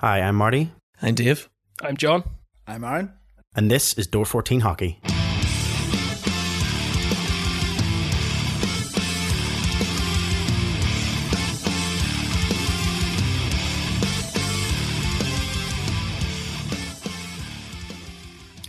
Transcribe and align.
Hi, 0.00 0.20
I'm 0.20 0.36
Marty, 0.36 0.72
I'm 1.02 1.14
Dave. 1.14 1.48
I'm 1.82 1.96
John. 1.96 2.24
I'm 2.66 2.84
Aaron. 2.84 3.12
and 3.56 3.70
this 3.70 3.94
is 3.94 4.06
Door 4.06 4.26
14 4.26 4.60
Hockey. 4.60 5.00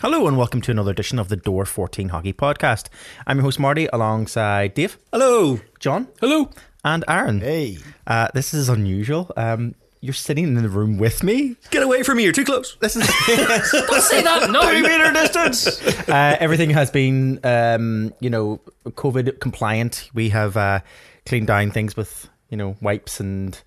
Hello 0.01 0.27
and 0.27 0.35
welcome 0.35 0.61
to 0.61 0.71
another 0.71 0.91
edition 0.91 1.19
of 1.19 1.29
the 1.29 1.35
Door 1.35 1.65
14 1.65 2.09
Hockey 2.09 2.33
Podcast. 2.33 2.87
I'm 3.27 3.37
your 3.37 3.43
host 3.43 3.59
Marty 3.59 3.87
alongside 3.93 4.73
Dave, 4.73 4.97
Hello. 5.13 5.59
John, 5.79 6.07
Hello. 6.19 6.49
and 6.83 7.03
Aaron. 7.07 7.39
Hey. 7.41 7.77
Uh, 8.07 8.27
this 8.33 8.51
is 8.53 8.67
unusual. 8.67 9.31
Um, 9.37 9.75
you're 10.01 10.13
sitting 10.15 10.43
in 10.45 10.55
the 10.55 10.67
room 10.67 10.97
with 10.97 11.23
me. 11.23 11.55
Get 11.69 11.83
away 11.83 12.01
from 12.01 12.17
me, 12.17 12.23
you're 12.23 12.33
too 12.33 12.43
close. 12.43 12.75
This 12.81 12.95
is 12.95 13.03
Don't 13.27 14.01
say 14.01 14.23
that. 14.23 14.49
No. 14.49 14.73
meter 14.73 15.11
distance. 15.13 15.81
uh, 16.09 16.37
everything 16.39 16.71
has 16.71 16.89
been, 16.89 17.39
um, 17.43 18.11
you 18.19 18.29
know, 18.29 18.59
COVID 18.85 19.39
compliant. 19.39 20.09
We 20.13 20.29
have 20.29 20.57
uh, 20.57 20.79
cleaned 21.27 21.47
down 21.47 21.69
things 21.71 21.95
with, 21.95 22.27
you 22.49 22.57
know, 22.57 22.75
wipes 22.81 23.19
and 23.19 23.59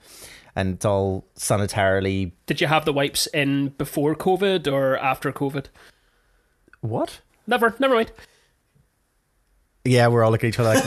and 0.57 0.75
it's 0.75 0.85
all 0.85 1.25
sanitarily. 1.37 2.33
Did 2.47 2.61
you 2.61 2.67
have 2.67 2.85
the 2.85 2.93
wipes 2.93 3.27
in 3.29 3.69
before 3.71 4.15
COVID 4.15 4.71
or 4.71 4.97
after 4.99 5.33
COVID? 5.33 5.67
What? 6.81 7.21
Never. 7.47 7.75
Never 7.79 7.95
mind. 7.95 8.13
Yeah, 9.85 10.09
we're 10.09 10.25
all 10.25 10.31
looking 10.31 10.49
at 10.49 10.55
each 10.55 10.61
other 10.61 10.75
like, 10.75 10.85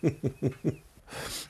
what? 0.00 0.82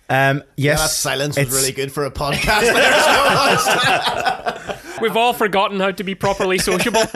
um, 0.08 0.42
yes, 0.56 0.56
Yeah, 0.56 0.76
that 0.76 0.90
silence 0.90 1.36
was 1.38 1.50
really 1.52 1.72
good 1.72 1.92
for 1.92 2.04
a 2.04 2.10
podcast. 2.10 2.60
there, 2.60 2.74
to 2.74 4.62
be 4.62 4.72
honest. 4.76 5.00
We've 5.00 5.16
all 5.16 5.32
forgotten 5.32 5.80
how 5.80 5.90
to 5.90 6.04
be 6.04 6.14
properly 6.14 6.58
sociable. 6.58 7.02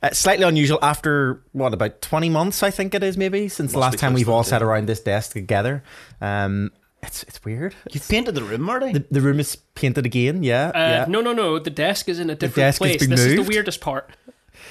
Uh, 0.00 0.10
slightly 0.12 0.44
unusual 0.46 0.78
after 0.80 1.42
what 1.50 1.74
about 1.74 2.00
twenty 2.00 2.28
months? 2.30 2.62
I 2.62 2.70
think 2.70 2.94
it 2.94 3.02
is 3.02 3.16
maybe 3.16 3.48
since 3.48 3.72
the 3.72 3.80
last 3.80 3.98
time 3.98 4.14
we've 4.14 4.28
all 4.28 4.44
sat 4.44 4.62
around 4.62 4.86
this 4.86 5.00
desk 5.00 5.32
together. 5.32 5.82
Um, 6.20 6.70
it's 7.02 7.24
it's 7.24 7.44
weird. 7.44 7.74
you 7.90 7.98
painted 7.98 8.36
the 8.36 8.44
room, 8.44 8.60
Marty. 8.62 8.92
The, 8.92 9.04
the 9.10 9.20
room 9.20 9.40
is 9.40 9.56
painted 9.56 10.06
again. 10.06 10.44
Yeah, 10.44 10.68
Uh, 10.68 10.78
yeah. 10.78 11.04
No, 11.08 11.20
no, 11.20 11.32
no. 11.32 11.58
The 11.58 11.70
desk 11.70 12.08
is 12.08 12.20
in 12.20 12.30
a 12.30 12.36
different 12.36 12.54
desk 12.54 12.80
has 12.80 12.90
place. 12.96 13.00
been 13.00 13.10
This 13.10 13.20
is 13.22 13.34
the 13.34 13.42
weirdest 13.42 13.80
part. 13.80 14.08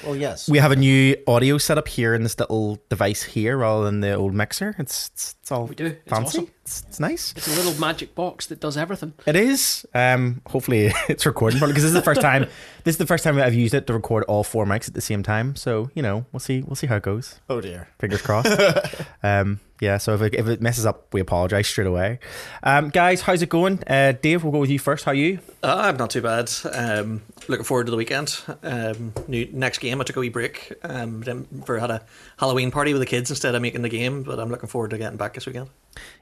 well, 0.05 0.15
yes. 0.15 0.47
We 0.49 0.59
have 0.59 0.71
a 0.71 0.77
new 0.77 1.17
audio 1.27 1.57
setup 1.57 1.89
here 1.89 2.13
in 2.13 2.23
this 2.23 2.39
little 2.39 2.81
device 2.87 3.23
here, 3.23 3.57
rather 3.57 3.83
than 3.83 3.99
the 3.99 4.13
old 4.13 4.33
mixer. 4.33 4.75
It's 4.79 5.09
it's, 5.09 5.35
it's 5.41 5.51
all 5.51 5.65
We 5.65 5.75
do. 5.75 5.87
It's 5.87 6.09
fancy. 6.09 6.37
awesome. 6.39 6.51
It's, 6.67 6.83
it's 6.89 6.99
nice. 6.99 7.33
It's 7.37 7.47
a 7.47 7.63
little 7.63 7.79
magic 7.79 8.13
box 8.13 8.47
that 8.47 8.59
does 8.59 8.75
everything. 8.75 9.13
It 9.25 9.37
is. 9.37 9.85
Um, 9.93 10.41
hopefully 10.45 10.91
it's 11.07 11.25
recording 11.25 11.61
because 11.61 11.75
this 11.75 11.85
is 11.85 11.93
the 11.93 12.01
first 12.01 12.19
time. 12.19 12.47
This 12.83 12.93
is 12.93 12.99
the 12.99 13.05
first 13.05 13.25
time 13.25 13.35
that 13.35 13.45
I've 13.45 13.53
used 13.53 13.73
it 13.73 13.85
to 13.87 13.93
record 13.93 14.23
all 14.29 14.45
four 14.45 14.65
mics 14.65 14.87
at 14.87 14.93
the 14.93 15.01
same 15.01 15.21
time. 15.21 15.57
So 15.57 15.89
you 15.93 16.01
know, 16.01 16.25
we'll 16.31 16.39
see. 16.39 16.61
We'll 16.61 16.77
see 16.77 16.87
how 16.87 16.95
it 16.95 17.03
goes. 17.03 17.41
oh 17.49 17.59
dear. 17.59 17.89
Fingers 17.99 18.21
crossed. 18.21 18.57
um, 19.23 19.59
yeah. 19.81 19.97
So 19.97 20.13
if 20.13 20.21
it, 20.21 20.35
if 20.35 20.47
it 20.47 20.61
messes 20.61 20.85
up, 20.85 21.13
we 21.13 21.19
apologize 21.19 21.67
straight 21.67 21.87
away. 21.87 22.19
Um, 22.63 22.87
guys, 22.87 23.19
how's 23.19 23.41
it 23.41 23.49
going? 23.49 23.83
Uh, 23.85 24.13
Dave, 24.13 24.41
we'll 24.41 24.53
go 24.53 24.59
with 24.59 24.69
you 24.69 24.79
first. 24.79 25.03
How 25.03 25.11
are 25.11 25.15
you? 25.15 25.39
Uh, 25.61 25.75
I'm 25.83 25.97
not 25.97 26.11
too 26.11 26.21
bad. 26.21 26.49
Um, 26.71 27.23
looking 27.49 27.65
forward 27.65 27.87
to 27.87 27.91
the 27.91 27.97
weekend. 27.97 28.39
Um, 28.63 29.11
new, 29.27 29.49
next 29.51 29.79
game, 29.79 29.99
I 29.99 30.05
took 30.05 30.15
a 30.15 30.21
wee 30.21 30.29
break 30.29 30.71
um, 30.83 31.19
then 31.21 31.45
for 31.65 31.79
had 31.79 31.91
a 31.91 32.05
Halloween 32.37 32.71
party 32.71 32.93
with 32.93 33.01
the 33.01 33.05
kids 33.05 33.29
instead 33.29 33.53
of 33.53 33.61
making 33.61 33.81
the 33.81 33.89
game, 33.89 34.23
but 34.23 34.39
I'm 34.39 34.49
looking 34.49 34.69
forward 34.69 34.91
to 34.91 34.97
getting 34.97 35.17
back 35.17 35.33
this 35.33 35.45
weekend. 35.45 35.69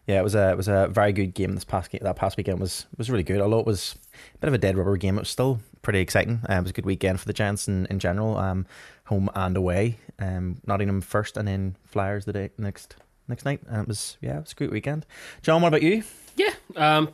Yeah, 0.07 0.19
it 0.19 0.23
was 0.23 0.34
a 0.35 0.51
it 0.51 0.57
was 0.57 0.67
a 0.67 0.87
very 0.87 1.13
good 1.13 1.33
game. 1.33 1.55
This 1.55 1.63
past 1.63 1.91
game, 1.91 2.01
that 2.03 2.15
past 2.15 2.37
weekend 2.37 2.59
was 2.59 2.85
was 2.97 3.09
really 3.09 3.23
good. 3.23 3.41
Although 3.41 3.59
it 3.59 3.65
was 3.65 3.95
a 4.33 4.37
bit 4.39 4.47
of 4.47 4.53
a 4.53 4.57
dead 4.57 4.77
rubber 4.77 4.97
game, 4.97 5.17
it 5.17 5.21
was 5.21 5.29
still 5.29 5.59
pretty 5.81 5.99
exciting. 5.99 6.41
Uh, 6.49 6.55
it 6.55 6.61
was 6.61 6.71
a 6.71 6.73
good 6.73 6.85
weekend 6.85 7.19
for 7.19 7.27
the 7.27 7.33
Giants 7.33 7.67
in, 7.67 7.85
in 7.87 7.99
general, 7.99 8.37
um, 8.37 8.65
home 9.05 9.29
and 9.35 9.55
away. 9.55 9.97
Um, 10.19 10.61
Nottingham 10.65 11.01
first, 11.01 11.37
and 11.37 11.47
then 11.47 11.75
Flyers 11.85 12.25
the 12.25 12.33
day 12.33 12.49
next 12.57 12.95
next 13.27 13.45
night. 13.45 13.61
And 13.67 13.81
it 13.81 13.87
was 13.87 14.17
yeah, 14.21 14.37
it 14.37 14.41
was 14.41 14.51
a 14.51 14.55
great 14.55 14.71
weekend. 14.71 15.05
John, 15.41 15.61
what 15.61 15.69
about 15.69 15.81
you? 15.83 16.03
Yeah. 16.35 16.53
Um, 16.75 17.09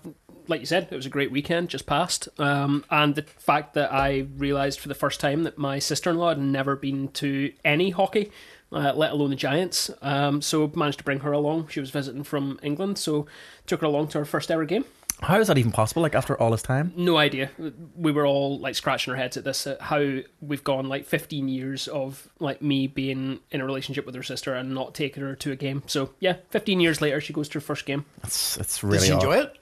like 0.48 0.60
you 0.60 0.66
said, 0.66 0.88
it 0.92 0.96
was 0.96 1.06
a 1.06 1.10
great 1.10 1.32
weekend 1.32 1.70
just 1.70 1.86
passed. 1.86 2.28
Um, 2.40 2.84
and 2.90 3.16
the 3.16 3.24
fact 3.24 3.74
that 3.76 3.94
I 3.94 4.28
realised 4.38 4.80
for 4.80 4.88
the 4.88 4.96
first 4.96 5.20
time 5.20 5.44
that 5.44 5.58
my 5.58 5.80
sister 5.80 6.10
in 6.10 6.18
law 6.18 6.30
had 6.30 6.40
never 6.40 6.76
been 6.76 7.10
to 7.10 7.54
any 7.64 7.92
hockey, 7.92 8.32
uh, 8.72 8.94
let 8.96 9.12
alone 9.12 9.30
the 9.30 9.36
Giants. 9.36 9.90
Um, 10.02 10.42
so 10.42 10.72
managed 10.76 11.00
to 11.00 11.04
bring 11.04 11.20
her 11.22 11.32
along. 11.32 11.68
She 11.70 11.80
was 11.80 11.90
visiting 11.90 12.24
from 12.24 12.60
England, 12.64 12.98
so 12.98 13.26
took 13.68 13.82
her 13.82 13.88
along 13.88 14.08
to 14.10 14.20
her 14.20 14.26
first 14.26 14.50
ever 14.52 14.66
game. 14.66 14.86
How 15.22 15.40
is 15.40 15.50
that 15.50 15.58
even 15.60 15.72
possible? 15.72 16.02
Like 16.02 16.16
after 16.16 16.36
all 16.40 16.50
this 16.50 16.64
time? 16.64 16.94
No 16.96 17.16
idea. 17.18 17.52
We 17.96 18.12
were 18.12 18.26
all 18.26 18.58
like 18.58 18.74
scratching 18.74 19.12
our 19.12 19.18
heads 19.18 19.38
at 19.38 19.44
this, 19.44 19.68
at 19.68 19.80
how 19.80 20.18
we've 20.42 20.64
gone 20.64 20.90
like 20.90 21.06
15 21.06 21.48
years 21.48 21.88
of 21.88 22.28
like 22.40 22.60
me 22.64 22.88
being 22.88 23.40
in 23.52 23.62
a 23.62 23.66
relationship 23.66 24.08
with 24.08 24.16
her 24.16 24.24
sister 24.24 24.56
and 24.56 24.74
not 24.74 24.96
taking 24.96 25.22
her 25.22 25.36
to 25.36 25.52
a 25.52 25.56
game. 25.56 25.84
So 25.86 26.10
yeah, 26.20 26.38
15 26.50 26.80
years 26.80 27.02
later, 27.02 27.22
she 27.22 27.34
goes 27.34 27.48
to 27.50 27.56
her 27.58 27.62
first 27.62 27.86
game. 27.86 28.06
That's 28.24 28.58
it's 28.58 28.80
Did 28.80 28.88
really. 28.88 29.08
you 29.10 29.14
odd. 29.14 29.24
enjoy 29.24 29.38
it? 29.42 29.58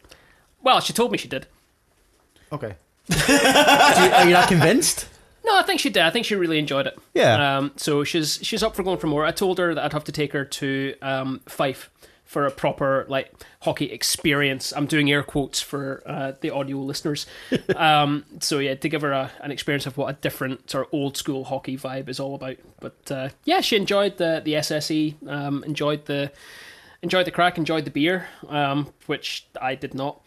Well, 0.64 0.80
she 0.80 0.94
told 0.94 1.12
me 1.12 1.18
she 1.18 1.28
did. 1.28 1.46
Okay. 2.54 2.76
Do 3.10 3.16
you- 3.34 4.12
are 4.14 4.26
you 4.28 4.34
not 4.34 4.48
convinced? 4.48 5.08
No, 5.46 5.58
I 5.58 5.64
think 5.64 5.80
she 5.80 5.90
did. 5.90 6.04
I 6.04 6.10
think 6.10 6.26
she 6.26 6.36
really 6.36 6.60
enjoyed 6.60 6.88
it. 6.88 6.98
Yeah. 7.14 7.58
Um, 7.58 7.72
so 7.76 8.04
she's 8.04 8.40
she's 8.42 8.64
up 8.64 8.76
for 8.76 8.84
going 8.84 8.98
for 8.98 9.08
more. 9.08 9.26
I 9.26 9.32
told 9.32 9.58
her 9.58 9.74
that 9.74 9.84
I'd 9.84 9.94
have 9.94 10.04
to 10.06 10.12
take 10.12 10.34
her 10.34 10.46
to 10.46 10.96
um, 11.02 11.42
Fife 11.48 11.90
for 12.30 12.46
a 12.46 12.52
proper 12.52 13.08
like 13.10 13.34
hockey 13.62 13.92
experience. 13.92 14.72
I'm 14.76 14.86
doing 14.86 15.12
air 15.12 15.24
quotes 15.24 15.62
for 15.62 16.04
uh, 16.06 16.34
the 16.42 16.52
audio 16.52 16.78
listeners. 16.78 17.26
um, 17.76 18.24
so 18.40 18.60
yeah, 18.60 18.76
to 18.76 18.88
give 18.88 19.02
her 19.02 19.12
a, 19.12 19.32
an 19.42 19.50
experience 19.52 19.88
of 19.88 19.98
what 19.98 20.14
a 20.14 20.14
different 20.22 20.70
sort 20.70 20.86
of 20.86 20.94
old 20.94 21.18
school 21.18 21.44
hockey 21.44 21.76
vibe 21.76 22.08
is 22.08 22.20
all 22.20 22.36
about. 22.36 22.58
But 22.80 23.12
uh, 23.12 23.30
yeah, 23.46 23.62
she 23.62 23.78
enjoyed 23.78 24.18
the 24.18 24.44
the 24.46 24.54
SSE. 24.54 25.28
Um, 25.28 25.64
enjoyed 25.64 26.06
the 26.06 26.32
enjoyed 27.02 27.26
the 27.26 27.32
crack. 27.32 27.58
Enjoyed 27.58 27.86
the 27.86 27.92
beer, 27.92 28.28
um, 28.48 28.94
which 29.08 29.48
I 29.60 29.74
did 29.74 29.96
not. 29.96 30.22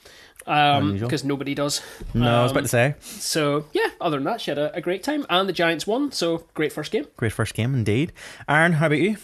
Um, 0.46 0.98
because 0.98 1.24
nobody 1.24 1.54
does. 1.54 1.80
No, 2.14 2.40
I 2.40 2.42
was 2.42 2.50
Um, 2.52 2.56
about 2.56 2.62
to 2.64 2.68
say. 2.68 2.94
so 3.00 3.66
yeah, 3.72 3.88
other 4.00 4.16
than 4.16 4.24
that, 4.24 4.40
she 4.40 4.50
had 4.50 4.58
a, 4.58 4.74
a 4.74 4.80
great 4.80 5.02
time, 5.02 5.24
and 5.30 5.48
the 5.48 5.52
Giants 5.52 5.86
won. 5.86 6.12
So 6.12 6.44
great 6.54 6.72
first 6.72 6.90
game. 6.92 7.06
Great 7.16 7.32
first 7.32 7.54
game 7.54 7.74
indeed. 7.74 8.12
Aaron, 8.48 8.72
how 8.74 8.86
about 8.86 8.98
you? 8.98 9.16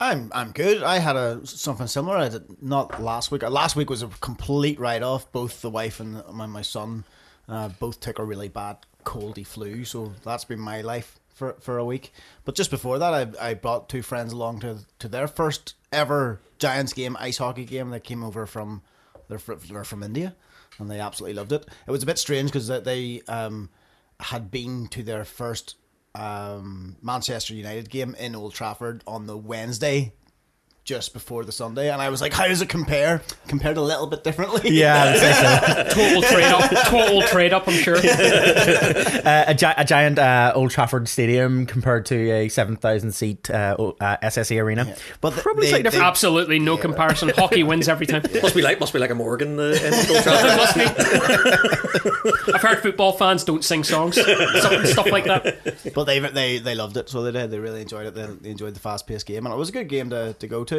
I'm 0.00 0.30
I'm 0.34 0.50
good. 0.52 0.82
I 0.82 0.98
had 0.98 1.16
a 1.16 1.46
something 1.46 1.86
similar. 1.86 2.16
I 2.16 2.28
did 2.28 2.62
not 2.62 3.00
last 3.02 3.30
week. 3.30 3.42
Last 3.42 3.76
week 3.76 3.88
was 3.90 4.02
a 4.02 4.08
complete 4.20 4.78
write 4.80 5.02
off. 5.02 5.30
Both 5.32 5.62
the 5.62 5.70
wife 5.70 6.00
and 6.00 6.22
my 6.32 6.46
my 6.46 6.62
son 6.62 7.04
uh, 7.48 7.68
both 7.68 8.00
took 8.00 8.18
a 8.18 8.24
really 8.24 8.48
bad 8.48 8.78
coldy 9.04 9.46
flu. 9.46 9.84
So 9.84 10.12
that's 10.24 10.44
been 10.44 10.58
my 10.60 10.80
life 10.80 11.20
for 11.34 11.54
for 11.60 11.78
a 11.78 11.84
week. 11.84 12.12
But 12.44 12.56
just 12.56 12.70
before 12.70 12.98
that, 12.98 13.14
I 13.40 13.50
I 13.50 13.54
brought 13.54 13.88
two 13.88 14.02
friends 14.02 14.32
along 14.32 14.60
to 14.60 14.78
to 14.98 15.08
their 15.08 15.28
first 15.28 15.74
ever 15.92 16.40
Giants 16.58 16.92
game, 16.92 17.16
ice 17.20 17.38
hockey 17.38 17.64
game. 17.64 17.90
They 17.90 18.00
came 18.00 18.24
over 18.24 18.46
from 18.46 18.82
they're 19.28 19.38
fr- 19.38 19.54
they're 19.54 19.84
from 19.84 20.02
India, 20.02 20.34
and 20.78 20.90
they 20.90 21.00
absolutely 21.00 21.34
loved 21.34 21.52
it. 21.52 21.66
It 21.86 21.90
was 21.90 22.02
a 22.02 22.06
bit 22.06 22.18
strange 22.18 22.50
because 22.50 22.68
they 22.68 23.22
um 23.28 23.70
had 24.20 24.50
been 24.50 24.86
to 24.88 25.02
their 25.02 25.24
first 25.24 25.76
um, 26.14 26.96
Manchester 27.02 27.54
United 27.54 27.90
game 27.90 28.14
in 28.14 28.36
Old 28.36 28.54
Trafford 28.54 29.02
on 29.06 29.26
the 29.26 29.36
Wednesday 29.36 30.12
just 30.84 31.14
before 31.14 31.44
the 31.44 31.52
Sunday, 31.52 31.90
and 31.90 32.00
I 32.02 32.10
was 32.10 32.20
like, 32.20 32.32
"How 32.34 32.46
does 32.46 32.60
it 32.60 32.68
compare? 32.68 33.22
Compared 33.48 33.76
a 33.78 33.82
little 33.82 34.06
bit 34.06 34.22
differently." 34.22 34.70
Yeah, 34.74 35.02
I 35.02 35.10
would 35.12 35.18
say 35.20 35.32
so. 35.32 35.84
Total 35.94 36.22
trade 36.22 36.44
up. 36.44 36.70
Total 36.88 37.22
trade 37.22 37.52
up. 37.54 37.68
I'm 37.68 37.74
sure. 37.74 37.96
uh, 37.98 39.44
a, 39.46 39.54
gi- 39.54 39.66
a 39.76 39.84
giant 39.84 40.18
uh, 40.18 40.52
Old 40.54 40.70
Trafford 40.70 41.08
stadium 41.08 41.64
compared 41.66 42.04
to 42.06 42.30
a 42.30 42.48
seven 42.48 42.76
thousand 42.76 43.12
seat 43.12 43.48
uh, 43.50 43.76
uh, 44.00 44.16
SSE 44.22 44.60
arena. 44.62 44.94
but 45.20 45.30
th- 45.30 45.42
Probably 45.42 45.62
they- 45.66 45.70
slightly 45.70 45.82
different. 45.84 46.04
Absolutely 46.06 46.58
no 46.58 46.76
comparison. 46.76 47.30
Hockey 47.30 47.62
wins 47.62 47.88
every 47.88 48.06
time. 48.06 48.22
Must 48.42 48.54
be 48.54 48.62
like 48.62 48.78
must 48.80 48.92
be 48.92 48.98
like 48.98 49.10
a 49.10 49.14
Morgan 49.14 49.58
uh, 49.58 49.62
in 49.62 49.94
Old 49.94 50.22
Trafford. 50.22 50.56
Must 50.56 50.74
be. 50.74 52.52
I've 52.54 52.62
heard 52.62 52.78
football 52.82 53.12
fans 53.12 53.44
don't 53.44 53.64
sing 53.64 53.84
songs, 53.84 54.20
stuff, 54.20 54.86
stuff 54.86 55.06
like 55.10 55.24
that. 55.24 55.92
but 55.94 56.04
they 56.04 56.18
they 56.18 56.58
they 56.58 56.74
loved 56.74 56.96
it, 56.96 57.08
so 57.08 57.22
they 57.22 57.32
did. 57.32 57.50
They 57.50 57.58
really 57.58 57.80
enjoyed 57.82 58.06
it. 58.06 58.14
They, 58.14 58.26
they 58.26 58.50
enjoyed 58.50 58.74
the 58.74 58.80
fast 58.80 59.06
paced 59.06 59.26
game, 59.26 59.46
and 59.46 59.54
it 59.54 59.58
was 59.58 59.68
a 59.70 59.72
good 59.72 59.88
game 59.88 60.10
to, 60.10 60.34
to 60.34 60.46
go 60.46 60.64
to. 60.64 60.73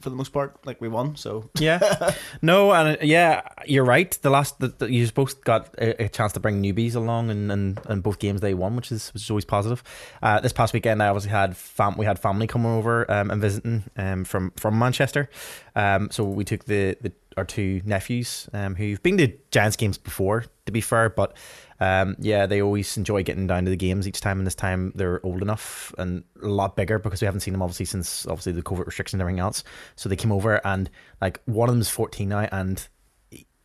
For 0.00 0.10
the 0.10 0.16
most 0.16 0.34
part, 0.34 0.66
like 0.66 0.82
we 0.82 0.88
won, 0.88 1.16
so 1.16 1.48
Yeah, 1.58 1.80
no, 2.42 2.72
and 2.72 2.98
uh, 2.98 3.00
yeah, 3.00 3.40
you're 3.64 3.86
right. 3.86 4.10
The 4.20 4.28
last 4.28 4.60
the, 4.60 4.68
the, 4.68 4.92
you 4.92 5.10
both 5.10 5.42
got 5.44 5.74
a, 5.78 6.04
a 6.04 6.08
chance 6.10 6.34
to 6.34 6.40
bring 6.40 6.62
newbies 6.62 6.94
along, 6.94 7.30
and, 7.30 7.50
and, 7.50 7.80
and 7.86 8.02
both 8.02 8.18
games 8.18 8.42
they 8.42 8.52
won, 8.52 8.76
which 8.76 8.92
is 8.92 9.08
which 9.14 9.22
is 9.22 9.30
always 9.30 9.46
positive. 9.46 9.82
Uh, 10.22 10.40
this 10.40 10.52
past 10.52 10.74
weekend, 10.74 11.02
I 11.02 11.08
obviously 11.08 11.30
had 11.30 11.56
fam- 11.56 11.96
we 11.96 12.04
had 12.04 12.18
family 12.18 12.46
coming 12.46 12.70
over 12.70 13.10
um, 13.10 13.30
and 13.30 13.40
visiting 13.40 13.84
um, 13.96 14.24
from 14.24 14.50
from 14.56 14.78
Manchester. 14.78 15.30
Um, 15.74 16.10
so 16.10 16.24
we 16.24 16.44
took 16.44 16.66
the, 16.66 16.98
the 17.00 17.10
our 17.38 17.44
two 17.44 17.80
nephews 17.84 18.48
um, 18.52 18.74
who've 18.74 19.02
been 19.02 19.16
to 19.18 19.32
Giants 19.50 19.76
games 19.76 19.98
before, 19.98 20.44
to 20.66 20.72
be 20.72 20.80
fair, 20.80 21.08
but 21.08 21.34
um, 21.80 22.16
yeah, 22.18 22.46
they 22.46 22.62
always 22.62 22.96
enjoy 22.96 23.22
getting 23.22 23.46
down 23.46 23.64
to 23.64 23.70
the 23.70 23.76
games 23.76 24.06
each 24.06 24.20
time, 24.20 24.38
and 24.38 24.46
this 24.46 24.54
time 24.54 24.92
they're 24.94 25.24
old 25.24 25.42
enough 25.42 25.94
and 25.98 26.24
a 26.42 26.48
lot 26.48 26.76
bigger 26.76 26.98
because 26.98 27.20
we 27.20 27.26
haven't 27.26 27.40
seen 27.40 27.52
them 27.52 27.62
obviously 27.62 27.86
since 27.86 28.26
obviously 28.26 28.52
the 28.52 28.62
COVID 28.62 28.86
restrictions 28.86 29.14
and 29.14 29.22
everything 29.22 29.40
else. 29.40 29.64
So 29.96 30.08
they 30.08 30.16
came 30.16 30.32
over 30.32 30.60
and 30.66 30.90
like 31.20 31.40
one 31.46 31.68
of 31.68 31.74
them 31.74 31.80
is 31.80 31.88
14 31.88 32.28
now, 32.28 32.48
and 32.52 32.86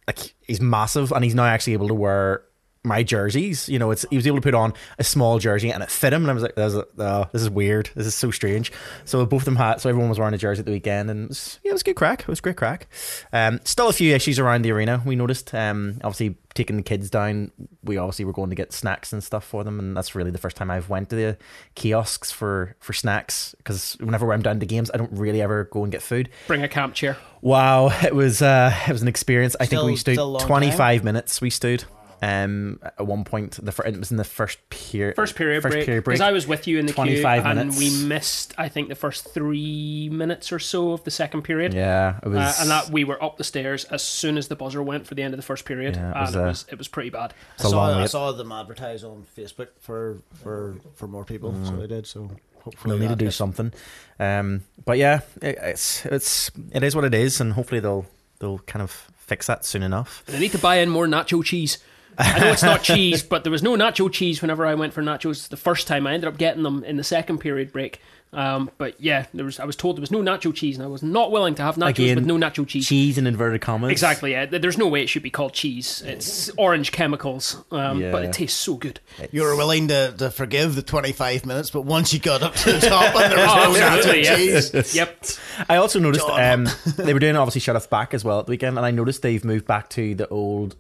like 0.08 0.36
he's 0.42 0.62
massive, 0.62 1.12
and 1.12 1.24
he's 1.24 1.36
now 1.36 1.46
actually 1.46 1.74
able 1.74 1.88
to 1.90 1.94
wear 1.94 2.44
my 2.84 3.04
jerseys. 3.04 3.68
You 3.68 3.80
know, 3.80 3.92
it's 3.92 4.06
he 4.10 4.16
was 4.16 4.26
able 4.26 4.38
to 4.38 4.42
put 4.42 4.54
on 4.54 4.74
a 4.98 5.04
small 5.04 5.40
jersey 5.40 5.72
and 5.72 5.84
it 5.84 5.92
fit 5.92 6.14
him, 6.14 6.24
and 6.24 6.32
I 6.32 6.34
was 6.34 6.44
like, 6.44 6.56
"This 6.56 6.74
is, 6.74 6.84
oh, 6.98 7.26
this 7.32 7.42
is 7.42 7.50
weird. 7.50 7.90
This 7.96 8.08
is 8.08 8.16
so 8.16 8.32
strange." 8.32 8.72
So 9.06 9.26
both 9.26 9.42
of 9.42 9.46
them 9.46 9.56
had, 9.58 9.82
so 9.82 9.90
everyone 9.90 10.10
was 10.10 10.20
wearing 10.20 10.34
a 10.34 10.38
jersey 10.38 10.60
at 10.60 10.66
the 10.66 10.72
weekend, 10.72 11.10
and 11.10 11.26
it 11.26 11.30
was, 11.30 11.60
yeah, 11.64 11.72
it 11.72 11.74
was 11.74 11.84
good 11.84 11.96
crack. 11.96 12.22
It 12.22 12.28
was 12.28 12.42
great 12.42 12.58
crack. 12.58 12.88
Um, 13.34 13.60
still 13.64 13.90
a 13.90 13.94
few 13.94 14.14
issues 14.14 14.40
around 14.40 14.64
the 14.64 14.72
arena. 14.72 15.02
We 15.06 15.16
noticed, 15.16 15.54
um, 15.54 16.00
obviously 16.04 16.38
taking 16.54 16.78
the 16.78 16.84
kids 16.84 17.10
down, 17.10 17.52
we 17.84 17.98
obviously 17.98 18.26
were 18.26 18.34
going 18.34 18.50
to 18.50 18.56
get 18.56 18.74
snacks 18.74 19.14
and 19.14 19.24
stuff 19.24 19.44
for 19.44 19.64
them, 19.64 19.80
and 19.80 19.96
that's 19.96 20.16
really 20.16 20.32
the 20.32 20.38
first 20.38 20.58
time 20.58 20.72
I've 20.72 20.90
went 20.90 21.10
to 21.10 21.16
the 21.16 21.38
kiosks 21.76 22.32
for 22.32 22.76
for 22.80 22.94
snacks 22.94 23.56
because 23.58 23.98
whenever 24.00 24.32
I'm 24.32 24.42
down 24.42 24.60
to 24.60 24.66
games, 24.66 24.90
I 24.94 24.98
don't 24.98 25.12
really 25.12 25.42
ever 25.42 25.66
go 25.66 25.84
and 25.84 25.92
get 25.92 26.02
food. 26.02 26.30
Bring 26.48 26.64
a 26.64 26.68
camp 26.70 26.94
chair. 26.94 27.18
Wow, 27.42 27.90
it 28.04 28.16
was 28.16 28.42
uh, 28.42 28.74
it 28.88 28.92
was 28.92 29.02
an 29.02 29.08
experience. 29.10 29.56
I 29.60 29.66
think 29.66 29.84
we 29.84 29.96
stood 29.96 30.16
still 30.16 30.28
a 30.28 30.38
long 30.38 30.48
25 30.48 31.04
minutes. 31.04 31.42
We 31.42 31.50
stood. 31.50 31.84
Um, 32.22 32.80
at 32.84 33.06
one 33.08 33.24
point, 33.24 33.58
the 33.64 33.72
fir- 33.72 33.86
it 33.86 33.98
was 33.98 34.12
in 34.12 34.18
the 34.18 34.24
first 34.26 34.58
period. 34.70 35.16
First 35.16 35.36
period 35.36 35.62
first 35.64 35.74
break. 35.74 35.86
period 35.86 36.04
break. 36.04 36.16
Because 36.18 36.28
I 36.28 36.32
was 36.34 36.46
with 36.48 36.68
you 36.68 36.78
in 36.78 36.86
the 36.86 36.92
queue, 36.92 37.22
25 37.22 37.46
and 37.46 37.78
we 37.78 37.90
missed, 38.04 38.54
I 38.58 38.68
think, 38.68 38.90
the 38.90 38.96
first 38.96 39.30
three 39.34 40.10
minutes 40.12 40.52
or 40.52 40.60
so 40.60 40.92
of 40.92 41.04
the 41.06 41.12
second 41.12 41.44
period. 41.44 41.74
yeah, 41.74 42.20
it 42.22 42.28
was. 42.28 42.38
Uh, 42.38 42.54
and 42.62 42.70
that 42.70 42.90
we 42.90 43.04
were 43.06 43.22
up 43.24 43.38
the 43.38 43.44
stairs 43.46 43.86
as 43.86 44.04
soon 44.04 44.38
as 44.38 44.50
the 44.50 44.56
buzzer 44.56 44.84
went 44.84 45.08
for 45.08 45.16
the 45.16 45.24
end 45.24 45.34
of 45.34 45.38
the 45.38 45.44
first 45.46 45.64
period, 45.66 45.96
Yeah, 45.96 46.10
it 46.12 46.16
and 46.16 46.22
was, 46.26 46.36
it 46.36 46.40
uh, 46.40 46.44
was 46.46 46.66
it 46.74 46.78
was 46.78 46.88
pretty 46.90 47.10
bad. 47.10 47.34
it's 47.56 47.64
a 47.64 47.68
I 47.68 47.72
saw, 47.72 48.00
I 48.02 48.06
saw 48.06 48.32
them 48.34 48.52
advertise 48.52 49.04
on 49.04 49.26
Facebook 49.38 49.70
for 49.80 50.18
for 50.44 50.76
for 50.96 51.08
more 51.08 51.24
people, 51.24 51.56
so 51.66 51.78
they 51.78 51.88
did. 51.88 52.06
So 52.06 52.30
hopefully 52.64 52.98
They'll 52.98 53.08
need 53.08 53.14
to 53.14 53.16
do 53.16 53.26
gets- 53.26 53.38
something. 53.38 53.72
Um, 54.20 54.64
but 54.84 54.98
yeah, 54.98 55.22
it, 55.42 55.58
it's 55.62 56.06
it's 56.06 56.52
it 56.74 56.84
is 56.84 56.96
what 56.96 57.06
it 57.06 57.14
is, 57.14 57.40
and 57.40 57.54
hopefully 57.54 57.80
they'll 57.80 58.06
they'll 58.40 58.60
kind 58.60 58.84
of 58.84 58.92
fix 59.16 59.48
that 59.48 59.64
soon 59.64 59.84
enough. 59.84 60.24
They 60.26 60.40
need 60.40 60.52
to 60.52 60.58
buy 60.58 60.78
in 60.80 60.90
more 60.90 61.06
nacho 61.08 61.44
cheese. 61.46 61.78
I 62.20 62.40
know 62.40 62.52
it's 62.52 62.64
not 62.64 62.84
cheese, 62.84 63.24
but 63.24 63.44
there 63.44 63.52
was 63.52 63.64
no 63.64 63.76
nacho 63.76 64.12
cheese 64.12 64.42
whenever 64.42 64.66
I 64.66 64.76
went 64.76 64.94
for 64.94 65.02
nachos 65.02 65.48
the 65.50 65.58
first 65.58 65.88
time. 65.88 66.06
I 66.06 66.14
ended 66.14 66.28
up 66.28 66.38
getting 66.38 66.64
them 66.64 66.84
in 66.84 66.98
the 66.98 67.04
second 67.04 67.40
period 67.40 67.72
break. 67.72 68.02
Um, 68.32 68.70
but 68.78 69.02
yeah, 69.02 69.26
there 69.34 69.44
was. 69.46 69.60
I 69.60 69.66
was 69.66 69.76
told 69.76 69.98
there 69.98 70.02
was 70.02 70.12
no 70.12 70.20
nacho 70.20 70.54
cheese, 70.54 70.78
and 70.78 70.86
I 70.86 70.88
was 70.88 71.02
not 71.02 71.32
willing 71.32 71.56
to 71.56 71.64
have 71.64 71.78
nachos 71.78 71.90
Again, 71.90 72.16
with 72.16 72.26
no 72.26 72.36
nacho 72.38 72.68
cheese. 72.68 72.88
Cheese 72.88 73.18
in 73.18 73.26
inverted 73.26 73.62
commas. 73.62 73.90
Exactly. 73.90 74.34
Yeah. 74.34 74.46
There's 74.46 74.78
no 74.78 74.88
way 74.88 75.02
it 75.02 75.10
should 75.10 75.24
be 75.24 75.32
called 75.32 75.54
cheese. 75.54 76.04
It's 76.06 76.52
orange 76.56 76.92
chemicals, 76.92 77.58
um, 77.72 78.00
but 78.12 78.24
it 78.26 78.34
tastes 78.34 78.60
so 78.60 78.76
good. 78.76 79.00
You 79.32 79.42
were 79.42 79.56
willing 79.56 79.88
to, 79.88 80.14
to 80.20 80.30
forgive 80.30 80.76
the 80.76 80.84
25 80.84 81.48
minutes, 81.48 81.72
but 81.72 81.82
once 81.84 82.14
you 82.14 82.20
got 82.20 82.44
up 82.44 82.54
to 82.54 82.74
the 82.74 82.80
top 82.88 83.16
and 83.16 83.32
there 83.32 83.40
was 83.40 83.50
Oh, 83.52 83.74
no 83.74 83.80
absolutely, 83.80 84.24
nacho 84.24 84.26
yeah. 84.26 84.36
cheese, 84.36 84.96
Yep. 84.96 85.26
I 85.68 85.78
also 85.78 86.00
noticed 86.00 86.30
um, 86.30 86.68
they 86.98 87.14
were 87.16 87.20
doing 87.20 87.36
obviously 87.36 87.62
shut 87.62 87.76
off 87.76 87.90
back 87.90 88.14
as 88.14 88.24
well 88.24 88.40
at 88.40 88.46
the 88.46 88.52
weekend, 88.52 88.78
and 88.78 88.86
I 88.86 88.92
noticed 88.92 89.24
they've 89.24 89.44
moved 89.44 89.66
back 89.66 89.90
to 89.92 90.14
the 90.14 90.28
old 90.28 90.76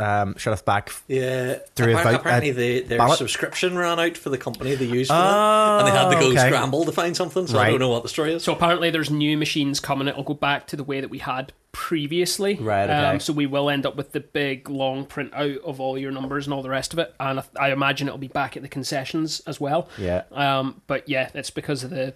um, 0.00 0.36
shut 0.36 0.52
off 0.52 0.64
back. 0.64 0.90
Yeah, 1.08 1.54
Through 1.76 1.94
a 1.94 1.96
apparently, 1.96 2.02
vote- 2.12 2.20
apparently 2.20 2.50
uh, 2.50 2.54
they, 2.54 2.80
their 2.80 2.98
ballot? 2.98 3.18
subscription 3.18 3.76
ran 3.78 4.00
out 4.00 4.16
for 4.16 4.30
the 4.30 4.38
company 4.38 4.74
they 4.74 4.84
used 4.86 5.10
for 5.10 5.16
Oh, 5.16 5.18
that, 5.18 5.78
and 5.80 5.88
they 5.88 5.92
had 5.92 6.10
to 6.10 6.16
go 6.20 6.30
okay. 6.32 6.48
scramble 6.48 6.84
to 6.84 6.92
find 6.92 7.16
something. 7.16 7.46
So 7.46 7.58
I 7.58 7.70
don't 7.70 7.78
know 7.78 7.88
what 7.90 8.02
the 8.02 8.08
story 8.08 8.34
is. 8.34 8.42
So 8.42 8.52
apparently, 8.52 8.90
there's 8.90 9.10
new 9.10 9.36
machines 9.38 9.80
coming. 9.80 10.08
It'll 10.08 10.22
go 10.24 10.34
back 10.34 10.66
to 10.68 10.76
the 10.76 10.84
way 10.84 11.00
that 11.00 11.10
we 11.10 11.18
had 11.18 11.52
previously. 11.72 12.54
Right, 12.54 12.84
okay. 12.84 12.92
Um, 12.92 13.20
so 13.20 13.32
we 13.32 13.46
will 13.46 13.68
end 13.70 13.84
up 13.86 13.96
with 13.96 14.12
the 14.12 14.20
big 14.20 14.68
long 14.70 15.06
printout 15.06 15.58
of 15.64 15.80
all 15.80 15.98
your 15.98 16.10
numbers 16.12 16.46
and 16.46 16.54
all 16.54 16.62
the 16.62 16.68
rest 16.70 16.92
of 16.92 16.98
it. 16.98 17.14
And 17.20 17.40
I, 17.40 17.44
I 17.58 17.72
imagine 17.72 18.06
it'll 18.08 18.18
be 18.18 18.28
back 18.28 18.56
at 18.56 18.62
the 18.62 18.68
concessions 18.68 19.40
as 19.46 19.60
well. 19.60 19.88
Yeah. 19.98 20.22
Um, 20.32 20.82
but 20.86 21.08
yeah, 21.08 21.30
it's 21.34 21.50
because 21.50 21.84
of 21.84 21.90
the 21.90 22.14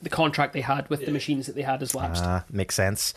the 0.00 0.08
contract 0.08 0.54
they 0.54 0.62
had 0.62 0.88
with 0.88 1.04
the 1.04 1.12
machines 1.12 1.44
that 1.46 1.54
they 1.54 1.60
had 1.62 1.80
has 1.80 1.94
lapsed. 1.94 2.24
Uh, 2.24 2.40
makes 2.50 2.74
sense. 2.74 3.12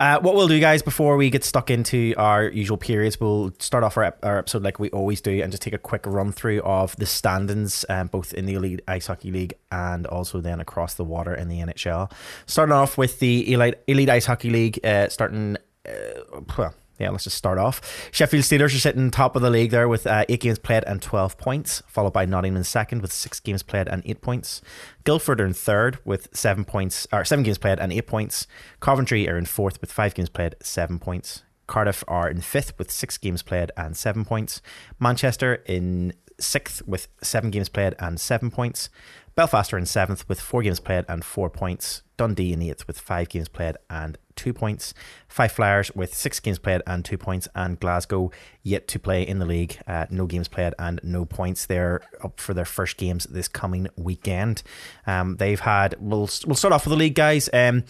Uh, 0.00 0.18
what 0.20 0.34
we'll 0.34 0.48
do, 0.48 0.58
guys, 0.58 0.80
before 0.80 1.18
we 1.18 1.28
get 1.28 1.44
stuck 1.44 1.70
into 1.70 2.14
our 2.16 2.48
usual 2.48 2.78
periods, 2.78 3.20
we'll 3.20 3.52
start 3.58 3.84
off 3.84 3.98
our, 3.98 4.16
our 4.22 4.38
episode 4.38 4.62
like 4.62 4.78
we 4.78 4.88
always 4.92 5.20
do 5.20 5.42
and 5.42 5.52
just 5.52 5.62
take 5.62 5.74
a 5.74 5.78
quick 5.78 6.06
run 6.06 6.32
through 6.32 6.62
of 6.62 6.96
the 6.96 7.04
standings, 7.04 7.84
um, 7.90 8.06
both 8.06 8.32
in 8.32 8.46
the 8.46 8.54
Elite 8.54 8.80
Ice 8.88 9.08
Hockey 9.08 9.30
League 9.30 9.52
and 9.70 10.06
also 10.06 10.40
then 10.40 10.58
across 10.58 10.94
the 10.94 11.04
water 11.04 11.34
in 11.34 11.48
the 11.48 11.58
NHL. 11.58 12.10
Starting 12.46 12.72
off 12.72 12.96
with 12.96 13.18
the 13.18 13.52
Elite, 13.52 13.74
Elite 13.86 14.08
Ice 14.08 14.24
Hockey 14.24 14.48
League, 14.48 14.80
uh, 14.82 15.10
starting. 15.10 15.58
Uh, 15.86 16.40
well, 16.56 16.74
yeah, 17.00 17.08
let's 17.10 17.24
just 17.24 17.38
start 17.38 17.56
off. 17.56 17.80
Sheffield 18.12 18.44
Steelers 18.44 18.76
are 18.76 18.80
sitting 18.80 19.10
top 19.10 19.34
of 19.34 19.40
the 19.40 19.48
league 19.48 19.70
there 19.70 19.88
with 19.88 20.06
uh, 20.06 20.26
eight 20.28 20.40
games 20.40 20.58
played 20.58 20.84
and 20.86 21.00
12 21.00 21.38
points, 21.38 21.82
followed 21.86 22.12
by 22.12 22.26
Nottingham 22.26 22.58
in 22.58 22.64
second 22.64 23.00
with 23.00 23.10
six 23.10 23.40
games 23.40 23.62
played 23.62 23.88
and 23.88 24.02
eight 24.04 24.20
points. 24.20 24.60
Guildford 25.04 25.40
are 25.40 25.46
in 25.46 25.54
third 25.54 25.98
with 26.04 26.28
seven 26.36 26.64
points, 26.64 27.06
or 27.10 27.24
seven 27.24 27.42
games 27.42 27.56
played 27.56 27.78
and 27.80 27.90
eight 27.90 28.06
points. 28.06 28.46
Coventry 28.80 29.28
are 29.30 29.38
in 29.38 29.46
fourth 29.46 29.80
with 29.80 29.90
five 29.90 30.14
games 30.14 30.28
played, 30.28 30.56
seven 30.62 30.98
points. 30.98 31.42
Cardiff 31.66 32.04
are 32.06 32.28
in 32.28 32.42
fifth 32.42 32.78
with 32.78 32.90
six 32.90 33.16
games 33.16 33.42
played 33.42 33.72
and 33.78 33.96
seven 33.96 34.24
points. 34.24 34.60
Manchester 34.98 35.62
in 35.66 36.12
sixth 36.38 36.86
with 36.86 37.08
seven 37.22 37.50
games 37.50 37.70
played 37.70 37.94
and 37.98 38.20
seven 38.20 38.50
points. 38.50 38.90
Belfast 39.34 39.72
are 39.72 39.78
in 39.78 39.86
seventh 39.86 40.28
with 40.28 40.40
four 40.40 40.62
games 40.62 40.80
played 40.80 41.04
and 41.08 41.24
four 41.24 41.50
points. 41.50 42.02
Dundee 42.16 42.52
in 42.52 42.60
eighth 42.60 42.86
with 42.86 42.98
five 43.00 43.28
games 43.30 43.48
played 43.48 43.76
and 43.88 44.18
two 44.36 44.52
points. 44.52 44.92
Fife 45.28 45.52
Flyers 45.52 45.90
with 45.94 46.12
six 46.14 46.40
games 46.40 46.58
played 46.58 46.82
and 46.86 47.04
two 47.04 47.16
points. 47.16 47.48
And 47.54 47.80
Glasgow 47.80 48.30
yet 48.62 48.88
to 48.88 48.98
play 48.98 49.22
in 49.22 49.38
the 49.38 49.46
league. 49.46 49.78
Uh, 49.86 50.06
no 50.10 50.26
games 50.26 50.48
played 50.48 50.74
and 50.78 51.00
no 51.02 51.24
points. 51.24 51.66
They're 51.66 52.02
up 52.22 52.38
for 52.38 52.52
their 52.52 52.64
first 52.64 52.96
games 52.96 53.24
this 53.24 53.48
coming 53.48 53.88
weekend. 53.96 54.62
Um, 55.06 55.36
they've 55.36 55.60
had. 55.60 55.96
We'll 55.98 56.28
we'll 56.46 56.56
start 56.56 56.72
off 56.72 56.84
with 56.84 56.92
the 56.92 56.98
league, 56.98 57.14
guys. 57.14 57.48
Um, 57.52 57.84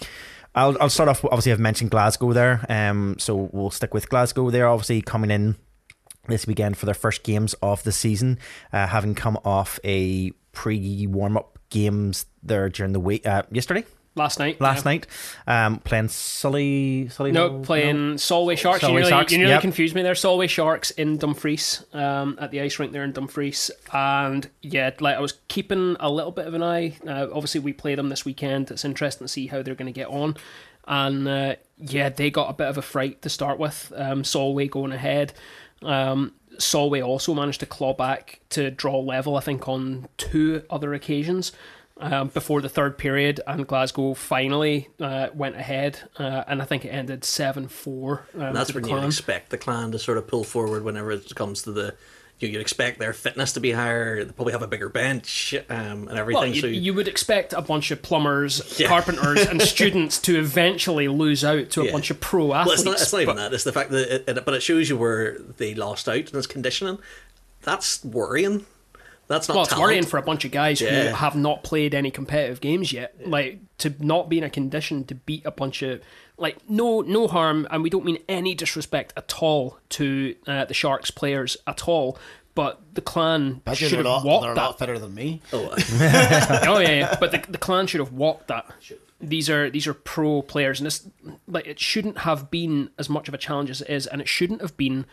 I'll 0.55 0.77
I'll 0.81 0.91
start 0.91 1.09
off. 1.09 1.25
Obviously, 1.25 1.53
I've 1.53 1.61
mentioned 1.61 1.91
Glasgow 1.91 2.33
there. 2.33 2.65
Um, 2.69 3.17
so 3.19 3.49
we'll 3.53 3.71
stick 3.71 3.95
with 3.95 4.09
Glasgow. 4.09 4.51
They're 4.51 4.69
obviously 4.69 5.03
coming 5.03 5.31
in 5.31 5.57
this 6.29 6.47
weekend 6.47 6.77
for 6.77 6.87
their 6.87 6.95
first 6.95 7.23
games 7.23 7.55
of 7.63 7.83
the 7.83 7.93
season, 7.93 8.39
uh, 8.73 8.87
having 8.87 9.15
come 9.15 9.39
off 9.45 9.81
a 9.85 10.33
pre 10.53 11.07
warm 11.07 11.37
up 11.37 11.59
games 11.71 12.27
there 12.43 12.69
during 12.69 12.93
the 12.93 13.01
week 13.01 13.27
uh, 13.27 13.43
yesterday, 13.51 13.85
Last 14.17 14.39
night. 14.41 14.61
last 14.61 14.85
yeah. 14.85 14.93
night, 14.93 15.07
um, 15.47 15.79
playing 15.79 16.09
Sully. 16.09 17.09
Sully 17.09 17.33
No, 17.33 17.61
playing 17.61 18.19
Solway 18.19 18.57
Sharks. 18.57 18.81
Solway 18.81 18.95
you 18.95 18.99
nearly, 19.01 19.11
Sharks, 19.11 19.33
you 19.33 19.39
nearly 19.39 19.53
yep. 19.53 19.61
confused 19.61 19.95
me 19.95 20.03
there. 20.03 20.15
Solway 20.15 20.49
Sharks 20.49 20.91
in 20.91 21.17
Dumfries, 21.17 21.85
um, 21.93 22.37
at 22.41 22.51
the 22.51 22.61
ice 22.61 22.79
rink 22.79 22.93
there 22.93 23.05
in 23.05 23.13
Dumfries, 23.13 23.71
and 23.93 24.51
yeah, 24.63 24.91
like 24.99 25.17
I 25.17 25.21
was 25.21 25.35
keeping 25.49 25.97
a 26.01 26.11
little 26.11 26.33
bit 26.33 26.47
of 26.47 26.55
an 26.55 26.63
eye. 26.63 26.97
Uh, 27.07 27.29
obviously, 27.33 27.61
we 27.61 27.73
play 27.73 27.95
them 27.95 28.09
this 28.09 28.25
weekend. 28.25 28.71
It's 28.71 28.85
interesting 28.85 29.27
to 29.27 29.33
see 29.33 29.47
how 29.47 29.63
they're 29.63 29.77
going 29.77 29.87
to 29.87 29.93
get 29.93 30.09
on, 30.09 30.37
and 30.89 31.29
uh, 31.29 31.55
yeah, 31.79 32.09
they 32.09 32.31
got 32.31 32.51
a 32.51 32.55
bit 32.55 32.67
of 32.67 32.79
a 32.79 32.83
fright 32.83 33.23
to 33.23 33.29
start 33.29 33.59
with. 33.59 33.93
Um, 33.95 34.25
Solway 34.25 34.67
going 34.67 34.93
ahead. 34.93 35.33
Um, 35.83 36.35
Solway 36.61 37.01
also 37.01 37.35
managed 37.35 37.61
to 37.61 37.67
claw 37.67 37.95
back 37.95 38.41
to 38.51 38.71
draw 38.71 38.99
level, 39.01 39.37
I 39.37 39.41
think, 39.41 39.69
on 39.69 40.09
two 40.17 40.63
other 40.71 40.95
occasions 40.95 41.53
um, 42.01 42.29
before 42.29 42.61
the 42.61 42.69
third 42.69 42.99
period, 42.99 43.41
and 43.47 43.67
Glasgow 43.67 44.15
finally 44.15 44.89
uh, 45.01 45.29
went 45.35 45.57
ahead, 45.57 46.01
uh, 46.19 46.45
and 46.47 46.63
I 46.63 46.65
think 46.65 46.85
it 46.85 46.89
ended 46.89 47.25
seven 47.25 47.69
four. 47.69 48.27
Um, 48.35 48.55
that's 48.55 48.75
when 48.75 48.87
you'd 48.87 49.05
expect 49.05 49.51
the 49.51 49.59
clan 49.59 49.93
to 49.93 49.99
sort 49.99 50.19
of 50.19 50.27
pull 50.27 50.45
forward 50.45 50.83
whenever 50.83 51.11
it 51.13 51.35
comes 51.35 51.63
to 51.63 51.73
the. 51.73 51.95
You, 52.41 52.49
you'd 52.49 52.61
expect 52.61 52.99
their 52.99 53.13
fitness 53.13 53.53
to 53.53 53.61
be 53.61 53.73
higher. 53.73 54.25
They 54.25 54.33
probably 54.33 54.53
have 54.53 54.63
a 54.63 54.67
bigger 54.67 54.89
bench 54.89 55.55
um, 55.69 56.09
and 56.09 56.19
everything. 56.19 56.41
Well, 56.43 56.47
you, 56.55 56.61
so 56.61 56.67
you 56.67 56.95
would 56.95 57.07
expect 57.09 57.53
a 57.53 57.61
bunch 57.63 57.91
of 57.91 58.03
plumbers, 58.03 58.77
Yeah. 58.81 58.89
carpenters, 58.89 59.47
and 59.47 59.61
students 59.77 60.19
to 60.23 60.39
eventually 60.39 61.09
lose 61.09 61.45
out 61.45 61.71
to 61.71 61.83
a 61.83 61.85
Yeah. 61.87 61.93
bunch 61.93 62.11
of 62.11 62.21
pro 62.21 62.47
well, 62.47 62.55
athletes. 62.61 62.81
it's 62.81 62.87
not, 62.87 63.01
it's 63.01 63.13
not 63.13 63.23
even 63.23 63.37
that. 63.37 63.53
It's 63.55 63.65
the 63.65 63.73
fact 63.73 63.91
that, 63.91 64.15
it, 64.15 64.25
it, 64.39 64.45
but 64.45 64.55
it 64.55 64.63
shows 64.63 64.89
you 64.89 64.97
where 64.97 65.39
they 65.39 65.75
lost 65.75 66.09
out 66.09 66.31
in 66.33 66.39
its 66.39 66.47
conditioning. 66.47 66.99
That's 67.63 68.05
worrying. 68.05 68.67
That's 69.31 69.49
not. 69.49 69.55
Well, 69.55 69.65
it's 69.65 69.79
worrying 69.79 70.05
for 70.05 70.19
a 70.19 70.23
bunch 70.23 70.45
of 70.45 70.51
guys 70.51 70.81
who 70.81 70.87
have 70.87 71.37
not 71.37 71.63
played 71.63 71.95
any 71.95 72.11
competitive 72.11 72.61
games 72.61 72.93
yet. 72.93 73.15
Like 73.29 73.61
to 73.79 73.95
not 74.01 74.29
be 74.29 74.39
in 74.39 74.45
a 74.45 74.51
condition 74.51 75.05
to 75.05 75.15
beat 75.15 75.47
a 75.47 75.53
bunch 75.53 75.83
of 75.83 76.03
like 76.37 76.59
no 76.69 77.01
no 77.03 77.29
harm, 77.29 77.69
and 77.71 77.81
we 77.81 77.91
don't 77.91 78.05
mean 78.05 78.19
any 78.29 78.57
disrespect 78.57 79.13
at 79.17 79.41
all 79.41 79.79
to 79.91 80.35
uh, 80.49 80.65
the 80.65 80.75
Sharks 80.75 81.13
players 81.13 81.57
at 81.69 81.87
all. 81.87 82.19
But 82.57 82.81
the 82.95 83.01
clan 83.01 83.63
Bet 83.65 83.81
you 83.81 83.87
should 83.87 83.99
have 83.99 84.07
a 84.07 84.09
lot, 84.09 84.25
walked 84.25 84.43
they're 84.43 84.53
a 84.53 84.55
that. 84.57 84.61
lot 84.63 84.79
fitter 84.81 84.99
than 84.99 85.15
me. 85.15 85.41
Oh, 85.53 85.69
oh 85.79 86.79
yeah, 86.81 86.89
yeah. 86.89 87.17
but 87.21 87.31
the, 87.31 87.45
the 87.49 87.57
clan 87.57 87.87
should 87.87 88.01
have 88.01 88.13
walked 88.13 88.49
that. 88.49 88.67
These 89.21 89.49
are 89.49 89.71
these 89.71 89.87
are 89.87 89.95
pro 89.95 90.43
players, 90.43 90.81
and 90.81 90.87
this 90.89 91.07
like 91.47 91.69
it 91.69 91.79
shouldn't 91.79 92.19
have 92.19 92.51
been 92.51 92.91
as 92.99 93.09
much 93.09 93.29
of 93.29 93.35
a 93.35 93.39
challenge 93.39 93.71
as 93.71 93.81
it 93.81 93.91
is, 93.91 94.09
and 94.09 94.21
it 94.21 94.27
shouldn't 94.27 94.61
have 94.61 94.77
been. 94.77 95.07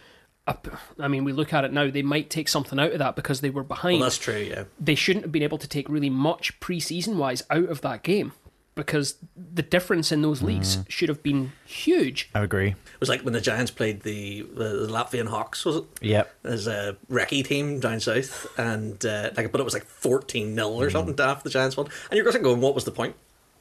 A, 0.47 0.57
I 0.99 1.07
mean, 1.07 1.23
we 1.23 1.33
look 1.33 1.53
at 1.53 1.65
it 1.65 1.73
now; 1.73 1.89
they 1.89 2.01
might 2.01 2.29
take 2.29 2.47
something 2.47 2.79
out 2.79 2.93
of 2.93 2.99
that 2.99 3.15
because 3.15 3.41
they 3.41 3.49
were 3.49 3.63
behind. 3.63 3.99
well, 3.99 4.05
that's 4.05 4.17
true. 4.17 4.37
Yeah. 4.37 4.63
they 4.79 4.95
shouldn't 4.95 5.25
have 5.25 5.31
been 5.31 5.43
able 5.43 5.57
to 5.57 5.67
take 5.67 5.89
really 5.89 6.09
much 6.09 6.59
preseason 6.59 7.15
wise 7.17 7.43
out 7.49 7.69
of 7.69 7.81
that 7.81 8.03
game 8.03 8.31
because 8.77 9.15
the 9.35 9.63
difference 9.63 10.11
in 10.11 10.21
those 10.21 10.41
leagues 10.41 10.77
should 10.87 11.09
have 11.09 11.23
been 11.23 11.51
huge. 11.65 12.29
I 12.33 12.41
agree. 12.41 12.69
It 12.69 12.99
was 12.99 13.09
like 13.09 13.21
when 13.21 13.33
the 13.33 13.41
Giants 13.41 13.71
played 13.71 14.01
the, 14.01 14.43
the, 14.53 14.85
the 14.85 14.87
Latvian 14.87 15.27
Hawks, 15.27 15.65
was 15.65 15.77
it? 15.77 15.83
Yep. 16.01 16.35
As 16.43 16.67
a 16.67 16.95
recce 17.09 17.43
team 17.45 17.79
down 17.79 17.99
south, 17.99 18.47
and 18.57 19.03
uh, 19.05 19.31
like, 19.35 19.51
but 19.51 19.59
it 19.59 19.63
was 19.63 19.73
like 19.73 19.85
fourteen 19.85 20.55
0 20.55 20.69
or 20.69 20.89
something 20.89 21.15
to 21.15 21.23
after 21.23 21.43
the 21.43 21.49
Giants 21.49 21.75
won, 21.75 21.87
and 22.09 22.17
you're 22.17 22.31
going 22.31 22.41
going, 22.41 22.61
what 22.61 22.75
was 22.75 22.85
the 22.85 22.91
point? 22.91 23.15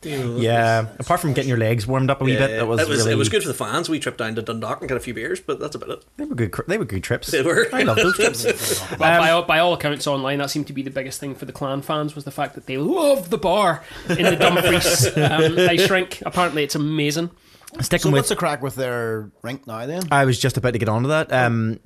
You 0.07 0.19
know, 0.19 0.37
Yeah, 0.39 0.87
apart 0.99 1.21
from 1.21 1.33
getting 1.33 1.49
your 1.49 1.59
legs 1.59 1.87
warmed 1.87 2.11
up 2.11 2.21
a 2.21 2.25
wee 2.25 2.35
Yeah, 2.35 2.47
bit, 2.47 2.57
that 2.59 2.67
was, 2.67 2.81
it 2.81 2.89
was 2.89 2.99
really, 2.99 3.13
it 3.13 3.17
was 3.17 3.29
good 3.29 3.43
for 3.43 3.49
the 3.49 3.55
fans. 3.55 3.89
We 3.89 3.99
tripped 3.99 4.19
down 4.19 4.35
to 4.37 4.43
Dundalk 4.43 4.81
and 4.81 4.89
got 4.89 4.97
a 4.97 5.01
few 5.01 5.15
beers, 5.15 5.41
but 5.41 5.59
that's 5.59 5.75
about 5.75 5.91
it. 5.91 6.05
They 6.17 6.25
were 6.25 6.35
good. 6.35 6.55
They 6.69 6.79
were 6.79 6.85
good 6.85 7.03
trips. 7.03 7.29
They 7.31 7.43
were. 7.43 7.67
I 7.73 7.83
love 7.83 7.97
those 7.97 8.15
trips. 8.17 8.47
Well, 8.99 9.21
by, 9.21 9.31
all, 9.31 9.43
by 9.43 9.59
all 9.59 9.75
accounts 9.75 10.07
online, 10.07 10.39
that 10.39 10.51
seemed 10.51 10.67
to 10.69 10.73
be 10.73 10.83
the 10.83 10.91
biggest 10.91 11.21
thing 11.21 11.35
for 11.35 11.45
the 11.45 11.53
clan 11.53 11.83
fans 11.83 12.15
was 12.15 12.25
the 12.25 12.31
fact 12.31 12.55
that 12.55 12.67
they 12.67 12.77
loved 12.79 13.31
the 13.31 13.39
bar 13.39 13.83
in 14.09 14.23
the 14.23 14.37
Dumfries 14.37 15.17
um, 15.17 15.59
ice 15.69 15.91
rink. 15.91 16.23
Apparently, 16.25 16.63
it's 16.63 16.75
amazing. 16.75 17.31
Sticking 17.81 18.03
So 18.03 18.11
with 18.11 18.19
what's 18.21 18.29
the 18.31 18.37
crack 18.37 18.63
with 18.63 18.75
their 18.75 19.31
rink 19.43 19.67
now 19.67 19.87
then? 19.87 20.03
I 20.11 20.25
was 20.25 20.39
just 20.39 20.57
about 20.57 20.73
to 20.73 20.79
get 20.79 20.89
onto 20.89 21.09
that. 21.09 21.33
Um, 21.33 21.81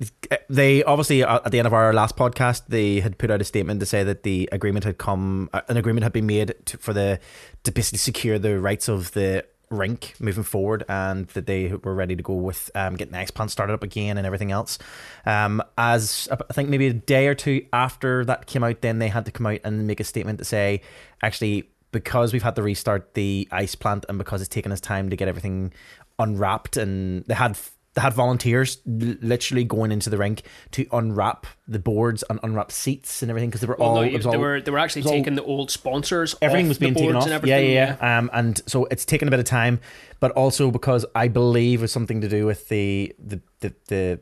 they 0.49 0.83
obviously 0.83 1.23
uh, 1.23 1.39
at 1.45 1.51
the 1.51 1.59
end 1.59 1.67
of 1.67 1.73
our 1.73 1.93
last 1.93 2.15
podcast, 2.15 2.63
they 2.67 2.99
had 3.01 3.17
put 3.17 3.29
out 3.29 3.41
a 3.41 3.43
statement 3.43 3.79
to 3.81 3.85
say 3.85 4.03
that 4.03 4.23
the 4.23 4.49
agreement 4.51 4.85
had 4.85 4.97
come, 4.97 5.49
uh, 5.53 5.61
an 5.67 5.77
agreement 5.77 6.03
had 6.03 6.13
been 6.13 6.25
made 6.25 6.55
to, 6.65 6.77
for 6.77 6.93
the 6.93 7.19
to 7.63 7.71
basically 7.71 7.97
secure 7.97 8.39
the 8.39 8.59
rights 8.59 8.87
of 8.87 9.11
the 9.11 9.45
rink 9.71 10.13
moving 10.19 10.43
forward, 10.43 10.83
and 10.89 11.27
that 11.29 11.47
they 11.47 11.73
were 11.83 11.95
ready 11.95 12.15
to 12.15 12.23
go 12.23 12.33
with 12.33 12.69
um, 12.75 12.95
getting 12.95 13.13
the 13.13 13.17
X 13.17 13.31
started 13.47 13.73
up 13.73 13.83
again 13.83 14.17
and 14.17 14.27
everything 14.27 14.51
else. 14.51 14.77
Um, 15.25 15.63
as 15.77 16.27
I 16.31 16.53
think 16.53 16.69
maybe 16.69 16.87
a 16.87 16.93
day 16.93 17.27
or 17.27 17.35
two 17.35 17.65
after 17.73 18.25
that 18.25 18.45
came 18.45 18.63
out, 18.63 18.81
then 18.81 18.99
they 18.99 19.07
had 19.07 19.25
to 19.25 19.31
come 19.31 19.47
out 19.47 19.59
and 19.63 19.87
make 19.87 19.99
a 19.99 20.03
statement 20.03 20.39
to 20.39 20.45
say, 20.45 20.81
actually, 21.23 21.70
because 21.91 22.33
we've 22.33 22.43
had 22.43 22.55
to 22.55 22.63
restart 22.63 23.13
the 23.13 23.47
ice 23.51 23.75
plant 23.75 24.05
and 24.09 24.17
because 24.17 24.41
it's 24.41 24.49
taken 24.49 24.71
us 24.71 24.79
time 24.81 25.09
to 25.09 25.15
get 25.15 25.27
everything 25.27 25.73
unwrapped 26.19 26.77
and 26.77 27.23
they 27.25 27.33
had 27.33 27.57
they 27.93 28.01
had 28.01 28.13
volunteers 28.13 28.77
literally 28.85 29.65
going 29.65 29.91
into 29.91 30.09
the 30.09 30.17
rink 30.17 30.43
to 30.71 30.85
unwrap 30.93 31.45
the 31.67 31.77
boards 31.79 32.23
and 32.29 32.39
unwrap 32.41 32.71
seats 32.71 33.21
and 33.21 33.29
everything 33.29 33.49
because 33.49 33.59
they 33.59 33.67
were 33.67 33.75
Well, 33.77 33.89
all, 33.97 34.05
no, 34.05 34.09
was 34.11 34.23
they 34.23 34.37
were 34.37 34.61
they 34.61 34.71
were 34.71 34.77
actually 34.79 35.01
was 35.01 35.11
all- 35.11 35.17
taking 35.17 35.35
the 35.35 35.43
old 35.43 35.69
sponsors. 35.71 36.33
everything 36.41 36.69
was 36.69 36.77
the 36.77 36.85
being 36.85 36.93
taken 36.93 37.11
boards 37.13 37.25
off. 37.27 37.31
And 37.33 37.47
Yeah, 37.47 37.55
everything, 37.55 37.73
yeah, 37.75 37.97
yeah. 38.01 38.17
Um, 38.19 38.29
and 38.31 38.61
so 38.65 38.85
it's 38.85 39.03
taken 39.03 39.27
a 39.27 39.31
bit 39.31 39.41
of 39.41 39.45
time, 39.45 39.81
but 40.21 40.31
also 40.31 40.71
because 40.71 41.05
I 41.15 41.27
believe 41.27 41.79
it 41.79 41.83
was 41.83 41.91
something 41.91 42.21
to 42.21 42.29
do 42.29 42.45
with 42.45 42.69
the 42.69 43.13
the 43.19 43.41
the, 43.61 43.73
the 43.87 44.19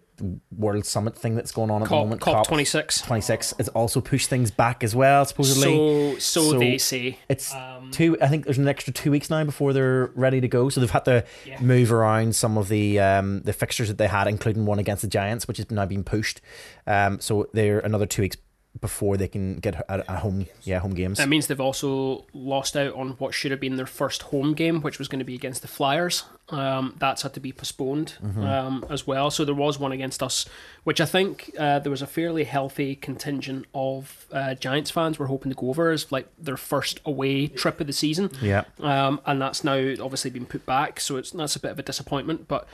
World 0.56 0.86
Summit 0.86 1.18
thing 1.18 1.36
that's 1.36 1.52
going 1.52 1.72
on 1.72 1.82
at 1.82 1.88
the 1.90 1.96
moment. 1.96 2.22
COP 2.22 2.46
twenty 2.46 2.66
six. 2.66 3.02
26 3.02 3.54
it's 3.58 3.70
also 3.70 4.02
pushed 4.02 4.30
things 4.30 4.52
back 4.52 4.84
as 4.84 4.94
well 4.94 5.24
supposedly 5.26 5.74
So, 6.16 6.20
so 6.20 6.52
So 6.52 6.60
they 6.60 6.78
say. 6.78 7.18
it's 7.30 7.54
Um, 7.56 7.90
two 7.92 8.18
i 8.22 8.28
think 8.28 8.44
there's 8.44 8.58
an 8.58 8.68
extra 8.68 8.92
two 8.94 9.12
weeks 9.12 9.30
now 9.30 9.44
before 9.46 9.72
they're 9.74 10.08
ready 10.16 10.42
to 10.42 10.48
go 10.50 10.68
so 10.70 10.82
they've 10.82 10.92
had 10.92 11.06
to 11.06 11.24
Yeah. 11.46 11.60
move 11.62 11.92
around 11.94 12.36
some 12.36 12.58
of 12.58 12.68
the 12.68 13.00
um 13.00 13.42
the 13.44 13.54
fixtures 13.54 13.88
that 13.88 13.98
they 13.98 14.08
had 14.08 14.28
including 14.28 14.66
one 14.66 14.78
against 14.78 15.02
the 15.04 15.08
giants 15.08 15.48
which 15.48 15.58
is 15.60 15.72
now 15.72 15.86
being 15.86 16.04
pushed 16.04 16.42
um 16.86 17.20
so 17.22 17.48
they're 17.54 17.80
another 17.80 18.06
two 18.06 18.22
weeks 18.24 18.36
before 18.80 19.18
they 19.18 19.28
can 19.28 19.56
get 19.58 19.76
a, 19.76 20.12
a 20.14 20.18
home 20.18 20.46
yeah 20.64 20.80
home 20.80 20.94
games 20.94 21.18
That 21.18 21.28
means 21.28 21.48
they've 21.48 21.60
also 21.60 22.26
lost 22.34 22.78
out 22.78 22.94
on 22.94 23.10
what 23.18 23.34
should 23.34 23.52
have 23.52 23.60
been 23.60 23.76
their 23.78 23.88
first 23.88 24.22
home 24.24 24.54
game, 24.54 24.82
which 24.82 25.00
was 25.00 25.08
going 25.08 25.20
to 25.20 25.26
be 25.26 25.36
against 25.36 25.62
the 25.64 25.68
Flyers. 25.68 26.24
Um, 26.50 26.96
that's 27.00 27.24
had 27.24 27.34
to 27.34 27.40
be 27.40 27.52
postponed 27.52 28.14
Mm-hmm. 28.24 28.44
um, 28.44 28.86
as 28.90 29.06
well. 29.08 29.32
So 29.32 29.44
there 29.44 29.56
was 29.56 29.80
one 29.80 29.92
against 29.92 30.22
us, 30.24 30.46
which 30.84 31.02
I 31.02 31.06
think 31.06 31.52
uh, 31.60 31.80
there 31.80 31.90
was 31.92 32.02
a 32.04 32.08
fairly 32.08 32.44
healthy 32.44 32.96
contingent 32.96 33.66
of 33.74 34.28
uh, 34.32 34.54
Giants 34.54 34.92
fans 34.92 35.18
were 35.20 35.28
hoping 35.28 35.52
to 35.52 35.56
go 35.56 35.70
over 35.70 35.90
as 35.92 36.12
like 36.12 36.28
their 36.38 36.58
first 36.58 37.00
away 37.06 37.48
trip 37.48 37.82
of 37.82 37.88
the 37.88 37.94
season. 37.94 38.30
yeah 38.42 38.64
Um, 38.80 39.20
and 39.26 39.42
that's 39.42 39.64
now 39.64 39.78
obviously 40.00 40.30
been 40.30 40.46
put 40.46 40.66
back, 40.66 41.00
so 41.00 41.18
it's 41.18 41.32
that's 41.32 41.56
a 41.56 41.60
bit 41.60 41.72
of 41.72 41.80
a 41.80 41.84
disappointment. 41.84 42.48
But 42.48 42.68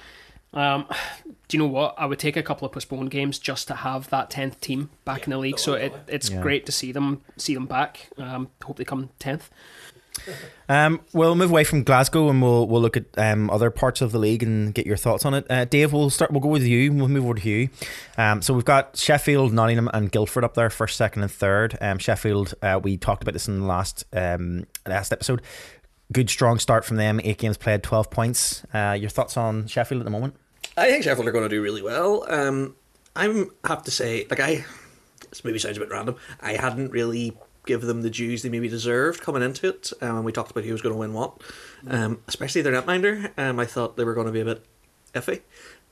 um, 0.54 0.86
do 1.48 1.58
you 1.58 1.60
know 1.64 1.70
what? 1.70 1.96
I 1.98 2.06
would 2.06 2.20
take 2.20 2.38
a 2.38 2.44
couple 2.44 2.66
of 2.66 2.72
postponed 2.72 3.12
games 3.12 3.40
just 3.40 3.68
to 3.68 3.76
have 3.76 4.10
that 4.10 4.30
tenth 4.30 4.60
team 4.62 4.90
back 5.04 5.26
in 5.26 5.32
the 5.32 5.38
league. 5.38 5.60
So 5.60 5.74
it, 5.74 5.94
it's 6.08 6.30
Yeah. 6.30 6.42
great 6.42 6.66
to 6.66 6.72
see 6.72 6.92
them 6.92 7.22
see 7.38 7.54
them 7.54 7.66
back. 7.66 8.10
Um, 8.18 8.50
hope 8.64 8.78
they 8.78 8.86
come 8.86 9.10
tenth. 9.20 9.50
Um, 10.68 11.02
we'll 11.14 11.36
move 11.36 11.52
away 11.52 11.64
from 11.64 11.84
Glasgow 11.84 12.28
and 12.30 12.42
we'll 12.42 12.66
we'll 12.68 12.82
look 12.82 12.98
at 12.98 13.04
um, 13.18 13.52
other 13.52 13.70
parts 13.70 14.02
of 14.02 14.12
the 14.12 14.18
league 14.18 14.42
and 14.42 14.74
get 14.74 14.88
your 14.88 14.98
thoughts 14.98 15.24
on 15.24 15.36
it. 15.36 15.46
Uh, 15.48 15.66
Dave, 15.66 15.94
we'll 15.94 16.10
start. 16.10 16.32
We'll 16.32 16.40
go 16.40 16.48
with 16.50 16.64
you. 16.64 16.92
We'll 16.92 17.08
move 17.08 17.26
over 17.26 17.36
to 17.36 17.48
you. 17.48 17.70
Um, 18.18 18.42
so 18.42 18.52
we've 18.54 18.66
got 18.66 18.98
Sheffield, 18.98 19.54
Nottingham, 19.54 19.90
and 19.94 20.12
Guildford 20.12 20.44
up 20.44 20.56
there, 20.56 20.72
first, 20.72 20.96
second, 20.98 21.22
and 21.22 21.32
third. 21.32 21.78
Um, 21.82 22.00
Sheffield, 22.00 22.56
uh, 22.64 22.80
we 22.82 22.98
talked 22.98 23.22
about 23.22 23.34
this 23.34 23.48
in 23.48 23.60
the 23.60 23.66
last 23.68 24.06
um, 24.14 24.66
last 24.88 25.12
episode. 25.14 25.44
Good 26.12 26.30
strong 26.30 26.60
start 26.60 26.86
from 26.86 26.98
them. 26.98 27.20
Eight 27.24 27.38
games 27.40 27.58
played, 27.58 27.82
twelve 27.84 28.12
points. 28.12 28.64
Uh, 28.74 28.96
your 29.00 29.10
thoughts 29.10 29.38
on 29.38 29.68
Sheffield 29.68 30.02
at 30.02 30.06
the 30.06 30.12
moment? 30.12 30.36
I 30.78 30.90
think 30.90 31.04
Sheffield 31.04 31.28
are 31.28 31.32
going 31.32 31.46
to 31.46 31.50
do 31.50 31.62
really 31.62 31.82
well. 31.82 32.26
Um, 32.30 32.76
I'm 33.16 33.50
have 33.64 33.84
to 33.84 33.92
say, 33.92 34.28
like 34.30 34.40
I, 34.40 34.66
this 35.30 35.44
maybe 35.44 35.58
sounds 35.58 35.78
a 35.78 35.80
bit 35.80 35.90
random. 35.90 36.16
I 36.42 36.54
hadn't 36.54 36.92
really 36.92 37.36
give 37.66 37.82
them 37.82 38.04
the 38.04 38.10
dues 38.12 38.44
they 38.44 38.50
maybe 38.50 38.68
deserved 38.68 39.22
coming 39.22 39.42
into 39.42 39.70
it. 39.70 39.92
Um, 40.02 40.24
we 40.24 40.32
talked 40.32 40.52
about 40.52 40.64
who 40.64 40.72
was 40.72 40.82
going 40.82 40.94
to 40.94 41.00
win 41.00 41.14
what, 41.14 41.42
um, 41.88 42.22
especially 42.28 42.62
their 42.62 42.74
netminder. 42.74 43.32
Um, 43.38 43.60
I 43.60 43.66
thought 43.66 43.98
they 43.98 44.04
were 44.04 44.14
going 44.14 44.28
to 44.28 44.34
be 44.34 44.42
a 44.42 44.46
bit 44.46 44.64
iffy. 45.16 45.42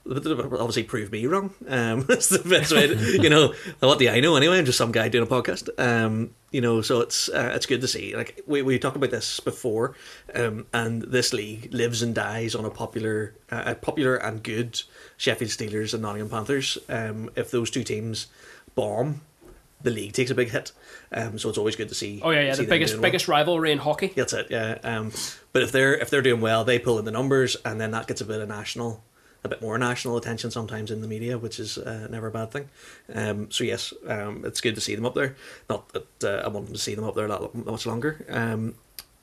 Obviously, 0.05 0.83
proved 0.83 1.11
me 1.11 1.25
wrong. 1.25 1.53
Um, 1.67 2.01
that's 2.07 2.29
the 2.29 2.39
best 2.47 2.73
way. 2.73 2.87
To, 2.87 3.21
you 3.21 3.29
know, 3.29 3.53
what 3.79 3.99
do 3.99 4.09
I 4.09 4.19
know 4.19 4.35
anyway? 4.35 4.57
I'm 4.57 4.65
just 4.65 4.77
some 4.77 4.91
guy 4.91 5.07
doing 5.07 5.25
a 5.25 5.29
podcast. 5.29 5.69
Um, 5.79 6.31
you 6.51 6.61
know, 6.61 6.81
so 6.81 6.99
it's 7.01 7.29
uh, 7.29 7.53
it's 7.55 7.65
good 7.65 7.81
to 7.81 7.87
see. 7.87 8.15
Like 8.15 8.41
we 8.45 8.61
we 8.61 8.77
talked 8.79 8.97
about 8.97 9.11
this 9.11 9.39
before, 9.39 9.95
um, 10.35 10.65
and 10.73 11.01
this 11.03 11.31
league 11.33 11.73
lives 11.73 12.01
and 12.01 12.13
dies 12.13 12.53
on 12.53 12.65
a 12.65 12.69
popular, 12.69 13.33
uh, 13.49 13.63
a 13.67 13.75
popular 13.75 14.15
and 14.15 14.43
good 14.43 14.81
Sheffield 15.17 15.51
Steelers 15.51 15.93
and 15.93 16.03
Nottingham 16.03 16.29
Panthers. 16.29 16.77
Um, 16.89 17.29
if 17.35 17.49
those 17.51 17.69
two 17.69 17.83
teams 17.83 18.27
bomb, 18.75 19.21
the 19.83 19.91
league 19.91 20.13
takes 20.13 20.31
a 20.31 20.35
big 20.35 20.49
hit. 20.49 20.71
Um, 21.11 21.37
so 21.37 21.49
it's 21.49 21.57
always 21.57 21.75
good 21.75 21.89
to 21.89 21.95
see. 21.95 22.21
Oh 22.23 22.31
yeah, 22.31 22.41
yeah, 22.41 22.51
the 22.51 22.63
them 22.63 22.69
biggest 22.69 22.93
well. 22.95 23.01
biggest 23.01 23.27
rivalry 23.27 23.71
in 23.71 23.77
hockey. 23.77 24.07
That's 24.07 24.33
it. 24.33 24.47
Yeah. 24.49 24.79
Um, 24.83 25.11
but 25.51 25.61
if 25.61 25.71
they're 25.71 25.95
if 25.95 26.09
they're 26.09 26.21
doing 26.21 26.41
well, 26.41 26.63
they 26.63 26.79
pull 26.79 26.99
in 26.99 27.05
the 27.05 27.11
numbers, 27.11 27.55
and 27.63 27.79
then 27.79 27.91
that 27.91 28.07
gets 28.07 28.21
a 28.21 28.25
bit 28.25 28.41
of 28.41 28.49
national, 28.49 29.03
a 29.43 29.49
bit 29.49 29.61
more 29.61 29.77
national 29.77 30.17
attention 30.17 30.51
sometimes 30.51 30.91
in 30.91 31.01
the 31.01 31.07
media, 31.07 31.37
which 31.37 31.59
is 31.59 31.77
uh, 31.77 32.07
never 32.09 32.27
a 32.27 32.31
bad 32.31 32.51
thing. 32.51 32.69
Um, 33.13 33.51
so 33.51 33.63
yes, 33.63 33.93
um, 34.07 34.43
it's 34.45 34.61
good 34.61 34.75
to 34.75 34.81
see 34.81 34.95
them 34.95 35.05
up 35.05 35.15
there. 35.15 35.35
Not 35.69 35.89
that 35.93 36.23
uh, 36.23 36.45
I 36.45 36.47
want 36.47 36.67
them 36.67 36.75
to 36.75 36.81
see 36.81 36.95
them 36.95 37.05
up 37.05 37.15
there 37.15 37.25
a 37.25 37.29
lot 37.29 37.53
much 37.53 37.85
longer. 37.85 38.25
Um, 38.29 38.75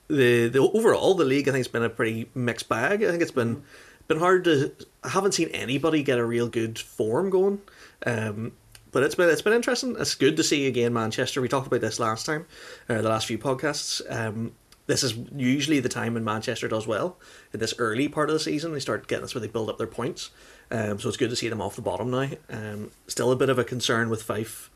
the 0.09 0.49
the 0.49 0.59
overall 0.59 1.15
the 1.15 1.25
league 1.25 1.49
I 1.49 1.53
think 1.53 1.61
has 1.61 1.69
been 1.69 1.85
a 1.85 1.91
pretty 1.91 2.29
mixed 2.35 2.69
bag. 2.69 3.03
I 3.03 3.11
think 3.11 3.23
it's 3.23 3.31
been 3.31 3.63
been 4.09 4.19
hard 4.19 4.45
to. 4.45 4.73
I 5.03 5.11
haven't 5.11 5.33
seen 5.33 5.49
anybody 5.49 6.03
get 6.03 6.19
a 6.19 6.25
real 6.25 6.49
good 6.49 6.79
form 6.79 7.31
going. 7.31 7.61
Um, 8.05 8.53
but 8.93 9.03
it's 9.03 9.15
been 9.15 9.29
it's 9.29 9.43
been 9.43 9.53
interesting. 9.53 9.97
It's 9.99 10.15
good 10.15 10.37
to 10.37 10.43
see 10.43 10.67
again 10.67 10.93
Manchester. 10.93 11.41
We 11.41 11.49
talked 11.49 11.67
about 11.67 11.81
this 11.81 11.99
last 11.99 12.27
time, 12.27 12.47
uh, 12.89 13.03
the 13.03 13.09
last 13.09 13.27
few 13.27 13.39
podcasts. 13.39 14.03
Um, 14.11 14.53
this 14.87 15.05
is 15.05 15.15
usually 15.37 15.79
the 15.79 15.89
time 15.89 16.15
when 16.15 16.25
Manchester 16.25 16.67
does 16.67 16.87
well 16.87 17.17
in 17.53 17.61
this 17.61 17.75
early 17.79 18.09
part 18.09 18.31
of 18.31 18.35
the 18.35 18.41
season. 18.41 18.73
They 18.73 18.81
start 18.81 19.09
getting 19.09 19.23
that's 19.23 19.35
where 19.35 19.41
they 19.41 19.49
build 19.49 19.69
up 19.69 19.79
their 19.79 19.87
points. 19.87 20.31
Um, 20.71 21.01
so 21.01 21.09
it's 21.09 21.17
good 21.17 21.31
to 21.31 21.37
see 21.37 21.49
them 21.49 21.61
off 21.61 21.77
the 21.77 21.83
bottom 21.83 22.11
now. 22.11 22.29
Um, 22.49 22.91
still 23.07 23.33
a 23.33 23.37
bit 23.37 23.49
of 23.49 23.59
a 23.59 23.65
concern 23.65 24.09
with 24.09 24.23
Fife 24.23 24.71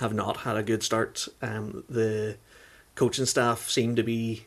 have 0.00 0.14
not 0.14 0.38
had 0.38 0.56
a 0.56 0.62
good 0.62 0.82
start. 0.82 1.28
Um, 1.40 1.84
the 1.88 2.36
coaching 2.94 3.26
staff 3.26 3.68
seem 3.68 3.96
to 3.96 4.02
be 4.02 4.44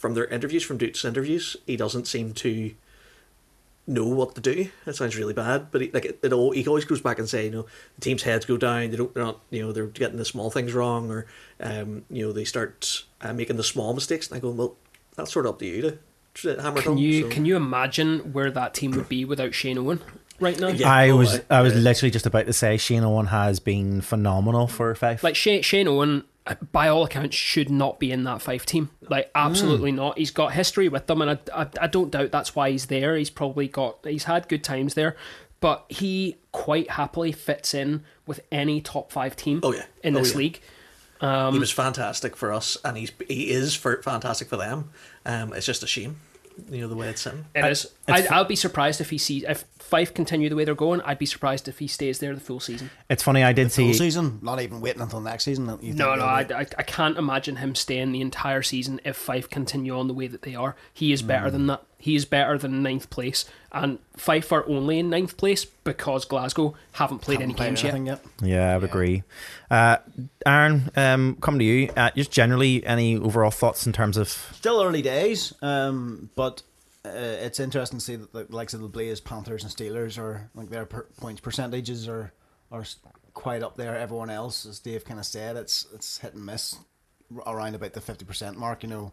from 0.00 0.14
their 0.14 0.26
interviews, 0.26 0.64
from 0.64 0.78
Duke's 0.78 1.04
interviews, 1.04 1.56
he 1.66 1.76
doesn't 1.76 2.06
seem 2.06 2.32
to 2.32 2.74
know 3.86 4.06
what 4.06 4.34
to 4.34 4.40
do. 4.40 4.70
That 4.84 4.96
sounds 4.96 5.16
really 5.16 5.34
bad, 5.34 5.70
but 5.70 5.82
he, 5.82 5.90
like 5.90 6.06
it, 6.06 6.18
it 6.22 6.32
all, 6.32 6.52
he 6.52 6.66
always 6.66 6.86
goes 6.86 7.02
back 7.02 7.18
and 7.18 7.28
say, 7.28 7.44
you 7.44 7.50
know, 7.50 7.66
the 7.96 8.00
team's 8.00 8.22
heads 8.22 8.46
go 8.46 8.56
down. 8.56 8.90
They 8.90 8.96
don't, 8.96 9.12
they're 9.12 9.24
not, 9.24 9.40
you 9.50 9.62
know, 9.62 9.72
they're 9.72 9.86
getting 9.86 10.16
the 10.16 10.24
small 10.24 10.50
things 10.50 10.72
wrong, 10.72 11.10
or 11.10 11.26
um, 11.60 12.04
you 12.08 12.24
know, 12.24 12.32
they 12.32 12.44
start 12.44 13.04
uh, 13.20 13.34
making 13.34 13.56
the 13.56 13.64
small 13.64 13.92
mistakes. 13.92 14.28
And 14.28 14.36
I 14.36 14.40
go, 14.40 14.50
well, 14.50 14.76
that's 15.16 15.32
sort 15.32 15.44
of 15.44 15.54
up 15.54 15.58
to 15.58 15.66
you 15.66 15.82
to, 15.82 15.98
to 16.42 16.60
hammer 16.60 16.82
Can 16.82 16.92
home. 16.92 16.98
you 16.98 17.22
so. 17.22 17.28
can 17.28 17.44
you 17.44 17.56
imagine 17.56 18.32
where 18.32 18.50
that 18.50 18.74
team 18.74 18.92
would 18.92 19.08
be 19.08 19.24
without 19.24 19.54
Shane 19.54 19.78
Owen 19.78 20.00
right 20.38 20.58
now? 20.58 20.68
Yeah. 20.68 20.90
I 20.90 21.10
oh, 21.10 21.16
was 21.16 21.40
I- 21.50 21.58
I 21.58 21.60
was 21.62 21.74
yeah. 21.74 21.80
literally 21.80 22.10
just 22.10 22.26
about 22.26 22.46
to 22.46 22.52
say 22.52 22.76
Shane 22.76 23.04
Owen 23.04 23.26
has 23.26 23.60
been 23.60 24.00
phenomenal 24.00 24.66
for 24.66 24.94
Fife. 24.94 25.22
Like 25.22 25.36
Shane, 25.36 25.62
Shane 25.62 25.88
Owen, 25.88 26.24
uh, 26.46 26.54
by 26.72 26.88
all 26.88 27.04
accounts, 27.04 27.36
should 27.36 27.70
not 27.70 27.98
be 28.00 28.10
in 28.12 28.24
that 28.24 28.40
Fife 28.42 28.64
team. 28.66 28.90
Like 29.08 29.30
absolutely 29.34 29.92
not. 29.92 30.18
He's 30.18 30.30
got 30.30 30.52
history 30.52 30.88
with 30.88 31.06
them, 31.06 31.20
and 31.22 31.30
I, 31.32 31.38
I, 31.62 31.66
I 31.82 31.86
don't 31.86 32.10
doubt 32.10 32.30
that's 32.32 32.54
why 32.56 32.70
he's 32.70 32.86
there. 32.86 33.16
He's 33.16 33.30
probably 33.30 33.68
got 33.68 33.98
he's 34.04 34.24
had 34.24 34.48
good 34.48 34.64
times 34.64 34.94
there, 34.94 35.16
but 35.60 35.84
he 35.88 36.38
quite 36.52 36.90
happily 36.92 37.32
fits 37.32 37.74
in 37.74 38.02
with 38.26 38.40
any 38.50 38.80
top 38.80 39.12
five 39.12 39.36
team. 39.36 39.60
Oh, 39.62 39.72
yeah. 39.74 39.84
in 40.02 40.16
Oh, 40.16 40.20
this 40.20 40.32
yeah. 40.32 40.38
league. 40.38 40.60
he 41.20 41.26
Um, 41.26 41.60
was 41.60 41.70
fantastic 41.70 42.34
for 42.36 42.52
us, 42.52 42.78
and 42.84 42.96
he's 42.96 43.12
he 43.28 43.50
is 43.50 43.74
for 43.74 44.00
fantastic 44.02 44.48
for 44.48 44.56
them. 44.56 44.90
Um, 45.26 45.52
it's 45.52 45.66
just 45.66 45.82
a 45.82 45.86
shame, 45.86 46.16
you 46.68 46.80
know, 46.80 46.88
the 46.88 46.96
way 46.96 47.08
it's 47.08 47.22
sitting. 47.22 47.44
It 47.54 47.64
is. 47.64 47.86
I, 47.86 47.99
I'll 48.10 48.44
be 48.44 48.56
surprised 48.56 49.00
if 49.00 49.10
he 49.10 49.18
sees 49.18 49.44
if 49.44 49.64
Fife 49.78 50.14
continue 50.14 50.48
the 50.48 50.54
way 50.54 50.64
they're 50.64 50.74
going. 50.74 51.00
I'd 51.00 51.18
be 51.18 51.26
surprised 51.26 51.66
if 51.66 51.80
he 51.80 51.88
stays 51.88 52.20
there 52.20 52.32
the 52.32 52.40
full 52.40 52.60
season. 52.60 52.90
It's 53.08 53.24
funny. 53.24 53.42
I 53.42 53.52
did 53.52 53.64
Full 53.64 53.70
see. 53.70 53.84
Full 53.86 53.98
season, 53.98 54.38
not 54.40 54.60
even 54.60 54.80
waiting 54.80 55.02
until 55.02 55.20
next 55.20 55.44
season. 55.44 55.66
you 55.82 55.94
No, 55.94 56.14
no, 56.14 56.24
I, 56.24 56.46
I, 56.54 56.66
I 56.78 56.82
can't 56.84 57.18
imagine 57.18 57.56
him 57.56 57.74
staying 57.74 58.12
the 58.12 58.20
entire 58.20 58.62
season 58.62 59.00
if 59.04 59.16
Fife 59.16 59.50
continue 59.50 59.98
on 59.98 60.06
the 60.06 60.14
way 60.14 60.28
that 60.28 60.42
they 60.42 60.54
are. 60.54 60.76
He 60.94 61.12
is 61.12 61.22
better 61.22 61.50
than 61.50 61.66
that. 61.66 61.82
He 61.98 62.16
is 62.16 62.24
better 62.24 62.56
than 62.56 62.82
ninth 62.82 63.10
place, 63.10 63.44
and 63.72 63.98
Fife 64.16 64.52
are 64.52 64.66
only 64.66 64.98
in 65.00 65.10
ninth 65.10 65.36
place 65.36 65.66
because 65.66 66.24
Glasgow 66.24 66.74
haven't 66.92 67.18
played 67.18 67.40
haven't 67.40 67.50
any 67.50 67.54
played 67.54 67.66
games 67.76 67.82
yet. 67.82 68.06
yet. 68.06 68.24
Yeah, 68.40 68.72
I 68.72 68.78
would 68.78 68.88
agree. 68.88 69.22
Uh, 69.70 69.98
Aaron, 70.46 70.90
um, 70.96 71.36
come 71.42 71.58
to 71.58 71.64
you. 71.64 71.90
Uh, 71.96 72.10
just 72.16 72.30
generally, 72.30 72.86
any 72.86 73.18
overall 73.18 73.50
thoughts 73.50 73.86
in 73.86 73.92
terms 73.92 74.16
of? 74.16 74.28
Still 74.28 74.82
early 74.82 75.02
days, 75.02 75.52
um, 75.60 76.30
but 76.36 76.62
uh, 77.04 77.08
it's 77.10 77.60
interesting 77.60 77.98
to 77.98 78.04
see 78.04 78.16
that 78.16 78.32
the 78.32 78.46
likes 78.50 78.74
of 78.74 78.80
the 78.80 78.88
Blaze, 78.88 79.20
Panthers, 79.20 79.62
and 79.64 79.72
Steelers 79.72 80.18
are 80.18 80.50
like 80.54 80.68
their 80.70 80.86
per- 80.86 81.08
points 81.18 81.40
percentages 81.40 82.08
are 82.08 82.32
are 82.70 82.84
quite 83.34 83.62
up 83.62 83.76
there. 83.76 83.96
Everyone 83.96 84.30
else, 84.30 84.66
as 84.66 84.78
Dave 84.80 85.04
kind 85.04 85.18
of 85.18 85.26
said, 85.26 85.56
it's 85.56 85.86
it's 85.94 86.18
hit 86.18 86.34
and 86.34 86.44
miss 86.44 86.76
around 87.46 87.74
about 87.74 87.92
the 87.94 88.00
fifty 88.00 88.24
percent 88.24 88.58
mark. 88.58 88.82
You 88.82 88.88
know, 88.90 89.12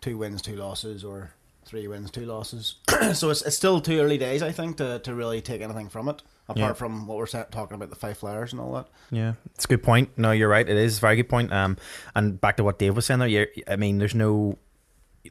two 0.00 0.16
wins, 0.18 0.40
two 0.42 0.56
losses, 0.56 1.04
or 1.04 1.32
three 1.64 1.86
wins, 1.88 2.10
two 2.10 2.24
losses. 2.26 2.76
so 3.12 3.30
it's 3.30 3.42
it's 3.42 3.56
still 3.56 3.80
too 3.80 4.00
early 4.00 4.18
days, 4.18 4.42
I 4.42 4.52
think, 4.52 4.76
to, 4.78 4.98
to 5.00 5.14
really 5.14 5.40
take 5.42 5.60
anything 5.60 5.88
from 5.88 6.08
it. 6.08 6.22
Apart 6.48 6.58
Yeah. 6.58 6.72
from 6.74 7.08
what 7.08 7.18
we're 7.18 7.26
talking 7.26 7.74
about 7.74 7.90
the 7.90 7.96
Fife 7.96 8.18
Flyers 8.18 8.52
and 8.52 8.60
all 8.60 8.72
that. 8.74 8.86
Yeah, 9.10 9.32
it's 9.56 9.64
a 9.64 9.68
good 9.68 9.82
point. 9.82 10.16
No, 10.16 10.30
you're 10.30 10.48
right. 10.48 10.66
It 10.68 10.76
is 10.76 10.98
a 10.98 11.00
very 11.00 11.16
good 11.16 11.28
point. 11.28 11.52
Um, 11.52 11.76
and 12.14 12.40
back 12.40 12.56
to 12.58 12.64
what 12.64 12.78
Dave 12.78 12.94
was 12.94 13.04
saying 13.06 13.18
there. 13.18 13.48
I 13.66 13.74
mean, 13.74 13.98
there's 13.98 14.14
no, 14.14 14.56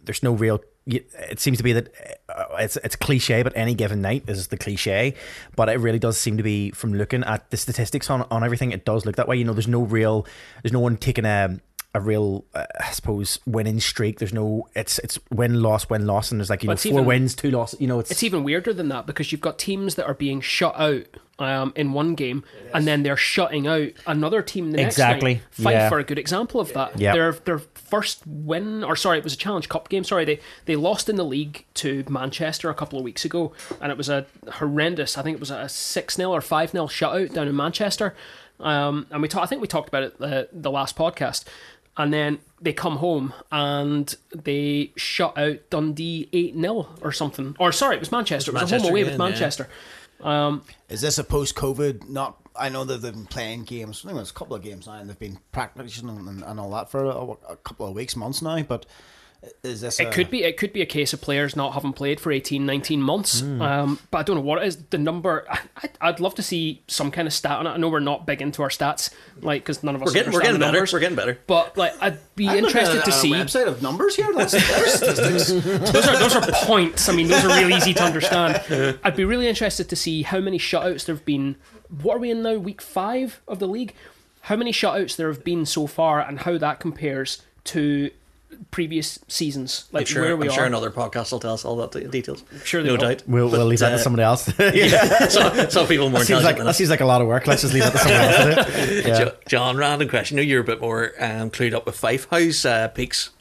there's 0.04 0.22
no 0.22 0.34
real. 0.34 0.60
It 0.88 1.40
seems 1.40 1.58
to 1.58 1.64
be 1.64 1.74
that 1.74 1.90
uh, 2.30 2.46
it's 2.60 2.78
it's 2.78 2.96
cliche, 2.96 3.42
but 3.42 3.54
any 3.56 3.74
given 3.74 4.02
night 4.02 4.24
is 4.28 4.48
the 4.48 4.58
cliche. 4.58 5.16
But 5.56 5.68
it 5.70 5.80
really 5.80 5.98
does 6.00 6.18
seem 6.18 6.38
to 6.38 6.44
be 6.44 6.70
from 6.72 6.94
looking 6.94 7.24
at 7.24 7.50
the 7.50 7.58
statistics 7.58 8.10
on 8.10 8.22
on 8.30 8.44
everything. 8.44 8.72
It 8.72 8.86
does 8.86 9.06
look 9.06 9.16
that 9.16 9.28
way. 9.28 9.36
You 9.38 9.46
know, 9.46 9.54
there's 9.54 9.68
no 9.68 9.82
real, 9.82 10.28
there's 10.62 10.74
no 10.74 10.80
one 10.80 10.98
taking 10.98 11.26
a 11.26 11.60
a 11.96 12.00
real, 12.02 12.44
uh, 12.54 12.66
I 12.80 12.92
suppose, 12.92 13.40
winning 13.48 13.80
streak. 13.80 14.20
There's 14.20 14.34
no, 14.34 14.68
it's 14.76 15.00
it's 15.00 15.18
win 15.32 15.62
loss 15.64 15.90
win 15.90 16.06
loss, 16.06 16.30
and 16.30 16.40
there's 16.40 16.50
like 16.50 16.62
you 16.62 16.68
Well, 16.68 16.76
know 16.76 16.78
four 16.82 16.92
even- 16.92 17.06
wins, 17.06 17.36
two 17.36 17.50
losses. 17.52 17.80
You 17.82 17.88
know, 17.88 18.00
it's, 18.00 18.12
It's 18.12 18.22
even 18.22 18.44
weirder 18.44 18.74
than 18.74 18.90
that 18.90 19.06
because 19.08 19.32
you've 19.32 19.40
got 19.42 19.58
teams 19.58 19.96
that 19.96 20.06
are 20.06 20.14
being 20.14 20.40
shut 20.42 20.78
out 20.80 21.06
um, 21.40 21.74
in 21.76 21.94
one 21.94 22.16
game, 22.16 22.44
and 22.74 22.88
then 22.88 23.04
they're 23.04 23.18
shutting 23.18 23.68
out 23.68 23.90
another 24.08 24.42
team 24.42 24.72
the 24.72 24.78
next 24.78 24.96
Exactly, 24.96 25.36
night. 25.36 25.44
Fife 25.52 25.74
yeah. 25.74 25.90
are 25.90 26.00
a 26.00 26.04
good 26.04 26.20
example 26.20 26.62
of 26.62 26.72
that. 26.74 27.00
Yeah. 27.00 27.14
Their 27.14 27.32
their 27.34 27.60
first 27.60 28.26
win, 28.26 28.84
or 28.84 28.96
sorry, 28.96 29.18
it 29.18 29.24
was 29.24 29.34
a 29.34 29.38
Challenge 29.38 29.68
Cup 29.68 29.90
game. 29.90 30.04
Sorry, 30.04 30.26
they 30.26 30.40
they 30.66 30.76
lost 30.76 31.10
in 31.10 31.16
the 31.18 31.26
league 31.26 31.66
to 31.76 32.04
Manchester 32.10 32.70
a 32.70 32.74
couple 32.74 32.98
of 32.98 33.04
weeks 33.04 33.26
ago, 33.26 33.52
and 33.82 33.92
it 33.92 33.98
was 33.98 34.10
a 34.10 34.26
horrendous. 34.54 35.18
I 35.18 35.24
think 35.24 35.36
it 35.36 35.40
was 35.40 35.52
a 35.52 35.68
six 35.68 36.16
0 36.16 36.32
or 36.32 36.42
five 36.42 36.72
0 36.72 36.88
shutout 36.88 37.34
down 37.34 37.48
in 37.48 37.56
Manchester. 37.56 38.16
Um, 38.60 39.08
and 39.12 39.22
we 39.22 39.28
ta- 39.28 39.42
I 39.42 39.46
think 39.48 39.62
we 39.62 39.68
talked 39.68 39.90
about 39.90 40.04
it 40.04 40.18
the 40.20 40.48
the 40.52 40.72
last 40.72 40.96
podcast. 40.96 41.44
And 41.98 42.14
then 42.14 42.40
they 42.60 42.74
come 42.74 42.98
home 42.98 43.34
and 43.54 44.14
they 44.34 44.92
shut 44.98 45.38
out 45.38 45.60
Dundee 45.70 46.28
8 46.34 46.56
0 46.60 46.90
or 47.02 47.12
something. 47.14 47.56
Or, 47.58 47.72
sorry, 47.72 47.96
it 47.96 48.00
was 48.00 48.12
Manchester. 48.12 48.52
It 48.52 48.54
was 48.56 48.64
a 48.64 48.66
Manchester 48.66 48.84
home 48.88 48.92
away 48.92 49.02
again, 49.04 49.18
with 49.18 49.40
yeah. 49.40 49.66
Manchester. 50.26 50.76
Is 50.90 51.02
this 51.02 51.18
a 51.18 51.24
post-COVID? 51.24 52.10
Not. 52.10 52.38
I 52.58 52.70
know 52.70 52.84
that 52.86 53.02
they've 53.02 53.14
been 53.14 53.26
playing 53.26 53.64
games. 53.64 54.02
I 54.04 54.08
think 54.08 54.16
there's 54.16 54.32
a 54.32 54.34
couple 54.34 54.56
of 54.56 54.64
games 54.64 54.88
now, 54.88 54.94
and 54.94 55.10
they've 55.10 55.20
been 55.20 55.40
practicing 55.52 56.10
and, 56.10 56.44
and 56.44 56.60
all 56.60 56.72
that 56.72 56.90
for 56.90 57.04
a, 57.04 57.54
a 57.54 57.58
couple 57.58 57.88
of 57.88 57.96
weeks, 57.96 58.16
months 58.16 58.42
now. 58.42 58.62
But 58.64 58.86
is 59.64 59.82
this? 59.82 60.00
It 60.00 60.08
a, 60.08 60.12
could 60.12 60.30
be 60.30 60.44
it 60.44 60.58
could 60.58 60.74
be 60.74 60.82
a 60.82 60.86
case 60.86 61.14
of 61.14 61.22
players 61.22 61.56
not 61.56 61.74
having 61.74 61.94
played 61.94 62.20
for 62.20 62.32
18, 62.32 62.66
19 62.66 63.02
months. 63.02 63.42
Hmm. 63.42 63.62
Um, 63.62 64.00
but 64.12 64.20
I 64.20 64.24
don't 64.24 64.36
know 64.36 64.42
what 64.42 64.62
it 64.62 64.68
is. 64.68 64.78
The 64.90 64.98
number, 64.98 65.46
I, 65.50 65.90
I'd 66.02 66.20
love 66.20 66.36
to 66.36 66.44
see 66.44 66.82
some 66.88 67.12
kind 67.12 67.28
of 67.28 67.34
stat 67.34 67.58
on 67.60 67.68
it. 67.68 67.72
I 67.72 67.78
know 67.78 67.90
we're 67.90 68.00
not 68.00 68.26
big 68.26 68.42
into 68.42 68.62
our 68.62 68.70
stats, 68.70 69.12
like 69.42 69.64
because 69.64 69.84
none 69.84 69.96
of 69.96 70.02
us 70.02 70.08
We're 70.08 70.14
getting, 70.14 70.34
we're 70.34 70.42
getting 70.42 70.54
the 70.54 70.60
better. 70.60 70.72
numbers. 70.74 70.94
We're 70.94 71.00
getting 71.00 71.16
better. 71.16 71.40
But 71.48 71.78
like, 71.78 71.94
I'd 72.02 72.20
be 72.36 72.48
I'm 72.48 72.58
interested 72.66 73.00
at 73.00 73.06
to 73.06 73.12
a- 73.12 73.14
see. 73.14 73.34
a 73.34 73.38
website 73.38 73.68
of 73.68 73.82
numbers 73.82 74.16
here. 74.16 74.32
That's 74.34 74.52
there's 75.16 75.48
those 75.64 76.08
are 76.08 76.18
those 76.20 76.36
are 76.36 76.42
points. 76.66 77.10
I 77.10 77.16
mean, 77.16 77.28
those 77.28 77.44
are 77.44 77.50
really 77.50 77.76
easy 77.76 77.94
to 77.94 78.04
understand. 78.04 79.00
I'd 79.04 79.16
be 79.16 79.26
really 79.26 79.48
interested 79.48 79.90
to 79.90 79.96
see 79.96 80.24
how 80.24 80.40
many 80.40 80.58
shutouts 80.60 81.06
there 81.06 81.16
have 81.16 81.26
been. 81.26 81.56
What 82.02 82.18
are 82.18 82.20
we 82.20 82.32
in 82.32 82.42
now? 82.42 82.56
Week 82.56 82.82
five 82.82 83.42
of 83.48 83.60
the 83.60 83.68
league. 83.68 83.94
How 84.42 84.56
many 84.56 84.72
shutouts 84.72 85.16
there 85.16 85.28
have 85.28 85.44
been 85.44 85.66
so 85.66 85.88
far, 85.88 86.20
and 86.20 86.40
how 86.42 86.58
that 86.60 86.80
compares 86.80 87.42
to 87.66 88.12
previous 88.72 89.20
seasons? 89.28 89.86
Like 89.92 90.02
I'm 90.02 90.06
sure, 90.06 90.22
where 90.24 90.38
we 90.38 90.46
I'm 90.48 90.52
are. 90.52 90.56
sure 90.56 90.66
another 90.66 90.92
podcast 90.92 91.32
will 91.32 91.40
tell 91.40 91.54
us 91.54 91.66
all 91.66 91.76
that 91.78 91.92
de- 91.92 92.08
details. 92.08 92.44
Sure 92.64 92.82
they 92.82 92.88
no 92.90 92.94
will. 92.96 93.02
doubt. 93.02 93.24
we'll, 93.28 93.50
we'll 93.50 93.66
leave 93.66 93.80
that 93.80 93.94
uh, 93.94 93.98
to 93.98 94.04
somebody 94.04 94.24
else. 94.24 94.44
some, 95.34 95.70
some 95.70 95.88
people 95.88 96.10
more 96.10 96.20
That 96.20 96.26
seems 96.26 96.44
like 96.44 96.58
intelligent 96.58 96.58
than 96.58 96.66
that 96.66 96.70
us. 96.70 96.78
seems 96.78 96.90
like 96.90 97.02
a 97.02 97.06
lot 97.06 97.22
of 97.22 97.28
work. 97.28 97.48
Let's 97.48 97.62
just 97.62 97.74
leave 97.74 97.84
that 97.84 97.92
to 97.94 97.98
someone 97.98 98.22
else. 98.22 98.76
to 98.76 99.02
do. 99.04 99.08
Yeah. 99.10 99.18
Jo- 99.26 99.36
John, 99.48 99.78
random 99.78 100.10
question. 100.10 100.38
I 100.38 100.42
know 100.42 100.48
you're 100.48 100.62
a 100.62 100.66
bit 100.66 100.82
more 100.82 101.12
um, 101.20 101.50
clued 101.52 101.74
up 101.74 101.86
with 101.86 101.98
Fife. 101.98 102.28
How's 102.30 102.66
uh, 102.66 102.88
Peaks 102.90 103.32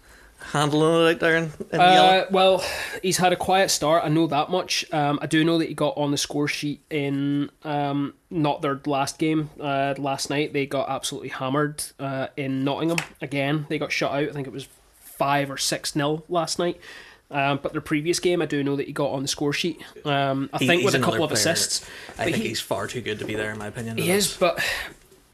handling 0.53 1.07
it 1.07 1.15
out 1.15 1.21
there 1.21 1.37
in, 1.37 1.45
in 1.45 1.51
the? 1.71 1.81
Uh, 1.83 2.27
well, 2.31 2.65
he's 3.03 3.17
had 3.17 3.33
a 3.33 3.37
quiet 3.37 3.71
start. 3.71 4.05
I 4.05 4.09
know 4.09 4.27
that 4.27 4.51
much. 4.51 4.85
Um, 4.93 5.19
I 5.23 5.27
do 5.27 5.43
know 5.43 5.59
that 5.59 5.69
he 5.69 5.75
got 5.75 5.97
on 5.97 6.11
the 6.11 6.19
score 6.19 6.47
sheet 6.49 6.83
in 6.91 7.51
um, 7.65 8.15
not 8.31 8.63
their 8.63 8.81
last 8.87 9.19
game 9.19 9.51
uh, 9.59 9.95
last 9.99 10.31
night. 10.31 10.53
They 10.53 10.67
got 10.67 10.89
absolutely 10.91 11.31
hammered 11.31 11.83
uh, 11.99 12.29
in 12.37 12.63
Nottingham 12.63 12.99
again. 13.23 13.67
They 13.69 13.79
got 13.79 13.91
shut 13.91 14.13
out. 14.13 14.29
I 14.29 14.33
think 14.33 14.47
it 14.47 14.53
was 14.53 14.69
five 15.19 15.51
or 15.51 15.57
six 15.57 15.95
nil 15.97 16.25
last 16.29 16.59
night. 16.59 16.81
Um, 17.31 17.59
but 17.63 17.73
their 17.73 17.81
previous 17.81 18.21
game, 18.21 18.43
I 18.43 18.47
do 18.47 18.63
know 18.63 18.77
that 18.77 18.87
he 18.87 18.93
got 18.93 19.11
on 19.11 19.23
the 19.23 19.29
score 19.29 19.53
sheet. 19.53 19.81
Um, 20.05 20.51
I 20.53 20.59
He- 20.59 20.67
think 20.67 20.85
with 20.85 20.95
a 20.95 20.99
couple 21.01 21.25
of 21.25 21.31
player. 21.31 21.33
assists. 21.41 21.85
I 22.19 22.25
think 22.25 22.37
he- 22.37 22.49
he's 22.49 22.61
far 22.61 22.87
too 22.87 23.01
good 23.01 23.19
to 23.21 23.25
be 23.25 23.35
there, 23.35 23.51
in 23.51 23.59
my 23.59 23.67
opinion. 23.69 23.97
He 23.99 24.11
is, 24.11 24.37
but 24.37 24.63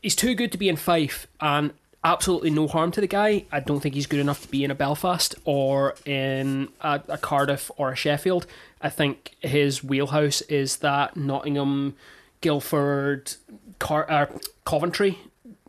he's 0.01 0.15
too 0.17 0.35
good 0.35 0.53
to 0.53 0.59
be 0.59 0.69
in 0.69 0.77
Fife, 0.77 1.27
and 1.41 1.73
absolutely 2.03 2.49
no 2.51 2.67
harm 2.69 2.91
to 2.93 3.01
the 3.01 3.07
guy. 3.07 3.45
I 3.53 3.61
don't 3.61 3.81
think 3.81 3.95
he's 3.97 4.07
good 4.07 4.21
enough 4.21 4.41
to 4.43 4.49
be 4.49 4.65
in 4.65 4.71
a 4.71 4.75
Belfast 4.75 5.35
or 5.45 5.95
in 6.07 6.69
a, 6.81 7.01
a 7.09 7.19
Cardiff 7.19 7.71
or 7.77 7.93
a 7.93 7.97
Sheffield. 7.97 8.47
I 8.81 8.89
think 8.89 9.33
his 9.41 9.85
wheelhouse 9.85 10.41
is 10.43 10.77
that 10.79 11.17
Nottingham, 11.17 11.97
Guildford, 12.41 13.35
Car- 13.79 14.11
uh, 14.11 14.27
Coventry 14.65 15.19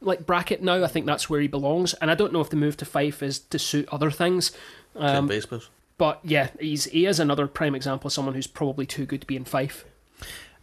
like 0.02 0.26
bracket 0.26 0.62
now. 0.62 0.84
I 0.84 0.88
think 0.88 1.06
that's 1.06 1.30
where 1.30 1.40
he 1.40 1.48
belongs, 1.48 1.94
and 1.96 2.12
I 2.12 2.16
don't 2.16 2.34
know 2.34 2.42
if 2.42 2.50
the 2.50 2.56
move 2.58 2.76
to 2.78 2.86
Fife 2.86 3.24
is 3.24 3.40
to 3.40 3.58
suit 3.60 3.88
other 3.92 4.12
things. 4.12 4.52
Could 4.98 5.28
be, 5.30 5.36
I 5.38 5.40
suppose. 5.40 5.70
But 5.98 6.20
yeah, 6.24 6.50
he's 6.60 6.86
he 6.86 7.06
is 7.06 7.20
another 7.20 7.48
prime 7.48 7.76
example 7.76 8.08
of 8.08 8.14
someone 8.14 8.34
who's 8.34 8.48
probably 8.48 8.86
too 8.86 9.06
good 9.06 9.22
to 9.22 9.28
be 9.28 9.36
in 9.36 9.46
Fife. 9.46 9.86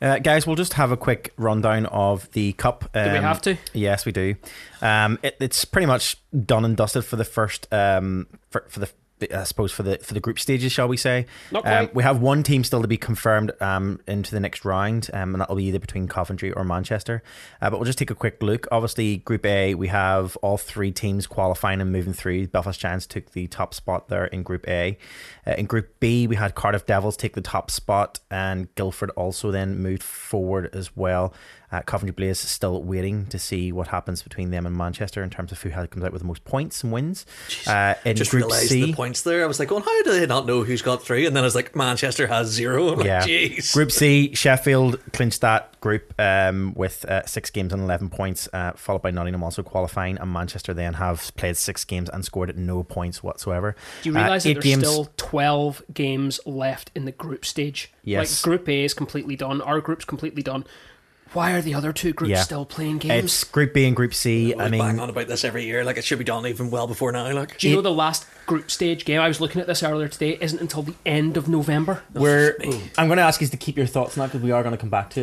Uh, 0.00 0.18
guys, 0.20 0.46
we'll 0.46 0.54
just 0.54 0.74
have 0.74 0.92
a 0.92 0.96
quick 0.96 1.32
rundown 1.36 1.84
of 1.86 2.30
the 2.32 2.52
cup. 2.52 2.90
Do 2.92 3.00
we 3.02 3.16
Um, 3.18 3.22
have 3.24 3.42
to? 3.42 3.56
Yes, 3.72 4.06
we 4.06 4.12
do. 4.12 4.36
Um, 4.80 5.18
it, 5.24 5.36
it's 5.40 5.64
pretty 5.64 5.86
much 5.86 6.16
done 6.46 6.64
and 6.64 6.76
dusted 6.76 7.04
for 7.04 7.16
the 7.16 7.24
first 7.24 7.66
um, 7.72 8.28
for, 8.50 8.64
for 8.68 8.78
the 8.78 8.88
I 9.34 9.44
suppose 9.44 9.72
for 9.72 9.82
the 9.82 9.98
for 9.98 10.14
the 10.14 10.20
group 10.20 10.38
stages, 10.38 10.72
shall 10.72 10.88
we 10.88 10.96
say? 10.96 11.26
Not 11.50 11.66
Um, 11.66 11.90
we 11.94 12.02
have 12.02 12.20
one 12.20 12.42
team 12.42 12.64
still 12.64 12.82
to 12.82 12.88
be 12.88 12.96
confirmed 12.96 13.52
um, 13.60 14.00
into 14.06 14.30
the 14.30 14.40
next 14.40 14.64
round, 14.64 15.10
um, 15.12 15.34
and 15.34 15.40
that'll 15.40 15.56
be 15.56 15.64
either 15.64 15.78
between 15.78 16.08
Coventry 16.08 16.52
or 16.52 16.64
Manchester. 16.64 17.22
Uh, 17.60 17.70
but 17.70 17.78
we'll 17.78 17.86
just 17.86 17.98
take 17.98 18.10
a 18.10 18.14
quick 18.14 18.42
look. 18.42 18.66
Obviously, 18.70 19.18
Group 19.18 19.44
A, 19.46 19.74
we 19.74 19.88
have 19.88 20.36
all 20.36 20.56
three 20.56 20.92
teams 20.92 21.26
qualifying 21.26 21.80
and 21.80 21.92
moving 21.92 22.12
through. 22.12 22.48
Belfast 22.48 22.78
Giants 22.78 23.06
took 23.06 23.32
the 23.32 23.46
top 23.48 23.74
spot 23.74 24.08
there 24.08 24.26
in 24.26 24.42
Group 24.42 24.68
A. 24.68 24.98
Uh, 25.46 25.52
in 25.52 25.66
Group 25.66 25.98
B, 26.00 26.26
we 26.26 26.36
had 26.36 26.54
Cardiff 26.54 26.86
Devils 26.86 27.16
take 27.16 27.34
the 27.34 27.40
top 27.40 27.70
spot, 27.70 28.20
and 28.30 28.72
Guildford 28.74 29.10
also 29.10 29.50
then 29.50 29.78
moved 29.78 30.02
forward 30.02 30.70
as 30.74 30.96
well. 30.96 31.34
Uh, 31.70 31.82
Coventry 31.82 32.12
Blaze 32.14 32.38
still 32.38 32.82
waiting 32.82 33.26
to 33.26 33.38
see 33.38 33.72
what 33.72 33.88
happens 33.88 34.22
between 34.22 34.50
them 34.50 34.64
and 34.64 34.74
Manchester 34.76 35.22
in 35.22 35.28
terms 35.28 35.52
of 35.52 35.60
who 35.60 35.70
comes 35.70 36.02
out 36.02 36.12
with 36.12 36.22
the 36.22 36.26
most 36.26 36.44
points 36.44 36.82
and 36.82 36.92
wins. 36.92 37.26
Uh, 37.66 37.94
in 38.06 38.16
Just 38.16 38.30
Group 38.30 38.44
realised 38.44 38.68
C, 38.68 38.84
the 38.86 38.92
points 38.94 39.22
there. 39.22 39.44
I 39.44 39.46
was 39.46 39.58
like, 39.58 39.68
going, 39.68 39.82
how 39.82 40.02
do 40.02 40.12
they 40.18 40.26
not 40.26 40.46
know 40.46 40.62
who's 40.64 40.80
got 40.80 41.02
through? 41.02 41.26
And 41.26 41.36
then 41.36 41.44
I 41.44 41.46
was 41.46 41.54
like, 41.54 41.76
Manchester 41.76 42.26
has 42.26 42.48
zero. 42.48 42.88
I'm 42.92 42.98
like, 42.98 43.06
Yeah. 43.06 43.22
jeez. 43.26 43.72
Group 43.74 43.92
C, 43.92 44.34
Sheffield 44.34 44.98
clinched 45.12 45.42
that 45.42 45.78
group 45.82 46.14
um, 46.18 46.72
with 46.74 47.04
uh, 47.04 47.26
six 47.26 47.50
games 47.50 47.72
and 47.74 47.82
11 47.82 48.08
points, 48.08 48.48
uh, 48.54 48.72
followed 48.72 49.02
by 49.02 49.10
Nottingham 49.10 49.42
also 49.44 49.62
qualifying. 49.62 50.16
And 50.18 50.32
Manchester 50.32 50.72
then 50.72 50.94
have 50.94 51.30
played 51.36 51.56
six 51.58 51.84
games 51.84 52.08
and 52.08 52.24
scored 52.24 52.56
no 52.58 52.82
points 52.82 53.22
whatsoever. 53.22 53.76
Do 54.02 54.10
you 54.10 54.16
Uh, 54.16 54.22
realise 54.22 54.44
that 54.44 54.48
eight 54.48 54.54
there's 54.54 54.64
games- 54.64 54.88
still 54.88 55.08
12 55.18 55.82
games 55.92 56.40
left 56.46 56.90
in 56.94 57.04
the 57.04 57.12
group 57.12 57.44
stage? 57.44 57.92
Yes. 58.04 58.42
Like, 58.42 58.42
Group 58.42 58.68
A 58.70 58.84
is 58.84 58.94
completely 58.94 59.36
done. 59.36 59.60
Our 59.60 59.80
group's 59.82 60.06
completely 60.06 60.42
done. 60.42 60.64
Why 61.32 61.52
are 61.52 61.60
the 61.60 61.74
other 61.74 61.92
two 61.92 62.12
groups 62.12 62.30
Yeah. 62.30 62.42
still 62.42 62.64
playing 62.64 62.98
games? 62.98 63.24
It's 63.24 63.44
Group 63.44 63.74
B 63.74 63.84
and 63.86 63.94
Group 63.94 64.14
C. 64.14 64.54
I 64.54 64.64
I 64.64 64.68
mean, 64.68 64.80
bang 64.80 64.98
on 65.00 65.10
about 65.10 65.28
this 65.28 65.44
every 65.44 65.64
year. 65.64 65.84
Like, 65.84 65.96
it 65.98 66.04
should 66.04 66.18
be 66.18 66.24
done 66.24 66.46
even 66.46 66.70
well 66.70 66.86
before 66.86 67.12
now. 67.12 67.30
Like, 67.32 67.58
Do 67.58 67.68
you 67.68 67.76
know 67.76 67.82
the 67.82 67.92
last 67.92 68.26
group 68.46 68.70
stage 68.70 69.04
game? 69.04 69.20
I 69.20 69.28
was 69.28 69.40
looking 69.40 69.60
at 69.60 69.66
this 69.66 69.82
earlier 69.82 70.08
today. 70.08 70.38
Isn't 70.40 70.60
until 70.60 70.82
the 70.82 70.94
end 71.04 71.36
of 71.36 71.48
November. 71.48 72.02
we're. 72.14 72.56
I'm 72.96 73.08
going 73.08 73.18
to 73.18 73.22
ask 73.22 73.40
you 73.40 73.46
to 73.46 73.56
keep 73.56 73.76
your 73.76 73.86
thoughts 73.86 74.16
on 74.16 74.22
that 74.22 74.32
because 74.32 74.42
we 74.42 74.52
are 74.52 74.62
going 74.62 74.74
to 74.74 74.78
come 74.80 74.90
back 74.90 75.10
to 75.10 75.22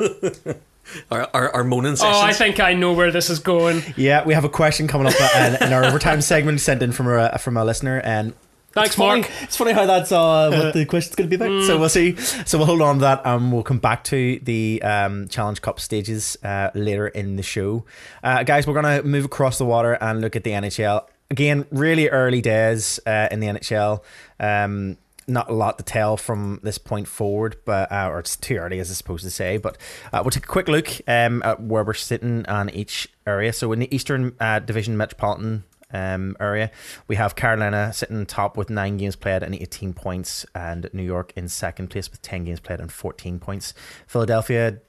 it. 0.00 0.60
our, 1.10 1.28
our, 1.34 1.54
our 1.54 1.64
moaning 1.64 1.96
Oh, 2.00 2.20
I 2.20 2.32
think 2.32 2.60
I 2.60 2.74
know 2.74 2.92
where 2.92 3.10
this 3.10 3.30
is 3.30 3.38
going. 3.38 3.82
Yeah, 3.96 4.24
we 4.24 4.34
have 4.34 4.44
a 4.44 4.48
question 4.48 4.88
coming 4.88 5.06
up 5.06 5.14
uh, 5.20 5.56
in, 5.60 5.66
in 5.68 5.72
our 5.72 5.84
overtime 5.84 6.20
segment 6.22 6.60
sent 6.60 6.82
in 6.82 6.92
from 6.92 7.08
a 7.08 7.38
from 7.38 7.56
a 7.56 7.64
listener, 7.64 8.00
and 8.00 8.32
Thanks, 8.72 8.90
It's 8.90 8.96
funny, 8.96 9.22
Mark. 9.22 9.32
it's 9.42 9.56
funny 9.56 9.72
how 9.72 9.86
that's 9.86 10.12
uh, 10.12 10.50
what 10.52 10.74
the 10.74 10.84
question's 10.84 11.16
going 11.16 11.30
to 11.30 11.36
be 11.38 11.42
about. 11.42 11.64
So 11.64 11.78
we'll 11.78 11.88
see. 11.88 12.16
So 12.16 12.58
we'll 12.58 12.66
hold 12.66 12.82
on 12.82 12.96
to 12.96 13.00
that, 13.00 13.22
and 13.24 13.50
we'll 13.52 13.62
come 13.62 13.78
back 13.78 14.04
to 14.04 14.38
the 14.42 14.80
um, 14.82 15.26
Challenge 15.28 15.60
Cup 15.62 15.80
stages 15.80 16.36
uh, 16.44 16.70
later 16.74 17.08
in 17.08 17.36
the 17.36 17.42
show, 17.42 17.84
uh, 18.22 18.42
guys. 18.42 18.66
We're 18.66 18.80
going 18.80 19.02
to 19.02 19.08
move 19.08 19.24
across 19.24 19.58
the 19.58 19.64
water 19.64 19.94
and 19.94 20.20
look 20.20 20.36
at 20.36 20.44
the 20.44 20.50
NHL 20.50 21.06
again. 21.30 21.64
Really 21.70 22.08
early 22.08 22.42
days 22.42 23.00
uh, 23.06 23.28
in 23.30 23.40
the 23.40 23.46
NHL. 23.48 24.02
Um, 24.38 24.98
not 25.26 25.50
a 25.50 25.52
lot 25.54 25.78
to 25.78 25.84
tell 25.84 26.16
from 26.16 26.60
this 26.62 26.78
point 26.78 27.08
forward, 27.08 27.56
but 27.64 27.90
uh, 27.92 28.08
or 28.10 28.18
it's 28.18 28.36
too 28.36 28.56
early, 28.56 28.80
as 28.80 28.90
I 28.90 28.94
supposed 28.94 29.24
to 29.24 29.30
say. 29.30 29.56
But 29.58 29.76
uh, 30.12 30.20
we'll 30.22 30.30
take 30.30 30.44
a 30.44 30.48
quick 30.48 30.68
look 30.68 30.88
um, 31.06 31.42
at 31.42 31.60
where 31.60 31.84
we're 31.84 31.94
sitting 31.94 32.46
on 32.46 32.70
each 32.70 33.08
area. 33.26 33.52
So 33.52 33.72
in 33.72 33.78
the 33.78 33.94
Eastern 33.94 34.34
uh, 34.40 34.58
Division 34.60 34.96
Metropolitan 34.96 35.64
um, 35.92 36.36
area, 36.40 36.70
we 37.06 37.16
have 37.16 37.36
Carolina 37.36 37.92
sitting 37.92 38.26
top 38.26 38.56
with 38.56 38.70
nine 38.70 38.96
games 38.96 39.16
played 39.16 39.42
and 39.42 39.54
18 39.54 39.94
points, 39.94 40.44
and 40.54 40.88
New 40.92 41.02
York 41.02 41.32
in 41.36 41.48
second 41.48 41.88
place 41.88 42.10
with 42.10 42.22
10 42.22 42.44
games 42.44 42.60
played 42.60 42.80
and 42.80 42.92
14 42.92 43.38
points. 43.38 43.74
Philadelphia, 44.06 44.80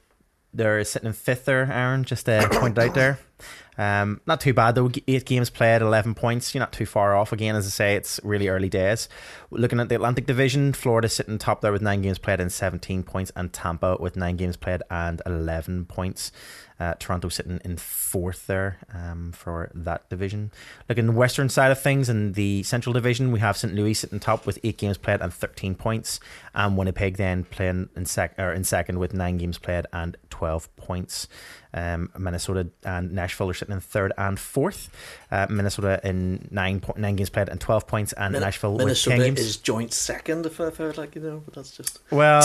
they're 0.54 0.84
sitting 0.84 1.08
in 1.08 1.14
fifth 1.14 1.46
there, 1.46 1.72
Aaron, 1.72 2.04
just 2.04 2.28
uh, 2.28 2.48
pointed 2.52 2.80
out 2.80 2.96
there. 2.96 3.20
Um, 3.78 4.20
not 4.28 4.42
too 4.42 4.54
bad 4.54 4.76
though. 4.76 4.92
Eight 5.08 5.26
games 5.26 5.50
played, 5.50 5.82
eleven 5.82 6.14
points. 6.14 6.54
You're 6.54 6.60
not 6.60 6.74
too 6.74 6.86
far 6.86 7.16
off. 7.16 7.32
Again, 7.32 7.56
as 7.56 7.66
I 7.66 7.70
say, 7.70 7.96
it's 7.96 8.20
really 8.24 8.50
early 8.50 8.68
days. 8.68 9.08
Looking 9.52 9.80
at 9.80 9.88
the 9.88 9.96
Atlantic 9.96 10.26
Division, 10.26 10.74
Florida 10.74 11.08
sitting 11.08 11.38
top 11.38 11.62
there 11.62 11.72
with 11.72 11.82
nine 11.82 12.02
games 12.02 12.18
played 12.18 12.42
and 12.42 12.52
seventeen 12.52 13.04
points, 13.04 13.32
and 13.38 13.54
Tampa 13.54 13.96
with 13.98 14.18
nine 14.18 14.36
games 14.36 14.58
played 14.58 14.82
and 14.92 15.22
eleven 15.26 15.86
points. 15.86 16.34
Uh, 16.80 16.94
Toronto 16.98 17.28
sitting 17.28 17.60
in 17.66 17.76
fourth 17.78 18.48
there 18.48 18.78
um, 18.94 19.34
for 19.34 19.70
that 19.74 20.10
division. 20.10 20.50
Looking 20.88 21.08
the 21.08 21.12
western 21.12 21.50
side 21.50 21.72
of 21.72 21.82
things 21.82 22.08
in 22.08 22.34
the 22.34 22.64
Central 22.64 22.94
Division, 22.94 23.32
we 23.34 23.40
have 23.42 23.58
St. 23.58 23.74
Louis 23.74 23.94
sitting 23.94 24.20
top 24.20 24.46
with 24.46 24.60
eight 24.64 24.78
games 24.78 24.98
played 24.98 25.20
and 25.22 25.34
thirteen 25.34 25.76
points, 25.76 26.20
and 26.56 26.78
Winnipeg 26.78 27.18
then 27.18 27.44
playing 27.44 27.90
in 27.96 28.06
sec 28.06 28.34
or 28.40 28.54
in 28.54 28.64
second 28.64 28.98
with 29.00 29.14
nine 29.14 29.38
games 29.38 29.58
played 29.58 29.86
and 29.92 30.16
twelve 30.30 30.74
points. 30.78 31.28
Um, 31.74 32.10
Minnesota 32.18 32.68
and 32.84 33.12
Nashville 33.12 33.50
are 33.50 33.54
sitting 33.54 33.74
in 33.74 33.80
third 33.80 34.12
and 34.18 34.40
fourth. 34.40 34.90
Uh, 35.32 35.46
Minnesota 35.50 36.00
in 36.04 36.48
nine 36.50 36.80
po- 36.80 36.96
nine 36.98 37.16
games 37.16 37.30
played 37.30 37.48
and 37.50 37.62
twelve 37.62 37.86
points, 37.86 38.12
and 38.14 38.34
Min- 38.34 38.42
Nashville 38.42 38.76
Minnesota 38.78 39.16
with 39.18 39.26
ten 39.26 39.36
games. 39.36 39.40
is 39.40 39.58
joint 39.58 39.94
second, 39.94 40.46
if 40.48 40.60
I, 40.60 40.66
I 40.66 40.92
like 40.98 41.16
you 41.16 41.22
know, 41.22 41.42
but 41.46 41.54
that's 41.54 41.72
just 41.78 42.00
Well, 42.10 42.42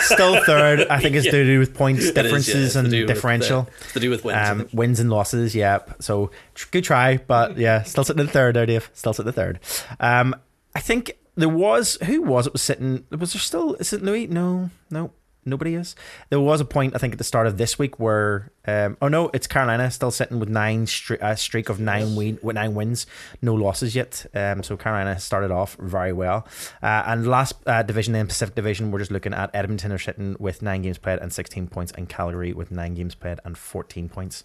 still 0.00 0.42
third. 0.44 0.88
I 0.88 0.98
think 1.00 1.14
it's 1.16 1.24
to 1.30 1.44
do 1.44 1.58
with 1.58 1.74
points 1.74 2.00
It 2.04 2.08
is, 2.10 2.16
yeah, 2.16 2.22
differences 2.22 2.72
to 2.72 2.78
and 2.80 2.90
do 2.90 2.98
with 3.00 3.08
the- 3.08 3.14
differential. 3.14 3.68
to 3.92 4.00
do 4.00 4.10
with 4.10 4.24
wins. 4.24 4.48
Um, 4.48 4.68
wins 4.72 4.98
and 5.00 5.08
losses, 5.10 5.54
yeah. 5.54 5.78
So 6.00 6.30
tr- 6.54 6.68
good 6.72 6.84
try, 6.84 7.18
but 7.18 7.56
yeah, 7.56 7.82
still 7.82 8.04
sitting 8.04 8.20
in 8.20 8.26
third 8.28 8.56
there, 8.56 8.66
Dave. 8.66 8.90
Still 8.94 9.12
sitting 9.12 9.28
in 9.28 9.34
third. 9.34 9.60
Um, 10.00 10.34
I 10.74 10.80
think 10.80 11.16
there 11.36 11.48
was 11.48 11.96
who 12.04 12.22
was 12.22 12.46
it 12.48 12.52
was 12.52 12.62
sitting. 12.62 13.04
Was 13.10 13.34
there 13.34 13.40
still 13.40 13.74
is 13.74 13.92
it 13.92 14.02
Louis? 14.02 14.26
No, 14.26 14.70
no, 14.90 15.12
nobody 15.44 15.74
is. 15.74 15.94
There 16.30 16.40
was 16.40 16.60
a 16.60 16.64
point 16.64 16.94
I 16.94 16.98
think 16.98 17.12
at 17.12 17.18
the 17.18 17.24
start 17.24 17.46
of 17.46 17.58
this 17.58 17.78
week 17.78 17.98
where 17.98 18.52
um, 18.66 18.96
oh 19.02 19.08
no, 19.08 19.30
it's 19.34 19.46
Carolina 19.46 19.90
still 19.90 20.10
sitting 20.10 20.38
with 20.38 20.48
nine 20.48 20.86
stre- 20.86 21.18
a 21.20 21.36
streak 21.36 21.68
of 21.68 21.80
nine 21.80 22.14
win 22.16 22.38
with 22.42 22.54
nine 22.54 22.74
wins, 22.74 23.06
no 23.40 23.54
losses 23.54 23.94
yet. 23.94 24.26
Um, 24.34 24.62
so 24.62 24.76
Carolina 24.76 25.18
started 25.18 25.50
off 25.50 25.76
very 25.80 26.12
well. 26.12 26.46
Uh, 26.82 27.02
and 27.06 27.26
last 27.26 27.54
uh, 27.66 27.82
division 27.82 28.14
in 28.14 28.26
Pacific 28.26 28.54
Division, 28.54 28.90
we're 28.90 28.98
just 29.00 29.10
looking 29.10 29.34
at 29.34 29.50
Edmonton 29.54 29.90
are 29.92 29.98
sitting 29.98 30.36
with 30.38 30.62
nine 30.62 30.82
games 30.82 30.98
played 30.98 31.18
and 31.18 31.32
sixteen 31.32 31.66
points, 31.66 31.92
and 31.92 32.08
Calgary 32.08 32.52
with 32.52 32.70
nine 32.70 32.94
games 32.94 33.14
played 33.14 33.38
and 33.44 33.56
fourteen 33.58 34.08
points. 34.08 34.44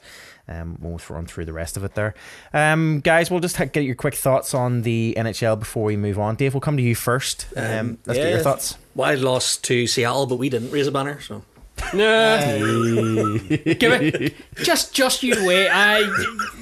Um, 0.49 0.77
we'll 0.79 0.99
run 1.09 1.25
through 1.27 1.45
the 1.45 1.53
rest 1.53 1.75
of 1.77 1.83
it 1.83 1.93
there. 1.95 2.15
Um, 2.53 3.01
guys, 3.01 3.29
we'll 3.29 3.41
just 3.41 3.57
ha- 3.57 3.65
get 3.65 3.83
your 3.83 3.95
quick 3.95 4.15
thoughts 4.15 4.53
on 4.53 4.83
the 4.83 5.13
NHL 5.17 5.59
before 5.59 5.83
we 5.83 5.97
move 5.97 6.17
on. 6.17 6.35
Dave, 6.35 6.53
we'll 6.53 6.61
come 6.61 6.77
to 6.77 6.83
you 6.83 6.95
first. 6.95 7.47
Um, 7.55 7.63
Um, 7.65 7.97
let's 8.05 8.17
get 8.17 8.29
your 8.29 8.39
thoughts. 8.39 8.77
Well, 8.95 9.09
I 9.09 9.15
lost 9.15 9.63
to 9.65 9.85
Seattle, 9.87 10.25
but 10.25 10.37
we 10.37 10.49
didn't 10.49 10.71
raise 10.71 10.87
a 10.87 10.91
banner, 10.91 11.19
so 11.21 11.43
Nah, 11.93 12.39
give 13.77 13.93
it. 13.93 14.35
Just, 14.55 14.93
just 14.93 15.23
you 15.23 15.35
wait. 15.47 15.69
I, 15.69 16.01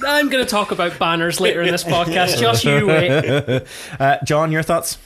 I'm 0.06 0.28
going 0.28 0.44
to 0.44 0.50
talk 0.50 0.70
about 0.70 0.98
banners 0.98 1.40
later 1.40 1.62
in 1.62 1.72
this 1.72 1.84
podcast. 1.84 2.38
Just 2.38 2.64
you 2.64 2.86
wait. 2.86 3.66
Uh, 3.98 4.18
John, 4.24 4.52
your 4.52 4.62
thoughts? 4.62 4.98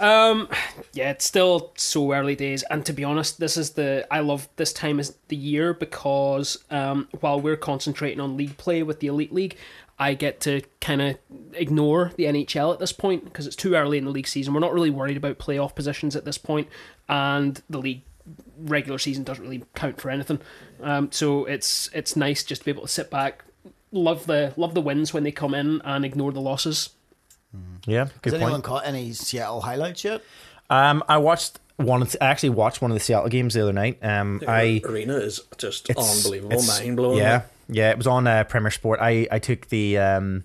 Um, 0.00 0.48
yeah, 0.94 1.10
it's 1.10 1.26
still 1.26 1.72
so 1.76 2.12
early 2.12 2.34
days, 2.34 2.62
and 2.70 2.84
to 2.86 2.92
be 2.92 3.04
honest, 3.04 3.38
this 3.38 3.58
is 3.58 3.72
the 3.72 4.06
I 4.10 4.20
love 4.20 4.48
this 4.56 4.72
time 4.72 4.98
is 4.98 5.14
the 5.28 5.36
year 5.36 5.74
because 5.74 6.58
um, 6.70 7.06
while 7.20 7.38
we're 7.38 7.56
concentrating 7.56 8.18
on 8.18 8.36
league 8.36 8.56
play 8.56 8.82
with 8.82 9.00
the 9.00 9.08
elite 9.08 9.32
league, 9.32 9.56
I 9.98 10.14
get 10.14 10.40
to 10.42 10.62
kind 10.80 11.02
of 11.02 11.18
ignore 11.52 12.12
the 12.16 12.24
NHL 12.24 12.72
at 12.72 12.78
this 12.78 12.92
point 12.92 13.24
because 13.24 13.46
it's 13.46 13.56
too 13.56 13.74
early 13.74 13.98
in 13.98 14.06
the 14.06 14.10
league 14.10 14.26
season. 14.26 14.54
We're 14.54 14.60
not 14.60 14.72
really 14.72 14.88
worried 14.88 15.18
about 15.18 15.38
playoff 15.38 15.74
positions 15.74 16.16
at 16.16 16.24
this 16.24 16.38
point, 16.38 16.68
and 17.06 17.62
the 17.68 17.78
league 17.78 18.02
regular 18.58 18.98
season 18.98 19.24
doesn't 19.24 19.42
really 19.42 19.64
count 19.74 20.00
for 20.00 20.10
anything. 20.10 20.38
Um, 20.82 21.10
so 21.12 21.44
it's 21.46 21.88
it's 21.92 22.16
nice 22.16 22.42
just 22.44 22.62
to 22.62 22.64
be 22.66 22.70
able 22.70 22.82
to 22.82 22.88
sit 22.88 23.10
back, 23.10 23.44
love 23.92 24.26
the 24.26 24.52
love 24.56 24.74
the 24.74 24.80
wins 24.80 25.12
when 25.14 25.22
they 25.24 25.32
come 25.32 25.54
in, 25.54 25.80
and 25.84 26.04
ignore 26.04 26.32
the 26.32 26.40
losses. 26.40 26.90
Yeah, 27.86 28.08
good 28.22 28.32
Has 28.32 28.34
anyone 28.34 28.52
point. 28.52 28.64
caught 28.64 28.86
any 28.86 29.12
Seattle 29.12 29.60
highlights 29.62 30.04
yet? 30.04 30.22
Um, 30.68 31.02
I 31.08 31.16
watched 31.18 31.58
one. 31.76 32.06
I 32.20 32.26
actually 32.26 32.50
watched 32.50 32.80
one 32.82 32.90
of 32.90 32.94
the 32.94 33.00
Seattle 33.00 33.28
games 33.28 33.54
the 33.54 33.62
other 33.62 33.72
night. 33.72 33.98
Um, 34.04 34.40
I 34.46 34.80
arena 34.84 35.16
is 35.16 35.40
just 35.58 35.90
it's- 35.90 36.16
unbelievable, 36.24 36.62
mind 36.62 36.96
blowing. 36.96 37.18
Yeah, 37.18 37.42
yeah. 37.68 37.90
It 37.90 37.96
was 37.96 38.06
on 38.06 38.26
uh, 38.26 38.44
Premier 38.44 38.70
Sport. 38.70 39.00
I 39.02 39.26
I 39.32 39.38
took 39.40 39.68
the 39.68 39.98
um, 39.98 40.44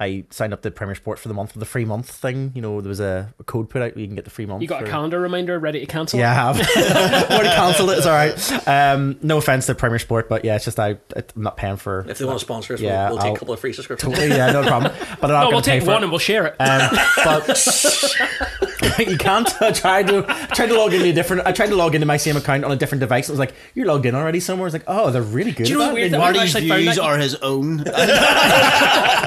I 0.00 0.24
signed 0.30 0.52
up 0.54 0.62
to 0.62 0.70
Premier 0.70 0.94
Sport 0.94 1.18
for 1.18 1.28
the 1.28 1.34
month 1.34 1.52
for 1.52 1.58
the 1.58 1.66
free 1.66 1.84
month 1.84 2.10
thing. 2.10 2.52
You 2.54 2.62
know, 2.62 2.80
there 2.80 2.88
was 2.88 3.00
a, 3.00 3.32
a 3.38 3.44
code 3.44 3.68
put 3.68 3.82
out 3.82 3.94
where 3.94 4.00
you 4.00 4.06
can 4.06 4.16
get 4.16 4.24
the 4.24 4.30
free 4.30 4.46
month. 4.46 4.62
You 4.62 4.68
got 4.68 4.82
a 4.82 4.86
calendar 4.86 5.20
reminder 5.20 5.58
ready 5.58 5.80
to 5.80 5.86
cancel? 5.86 6.18
Yeah, 6.18 6.30
I 6.30 6.34
have. 6.54 6.56
Already 7.30 7.50
cancelled 7.50 7.90
it. 7.90 7.98
It's 7.98 8.06
all 8.06 8.14
right. 8.14 8.66
Um, 8.66 9.18
no 9.22 9.36
offense 9.36 9.66
to 9.66 9.74
Premier 9.74 9.98
Sport, 9.98 10.28
but 10.28 10.44
yeah, 10.44 10.56
it's 10.56 10.64
just 10.64 10.80
I 10.80 10.96
I'm 11.14 11.24
not 11.36 11.56
paying 11.58 11.76
for. 11.76 12.06
If 12.08 12.18
they 12.18 12.24
want 12.24 12.38
to 12.38 12.44
sponsor 12.44 12.74
us, 12.74 12.80
Yeah, 12.80 13.10
we'll, 13.10 13.16
we'll 13.16 13.18
take 13.18 13.28
I'll- 13.28 13.34
a 13.36 13.38
couple 13.38 13.54
of 13.54 13.60
free 13.60 13.72
subscriptions. 13.74 14.14
Totally, 14.14 14.34
yeah, 14.36 14.50
no 14.52 14.62
problem. 14.62 14.92
But 15.20 15.30
I'm 15.30 15.36
not 15.36 15.40
No, 15.40 15.50
going 15.50 15.52
we'll 15.52 15.60
to 15.62 15.70
pay 15.70 15.78
take 15.80 15.84
for 15.84 15.90
one 15.92 16.02
it. 16.02 16.04
and 16.04 16.12
we'll 16.12 16.18
share 16.18 16.46
it. 16.46 16.56
Um, 16.58 16.90
but 17.22 18.69
you 18.98 19.16
can't. 19.18 19.48
I 19.62 19.72
tried 19.72 20.06
to 20.08 20.24
I 20.28 20.46
tried 20.46 20.68
to 20.68 20.74
log 20.78 20.92
into 20.94 21.06
a 21.06 21.12
different. 21.12 21.46
I 21.46 21.52
tried 21.52 21.68
to 21.68 21.76
log 21.76 21.94
into 21.94 22.06
my 22.06 22.16
same 22.16 22.36
account 22.36 22.64
on 22.64 22.72
a 22.72 22.76
different 22.76 23.00
device. 23.00 23.28
It 23.28 23.32
was 23.32 23.38
like 23.38 23.54
you're 23.74 23.86
logged 23.86 24.06
in 24.06 24.14
already 24.14 24.40
somewhere. 24.40 24.66
It's 24.66 24.72
like 24.74 24.84
oh, 24.86 25.10
they're 25.10 25.22
really 25.22 25.52
good. 25.52 25.66
Do 25.66 25.72
you 25.72 25.76
at 25.76 25.78
know 25.78 25.84
that. 25.86 25.90
the 25.90 25.94
weird 25.94 26.06
They- 26.06 26.10
thing- 26.12 26.20
Marty's 26.20 26.54
views 26.84 26.96
that- 26.96 27.02
are 27.04 27.18
his 27.18 27.34
own. 27.36 27.78
you 27.78 27.84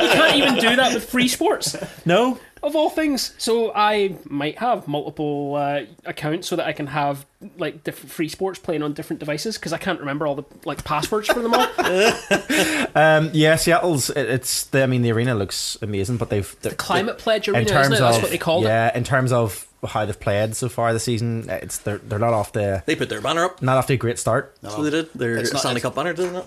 can't 0.10 0.36
even 0.36 0.56
do 0.56 0.76
that 0.76 0.94
with 0.94 1.10
free 1.10 1.28
sports, 1.28 1.76
No, 2.06 2.40
of 2.64 2.76
all 2.76 2.90
things. 2.90 3.34
So 3.38 3.72
I 3.76 4.16
might 4.26 4.58
have 4.58 4.88
multiple 4.88 5.56
uh, 5.56 5.82
accounts 6.06 6.48
so 6.48 6.56
that 6.56 6.66
I 6.66 6.74
can 6.74 6.88
have 6.88 7.26
like 7.58 7.84
different 7.84 8.12
free 8.12 8.30
sports 8.30 8.58
playing 8.58 8.82
on 8.84 8.94
different 8.94 9.20
devices 9.20 9.58
because 9.58 9.74
I 9.74 9.78
can't 9.78 10.00
remember 10.00 10.26
all 10.26 10.36
the 10.36 10.44
like 10.66 10.84
passwords 10.84 11.28
for 11.28 11.42
them 11.42 11.54
all. 11.54 11.68
um, 12.96 13.30
yeah, 13.34 13.56
Seattle's. 13.56 14.10
It, 14.10 14.30
it's. 14.30 14.66
The, 14.66 14.84
I 14.84 14.86
mean, 14.86 15.02
the 15.02 15.12
arena 15.12 15.36
looks 15.36 15.78
amazing, 15.82 16.18
but 16.18 16.30
they've 16.30 16.56
the 16.62 16.74
Climate 16.76 17.18
Pledge 17.18 17.48
Arena, 17.48 17.60
in 17.62 17.68
terms 17.68 17.88
isn't 17.88 17.94
it? 17.96 18.02
of 18.02 18.12
That's 18.14 18.22
what 18.24 18.32
they 18.32 18.38
called 18.38 18.64
it. 18.66 18.68
yeah, 18.68 18.96
in 18.98 19.04
terms 19.04 19.32
of 19.32 19.68
how 19.86 20.06
they've 20.06 20.20
played 20.20 20.56
so 20.56 20.70
far 20.70 20.94
this 20.94 21.04
season, 21.04 21.46
it's 21.50 21.80
they're 21.80 21.98
they're 21.98 22.20
not 22.20 22.34
off 22.34 22.54
the 22.54 22.82
They 22.86 22.96
put 22.96 23.10
their 23.10 23.22
banner 23.22 23.46
up. 23.46 23.62
not 23.62 23.78
off 23.78 23.88
to 23.88 23.94
a 23.94 23.98
great 23.98 24.18
start. 24.20 24.56
That's 24.62 24.76
what 24.78 24.84
they 24.84 24.90
did. 24.92 25.10
Their 25.14 25.38
It's 25.38 25.52
not- 25.52 25.60
Stanley 25.60 25.82
Cup 25.82 25.96
banner, 25.96 26.14
didn't 26.14 26.36
it? 26.38 26.46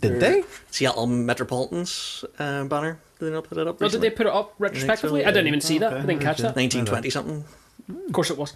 Did 0.00 0.20
they? 0.20 0.44
Seattle 0.70 1.06
Metropolitans 1.06 2.24
uh, 2.38 2.64
banner. 2.64 2.98
Did 3.18 3.26
they 3.26 3.32
not 3.32 3.44
put 3.44 3.58
it 3.58 3.66
up? 3.66 3.80
Or 3.80 3.84
Oh, 3.84 3.88
did 3.88 4.00
they 4.00 4.10
put 4.10 4.26
it 4.26 4.32
up 4.32 4.54
retrospectively? 4.58 5.20
yeah. 5.22 5.28
I 5.28 5.32
didn't 5.32 5.46
even 5.48 5.60
see 5.60 5.78
that. 5.78 5.92
Okay. 5.92 6.02
I 6.02 6.06
didn't 6.06 6.22
catch 6.22 6.38
that. 6.38 6.54
1920 6.56 7.10
something. 7.10 7.44
Of 8.06 8.12
course 8.12 8.30
it 8.30 8.36
was. 8.38 8.52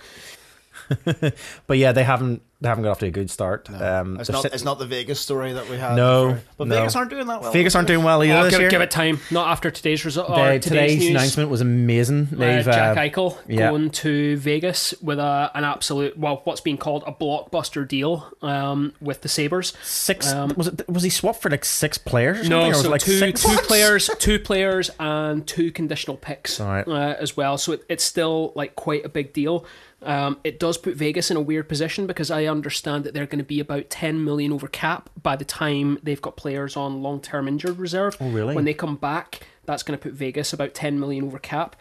But 1.66 1.78
yeah, 1.78 1.92
they 1.92 2.04
haven't 2.04 2.42
they 2.62 2.68
haven't 2.68 2.84
got 2.84 2.90
off 2.90 2.98
to 2.98 3.06
a 3.06 3.10
good 3.10 3.30
start. 3.30 3.70
Um, 3.70 4.20
It's 4.20 4.28
not. 4.28 4.42
sit- 4.42 4.52
It's 4.52 4.64
not 4.64 4.78
the 4.78 4.84
Vegas 4.84 5.18
story 5.18 5.54
that 5.54 5.70
we 5.70 5.78
had. 5.78 5.96
No, 5.96 6.32
before. 6.32 6.42
but 6.58 6.68
no. 6.68 6.74
Vegas 6.76 6.94
aren't 6.94 7.08
doing 7.08 7.26
that 7.26 7.40
well. 7.40 7.52
Vegas 7.52 7.74
aren't 7.74 7.88
doing 7.88 8.04
well 8.04 8.22
either 8.22 8.34
Oh, 8.36 8.42
this 8.44 8.50
give, 8.50 8.60
year. 8.60 8.68
it- 8.68 8.70
give 8.72 8.80
it 8.82 8.90
time. 8.90 9.18
Not 9.30 9.48
after 9.48 9.70
today's 9.70 10.04
result. 10.04 10.28
Or 10.28 10.36
They- 10.36 10.58
today's, 10.58 10.68
today's 10.92 10.98
news. 10.98 11.10
announcement 11.10 11.48
was 11.48 11.62
amazing. 11.62 12.28
Uh, 12.38 12.62
Jack 12.62 12.98
uh, 12.98 13.00
Eichel 13.00 13.38
yeah. 13.48 13.70
going 13.70 13.88
to 13.90 14.36
Vegas 14.36 14.92
with 15.00 15.18
a, 15.18 15.50
an 15.54 15.64
absolute 15.64 16.18
well, 16.18 16.42
what's 16.44 16.60
being 16.60 16.76
called 16.76 17.02
a 17.06 17.12
blockbuster 17.12 17.88
deal 17.88 18.30
um, 18.42 18.92
with 19.00 19.22
the 19.22 19.28
Sabres. 19.30 19.72
six. 19.82 20.30
um, 20.30 20.52
was 20.54 20.66
it? 20.66 20.86
Was 20.86 21.02
he 21.02 21.08
swapped 21.10 21.40
for 21.40 21.48
like 21.48 21.64
six 21.64 21.96
players? 21.96 22.46
Or? 22.46 22.50
No, 22.50 22.64
or 22.64 22.68
was 22.68 22.80
so 22.82 22.88
it 22.88 22.90
like 22.90 23.00
two 23.00 23.18
six? 23.18 23.42
two 23.42 23.48
What? 23.48 23.64
players, 23.64 24.10
two 24.18 24.38
players, 24.38 24.90
and 25.00 25.46
two 25.46 25.72
conditional 25.72 26.18
picks 26.18 26.60
All 26.60 26.66
right. 26.68 26.86
uh, 26.86 27.16
as 27.18 27.38
well. 27.38 27.56
So 27.56 27.72
it, 27.72 27.84
it's 27.88 28.04
still 28.04 28.52
like 28.54 28.76
quite 28.76 29.06
a 29.06 29.08
big 29.08 29.32
deal. 29.32 29.64
Um, 30.02 30.38
it 30.44 30.58
does 30.58 30.78
put 30.78 30.96
Vegas 30.96 31.30
in 31.30 31.36
a 31.36 31.40
weird 31.40 31.68
position 31.68 32.06
because 32.06 32.30
I 32.30 32.46
understand 32.46 33.04
that 33.04 33.14
they're 33.14 33.26
going 33.26 33.38
to 33.38 33.44
be 33.44 33.60
about 33.60 33.90
ten 33.90 34.24
million 34.24 34.52
over 34.52 34.68
cap 34.68 35.10
by 35.22 35.36
the 35.36 35.44
time 35.44 35.98
they've 36.02 36.22
got 36.22 36.36
players 36.36 36.76
on 36.76 37.02
long 37.02 37.20
term 37.20 37.46
injured 37.46 37.78
reserve. 37.78 38.16
Oh, 38.20 38.30
really? 38.30 38.54
When 38.54 38.64
they 38.64 38.74
come 38.74 38.96
back, 38.96 39.46
that's 39.66 39.82
going 39.82 39.98
to 39.98 40.02
put 40.02 40.14
Vegas 40.14 40.52
about 40.52 40.74
ten 40.74 40.98
million 40.98 41.24
over 41.24 41.38
cap. 41.38 41.76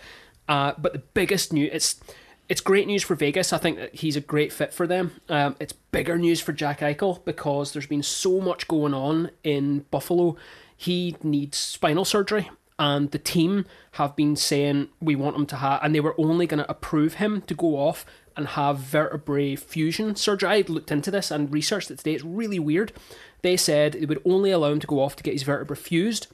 Uh, 0.48 0.74
but 0.78 0.94
the 0.94 1.00
biggest 1.00 1.54
news 1.54 1.70
it's 1.72 2.00
it's 2.50 2.62
great 2.62 2.88
news 2.88 3.04
for 3.04 3.16
Vegas. 3.16 3.54
I 3.54 3.60
think 3.60 3.78
that 3.78 3.96
he's 3.96 4.16
a 4.16 4.22
great 4.22 4.52
fit 4.52 4.74
for 4.74 4.88
them. 4.88 5.22
Um, 5.30 5.56
it's 5.60 5.72
bigger 5.72 6.18
news 6.18 6.42
for 6.42 6.52
Jack 6.52 6.80
Eichel 6.80 7.24
because 7.24 7.72
there's 7.72 7.86
been 7.86 8.04
so 8.04 8.42
much 8.42 8.68
going 8.68 8.94
on 8.94 9.30
in 9.44 9.86
Buffalo. 9.92 10.36
He 10.76 11.16
needs 11.22 11.58
spinal 11.58 12.06
surgery, 12.06 12.50
and 12.80 13.12
the 13.12 13.20
team 13.20 13.66
have 13.94 14.16
been 14.16 14.36
saying 14.36 14.88
we 15.02 15.16
want 15.16 15.36
him 15.36 15.46
to 15.48 15.58
have, 15.58 15.82
and 15.84 15.94
they 15.94 16.00
were 16.00 16.16
only 16.18 16.48
going 16.48 16.64
to 16.64 16.72
approve 16.72 17.16
him 17.16 17.42
to 17.44 17.54
go 17.54 17.78
off 17.78 18.06
and 18.36 18.48
have 18.48 18.80
vertebrae 18.80 19.56
fusion 19.58 20.16
surgery. 20.16 20.50
I 20.50 20.64
looked 20.68 20.92
into 20.92 21.12
this 21.12 21.30
and 21.30 21.52
researched 21.52 21.92
it 21.92 21.98
today. 21.98 22.14
It's 22.14 22.24
really 22.24 22.58
weird. 22.58 22.94
They 23.42 23.58
said 23.58 23.96
it 23.96 24.08
would 24.08 24.22
only 24.26 24.50
allow 24.50 24.72
him 24.72 24.80
to 24.80 24.88
go 24.88 25.02
off 25.02 25.18
to 25.18 25.24
get 25.24 25.34
his 25.34 25.44
vertebrae 25.44 25.78
fused. 25.78 26.28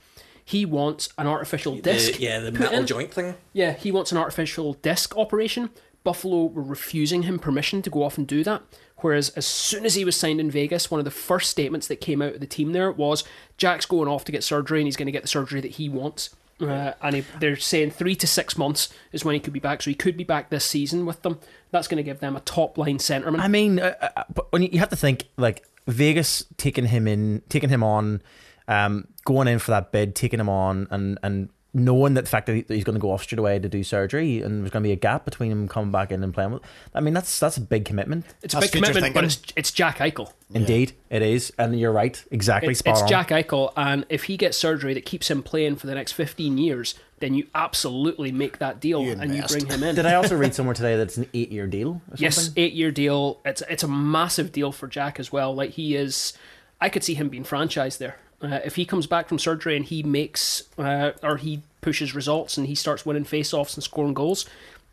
He 0.43 0.65
wants 0.65 1.09
an 1.17 1.25
artificial 1.25 1.77
disc. 1.77 2.13
The, 2.13 2.21
yeah, 2.21 2.39
the 2.39 2.51
metal 2.51 2.79
in. 2.79 2.85
joint 2.85 3.11
thing. 3.11 3.35
Yeah, 3.51 3.73
he 3.73 3.91
wants 3.91 4.11
an 4.11 4.19
artificial 4.19 4.73
disc 4.73 5.17
operation. 5.17 5.71
Buffalo 6.03 6.45
were 6.45 6.61
refusing 6.61 7.23
him 7.23 7.39
permission 7.39 7.81
to 7.81 7.89
go 7.89 8.03
off 8.03 8.19
and 8.19 8.27
do 8.27 8.43
that. 8.43 8.61
Whereas 9.05 9.29
as 9.29 9.45
soon 9.45 9.85
as 9.85 9.93
he 9.93 10.03
was 10.03 10.15
signed 10.15 10.39
in 10.39 10.49
Vegas, 10.49 10.89
one 10.89 10.97
of 10.97 11.05
the 11.05 11.11
first 11.11 11.51
statements 11.51 11.85
that 11.89 11.97
came 11.97 12.23
out 12.23 12.33
of 12.33 12.39
the 12.39 12.47
team 12.47 12.71
there 12.71 12.91
was 12.91 13.23
Jack's 13.55 13.85
going 13.85 14.07
off 14.07 14.25
to 14.25 14.31
get 14.31 14.43
surgery 14.43 14.79
and 14.79 14.87
he's 14.87 14.95
going 14.95 15.05
to 15.05 15.11
get 15.11 15.21
the 15.21 15.27
surgery 15.27 15.61
that 15.61 15.73
he 15.73 15.89
wants. 15.89 16.35
Uh, 16.59 16.93
and 17.03 17.17
he, 17.17 17.23
they're 17.39 17.55
saying 17.55 17.91
three 17.91 18.15
to 18.15 18.25
six 18.25 18.57
months 18.57 18.91
is 19.11 19.23
when 19.23 19.35
he 19.35 19.39
could 19.39 19.53
be 19.53 19.59
back. 19.59 19.83
So 19.83 19.91
he 19.91 19.95
could 19.95 20.17
be 20.17 20.23
back 20.23 20.49
this 20.49 20.65
season 20.65 21.05
with 21.05 21.21
them. 21.21 21.37
That's 21.69 21.87
going 21.87 21.97
to 21.97 22.03
give 22.03 22.19
them 22.19 22.35
a 22.35 22.39
top 22.39 22.79
line 22.79 22.97
centerman. 22.97 23.39
I 23.41 23.47
mean, 23.47 23.79
uh, 23.79 23.93
uh, 24.01 24.57
you 24.57 24.79
have 24.79 24.89
to 24.89 24.95
think 24.95 25.25
like 25.37 25.67
Vegas 25.85 26.43
taking 26.57 26.85
him 26.85 27.07
in, 27.07 27.43
taking 27.47 27.69
him 27.69 27.83
on, 27.83 28.23
um, 28.67 29.07
going 29.23 29.47
in 29.47 29.59
for 29.59 29.69
that 29.69 29.91
bid, 29.91 30.15
taking 30.15 30.39
him 30.39 30.49
on, 30.49 30.87
and 30.89 31.19
and 31.21 31.49
knowing 31.75 32.13
that 32.13 32.23
the 32.23 32.29
fact 32.29 32.45
that 32.47 32.55
he- 32.55 32.61
that 32.61 32.73
he's 32.73 32.83
going 32.85 32.95
to 32.95 32.99
go 33.01 33.11
off 33.11 33.21
straight 33.23 33.37
away 33.37 33.59
to 33.59 33.67
do 33.69 33.83
surgery, 33.83 34.41
and 34.41 34.61
there's 34.63 34.71
going 34.71 34.81
to 34.81 34.87
be 34.87 34.93
a 34.93 34.95
gap 34.95 35.25
between 35.25 35.51
him 35.51 35.67
coming 35.67 35.91
back 35.91 36.11
in 36.11 36.23
and 36.23 36.33
playing. 36.33 36.51
With, 36.53 36.63
I 36.93 37.01
mean, 37.01 37.13
that's 37.13 37.37
that's 37.39 37.57
a 37.57 37.61
big 37.61 37.85
commitment. 37.85 38.25
it's 38.41 38.53
a 38.53 38.57
That's 38.59 38.71
big 38.71 38.83
commitment, 38.83 39.13
but 39.13 39.25
it's, 39.25 39.41
it's 39.55 39.71
Jack 39.71 39.97
Eichel. 39.99 40.31
Indeed, 40.53 40.93
it 41.09 41.21
is, 41.21 41.51
and 41.59 41.77
you're 41.79 41.91
right, 41.91 42.23
exactly. 42.31 42.71
It's, 42.71 42.79
spot 42.79 42.93
it's 42.93 43.01
on. 43.01 43.07
Jack 43.09 43.29
Eichel, 43.29 43.73
and 43.75 44.05
if 44.09 44.23
he 44.23 44.37
gets 44.37 44.57
surgery 44.57 44.93
that 44.93 45.05
keeps 45.05 45.29
him 45.29 45.43
playing 45.43 45.75
for 45.75 45.87
the 45.87 45.95
next 45.95 46.13
15 46.13 46.57
years, 46.57 46.95
then 47.19 47.33
you 47.33 47.47
absolutely 47.55 48.31
make 48.31 48.59
that 48.59 48.79
deal 48.79 49.01
You 49.03 49.11
and 49.19 49.35
you 49.35 49.43
bring 49.43 49.65
him 49.67 49.83
in. 49.83 49.95
Did 49.95 50.05
I 50.05 50.13
also 50.13 50.35
read 50.37 50.53
somewhere 50.55 50.75
today 50.75 50.95
that 50.97 51.03
it's 51.03 51.17
an 51.17 51.27
eight-year 51.33 51.67
deal? 51.67 52.01
Or 52.11 52.15
Yes, 52.17 52.51
eight 52.55 52.73
year 52.73 52.91
deal. 52.91 53.41
It's 53.43 53.61
it's 53.69 53.83
a 53.83 53.87
massive 53.87 54.51
deal 54.51 54.71
for 54.71 54.87
Jack 54.87 55.19
as 55.19 55.31
well. 55.31 55.53
Like 55.55 55.71
he 55.71 55.95
is, 55.95 56.33
I 56.79 56.89
could 56.89 57.03
see 57.03 57.15
him 57.15 57.29
being 57.29 57.43
franchised 57.43 57.97
there. 57.97 58.17
Uh, 58.41 58.59
if 58.65 58.75
he 58.75 58.85
comes 58.85 59.07
back 59.07 59.27
from 59.27 59.39
surgery 59.39 59.75
and 59.75 59.85
he 59.85 60.03
makes 60.03 60.63
uh, 60.77 61.11
or 61.23 61.37
he 61.37 61.61
pushes 61.81 62.13
results 62.13 62.57
and 62.57 62.67
he 62.67 62.75
starts 62.75 63.05
winning 63.05 63.23
face-offs 63.23 63.75
and 63.75 63.83
scoring 63.83 64.13
goals, 64.13 64.45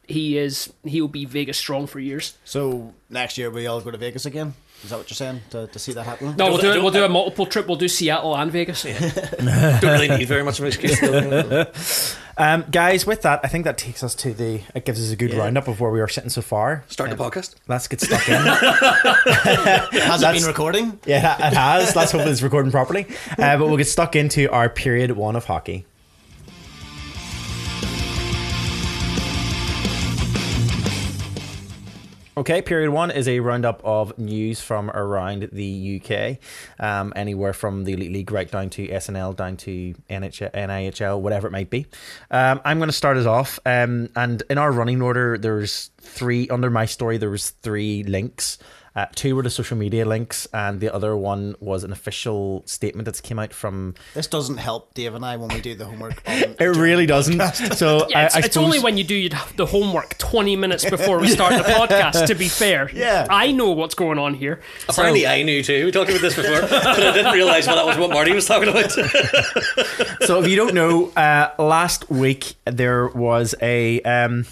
he 0.08 0.36
is 0.38 0.72
he'll 0.84 1.08
be 1.08 1.24
Vegas 1.24 1.58
strong 1.58 1.86
for 1.86 2.00
years. 2.00 2.36
So 2.44 2.92
next 3.10 3.38
year 3.38 3.50
we 3.50 3.66
all 3.66 3.80
go 3.80 3.90
to 3.90 3.98
Vegas 3.98 4.26
again. 4.26 4.54
Is 4.84 4.90
that 4.90 4.98
what 4.98 5.08
you're 5.08 5.14
saying 5.14 5.40
to, 5.50 5.68
to 5.68 5.78
see 5.78 5.92
that 5.92 6.02
happen? 6.02 6.34
No, 6.36 6.48
we'll 6.48 6.58
do 6.58 6.72
it. 6.72 6.82
We'll 6.82 6.90
do 6.90 7.04
a 7.04 7.08
multiple 7.08 7.46
trip. 7.46 7.68
We'll 7.68 7.76
do 7.76 7.86
Seattle 7.86 8.36
and 8.36 8.50
Vegas. 8.50 8.82
Don't 8.82 9.82
really 9.84 10.08
need 10.08 10.26
very 10.26 10.42
much 10.42 10.58
of 10.58 10.64
an 10.64 10.72
excuse. 10.72 12.16
Um, 12.38 12.64
guys, 12.70 13.06
with 13.06 13.20
that, 13.22 13.40
I 13.44 13.48
think 13.48 13.64
that 13.66 13.76
takes 13.76 14.02
us 14.02 14.14
to 14.16 14.32
the. 14.32 14.62
It 14.74 14.86
gives 14.86 14.98
us 14.98 15.12
a 15.12 15.16
good 15.16 15.32
Yeah. 15.32 15.40
roundup 15.40 15.68
of 15.68 15.80
where 15.80 15.90
we 15.90 16.00
are 16.00 16.08
sitting 16.08 16.30
so 16.30 16.40
far. 16.40 16.82
Start 16.88 17.10
the 17.10 17.16
podcast. 17.16 17.56
Let's 17.68 17.88
get 17.88 18.00
stuck 18.00 18.26
in. 18.26 18.36
Has 20.00 20.22
it 20.22 20.32
been 20.32 20.44
recording? 20.44 20.98
Yeah, 21.06 21.48
it 21.48 21.52
has. 21.54 21.94
Let's 21.94 22.12
hope 22.12 22.26
it's 22.26 22.40
recording 22.42 22.72
properly. 22.72 23.06
Uh, 23.38 23.58
but 23.58 23.66
we'll 23.66 23.76
get 23.76 23.86
stuck 23.86 24.16
into 24.16 24.50
our 24.50 24.70
period 24.70 25.10
one 25.12 25.36
of 25.36 25.44
hockey. 25.44 25.84
Okay, 32.34 32.62
period 32.62 32.88
one 32.88 33.10
is 33.10 33.28
a 33.28 33.40
roundup 33.40 33.82
of 33.84 34.16
news 34.18 34.58
from 34.58 34.88
around 34.88 35.50
the 35.52 36.00
UK, 36.00 36.38
um, 36.82 37.12
anywhere 37.14 37.52
from 37.52 37.84
the 37.84 37.92
Elite 37.92 38.10
League 38.10 38.32
right 38.32 38.50
down 38.50 38.70
to 38.70 38.88
SNL, 38.88 39.36
down 39.36 39.58
to 39.58 39.94
NH- 40.08 40.50
NIHL, 40.54 41.20
whatever 41.20 41.46
it 41.46 41.50
might 41.50 41.68
be. 41.68 41.84
Um, 42.30 42.62
I'm 42.64 42.78
going 42.78 42.88
to 42.88 42.94
start 42.94 43.18
us 43.18 43.26
off, 43.26 43.58
um, 43.66 44.08
and 44.16 44.42
in 44.48 44.56
our 44.56 44.72
running 44.72 45.02
order, 45.02 45.36
there's 45.36 45.90
three 46.00 46.48
under 46.48 46.70
my 46.70 46.86
story. 46.86 47.18
There 47.18 47.28
was 47.28 47.50
three 47.50 48.02
links. 48.02 48.56
Uh, 48.94 49.06
two 49.14 49.34
were 49.34 49.42
the 49.42 49.50
social 49.50 49.76
media 49.76 50.04
links, 50.04 50.46
and 50.52 50.80
the 50.80 50.92
other 50.92 51.16
one 51.16 51.54
was 51.60 51.82
an 51.82 51.92
official 51.92 52.62
statement 52.66 53.06
that's 53.06 53.20
came 53.20 53.38
out 53.38 53.52
from. 53.52 53.94
This 54.14 54.26
doesn't 54.26 54.58
help 54.58 54.92
Dave 54.94 55.14
and 55.14 55.24
I 55.24 55.36
when 55.36 55.48
we 55.48 55.60
do 55.60 55.74
the 55.74 55.86
homework. 55.86 56.22
On, 56.26 56.34
It 56.60 56.76
really 56.76 57.06
doesn't. 57.06 57.40
So 57.76 58.06
Yeah, 58.10 58.26
it's, 58.26 58.34
I, 58.34 58.38
I 58.38 58.42
it's 58.44 58.54
suppose, 58.54 58.64
only 58.66 58.80
when 58.80 58.98
you 58.98 59.04
do 59.04 59.28
the 59.56 59.66
homework 59.66 60.18
20 60.18 60.56
minutes 60.56 60.88
before 60.88 61.18
we 61.18 61.28
start 61.28 61.54
the 61.54 61.62
podcast, 61.72 62.26
to 62.26 62.34
be 62.34 62.48
fair. 62.48 62.90
Yeah. 62.92 63.26
I 63.30 63.52
know 63.52 63.70
what's 63.70 63.94
going 63.94 64.18
on 64.18 64.34
here. 64.34 64.60
Apparently, 64.88 65.26
I 65.26 65.42
knew 65.42 65.62
too. 65.62 65.86
We 65.86 65.90
talked 65.92 66.10
about 66.10 66.20
this 66.20 66.36
before, 66.36 66.60
but 66.60 66.72
I 66.84 67.12
didn't 67.12 67.32
realise 67.32 67.66
well, 67.66 67.76
that 67.76 67.86
was 67.86 67.96
what 67.96 68.10
Marty 68.10 68.32
was 68.32 68.46
talking 68.46 68.68
about. 68.68 68.90
so 70.26 70.42
if 70.42 70.48
you 70.48 70.56
don't 70.56 70.74
know, 70.74 71.08
uh, 71.10 71.50
last 71.58 72.10
week 72.10 72.54
there 72.66 73.06
was 73.08 73.54
a 73.62 74.00
um, 74.02 74.44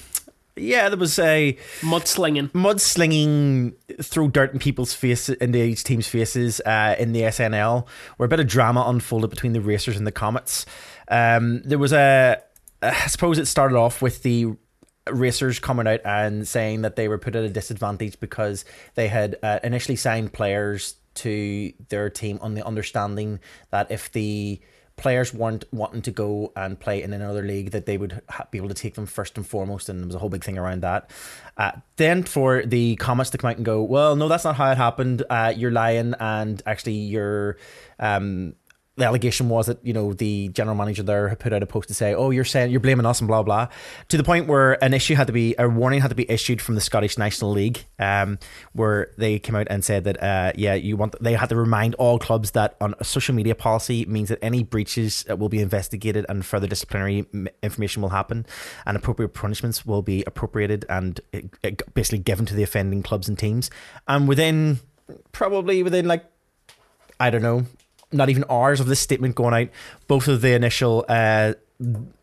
yeah, 0.61 0.89
there 0.89 0.99
was 0.99 1.19
a 1.19 1.57
Mudslinging. 1.81 2.51
mudslinging, 2.53 3.75
throw 4.03 4.29
dirt 4.29 4.53
in 4.53 4.59
people's 4.59 4.93
faces, 4.93 5.37
into 5.37 5.63
each 5.63 5.85
team's 5.85 6.07
faces 6.07 6.61
uh, 6.61 6.97
in 6.99 7.13
the 7.13 7.23
SNL, 7.23 7.87
where 8.17 8.27
a 8.27 8.29
bit 8.29 8.41
of 8.41 8.47
drama 8.47 8.85
unfolded 8.87 9.31
between 9.31 9.53
the 9.53 9.61
racers 9.61 9.97
and 9.97 10.07
the 10.07 10.13
Comets. 10.13 10.67
Um, 11.09 11.63
there 11.65 11.79
was 11.79 11.93
a, 11.93 12.41
I 12.83 13.07
suppose 13.07 13.39
it 13.39 13.47
started 13.47 13.77
off 13.77 14.03
with 14.03 14.23
the 14.23 14.57
racers 15.11 15.59
coming 15.59 15.87
out 15.87 16.01
and 16.05 16.47
saying 16.47 16.83
that 16.83 16.97
they 16.97 17.09
were 17.09 17.19
put 17.19 17.35
at 17.35 17.45
a 17.45 17.49
disadvantage 17.49 18.21
because 18.21 18.65
they 18.95 19.09
had 19.09 19.37
uh, 19.43 19.59
initially 19.65 19.97
signed 19.97 20.33
players 20.33 20.95
to 21.15 21.73
their 21.89 22.09
team 22.09 22.39
on 22.41 22.55
the 22.55 22.65
understanding 22.65 23.41
that 23.71 23.91
if 23.91 24.13
the 24.13 24.61
players 25.01 25.35
weren't 25.35 25.65
wanting 25.73 26.03
to 26.03 26.11
go 26.11 26.53
and 26.55 26.79
play 26.79 27.03
in 27.03 27.13
another 27.13 27.43
league 27.43 27.71
that 27.71 27.87
they 27.87 27.97
would 27.97 28.21
ha- 28.29 28.47
be 28.51 28.59
able 28.59 28.69
to 28.69 28.75
take 28.75 28.95
them 28.95 29.07
first 29.07 29.37
and 29.37 29.47
foremost 29.47 29.89
and 29.89 30.01
there 30.01 30.07
was 30.07 30.15
a 30.15 30.19
whole 30.19 30.29
big 30.29 30.45
thing 30.45 30.59
around 30.59 30.83
that. 30.83 31.11
Uh, 31.57 31.73
then 31.97 32.23
for 32.23 32.65
the 32.65 32.97
Comets 32.97 33.31
to 33.31 33.39
come 33.39 33.51
out 33.51 33.57
and 33.57 33.65
go 33.65 33.83
well 33.83 34.15
no 34.15 34.29
that's 34.29 34.45
not 34.45 34.57
how 34.57 34.71
it 34.71 34.77
happened. 34.77 35.23
Uh, 35.29 35.53
you're 35.57 35.71
lying 35.71 36.15
and 36.21 36.63
actually 36.67 36.93
you're 36.93 37.57
um, 37.99 38.55
the 39.01 39.07
allegation 39.07 39.49
was 39.49 39.67
that 39.67 39.85
you 39.85 39.93
know 39.93 40.13
the 40.13 40.49
general 40.49 40.77
manager 40.77 41.03
there 41.03 41.29
had 41.29 41.39
put 41.39 41.53
out 41.53 41.63
a 41.63 41.67
post 41.67 41.89
to 41.89 41.95
say, 41.95 42.15
"Oh, 42.15 42.31
you're 42.31 42.45
saying 42.45 42.71
you're 42.71 42.81
blaming 42.81 43.07
us 43.07 43.21
and 43.21 43.27
blah 43.29 43.43
blah," 43.43 43.69
to 44.09 44.17
the 44.17 44.23
point 44.23 44.47
where 44.47 44.83
an 44.85 44.95
issue 44.95 45.15
had 45.15 45.27
to 45.27 45.33
be 45.33 45.55
a 45.59 45.69
warning 45.69 46.01
had 46.01 46.09
to 46.09 46.15
be 46.15 46.31
issued 46.31 46.61
from 46.61 46.75
the 46.75 46.81
Scottish 46.81 47.19
National 47.19 47.51
League, 47.51 47.85
um, 47.99 48.39
where 48.73 49.11
they 49.17 49.39
came 49.39 49.57
out 49.57 49.67
and 49.71 49.85
said 49.85 50.05
that, 50.05 50.23
uh, 50.23 50.53
yeah, 50.55 50.75
you 50.75 50.97
want 50.97 51.17
they 51.21 51.35
had 51.35 51.49
to 51.49 51.57
remind 51.57 51.95
all 51.97 52.19
clubs 52.19 52.53
that 52.53 52.77
on 52.81 52.95
social 53.03 53.35
media 53.35 53.55
policy 53.55 54.05
means 54.05 54.29
that 54.29 54.39
any 54.43 54.63
breaches 54.63 55.25
will 55.29 55.49
be 55.49 55.61
investigated 55.61 56.27
and 56.29 56.45
further 56.45 56.67
disciplinary 56.67 57.27
information 57.63 58.03
will 58.03 58.11
happen, 58.11 58.47
and 58.87 58.97
appropriate 58.97 59.31
punishments 59.31 59.87
will 59.87 60.03
be 60.03 60.23
appropriated 60.27 60.85
and 60.89 61.21
basically 61.95 62.19
given 62.19 62.45
to 62.47 62.55
the 62.55 62.63
offending 62.63 63.03
clubs 63.03 63.29
and 63.29 63.39
teams, 63.39 63.71
and 64.07 64.29
within 64.29 64.81
probably 65.33 65.83
within 65.83 66.07
like 66.07 66.25
I 67.19 67.29
don't 67.29 67.43
know, 67.43 67.67
not 68.13 68.29
even 68.29 68.45
hours 68.51 68.81
of 68.81 68.87
this 68.87 69.01
statement 69.01 69.35
going 69.35 69.55
out, 69.55 69.69
both 70.09 70.29
of 70.29 70.41
the 70.41 70.53
initial 70.53 71.05
uh, 71.09 71.55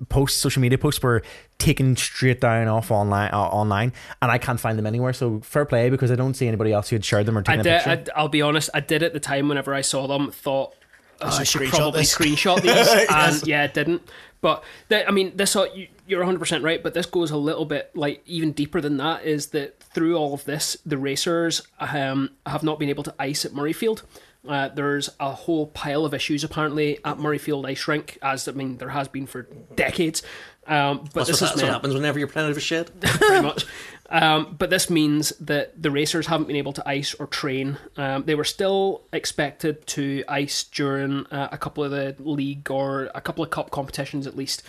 posts, 0.10 0.38
social 0.39 0.62
media 0.62 0.78
posts, 0.78 1.02
were 1.02 1.21
taken 1.58 1.95
straight 1.95 2.41
down 2.41 2.67
off 2.67 2.91
online, 2.91 3.30
uh, 3.34 3.38
online, 3.39 3.93
and 4.21 4.32
I 4.32 4.38
can't 4.38 4.60
find 4.60 4.78
them 4.78 4.86
anywhere. 4.86 5.13
So 5.13 5.39
fair 5.41 5.65
play 5.65 5.89
because 5.89 6.12
I 6.12 6.15
don't 6.15 6.34
see 6.36 6.47
anybody 6.47 6.71
else 6.73 6.89
who 6.89 6.95
had 6.95 7.06
shared 7.06 7.26
them 7.26 7.38
or 7.38 7.41
I 7.41 7.56
taken 7.56 7.60
a 7.62 7.63
picture. 7.95 8.12
I, 8.15 8.19
I'll 8.19 8.28
be 8.28 8.41
honest, 8.41 8.69
I 8.73 8.80
did 8.82 9.02
at 9.04 9.13
the 9.13 9.19
time 9.19 9.47
whenever 9.47 9.73
I 9.73 9.82
saw 9.82 10.08
them, 10.08 10.32
thought 10.32 10.73
I 11.21 11.28
I 11.30 11.43
should 11.43 11.62
screenshot 11.62 11.69
probably 11.71 12.02
this. 12.02 12.15
screenshot 12.15 12.62
these. 12.62 13.08
And 13.10 13.47
yeah, 13.47 13.63
it 13.63 13.73
didn't. 13.73 14.08
But 14.39 14.63
the, 14.89 15.08
I 15.08 15.12
mean, 15.12 15.36
this 15.36 15.56
uh, 15.56 15.65
you- 15.73 15.88
you're 16.06 16.23
100% 16.23 16.63
right, 16.63 16.82
but 16.82 16.93
this 16.93 17.06
goes 17.06 17.32
a 17.32 17.38
little 17.38 17.65
bit 17.65 17.91
like 17.95 18.21
even 18.28 18.52
deeper 18.54 18.80
than 18.80 18.95
that 18.97 19.26
is 19.26 19.47
that 19.47 19.80
through 19.82 20.15
all 20.15 20.34
of 20.34 20.45
this, 20.45 20.78
the 20.86 20.97
racers 20.97 21.63
um, 21.80 22.30
have 22.45 22.63
not 22.63 22.78
been 22.80 22.88
able 22.89 23.04
to 23.04 23.13
ice 23.19 23.43
at 23.43 23.52
Murrayfield. 23.52 24.04
Uh, 24.48 24.70
there's 24.70 25.10
a 25.20 25.32
whole 25.32 25.68
pile 25.68 26.06
of 26.06 26.14
issues 26.14 26.44
apparently 26.44 26.98
at 27.04 27.18
Murrayfield 27.18 27.66
Ice 27.68 27.88
Rink, 27.88 28.18
as 28.22 28.48
I 28.48 28.52
mean 28.52 28.78
there 28.78 28.90
has 28.90 29.08
been 29.08 29.28
for 29.28 29.44
decades. 29.76 30.24
Um, 30.66 31.00
but 31.14 31.26
That's, 31.26 31.30
this 31.30 31.42
what, 31.42 31.48
is 31.48 31.56
that's 31.56 31.64
what 31.64 31.72
happens 31.72 31.94
whenever 31.94 32.20
you're 32.20 32.28
playing 32.28 32.48
out 32.48 32.52
of 32.52 32.58
a 32.58 32.62
shed. 32.62 32.92
pretty 33.02 33.42
much. 33.42 33.66
Um, 34.10 34.56
but 34.58 34.70
this 34.70 34.90
means 34.90 35.30
that 35.40 35.82
the 35.82 35.92
racers 35.92 36.28
haven't 36.28 36.48
been 36.48 36.56
able 36.56 36.74
to 36.74 36.88
ice 36.88 37.14
or 37.14 37.28
train. 37.28 37.78
Um, 37.96 38.24
they 38.24 38.36
were 38.36 38.44
still 38.44 39.04
expected 39.14 39.86
to 39.88 40.24
ice 40.28 40.64
during 40.64 41.26
uh, 41.28 41.50
a 41.52 41.58
couple 41.58 41.84
of 41.84 41.92
the 41.92 42.16
league 42.20 42.70
or 42.70 43.10
a 43.16 43.22
couple 43.22 43.44
of 43.44 43.50
cup 43.50 43.72
competitions 43.72 44.28
at 44.28 44.36
least. 44.36 44.64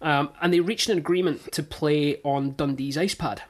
Um, 0.00 0.30
and 0.40 0.52
they 0.52 0.60
reached 0.60 0.88
an 0.88 0.98
agreement 0.98 1.52
to 1.52 1.62
play 1.62 2.20
on 2.22 2.52
Dundee's 2.52 2.98
ice 2.98 3.14
pad. 3.14 3.42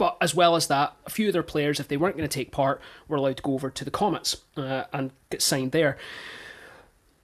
But 0.00 0.16
as 0.22 0.34
well 0.34 0.56
as 0.56 0.68
that, 0.68 0.96
a 1.04 1.10
few 1.10 1.26
of 1.26 1.34
their 1.34 1.42
players, 1.42 1.78
if 1.78 1.88
they 1.88 1.98
weren't 1.98 2.16
going 2.16 2.26
to 2.26 2.34
take 2.34 2.52
part, 2.52 2.80
were 3.06 3.18
allowed 3.18 3.36
to 3.36 3.42
go 3.42 3.52
over 3.52 3.68
to 3.68 3.84
the 3.84 3.90
Comets 3.90 4.38
uh, 4.56 4.84
and 4.94 5.10
get 5.28 5.42
signed 5.42 5.72
there 5.72 5.98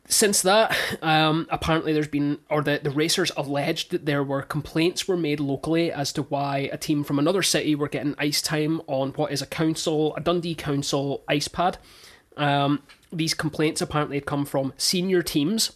since 0.09 0.43
that, 0.43 0.77
um, 1.03 1.47
apparently 1.51 1.93
there's 1.93 2.09
been, 2.09 2.39
or 2.49 2.62
the, 2.62 2.81
the 2.83 2.91
racers 2.91 3.33
alleged 3.37 3.91
that 3.91 4.07
there 4.07 4.23
were 4.23 4.43
complaints 4.43 5.09
were 5.09 5.17
made 5.17 5.41
locally 5.41 5.91
as 5.91 6.12
to 6.12 6.23
why 6.23 6.71
a 6.73 6.77
team 6.77 7.03
from 7.03 7.19
another 7.19 7.43
city 7.43 7.75
were 7.75 7.89
getting 7.89 8.15
ice 8.19 8.41
time 8.41 8.81
on 8.87 9.11
what 9.15 9.33
is 9.33 9.43
a 9.43 9.47
council, 9.47 10.15
a 10.15 10.21
Dundee 10.21 10.55
council 10.55 11.25
ice 11.29 11.49
pad. 11.49 11.79
Um, 12.37 12.83
these 13.12 13.35
complaints 13.35 13.81
apparently 13.81 14.17
had 14.17 14.27
come 14.27 14.45
from 14.45 14.73
senior 14.77 15.23
teams 15.23 15.73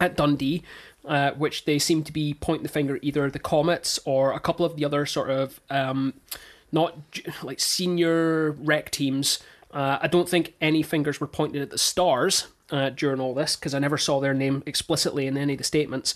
at 0.00 0.16
Dundee, 0.16 0.62
uh, 1.10 1.32
which 1.32 1.64
they 1.64 1.76
seem 1.76 2.04
to 2.04 2.12
be 2.12 2.34
pointing 2.34 2.62
the 2.62 2.68
finger 2.68 2.94
at 2.94 3.02
either 3.02 3.28
the 3.28 3.40
Comets 3.40 3.98
or 4.04 4.32
a 4.32 4.38
couple 4.38 4.64
of 4.64 4.76
the 4.76 4.84
other 4.84 5.04
sort 5.04 5.28
of 5.28 5.60
um, 5.68 6.14
not 6.70 6.96
like 7.42 7.58
senior 7.58 8.52
rec 8.52 8.92
teams. 8.92 9.40
Uh, 9.72 9.98
I 10.00 10.06
don't 10.06 10.28
think 10.28 10.54
any 10.60 10.84
fingers 10.84 11.20
were 11.20 11.26
pointed 11.26 11.62
at 11.62 11.70
the 11.70 11.78
Stars 11.78 12.46
uh, 12.70 12.90
during 12.90 13.20
all 13.20 13.34
this 13.34 13.56
because 13.56 13.74
I 13.74 13.80
never 13.80 13.98
saw 13.98 14.20
their 14.20 14.34
name 14.34 14.62
explicitly 14.66 15.26
in 15.26 15.36
any 15.36 15.54
of 15.54 15.58
the 15.58 15.64
statements. 15.64 16.14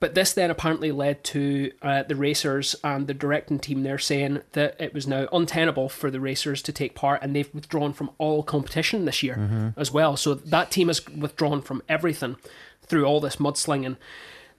But 0.00 0.14
this 0.14 0.32
then 0.32 0.50
apparently 0.50 0.92
led 0.92 1.22
to 1.24 1.70
uh, 1.82 2.02
the 2.04 2.16
racers 2.16 2.74
and 2.82 3.06
the 3.06 3.14
directing 3.14 3.60
team 3.60 3.82
there 3.82 3.98
saying 3.98 4.40
that 4.52 4.80
it 4.80 4.94
was 4.94 5.06
now 5.06 5.28
untenable 5.30 5.90
for 5.90 6.10
the 6.10 6.18
racers 6.20 6.60
to 6.62 6.72
take 6.72 6.94
part, 6.94 7.22
and 7.22 7.36
they've 7.36 7.54
withdrawn 7.54 7.92
from 7.92 8.10
all 8.16 8.42
competition 8.42 9.04
this 9.04 9.22
year 9.22 9.74
as 9.76 9.92
well. 9.92 10.16
So 10.16 10.34
that 10.34 10.72
team 10.72 10.88
has 10.88 11.06
withdrawn 11.06 11.60
from 11.60 11.82
everything 11.88 12.36
through 12.92 13.06
all 13.06 13.20
this 13.20 13.36
mudslinging. 13.36 13.96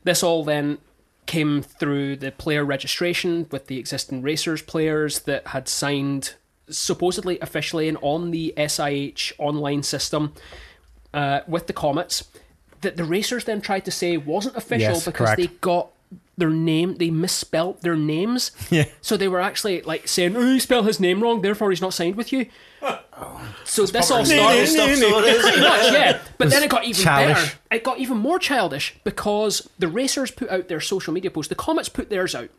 This 0.04 0.24
all 0.24 0.44
then 0.44 0.80
came 1.28 1.62
through 1.62 2.16
the 2.16 2.32
player 2.32 2.66
registration 2.66 3.46
with 3.52 3.68
the 3.68 3.78
existing 3.78 4.24
racers 4.24 4.64
players 4.64 5.20
that 5.20 5.46
had 5.50 5.70
signed 5.70 6.34
supposedly 6.68 7.40
officially 7.42 7.88
and 7.88 7.96
on 8.02 8.32
the 8.32 8.52
SIH 8.58 9.34
online 9.38 9.84
system 9.84 10.34
uh, 11.14 11.42
with 11.48 11.68
the 11.68 11.74
Comets 11.74 12.24
that 12.82 12.98
the 12.98 13.04
racers 13.04 13.44
then 13.44 13.62
tried 13.62 13.86
to 13.86 13.92
say 13.92 14.18
wasn't 14.18 14.56
official 14.58 14.94
Yes, 14.96 15.06
because 15.06 15.28
correct. 15.28 15.38
they 15.40 15.48
got 15.62 15.92
their 16.38 16.50
name 16.50 16.96
they 16.96 17.10
misspelt 17.12 17.82
their 17.82 17.96
names 17.96 18.52
Yeah. 18.72 18.86
so 19.02 19.18
they 19.18 19.28
were 19.28 19.40
actually 19.42 19.82
like 19.84 20.08
saying 20.08 20.36
oh 20.36 20.42
you 20.54 20.60
spell 20.60 20.84
his 20.84 21.00
name 21.00 21.22
wrong 21.22 21.42
therefore 21.42 21.70
he's 21.70 21.82
not 21.82 21.94
signed 21.94 22.16
with 22.16 22.34
you 22.34 22.48
so 23.64 23.86
this 23.86 24.12
all 24.12 24.26
started 24.26 24.68
stuff, 24.68 24.96
so 24.96 25.20
it 25.20 25.26
is. 25.26 25.42
Pretty 25.42 25.62
much, 25.62 25.94
yeah. 25.94 26.20
But 26.38 26.50
then 26.50 26.64
it 26.64 26.70
got 26.70 26.84
even 26.84 27.02
childish. 27.04 27.38
better. 27.38 27.58
It 27.72 27.84
got 27.84 28.00
even 28.00 28.18
more 28.18 28.40
childish 28.40 28.96
because 29.04 29.70
the 29.80 29.88
racers 29.88 30.32
put 30.32 30.50
out 30.50 30.68
their 30.68 30.82
social 30.82 31.14
media 31.14 31.32
posts. 31.32 31.50
The 31.50 31.56
Comets 31.56 31.88
put 31.90 32.10
theirs 32.10 32.36
out 32.36 32.50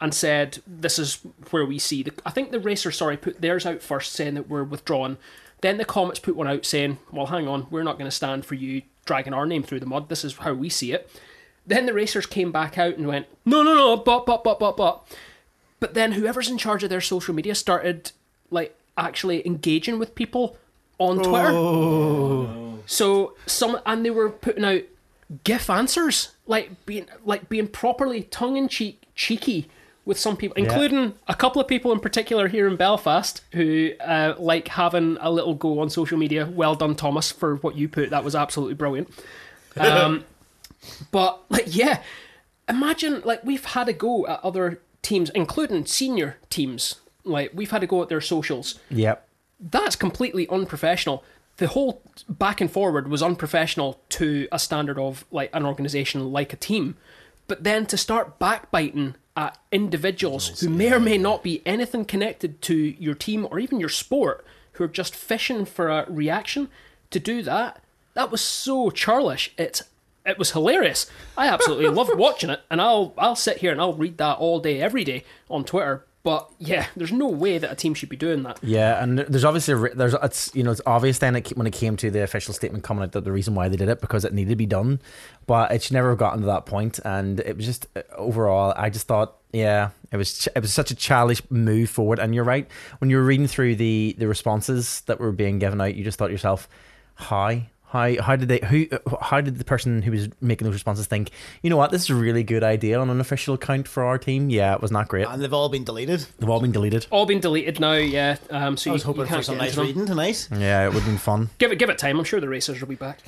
and 0.00 0.14
said, 0.14 0.58
"This 0.66 0.98
is 0.98 1.18
where 1.50 1.66
we 1.66 1.78
see." 1.78 2.02
The, 2.04 2.12
I 2.24 2.30
think 2.30 2.50
the 2.52 2.60
racers, 2.60 2.96
sorry, 2.96 3.16
put 3.16 3.40
theirs 3.40 3.66
out 3.66 3.82
first, 3.82 4.12
saying 4.12 4.34
that 4.34 4.48
we're 4.48 4.64
withdrawn. 4.64 5.16
Then 5.62 5.78
the 5.78 5.84
Comets 5.84 6.20
put 6.20 6.36
one 6.36 6.48
out 6.48 6.64
saying, 6.64 6.98
"Well, 7.10 7.26
hang 7.26 7.48
on, 7.48 7.66
we're 7.70 7.82
not 7.82 7.98
going 7.98 8.08
to 8.10 8.14
stand 8.16 8.46
for 8.46 8.54
you 8.54 8.82
dragging 9.04 9.34
our 9.34 9.46
name 9.46 9.62
through 9.64 9.80
the 9.80 9.86
mud. 9.86 10.08
This 10.08 10.24
is 10.24 10.36
how 10.36 10.52
we 10.54 10.68
see 10.68 10.92
it." 10.92 11.10
Then 11.66 11.86
the 11.86 11.94
racers 11.94 12.26
came 12.26 12.50
back 12.52 12.78
out 12.78 12.96
and 12.96 13.06
went, 13.06 13.26
"No, 13.44 13.62
no, 13.62 13.74
no, 13.74 13.96
but, 13.96 14.26
but, 14.26 14.42
but, 14.44 14.58
but, 14.58 14.76
but." 14.76 15.06
But 15.80 15.94
then 15.94 16.12
whoever's 16.12 16.48
in 16.48 16.58
charge 16.58 16.84
of 16.84 16.90
their 16.90 17.00
social 17.00 17.34
media 17.34 17.56
started 17.56 18.12
like 18.50 18.76
actually 18.96 19.44
engaging 19.44 19.98
with 19.98 20.14
people 20.14 20.56
on 20.98 21.18
Twitter. 21.22 22.82
So 22.86 23.34
some 23.46 23.80
and 23.84 24.04
they 24.04 24.10
were 24.10 24.30
putting 24.30 24.64
out 24.64 24.82
GIF 25.44 25.68
answers, 25.70 26.32
like 26.46 26.86
being 26.86 27.06
like 27.24 27.48
being 27.48 27.66
properly 27.66 28.24
tongue 28.24 28.56
in 28.56 28.68
cheek 28.68 29.02
cheeky 29.14 29.68
with 30.04 30.18
some 30.18 30.36
people, 30.36 30.54
including 30.56 31.14
a 31.28 31.34
couple 31.34 31.60
of 31.60 31.68
people 31.68 31.92
in 31.92 32.00
particular 32.00 32.48
here 32.48 32.66
in 32.66 32.76
Belfast 32.76 33.42
who 33.52 33.90
uh, 34.00 34.34
like 34.38 34.68
having 34.68 35.16
a 35.20 35.30
little 35.30 35.54
go 35.54 35.80
on 35.80 35.90
social 35.90 36.18
media. 36.18 36.46
Well 36.46 36.74
done, 36.74 36.94
Thomas, 36.94 37.30
for 37.30 37.56
what 37.56 37.76
you 37.76 37.88
put. 37.88 38.10
That 38.10 38.24
was 38.24 38.34
absolutely 38.34 38.74
brilliant. 38.74 39.08
Um, 39.74 40.26
but 41.10 41.40
like, 41.48 41.74
yeah, 41.74 42.02
imagine 42.68 43.22
like 43.24 43.44
we've 43.44 43.64
had 43.64 43.88
a 43.88 43.92
go 43.92 44.26
at 44.26 44.40
other 44.44 44.80
teams, 45.02 45.30
including 45.30 45.86
senior 45.86 46.36
teams. 46.50 46.96
Like 47.24 47.52
we've 47.54 47.70
had 47.70 47.82
a 47.82 47.86
go 47.86 48.02
at 48.02 48.08
their 48.08 48.20
socials 48.20 48.78
Yep. 48.90 49.28
that's 49.60 49.94
completely 49.96 50.48
unprofessional. 50.48 51.22
The 51.58 51.68
whole 51.68 52.02
back 52.28 52.60
and 52.60 52.70
forward 52.70 53.08
was 53.08 53.22
unprofessional 53.22 54.00
to 54.10 54.48
a 54.50 54.58
standard 54.58 54.98
of 54.98 55.24
like 55.30 55.50
an 55.52 55.64
organization 55.64 56.32
like 56.32 56.52
a 56.52 56.56
team. 56.56 56.96
But 57.46 57.62
then 57.62 57.86
to 57.86 57.96
start 57.96 58.38
backbiting 58.38 59.14
at 59.36 59.56
individuals 59.70 60.60
who 60.60 60.68
may 60.68 60.92
or 60.92 61.00
may 61.00 61.18
not 61.18 61.42
be 61.42 61.62
anything 61.64 62.04
connected 62.04 62.60
to 62.62 62.74
your 62.74 63.14
team 63.14 63.46
or 63.50 63.58
even 63.58 63.78
your 63.80 63.88
sport, 63.88 64.44
who 64.72 64.84
are 64.84 64.88
just 64.88 65.14
fishing 65.14 65.64
for 65.64 65.88
a 65.88 66.06
reaction, 66.10 66.68
to 67.10 67.20
do 67.20 67.42
that, 67.42 67.82
that 68.14 68.30
was 68.30 68.40
so 68.40 68.90
churlish. 68.90 69.52
It's 69.58 69.82
it 70.24 70.38
was 70.38 70.52
hilarious. 70.52 71.10
I 71.36 71.48
absolutely 71.48 71.88
loved 71.88 72.14
watching 72.16 72.50
it, 72.50 72.60
and 72.70 72.80
I'll 72.80 73.14
I'll 73.18 73.36
sit 73.36 73.58
here 73.58 73.72
and 73.72 73.80
I'll 73.80 73.94
read 73.94 74.18
that 74.18 74.38
all 74.38 74.60
day, 74.60 74.80
every 74.80 75.04
day 75.04 75.24
on 75.50 75.64
Twitter. 75.64 76.04
But 76.24 76.48
yeah, 76.60 76.86
there's 76.94 77.10
no 77.10 77.26
way 77.26 77.58
that 77.58 77.72
a 77.72 77.74
team 77.74 77.94
should 77.94 78.08
be 78.08 78.16
doing 78.16 78.44
that. 78.44 78.60
Yeah, 78.62 79.02
and 79.02 79.18
there's 79.18 79.44
obviously 79.44 79.90
there's 79.94 80.14
it's 80.22 80.54
you 80.54 80.62
know 80.62 80.70
it's 80.70 80.80
obvious 80.86 81.18
then 81.18 81.34
it, 81.34 81.48
when 81.56 81.66
it 81.66 81.72
came 81.72 81.96
to 81.96 82.12
the 82.12 82.22
official 82.22 82.54
statement 82.54 82.84
coming 82.84 83.02
out 83.02 83.10
that 83.12 83.24
the 83.24 83.32
reason 83.32 83.56
why 83.56 83.68
they 83.68 83.76
did 83.76 83.88
it 83.88 84.00
because 84.00 84.24
it 84.24 84.32
needed 84.32 84.50
to 84.50 84.56
be 84.56 84.66
done, 84.66 85.00
but 85.48 85.72
it 85.72 85.82
should 85.82 85.94
never 85.94 86.10
have 86.10 86.18
gotten 86.18 86.40
to 86.40 86.46
that 86.46 86.64
point, 86.64 87.00
and 87.04 87.40
it 87.40 87.56
was 87.56 87.66
just 87.66 87.88
uh, 87.96 88.02
overall 88.14 88.72
I 88.76 88.88
just 88.88 89.08
thought 89.08 89.38
yeah 89.52 89.90
it 90.12 90.16
was 90.16 90.38
ch- 90.38 90.48
it 90.54 90.60
was 90.60 90.72
such 90.72 90.92
a 90.92 90.94
childish 90.94 91.42
move 91.50 91.90
forward, 91.90 92.20
and 92.20 92.36
you're 92.36 92.44
right 92.44 92.68
when 92.98 93.10
you 93.10 93.16
were 93.16 93.24
reading 93.24 93.48
through 93.48 93.74
the 93.74 94.14
the 94.16 94.28
responses 94.28 95.00
that 95.06 95.18
were 95.18 95.32
being 95.32 95.58
given 95.58 95.80
out, 95.80 95.96
you 95.96 96.04
just 96.04 96.20
thought 96.20 96.28
to 96.28 96.32
yourself, 96.32 96.68
how 97.16 97.62
how 97.92 98.22
how 98.22 98.36
did 98.36 98.48
they 98.48 98.58
who 98.66 98.86
how 99.20 99.42
did 99.42 99.58
the 99.58 99.64
person 99.64 100.00
who 100.00 100.10
was 100.10 100.28
making 100.40 100.64
those 100.64 100.72
responses 100.72 101.06
think 101.06 101.30
you 101.60 101.68
know 101.68 101.76
what 101.76 101.90
this 101.90 102.04
is 102.04 102.10
a 102.10 102.14
really 102.14 102.42
good 102.42 102.64
idea 102.64 102.98
on 102.98 103.10
an 103.10 103.20
official 103.20 103.54
account 103.54 103.86
for 103.86 104.02
our 104.02 104.16
team? 104.16 104.48
Yeah, 104.48 104.74
it 104.74 104.80
was 104.80 104.90
not 104.90 105.08
great. 105.08 105.26
And 105.26 105.42
they've 105.42 105.52
all 105.52 105.68
been 105.68 105.84
deleted. 105.84 106.26
They've 106.38 106.48
all 106.48 106.60
been 106.60 106.72
deleted. 106.72 107.06
all 107.10 107.26
been 107.26 107.40
deleted 107.40 107.80
now. 107.80 107.92
Yeah, 107.92 108.38
um, 108.48 108.78
so 108.78 108.90
I 108.90 108.94
was 108.94 109.02
you, 109.02 109.08
you 109.08 109.14
hoping 109.14 109.26
can't 109.26 109.40
for 109.40 109.42
some 109.42 109.54
get 109.56 109.60
nice 109.60 109.72
into 109.72 109.82
reading 109.82 110.06
tonight. 110.06 110.48
Yeah, 110.50 110.86
it 110.86 110.88
would 110.88 111.02
have 111.02 111.04
been 111.04 111.18
fun. 111.18 111.50
Give 111.58 111.70
it, 111.70 111.78
give 111.78 111.90
it 111.90 111.98
time. 111.98 112.18
I'm 112.18 112.24
sure 112.24 112.40
the 112.40 112.48
racers 112.48 112.80
will 112.80 112.88
be 112.88 112.94
back. 112.94 113.20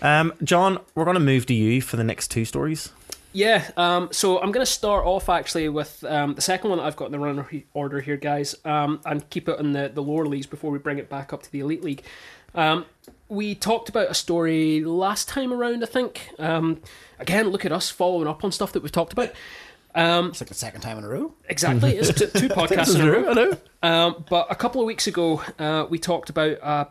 Um, 0.00 0.32
John, 0.42 0.78
we're 0.94 1.04
going 1.04 1.14
to 1.14 1.20
move 1.20 1.46
to 1.46 1.54
you 1.54 1.82
for 1.82 1.96
the 1.96 2.04
next 2.04 2.30
two 2.30 2.44
stories. 2.44 2.90
Yeah. 3.32 3.70
Um, 3.76 4.08
so 4.12 4.40
I'm 4.40 4.52
going 4.52 4.64
to 4.64 4.70
start 4.70 5.06
off 5.06 5.28
actually 5.28 5.68
with 5.68 6.04
um, 6.04 6.34
the 6.34 6.42
second 6.42 6.70
one 6.70 6.78
that 6.78 6.84
I've 6.84 6.96
got 6.96 7.06
in 7.06 7.12
the 7.12 7.18
runner 7.18 7.46
order 7.72 8.00
here, 8.00 8.16
guys, 8.16 8.54
um, 8.64 9.00
and 9.04 9.28
keep 9.30 9.48
it 9.48 9.58
in 9.58 9.72
the 9.72 9.90
the 9.92 10.02
lower 10.02 10.26
leagues 10.26 10.46
before 10.46 10.70
we 10.70 10.78
bring 10.78 10.98
it 10.98 11.08
back 11.08 11.32
up 11.32 11.42
to 11.42 11.50
the 11.50 11.60
elite 11.60 11.82
league. 11.82 12.02
Um, 12.54 12.86
we 13.28 13.54
talked 13.54 13.88
about 13.88 14.10
a 14.10 14.14
story 14.14 14.84
last 14.84 15.28
time 15.28 15.52
around, 15.52 15.82
I 15.82 15.86
think. 15.86 16.30
Um, 16.38 16.82
again, 17.18 17.48
look 17.48 17.64
at 17.64 17.72
us 17.72 17.90
following 17.90 18.28
up 18.28 18.44
on 18.44 18.52
stuff 18.52 18.72
that 18.72 18.82
we've 18.82 18.92
talked 18.92 19.12
about. 19.12 19.32
It's 19.94 20.40
like 20.40 20.48
the 20.48 20.54
second 20.54 20.80
time 20.80 20.98
in 20.98 21.04
a 21.04 21.08
row. 21.08 21.34
Exactly, 21.48 21.96
it's 21.96 22.12
t- 22.12 22.40
two 22.40 22.48
podcasts 22.50 22.94
in 22.94 23.06
a 23.06 23.10
row. 23.10 23.30
I 23.30 23.32
know. 23.34 23.58
Um, 23.82 24.24
but 24.28 24.50
a 24.50 24.54
couple 24.54 24.80
of 24.80 24.86
weeks 24.86 25.06
ago, 25.06 25.42
uh, 25.58 25.86
we 25.88 25.98
talked 25.98 26.30
about 26.30 26.62
uh, 26.62 26.84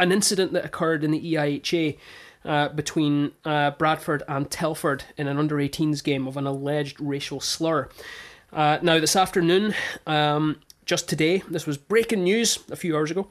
an 0.00 0.12
incident 0.12 0.52
that 0.52 0.64
occurred 0.64 1.04
in 1.04 1.10
the 1.10 1.34
EIHA 1.34 1.98
uh, 2.44 2.68
between 2.70 3.32
uh, 3.44 3.72
Bradford 3.72 4.22
and 4.28 4.50
Telford 4.50 5.04
in 5.16 5.28
an 5.28 5.38
under 5.38 5.56
18s 5.56 6.02
game 6.02 6.26
of 6.26 6.36
an 6.36 6.46
alleged 6.46 7.00
racial 7.00 7.40
slur. 7.40 7.88
Uh, 8.52 8.78
now, 8.82 8.98
this 8.98 9.14
afternoon, 9.16 9.74
um, 10.06 10.60
just 10.84 11.08
today, 11.08 11.42
this 11.50 11.66
was 11.66 11.76
breaking 11.76 12.24
news 12.24 12.58
a 12.70 12.76
few 12.76 12.96
hours 12.96 13.10
ago. 13.10 13.28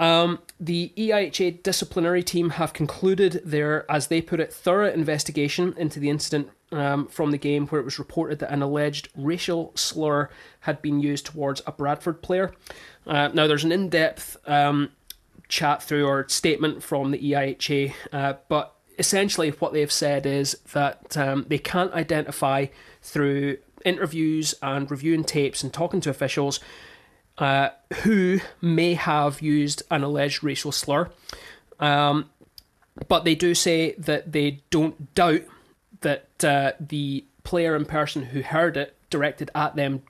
Um, 0.00 0.38
the 0.58 0.94
EIHA 0.96 1.62
disciplinary 1.62 2.22
team 2.22 2.50
have 2.50 2.72
concluded 2.72 3.42
their, 3.44 3.88
as 3.90 4.06
they 4.06 4.22
put 4.22 4.40
it, 4.40 4.50
thorough 4.50 4.90
investigation 4.90 5.74
into 5.76 6.00
the 6.00 6.08
incident 6.08 6.48
um, 6.72 7.06
from 7.06 7.32
the 7.32 7.38
game 7.38 7.66
where 7.66 7.82
it 7.82 7.84
was 7.84 7.98
reported 7.98 8.38
that 8.38 8.50
an 8.50 8.62
alleged 8.62 9.10
racial 9.14 9.72
slur 9.74 10.30
had 10.60 10.80
been 10.80 11.00
used 11.00 11.26
towards 11.26 11.60
a 11.66 11.72
Bradford 11.72 12.22
player. 12.22 12.54
Uh, 13.06 13.28
now, 13.34 13.46
there's 13.46 13.62
an 13.62 13.72
in 13.72 13.90
depth 13.90 14.38
um, 14.48 14.90
chat 15.48 15.82
through 15.82 16.06
or 16.06 16.26
statement 16.28 16.82
from 16.82 17.10
the 17.10 17.18
EIHA, 17.18 17.92
uh, 18.10 18.34
but 18.48 18.74
essentially 18.98 19.50
what 19.50 19.74
they've 19.74 19.92
said 19.92 20.24
is 20.24 20.54
that 20.72 21.14
um, 21.18 21.44
they 21.48 21.58
can't 21.58 21.92
identify 21.92 22.66
through 23.02 23.58
interviews 23.84 24.54
and 24.62 24.90
reviewing 24.90 25.24
tapes 25.24 25.62
and 25.62 25.74
talking 25.74 26.00
to 26.00 26.08
officials 26.08 26.58
uh, 27.38 27.70
who 28.02 28.40
may 28.60 28.94
have 28.94 29.40
used 29.40 29.82
an 29.90 30.02
alleged 30.02 30.44
racial 30.44 30.72
slur. 30.72 31.10
Um, 31.78 32.30
but 33.08 33.24
they 33.24 33.34
do 33.34 33.54
say 33.54 33.94
that 33.98 34.32
they 34.32 34.60
don't 34.70 35.14
doubt 35.14 35.42
that 36.00 36.44
uh, 36.44 36.72
the 36.78 37.24
player 37.42 37.74
in 37.74 37.84
person 37.84 38.24
who 38.24 38.42
heard 38.42 38.76
it 38.76 38.96
directed 39.08 39.50
at 39.54 39.76
them 39.76 40.02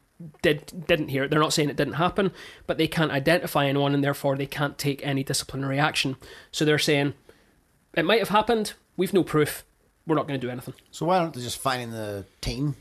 did 0.43 0.87
didn't 0.87 1.09
hear 1.09 1.25
it. 1.25 1.31
They're 1.31 1.41
not 1.41 1.53
saying 1.53 1.71
it 1.71 1.77
didn't 1.77 1.95
happen, 1.95 2.33
but 2.67 2.79
they 2.79 2.89
can't 2.89 3.11
identify 3.11 3.67
anyone, 3.67 3.95
and 3.95 4.05
therefore 4.05 4.37
they 4.37 4.47
can't 4.47 4.77
take 4.77 5.05
any 5.07 5.25
disciplinary 5.25 5.79
action. 5.79 6.17
So 6.53 6.65
they're 6.65 6.79
saying 6.79 7.15
it 7.95 8.05
might 8.05 8.19
have 8.19 8.29
happened. 8.29 8.75
We've 8.97 9.15
no 9.15 9.25
proof. 9.25 9.65
We're 10.07 10.17
not 10.17 10.27
going 10.27 10.41
to 10.41 10.47
do 10.47 10.51
anything. 10.51 10.75
So 10.91 11.07
why 11.07 11.19
don't 11.19 11.33
they 11.33 11.41
just 11.41 11.59
find 11.59 11.83
in 11.83 11.91
the 11.91 12.25
team? 12.41 12.77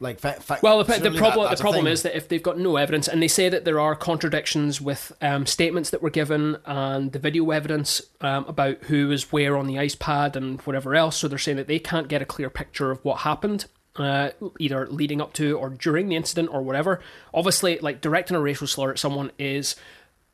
Like, 0.00 0.20
fi- 0.20 0.32
fi- 0.34 0.58
Well, 0.62 0.78
the, 0.84 0.84
the 0.98 1.10
problem 1.10 1.48
that- 1.48 1.56
the 1.58 1.60
problem 1.62 1.86
is 1.88 2.02
that 2.02 2.16
if 2.16 2.28
they've 2.28 2.42
got 2.42 2.58
no 2.58 2.76
evidence, 2.76 3.08
and 3.08 3.20
they 3.22 3.28
say 3.28 3.48
that 3.48 3.64
there 3.64 3.80
are 3.80 3.94
contradictions 3.96 4.80
with 4.80 5.12
um, 5.20 5.44
statements 5.46 5.90
that 5.90 6.02
were 6.02 6.10
given 6.10 6.56
and 6.66 7.10
the 7.12 7.18
video 7.18 7.50
evidence 7.50 8.00
um, 8.20 8.44
about 8.46 8.78
who 8.84 9.08
was 9.08 9.32
where 9.32 9.56
on 9.56 9.66
the 9.66 9.78
ice 9.78 9.94
pad 9.96 10.36
and 10.36 10.60
whatever 10.62 10.94
else, 10.94 11.16
so 11.16 11.26
they're 11.28 11.38
saying 11.38 11.56
that 11.56 11.66
they 11.66 11.78
can't 11.80 12.06
get 12.08 12.22
a 12.22 12.24
clear 12.24 12.48
picture 12.50 12.90
of 12.90 13.04
what 13.04 13.18
happened. 13.20 13.66
Uh, 13.96 14.30
either 14.60 14.86
leading 14.86 15.20
up 15.20 15.32
to 15.32 15.58
or 15.58 15.70
during 15.70 16.08
the 16.08 16.14
incident 16.14 16.48
or 16.52 16.62
whatever. 16.62 17.00
Obviously, 17.34 17.78
like 17.80 18.00
directing 18.00 18.36
a 18.36 18.40
racial 18.40 18.68
slur 18.68 18.92
at 18.92 18.98
someone 19.00 19.32
is 19.40 19.74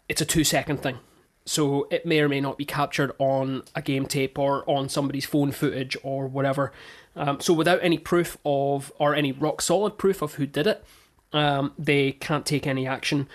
it's 0.07 0.21
a 0.21 0.27
two 0.27 0.45
second 0.45 0.83
thing. 0.83 0.99
so 1.47 1.87
it 1.91 2.05
may 2.05 2.21
or 2.21 2.29
may 2.29 2.43
not 2.43 2.59
be 2.59 2.67
captured 2.67 3.13
on 3.19 3.63
a 3.75 3.81
game 3.81 4.05
tape 4.05 4.39
or 4.39 4.69
on 4.69 4.91
somebody's 4.91 5.25
phone 5.25 5.51
footage 5.51 5.97
or 6.03 6.27
whatever. 6.27 6.73
Um, 7.17 7.41
so 7.41 7.53
without 7.53 7.79
any 7.83 7.99
proof 7.99 8.37
of 8.45 8.93
or 8.99 9.15
any 9.15 9.33
rock 9.33 9.63
solid 9.63 9.99
proof 9.99 10.23
of 10.23 10.35
who 10.35 10.47
did 10.47 10.67
it, 10.67 10.85
um, 11.33 11.73
they 11.79 12.13
can't 12.13 12.47
take 12.47 12.67
any 12.67 12.87
action. 12.87 13.29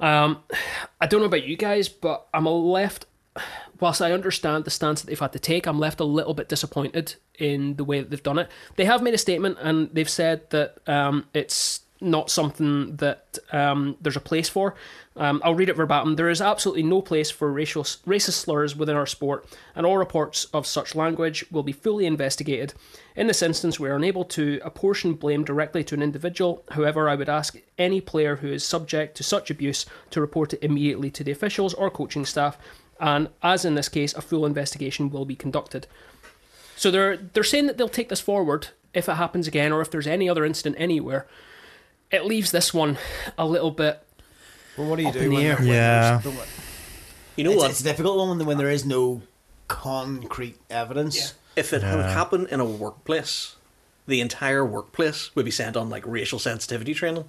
Um, 0.00 0.42
I 1.00 1.06
don't 1.06 1.20
know 1.20 1.26
about 1.26 1.46
you 1.46 1.56
guys, 1.56 1.88
but 1.88 2.26
I'm 2.34 2.46
left. 2.46 3.06
Whilst 3.80 4.00
I 4.00 4.12
understand 4.12 4.64
the 4.64 4.70
stance 4.70 5.02
that 5.02 5.08
they've 5.08 5.20
had 5.20 5.34
to 5.34 5.38
take, 5.38 5.66
I'm 5.66 5.78
left 5.78 6.00
a 6.00 6.04
little 6.04 6.32
bit 6.32 6.48
disappointed 6.48 7.16
in 7.38 7.76
the 7.76 7.84
way 7.84 8.00
that 8.00 8.08
they've 8.08 8.22
done 8.22 8.38
it. 8.38 8.50
They 8.76 8.86
have 8.86 9.02
made 9.02 9.12
a 9.12 9.18
statement 9.18 9.58
and 9.60 9.90
they've 9.92 10.08
said 10.08 10.48
that 10.48 10.78
um, 10.86 11.26
it's 11.34 11.80
not 12.00 12.30
something 12.30 12.96
that 12.96 13.38
um, 13.52 13.96
there's 14.00 14.16
a 14.16 14.20
place 14.20 14.48
for. 14.48 14.74
Um, 15.16 15.40
I'll 15.42 15.54
read 15.54 15.70
it 15.70 15.76
verbatim. 15.76 16.16
There 16.16 16.28
is 16.28 16.42
absolutely 16.42 16.82
no 16.82 17.00
place 17.00 17.30
for 17.30 17.50
racial 17.50 17.84
racist 17.84 18.32
slurs 18.32 18.76
within 18.76 18.96
our 18.96 19.06
sport, 19.06 19.46
and 19.74 19.86
all 19.86 19.96
reports 19.96 20.44
of 20.52 20.66
such 20.66 20.94
language 20.94 21.44
will 21.50 21.62
be 21.62 21.72
fully 21.72 22.04
investigated. 22.04 22.74
In 23.14 23.26
this 23.26 23.40
instance, 23.40 23.80
we 23.80 23.88
are 23.88 23.96
unable 23.96 24.24
to 24.26 24.60
apportion 24.62 25.14
blame 25.14 25.42
directly 25.42 25.82
to 25.84 25.94
an 25.94 26.02
individual. 26.02 26.64
However, 26.70 27.08
I 27.08 27.14
would 27.14 27.30
ask 27.30 27.56
any 27.78 28.00
player 28.00 28.36
who 28.36 28.52
is 28.52 28.62
subject 28.62 29.16
to 29.16 29.22
such 29.22 29.50
abuse 29.50 29.86
to 30.10 30.20
report 30.20 30.52
it 30.52 30.62
immediately 30.62 31.10
to 31.12 31.24
the 31.24 31.32
officials 31.32 31.72
or 31.72 31.90
coaching 31.90 32.26
staff, 32.26 32.58
and 33.00 33.28
as 33.42 33.64
in 33.64 33.74
this 33.74 33.88
case, 33.88 34.12
a 34.14 34.20
full 34.20 34.44
investigation 34.44 35.08
will 35.08 35.24
be 35.24 35.36
conducted. 35.36 35.86
So 36.76 36.90
they're 36.90 37.16
they're 37.16 37.42
saying 37.42 37.68
that 37.68 37.78
they'll 37.78 37.88
take 37.88 38.10
this 38.10 38.20
forward 38.20 38.68
if 38.92 39.08
it 39.08 39.14
happens 39.14 39.46
again, 39.46 39.72
or 39.72 39.80
if 39.80 39.90
there's 39.90 40.06
any 40.06 40.28
other 40.28 40.44
incident 40.44 40.76
anywhere. 40.78 41.26
It 42.10 42.24
leaves 42.24 42.50
this 42.50 42.72
one 42.72 42.98
a 43.36 43.46
little 43.46 43.70
bit 43.70 44.05
Well, 44.76 44.88
what 44.88 44.96
do 44.96 45.02
you 45.02 45.08
Up 45.08 45.14
do 45.14 45.20
in 45.20 45.28
the 45.30 45.34
when, 45.36 45.46
air. 45.46 45.56
when 45.56 45.66
Yeah. 45.66 46.18
there's- 46.22 46.48
You 47.36 47.44
know 47.44 47.50
it's, 47.52 47.58
what? 47.60 47.70
it's 47.70 47.80
a 47.80 47.84
difficult 47.84 48.18
one 48.18 48.38
when, 48.38 48.46
when 48.46 48.58
there 48.58 48.70
is 48.70 48.84
no 48.84 49.22
concrete 49.68 50.56
evidence. 50.70 51.34
if 51.56 51.72
it 51.72 51.82
had 51.82 52.04
happened 52.04 52.48
in 52.50 52.60
a 52.60 52.64
workplace, 52.64 53.56
the 54.06 54.20
entire 54.20 54.64
workplace 54.64 55.34
would 55.34 55.44
be 55.44 55.50
sent 55.50 55.76
on 55.76 55.88
like 55.90 56.04
racial 56.06 56.38
sensitivity 56.38 56.92
training. 56.94 57.24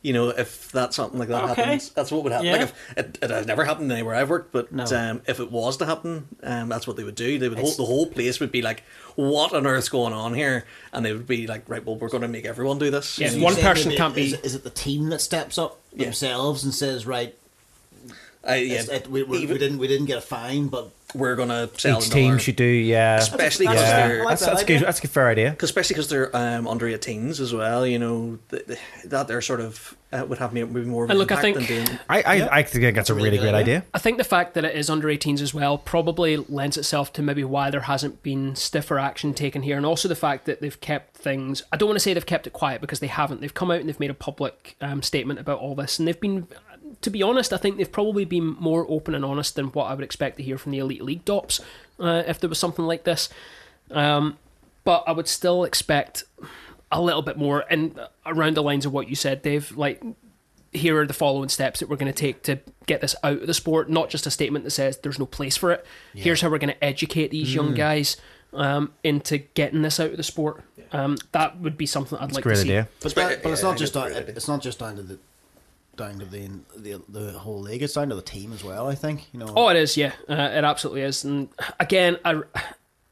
You 0.00 0.12
know, 0.12 0.28
if 0.28 0.70
that 0.72 0.94
something 0.94 1.18
like 1.18 1.28
that 1.28 1.42
Okay. 1.50 1.62
happens, 1.62 1.90
that's 1.90 2.12
what 2.12 2.22
would 2.22 2.30
happen. 2.32 2.46
Yeah. 2.46 2.52
Like 2.52 2.60
if 2.62 2.74
it, 2.96 3.18
it 3.20 3.30
has 3.30 3.46
never 3.46 3.64
happened 3.64 3.90
anywhere 3.90 4.14
I've 4.14 4.30
worked, 4.30 4.52
but 4.52 4.70
No. 4.72 4.84
um, 4.84 5.22
if 5.26 5.40
it 5.40 5.50
was 5.50 5.76
to 5.78 5.86
happen, 5.86 6.28
um, 6.44 6.68
that's 6.68 6.86
what 6.86 6.96
they 6.96 7.02
would 7.02 7.16
do. 7.16 7.36
They 7.38 7.48
would 7.48 7.58
hold, 7.58 7.76
the 7.76 7.84
whole 7.84 8.06
place 8.06 8.38
would 8.38 8.52
be 8.52 8.62
like, 8.62 8.84
"What 9.16 9.52
on 9.52 9.66
earth's 9.66 9.88
going 9.88 10.12
on 10.12 10.34
here?" 10.34 10.66
And 10.92 11.04
they 11.04 11.12
would 11.12 11.26
be 11.26 11.48
like, 11.48 11.68
"Right, 11.68 11.84
well, 11.84 11.96
we're 11.96 12.10
going 12.10 12.22
to 12.22 12.28
make 12.28 12.44
everyone 12.44 12.78
do 12.78 12.90
this." 12.92 13.18
Yeah, 13.18 13.30
So 13.30 13.40
one 13.40 13.56
person 13.56 13.90
can't 13.96 14.14
be- 14.14 14.26
Is, 14.26 14.34
is 14.42 14.54
it 14.54 14.62
the 14.62 14.70
team 14.70 15.08
that 15.08 15.20
steps 15.20 15.58
up 15.58 15.80
Yeah. 15.92 16.04
themselves 16.04 16.62
and 16.62 16.72
says, 16.72 17.04
"Right, 17.04 17.36
I, 18.48 18.56
yeah, 18.56 18.82
it- 18.90 19.10
we, 19.10 19.22
we, 19.22 19.38
even- 19.38 19.52
we 19.54 19.58
didn't 19.58 19.78
we 19.78 19.88
didn't 19.88 20.06
get 20.06 20.18
a 20.18 20.22
fine, 20.22 20.68
but 20.68 20.90
we're 21.14 21.36
going 21.36 21.48
to 21.48 21.70
sell 21.78 21.98
Each 22.00 22.10
team 22.10 22.26
another- 22.26 22.38
should 22.38 22.56
do, 22.56 22.64
yeah. 22.64 23.16
especially 23.16 23.66
because 23.66 23.80
That's- 23.80 23.98
Yeah, 24.00 24.08
they're 24.08 24.18
like 24.24 24.28
that's, 24.32 24.40
that 24.42 24.50
that's 24.50 24.64
good. 24.64 24.82
That's 24.82 24.98
a 24.98 25.02
good 25.02 25.10
fair 25.10 25.28
idea. 25.28 25.54
Cause 25.54 25.70
especially 25.70 25.94
because 25.94 26.08
they're 26.10 26.36
um, 26.36 26.68
under 26.68 26.84
18s 26.86 27.40
as 27.40 27.54
well, 27.54 27.86
you 27.86 27.98
know, 27.98 28.38
th- 28.50 28.66
th- 28.66 28.78
that 29.06 29.26
they're 29.26 29.40
sort 29.40 29.60
of 29.60 29.96
uh, 30.12 30.24
would 30.28 30.36
have 30.38 30.52
maybe 30.52 30.82
more 30.84 31.04
of 31.04 31.08
an 31.10 31.12
And 31.12 31.18
look, 31.18 31.32
I 31.32 31.40
think- 31.40 31.66
doing. 31.66 31.88
I, 32.10 32.22
I, 32.22 32.34
Yeah. 32.34 32.48
I 32.50 32.62
think 32.62 32.94
that's 32.94 33.08
a 33.10 33.14
really 33.14 33.26
really 33.30 33.38
good 33.38 33.42
great 33.52 33.54
idea. 33.54 33.76
idea. 33.78 33.86
I 33.94 33.98
think 33.98 34.18
the 34.18 34.24
fact 34.24 34.52
that 34.54 34.64
it 34.66 34.74
is 34.76 34.90
under 34.90 35.08
18s 35.08 35.40
as 35.40 35.54
well 35.54 35.78
probably 35.78 36.36
lends 36.36 36.76
itself 36.76 37.10
to 37.14 37.22
maybe 37.22 37.42
why 37.44 37.70
there 37.70 37.80
hasn't 37.82 38.22
been 38.22 38.54
stiffer 38.54 38.98
action 38.98 39.32
taken 39.32 39.62
here, 39.62 39.78
and 39.78 39.86
also 39.86 40.08
the 40.08 40.14
fact 40.14 40.44
that 40.44 40.60
they've 40.60 40.78
kept 40.80 41.16
things. 41.16 41.62
I 41.72 41.76
don't 41.78 41.88
want 41.88 41.96
to 41.96 42.00
say 42.00 42.12
they've 42.12 42.24
kept 42.26 42.46
it 42.46 42.52
quiet 42.52 42.80
because 42.82 43.00
they 43.00 43.06
haven't. 43.06 43.40
They've 43.40 43.52
come 43.54 43.70
out 43.70 43.80
and 43.80 43.88
they've 43.88 43.98
made 44.00 44.10
a 44.10 44.14
public 44.14 44.76
um, 44.82 45.02
statement 45.02 45.40
about 45.40 45.58
all 45.58 45.74
this, 45.74 45.98
and 45.98 46.06
they've 46.06 46.20
been, 46.20 46.48
to 47.02 47.10
be 47.10 47.22
honest, 47.22 47.52
I 47.52 47.56
think 47.58 47.76
they've 47.76 47.90
probably 47.90 48.24
been 48.24 48.56
more 48.58 48.84
open 48.88 49.14
and 49.14 49.24
honest 49.24 49.54
than 49.56 49.66
what 49.66 49.84
I 49.84 49.94
would 49.94 50.04
expect 50.04 50.36
to 50.38 50.42
hear 50.42 50.58
from 50.58 50.72
the 50.72 50.78
Elite 50.78 51.02
League 51.04 51.24
DOPs 51.24 51.60
uh, 52.00 52.22
if 52.26 52.40
there 52.40 52.48
was 52.48 52.58
something 52.58 52.84
like 52.84 53.04
this. 53.04 53.28
Um, 53.90 54.38
but 54.84 55.04
I 55.06 55.12
would 55.12 55.28
still 55.28 55.64
expect 55.64 56.24
a 56.90 57.00
little 57.00 57.22
bit 57.22 57.36
more, 57.36 57.64
and 57.70 57.98
around 58.26 58.56
the 58.56 58.62
lines 58.62 58.86
of 58.86 58.92
what 58.92 59.08
you 59.08 59.14
said, 59.14 59.42
Dave. 59.42 59.76
Like 59.76 60.02
here 60.72 60.98
are 61.00 61.06
the 61.06 61.14
following 61.14 61.48
steps 61.48 61.80
that 61.80 61.88
we're 61.88 61.96
going 61.96 62.12
to 62.12 62.18
take 62.18 62.42
to 62.42 62.58
get 62.86 63.00
this 63.00 63.14
out 63.22 63.40
of 63.40 63.46
the 63.46 63.54
sport. 63.54 63.88
Not 63.90 64.10
just 64.10 64.26
a 64.26 64.30
statement 64.30 64.64
that 64.64 64.70
says 64.70 64.98
there's 64.98 65.18
no 65.18 65.26
place 65.26 65.56
for 65.56 65.72
it. 65.72 65.86
Here's 66.14 66.40
how 66.40 66.50
we're 66.50 66.58
going 66.58 66.74
to 66.74 66.84
educate 66.84 67.30
these 67.30 67.50
Mm. 67.50 67.54
young 67.54 67.74
guys 67.74 68.16
um, 68.52 68.92
into 69.04 69.38
getting 69.38 69.82
this 69.82 69.98
out 70.00 70.10
of 70.10 70.16
the 70.16 70.22
sport. 70.22 70.62
Um, 70.92 71.16
that 71.32 71.58
would 71.60 71.76
be 71.76 71.86
something 71.86 72.18
I'd 72.18 72.26
It's 72.30 72.34
like 72.34 72.44
great 72.44 72.54
to 72.56 72.60
see. 72.62 72.68
idea. 72.70 72.88
but, 73.00 73.14
that, 73.14 73.42
but 73.42 73.52
it's 73.52 73.62
not 73.62 73.76
just 73.76 73.94
it's 73.96 74.14
down, 74.14 74.24
it's 74.36 74.48
not 74.48 74.62
just 74.62 74.78
down 74.78 74.96
to 74.96 75.02
the 75.02 75.18
down 75.98 76.18
to 76.20 76.24
the, 76.24 76.48
the 76.76 77.02
the 77.08 77.32
whole 77.32 77.60
league. 77.60 77.82
It's 77.82 77.92
down 77.92 78.08
to 78.08 78.14
the 78.14 78.22
team 78.22 78.52
as 78.52 78.64
well. 78.64 78.88
I 78.88 78.94
think 78.94 79.26
you 79.32 79.38
know. 79.38 79.52
Oh, 79.54 79.68
it 79.68 79.76
is. 79.76 79.96
Yeah, 79.96 80.12
uh, 80.28 80.34
it 80.34 80.64
absolutely 80.64 81.02
is. 81.02 81.24
And 81.24 81.50
again, 81.78 82.18
I, 82.24 82.40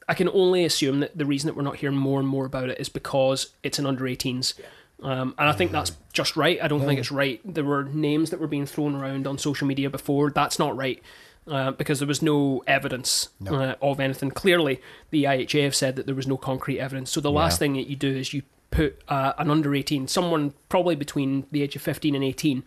I 0.08 0.14
can 0.14 0.28
only 0.30 0.64
assume 0.64 1.00
that 1.00 1.16
the 1.18 1.26
reason 1.26 1.48
that 1.48 1.56
we're 1.56 1.62
not 1.62 1.76
hearing 1.76 1.96
more 1.96 2.18
and 2.20 2.28
more 2.28 2.46
about 2.46 2.70
it 2.70 2.80
is 2.80 2.88
because 2.88 3.50
it's 3.62 3.78
an 3.78 3.86
under 3.86 4.04
18s. 4.04 4.54
Um, 5.02 5.34
and 5.36 5.48
I 5.48 5.52
think 5.52 5.72
that's 5.72 5.92
just 6.14 6.36
right. 6.36 6.58
I 6.62 6.68
don't 6.68 6.80
think 6.80 6.98
it's 6.98 7.10
right. 7.10 7.40
There 7.44 7.64
were 7.64 7.84
names 7.84 8.30
that 8.30 8.40
were 8.40 8.46
being 8.46 8.64
thrown 8.64 8.94
around 8.94 9.26
on 9.26 9.36
social 9.36 9.66
media 9.66 9.90
before. 9.90 10.30
That's 10.30 10.58
not 10.58 10.74
right. 10.76 11.02
Uh, 11.46 11.70
because 11.70 12.00
there 12.00 12.08
was 12.08 12.22
no 12.22 12.60
evidence 12.66 13.28
uh, 13.48 13.76
of 13.80 14.00
anything. 14.00 14.30
Clearly, 14.32 14.80
the 15.10 15.24
IHA 15.24 15.62
have 15.62 15.76
said 15.76 15.94
that 15.94 16.06
there 16.06 16.14
was 16.14 16.26
no 16.26 16.36
concrete 16.36 16.80
evidence. 16.80 17.12
So 17.12 17.20
the 17.20 17.30
last 17.30 17.60
thing 17.60 17.74
that 17.74 17.88
you 17.88 17.94
do 17.94 18.08
is 18.16 18.32
you 18.34 18.42
put 18.70 19.00
uh, 19.08 19.32
an 19.38 19.50
under 19.50 19.74
18, 19.74 20.08
someone 20.08 20.54
probably 20.68 20.94
between 20.96 21.46
the 21.50 21.62
age 21.62 21.76
of 21.76 21.82
15 21.82 22.14
and 22.14 22.24
18, 22.24 22.62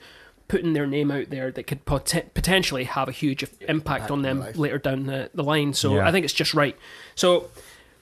putting 0.47 0.73
their 0.73 0.87
name 0.87 1.11
out 1.11 1.29
there 1.29 1.51
that 1.51 1.63
could 1.67 1.85
pot- 1.85 2.13
potentially 2.33 2.85
have 2.85 3.07
a 3.07 3.11
huge 3.11 3.45
impact 3.67 4.09
on 4.09 4.21
them 4.23 4.39
life. 4.39 4.57
later 4.57 4.77
down 4.79 5.05
the, 5.05 5.29
the 5.33 5.43
line. 5.43 5.73
So 5.73 5.95
Yeah. 5.95 6.07
I 6.07 6.11
think 6.11 6.23
it's 6.23 6.33
just 6.33 6.53
right. 6.55 6.75
So 7.15 7.49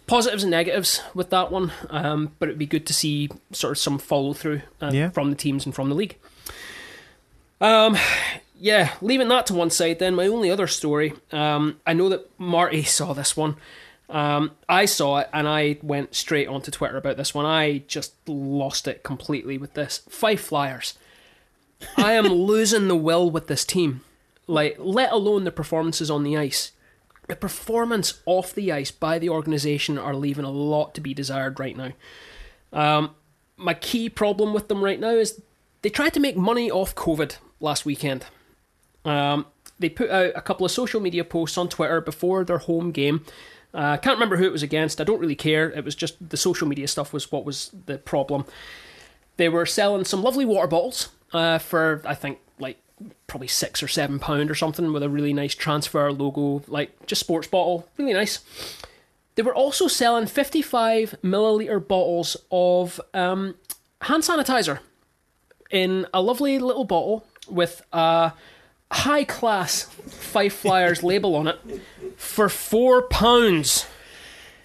positives 0.06 0.43
and 0.43 0.52
negatives 0.52 1.02
with 1.14 1.30
that 1.32 1.52
one, 1.52 1.74
um, 1.89 2.32
but 2.39 2.48
it'd 2.48 2.58
be 2.60 2.66
good 2.66 2.86
to 2.88 2.93
see 2.93 3.30
sort 3.52 3.72
of 3.72 3.78
some 3.78 3.98
follow 3.98 4.34
through 4.34 4.62
uh, 4.82 4.91
Yeah. 4.93 5.10
from 5.10 5.30
the 5.30 5.36
teams 5.36 5.66
and 5.66 5.76
from 5.76 5.89
the 5.89 5.95
league. 5.95 6.16
Um, 7.60 7.98
yeah, 8.60 8.93
leaving 9.02 9.28
that 9.30 9.48
to 9.48 9.54
one 9.54 9.70
side, 9.70 10.00
then 10.00 10.16
my 10.16 10.28
only 10.28 10.50
other 10.50 10.68
story. 10.68 11.14
Um, 11.32 11.80
I 11.86 11.93
know 11.93 12.10
that 12.10 12.30
Marty 12.39 12.84
saw 12.84 13.14
this 13.14 13.36
one. 13.36 13.56
Um, 14.10 14.51
I 14.70 14.86
saw 14.86 15.18
it 15.18 15.30
and 15.34 15.47
I 15.47 15.78
went 15.82 16.16
straight 16.16 16.47
onto 16.47 16.72
Twitter 16.72 16.97
about 16.97 17.18
this 17.18 17.34
one. 17.34 17.45
I 17.45 17.80
just 17.88 18.14
lost 18.28 18.88
it 18.88 19.03
completely 19.03 19.58
with 19.58 19.74
this. 19.74 20.01
Fife 20.10 20.41
Flyers. 20.41 20.97
I 21.97 22.14
am 22.14 22.26
losing 22.28 22.88
the 22.88 22.95
will 22.95 23.30
with 23.30 23.47
this 23.47 23.66
team. 23.66 24.01
Like, 24.47 24.78
let 24.80 25.12
alone 25.12 25.43
the 25.43 25.51
performances 25.51 26.10
on 26.10 26.24
the 26.24 26.38
ice. 26.38 26.72
The 27.28 27.36
performance 27.36 28.22
off 28.26 28.55
the 28.55 28.72
ice 28.72 28.91
by 28.91 29.20
the 29.20 29.30
organisation 29.30 29.97
are 29.97 30.16
leaving 30.16 30.45
a 30.45 30.51
lot 30.51 30.95
to 30.95 31.01
be 31.01 31.14
desired 31.14 31.60
right 31.60 31.76
now. 31.76 31.91
Um, 32.72 33.16
my 33.58 33.74
key 33.74 34.10
problem 34.10 34.53
with 34.53 34.70
them 34.70 34.82
right 34.82 34.99
now 34.99 35.12
is 35.12 35.41
they 35.82 35.89
tried 35.89 36.14
to 36.14 36.22
make 36.22 36.38
money 36.38 36.72
off 36.72 36.95
COVID 36.95 37.38
last 37.60 37.86
weekend. 37.86 38.26
Um, 39.03 39.45
they 39.80 39.89
put 39.89 40.10
out 40.10 40.32
a 40.36 40.41
couple 40.41 40.66
of 40.66 40.72
social 40.72 41.01
media 41.01 41.24
posts 41.24 41.58
on 41.58 41.68
Twitter 41.68 41.99
before 41.99 42.43
their 42.43 42.58
home 42.60 42.91
game. 42.91 43.26
I 43.78 43.93
uh, 43.93 43.97
can't 43.97 44.15
remember 44.15 44.38
who 44.38 44.45
it 44.45 44.51
was 44.51 44.63
against. 44.63 44.99
I 44.99 45.03
don't 45.03 45.19
really 45.19 45.36
care. 45.36 45.69
It 45.69 45.86
was 45.86 45.93
just 45.93 46.30
the 46.30 46.36
social 46.36 46.67
media 46.67 46.88
stuff 46.88 47.13
was 47.13 47.32
what 47.32 47.45
was 47.45 47.69
the 47.86 47.99
problem. 47.99 48.45
They 49.38 49.49
were 49.49 49.67
selling 49.67 50.03
some 50.03 50.23
lovely 50.23 50.45
water 50.45 50.65
bottles 50.65 51.09
uh, 51.32 51.59
for 51.59 52.01
I 52.03 52.15
think 52.15 52.39
like 52.57 52.80
probably 53.28 53.47
six 53.47 53.84
or 53.84 53.88
seven 53.88 54.17
pound 54.17 54.49
or 54.49 54.55
something 54.55 54.91
with 54.91 55.03
a 55.03 55.09
really 55.09 55.32
nice 55.32 55.53
transfer 55.53 56.11
logo, 56.11 56.63
like 56.67 57.05
just 57.05 57.19
sports 57.19 57.47
bottle, 57.47 57.88
really 57.97 58.13
nice. 58.13 58.39
They 59.36 59.43
were 59.43 59.53
also 59.53 59.88
selling 59.88 60.25
55 60.25 61.17
milliliter 61.23 61.88
bottles 61.88 62.36
of 62.51 62.99
um, 63.13 63.53
hand 64.01 64.23
sanitizer 64.23 64.80
in 65.69 66.07
a 66.15 66.21
lovely 66.23 66.57
little 66.57 66.86
bottle 66.86 67.28
with 67.47 67.84
a 67.93 68.34
high 68.89 69.23
class 69.23 69.84
Fife 69.84 70.53
Flyers 70.53 71.03
label 71.03 71.36
on 71.36 71.47
it 71.47 71.59
for 72.18 72.49
four 72.49 73.03
pounds. 73.03 73.86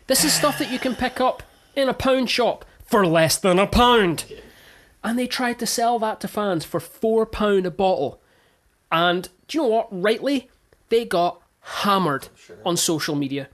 This 0.09 0.25
is 0.25 0.33
stuff 0.33 0.59
that 0.59 0.71
you 0.73 0.79
can 0.81 0.97
pick 0.97 1.21
up 1.21 1.43
in 1.77 1.89
a 1.89 1.95
pound 1.95 2.29
shop 2.29 2.65
for 2.85 3.07
less 3.07 3.39
than 3.39 3.59
a 3.61 3.67
pound. 3.67 4.25
And 5.05 5.19
they 5.19 5.27
tried 5.27 5.59
to 5.61 5.67
sell 5.67 5.99
that 6.01 6.21
to 6.21 6.29
fans 6.29 6.65
for 6.65 6.81
four 6.81 7.25
pound 7.27 7.67
a 7.67 7.71
bottle. 7.71 8.21
And 8.91 9.29
do 9.49 9.59
you 9.59 9.63
know 9.63 9.69
what? 9.69 9.89
Rightly, 9.91 10.49
they 10.89 11.05
got 11.05 11.41
hammered 11.61 12.29
on 12.65 12.77
social 12.77 13.15
media 13.15 13.49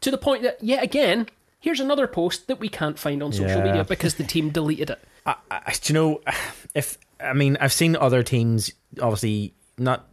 to 0.00 0.10
the 0.10 0.18
point 0.18 0.42
that 0.42 0.62
yet 0.62 0.82
again, 0.82 1.28
here's 1.60 1.80
another 1.80 2.06
post 2.06 2.46
that 2.48 2.58
we 2.60 2.68
can't 2.68 2.98
find 2.98 3.22
on 3.22 3.32
social 3.32 3.58
Yeah. 3.58 3.64
media 3.64 3.84
because 3.84 4.14
the 4.14 4.24
team 4.24 4.50
deleted 4.50 4.90
it. 4.90 5.04
I, 5.26 5.36
I, 5.50 5.74
do 5.80 5.92
you 5.92 5.94
know 5.98 6.20
if 6.74 6.98
I 7.20 7.32
mean 7.34 7.56
I've 7.60 7.72
seen 7.72 7.94
other 7.96 8.22
teams 8.22 8.72
obviously 9.00 9.54
not 9.78 10.08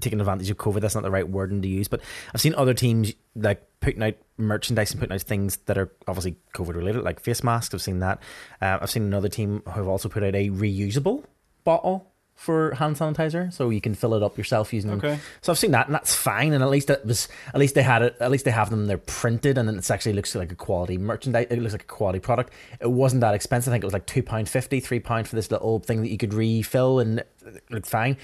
taking 0.00 0.20
advantage 0.20 0.50
of 0.50 0.56
COVID. 0.56 0.80
That's 0.80 0.94
not 0.94 1.04
the 1.04 1.10
right 1.10 1.28
wording 1.28 1.62
to 1.62 1.68
use, 1.68 1.88
but 1.88 2.00
I've 2.34 2.40
seen 2.40 2.54
other 2.54 2.74
teams 2.74 3.12
like 3.34 3.62
putting 3.80 4.02
out 4.02 4.14
merchandise 4.36 4.90
and 4.90 5.00
putting 5.00 5.14
out 5.14 5.22
things 5.22 5.56
that 5.66 5.78
are 5.78 5.90
obviously 6.06 6.36
COVID 6.54 6.74
related, 6.74 7.02
like 7.02 7.20
face 7.20 7.42
masks. 7.42 7.74
I've 7.74 7.82
seen 7.82 8.00
that. 8.00 8.20
Uh, 8.60 8.78
I've 8.80 8.90
seen 8.90 9.02
another 9.02 9.28
team 9.28 9.62
who 9.64 9.72
have 9.72 9.88
also 9.88 10.08
put 10.08 10.22
out 10.22 10.34
a 10.34 10.50
reusable 10.50 11.24
bottle 11.64 12.06
for 12.34 12.72
hand 12.76 12.96
sanitizer, 12.96 13.52
so 13.52 13.68
you 13.68 13.82
can 13.82 13.94
fill 13.94 14.14
it 14.14 14.22
up 14.22 14.38
yourself 14.38 14.72
using. 14.72 14.92
Okay. 14.92 15.18
So 15.42 15.52
I've 15.52 15.58
seen 15.58 15.72
that, 15.72 15.88
and 15.88 15.94
that's 15.94 16.14
fine. 16.14 16.54
And 16.54 16.64
at 16.64 16.70
least 16.70 16.88
it 16.88 17.04
was, 17.04 17.28
at 17.48 17.60
least 17.60 17.74
they 17.74 17.82
had 17.82 18.00
it, 18.00 18.16
at 18.18 18.30
least 18.30 18.46
they 18.46 18.50
have 18.50 18.70
them. 18.70 18.86
They're 18.86 18.96
printed, 18.96 19.58
and 19.58 19.68
then 19.68 19.76
it 19.76 19.90
actually 19.90 20.14
looks 20.14 20.34
like 20.34 20.50
a 20.50 20.54
quality 20.54 20.96
merchandise. 20.96 21.48
It 21.50 21.58
looks 21.58 21.74
like 21.74 21.82
a 21.82 21.86
quality 21.86 22.18
product. 22.18 22.54
It 22.80 22.90
wasn't 22.90 23.20
that 23.20 23.34
expensive. 23.34 23.70
I 23.70 23.74
think 23.74 23.84
it 23.84 23.86
was 23.86 23.92
like 23.92 24.06
two 24.06 24.22
pound 24.22 24.48
fifty, 24.48 24.80
three 24.80 25.00
pound 25.00 25.28
for 25.28 25.36
this 25.36 25.50
little 25.50 25.80
thing 25.80 26.00
that 26.00 26.08
you 26.08 26.16
could 26.16 26.32
refill, 26.32 26.98
and 26.98 27.18
it 27.18 27.62
looked 27.68 27.86
fine. 27.86 28.16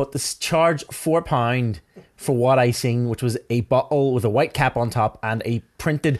But 0.00 0.12
this 0.12 0.34
charge 0.34 0.82
four 0.90 1.20
pound 1.20 1.82
for 2.16 2.34
what 2.34 2.58
I 2.58 2.70
seen, 2.70 3.10
which 3.10 3.22
was 3.22 3.36
a 3.50 3.60
bottle 3.60 4.14
with 4.14 4.24
a 4.24 4.30
white 4.30 4.54
cap 4.54 4.74
on 4.78 4.88
top 4.88 5.18
and 5.22 5.42
a 5.44 5.58
printed. 5.76 6.18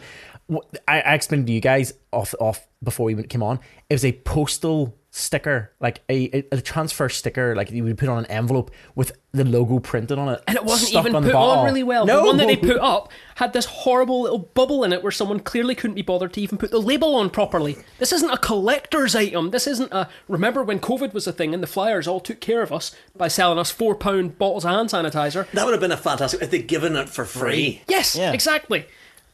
I, 0.87 1.01
I 1.01 1.15
explained 1.15 1.47
to 1.47 1.53
you 1.53 1.61
guys 1.61 1.91
off 2.11 2.35
off 2.39 2.67
before 2.83 3.07
we 3.07 3.23
came 3.23 3.41
on. 3.41 3.59
It 3.89 3.95
was 3.95 4.05
a 4.05 4.11
postal 4.11 4.95
sticker, 5.13 5.71
like 5.81 6.01
a, 6.09 6.37
a, 6.37 6.47
a 6.53 6.61
transfer 6.61 7.09
sticker, 7.09 7.53
like 7.53 7.69
you 7.69 7.83
would 7.83 7.97
put 7.97 8.07
on 8.07 8.19
an 8.19 8.25
envelope 8.31 8.71
with 8.95 9.11
the 9.33 9.43
logo 9.43 9.77
printed 9.79 10.17
on 10.17 10.29
it, 10.29 10.41
And 10.47 10.55
it 10.57 10.63
wasn't 10.63 10.93
even 10.93 11.13
on 11.15 11.23
put 11.23 11.35
on 11.35 11.65
really 11.65 11.83
well. 11.83 12.05
No, 12.05 12.21
The 12.21 12.25
one 12.27 12.37
that 12.37 12.47
they 12.47 12.55
put 12.55 12.77
up 12.77 13.11
had 13.35 13.51
this 13.51 13.65
horrible 13.65 14.21
little 14.21 14.39
bubble 14.39 14.83
in 14.85 14.93
it 14.93 15.03
where 15.03 15.11
someone 15.11 15.41
clearly 15.41 15.75
couldn't 15.75 15.95
be 15.95 16.01
bothered 16.01 16.31
to 16.33 16.41
even 16.41 16.57
put 16.57 16.71
the 16.71 16.79
label 16.81 17.15
on 17.15 17.29
properly. 17.29 17.77
This 17.99 18.13
isn't 18.13 18.29
a 18.29 18.37
collector's 18.37 19.13
item. 19.15 19.51
This 19.51 19.67
isn't 19.67 19.91
a. 19.91 20.07
Remember 20.29 20.63
when 20.63 20.79
COVID 20.79 21.13
was 21.13 21.27
a 21.27 21.33
thing 21.33 21.53
and 21.53 21.61
the 21.61 21.67
flyers 21.67 22.07
all 22.07 22.21
took 22.21 22.39
care 22.39 22.61
of 22.61 22.71
us 22.71 22.95
by 23.15 23.27
selling 23.27 23.59
us 23.59 23.69
four 23.69 23.95
pound 23.95 24.37
bottles 24.37 24.63
of 24.65 24.71
hand 24.71 24.89
sanitizer? 24.89 25.49
That 25.51 25.65
would 25.65 25.73
have 25.73 25.81
been 25.81 25.91
a 25.91 25.97
fantastic 25.97 26.41
if 26.41 26.51
they'd 26.51 26.67
given 26.67 26.95
it 26.95 27.09
for 27.09 27.25
free. 27.25 27.81
Yes, 27.89 28.15
Yeah. 28.15 28.31
exactly. 28.31 28.85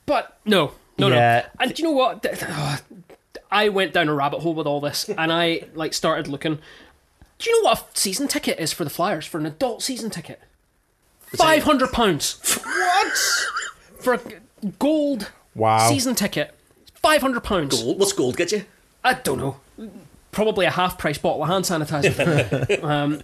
But 0.07 0.39
no, 0.43 0.71
no, 0.97 1.09
Yeah. 1.09 1.41
no. 1.41 1.49
And 1.59 1.73
do 1.75 1.82
you 1.84 1.88
know 1.89 1.93
what? 1.95 2.25
Oh, 2.49 2.78
Th- 3.48 3.52
ugh, 3.52 3.66
I 3.66 3.70
went 3.70 3.93
down 3.93 4.10
a 4.10 4.14
rabbit 4.14 4.39
hole 4.41 4.54
with 4.54 4.68
all 4.68 4.80
this, 4.82 5.10
and 5.18 5.32
I 5.32 5.64
like 5.74 5.93
started 5.93 6.28
looking. 6.28 6.60
Do 7.39 7.50
you 7.50 7.62
know 7.64 7.70
what 7.70 7.80
a 7.80 8.00
season 8.00 8.28
ticket 8.28 8.60
is 8.60 8.74
for 8.74 8.84
the 8.84 8.89
Flyers 8.89 9.26
for 9.26 9.38
an 9.38 9.45
adult 9.45 9.84
season 9.84 10.10
ticket? 10.10 10.39
Five 11.36 11.64
hundred 11.64 11.91
pounds. 11.91 12.39
what? 12.64 13.18
For 14.00 14.14
a 14.14 14.20
gold 14.80 15.32
Wow. 15.56 15.89
season 15.89 16.16
ticket, 16.16 16.54
five 16.95 17.22
hundred 17.22 17.43
pounds. 17.43 17.82
Gold. 17.82 18.00
What's 18.00 18.14
gold 18.14 18.38
get 18.38 18.52
you? 18.52 18.64
I 19.04 19.16
don't 19.16 19.38
know. 19.39 19.58
Probably 20.32 20.66
a 20.66 20.70
half 20.72 20.98
price 20.98 21.18
bottle 21.18 21.43
of 21.43 21.50
hand 21.50 21.66
sanitizer. 21.66 22.82
Um, 22.84 23.22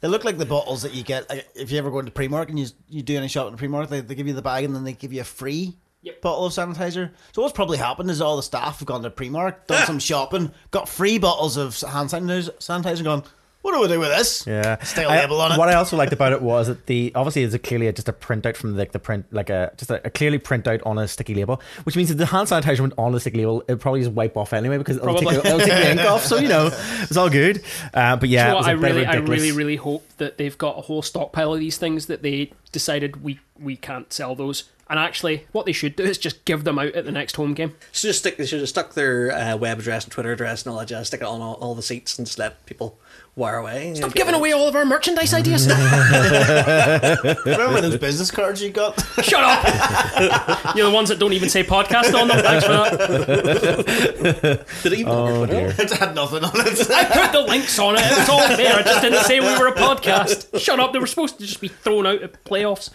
they 0.00 0.08
look 0.08 0.24
like 0.24 0.36
the 0.38 0.46
bottles 0.46 0.82
that 0.82 0.92
you 0.94 1.02
get 1.04 1.28
like, 1.30 1.46
if 1.54 1.70
you 1.70 1.78
ever 1.78 1.90
go 1.90 1.98
into 2.00 2.10
Primark 2.10 2.48
and 2.48 2.58
you 2.58 2.66
you 2.88 3.02
do 3.02 3.16
any 3.16 3.28
shopping 3.28 3.54
at 3.54 3.58
Primark. 3.60 3.88
They, 3.88 4.00
they 4.00 4.14
give 4.14 4.26
you 4.26 4.34
the 4.34 4.42
bag 4.42 4.64
and 4.64 4.74
then 4.74 4.82
they 4.84 4.92
give 4.92 5.12
you 5.12 5.20
a 5.20 5.24
free 5.24 5.76
Yep. 6.04 6.20
bottle 6.20 6.46
of 6.46 6.52
sanitizer. 6.52 7.10
So 7.32 7.42
what's 7.42 7.54
probably 7.54 7.78
happened 7.78 8.10
is 8.10 8.20
all 8.20 8.36
the 8.36 8.42
staff 8.42 8.78
have 8.78 8.86
gone 8.86 9.02
to 9.02 9.10
Primark, 9.10 9.66
done 9.66 9.86
some 9.86 9.98
shopping, 9.98 10.52
got 10.70 10.88
free 10.88 11.18
bottles 11.18 11.56
of 11.56 11.80
hand 11.80 12.10
sanitizer, 12.10 12.50
sanitizer, 12.58 12.96
and 12.96 13.04
gone. 13.04 13.22
What 13.62 13.72
do 13.72 13.80
we 13.80 13.88
do 13.88 13.98
with 13.98 14.10
this? 14.10 14.46
Yeah, 14.46 14.76
Stay 14.84 15.04
a 15.04 15.08
I- 15.08 15.20
label 15.22 15.40
on 15.40 15.52
it. 15.52 15.58
What 15.58 15.70
I 15.70 15.74
also 15.76 15.96
liked 15.96 16.12
about 16.12 16.32
it 16.34 16.42
was 16.42 16.66
that 16.66 16.84
the 16.84 17.12
obviously 17.14 17.44
it's 17.44 17.54
a 17.54 17.58
clearly 17.58 17.90
just 17.92 18.10
a 18.10 18.12
printout 18.12 18.56
from 18.56 18.76
like 18.76 18.92
the 18.92 18.98
print, 18.98 19.24
like 19.32 19.48
a 19.48 19.72
just 19.78 19.90
a, 19.90 20.06
a 20.06 20.10
clearly 20.10 20.38
printout 20.38 20.82
on 20.84 20.98
a 20.98 21.08
sticky 21.08 21.34
label, 21.34 21.62
which 21.84 21.96
means 21.96 22.10
that 22.10 22.16
the 22.16 22.26
hand 22.26 22.46
sanitizer 22.46 22.80
went 22.80 22.92
on 22.98 23.12
the 23.12 23.20
sticky 23.20 23.38
label, 23.38 23.64
it 23.66 23.80
probably 23.80 24.00
just 24.00 24.12
wipe 24.12 24.36
off 24.36 24.52
anyway 24.52 24.76
because 24.76 24.98
it'll 24.98 25.14
take, 25.14 25.28
Probably. 25.28 25.40
the, 25.40 25.46
it'll 25.46 25.58
take 25.60 25.68
the 25.82 25.90
ink 25.92 26.00
off. 26.02 26.26
So 26.26 26.36
you 26.36 26.48
know, 26.48 26.66
it's 27.04 27.16
all 27.16 27.30
good. 27.30 27.62
Uh, 27.94 28.16
but 28.16 28.28
yeah, 28.28 28.48
Do 28.48 28.50
you 28.50 28.54
it 28.54 28.58
was 28.58 28.66
a 28.66 28.70
I 28.70 28.74
bit 28.74 28.82
really, 28.82 29.06
I 29.06 29.14
really, 29.16 29.52
really 29.52 29.76
hope 29.76 30.06
that 30.18 30.36
they've 30.36 30.58
got 30.58 30.76
a 30.76 30.82
whole 30.82 31.00
stockpile 31.00 31.54
of 31.54 31.58
these 31.58 31.78
things 31.78 32.04
that 32.08 32.20
they 32.20 32.52
decided 32.70 33.22
we 33.24 33.40
we 33.58 33.76
can't 33.76 34.12
sell 34.12 34.34
those. 34.34 34.64
And 34.88 34.98
actually, 34.98 35.46
what 35.52 35.66
they 35.66 35.72
should 35.72 35.96
do 35.96 36.04
is 36.04 36.18
just 36.18 36.44
give 36.44 36.64
them 36.64 36.78
out 36.78 36.94
at 36.94 37.04
the 37.04 37.12
next 37.12 37.36
home 37.36 37.54
game. 37.54 37.74
So 37.92 38.08
just 38.08 38.18
stick. 38.20 38.36
They 38.36 38.46
should 38.46 38.60
have 38.60 38.68
stuck 38.68 38.94
their 38.94 39.32
uh, 39.32 39.56
web 39.56 39.78
address 39.78 40.04
and 40.04 40.12
Twitter 40.12 40.32
address 40.32 40.64
and 40.64 40.72
all 40.72 40.78
that 40.78 40.88
jazz. 40.88 41.06
Stick 41.06 41.22
it 41.22 41.26
on 41.26 41.40
all, 41.40 41.54
all 41.54 41.74
the 41.74 41.82
seats 41.82 42.18
and 42.18 42.26
just 42.26 42.38
let 42.38 42.64
people 42.66 42.98
wire 43.36 43.56
away. 43.56 43.94
Stop 43.94 44.14
giving 44.14 44.34
away 44.34 44.52
all 44.52 44.68
of 44.68 44.76
our 44.76 44.84
merchandise 44.84 45.34
ideas. 45.34 45.66
Remember 47.44 47.80
those 47.80 47.96
business 47.98 48.30
cards 48.30 48.62
you 48.62 48.70
got? 48.70 49.00
Shut 49.22 49.42
up! 49.42 50.74
You're 50.76 50.88
the 50.88 50.94
ones 50.94 51.08
that 51.08 51.18
don't 51.18 51.32
even 51.32 51.48
say 51.48 51.64
podcast 51.64 52.14
on 52.18 52.28
them. 52.28 52.38
Thanks 52.38 52.64
for 52.64 52.72
that. 52.72 54.64
Did 54.82 54.92
it 54.92 54.98
even 54.98 55.12
on 55.12 55.34
your 55.34 55.46
Twitter? 55.72 55.82
it 55.82 55.90
had 55.92 56.14
nothing 56.14 56.44
on 56.44 56.52
it. 56.54 56.90
I 56.90 57.04
put 57.04 57.32
the 57.32 57.40
links 57.48 57.78
on 57.78 57.96
it. 57.96 58.02
It 58.02 58.18
was 58.18 58.28
all 58.28 58.56
there. 58.56 58.76
I 58.76 58.82
just 58.82 59.00
didn't 59.02 59.24
say 59.24 59.40
we 59.40 59.46
were 59.58 59.68
a 59.68 59.72
podcast. 59.74 60.60
Shut 60.60 60.78
up. 60.78 60.92
They 60.92 60.98
were 60.98 61.06
supposed 61.06 61.38
to 61.38 61.46
just 61.46 61.60
be 61.60 61.68
thrown 61.68 62.06
out 62.06 62.22
at 62.22 62.44
playoffs. 62.44 62.90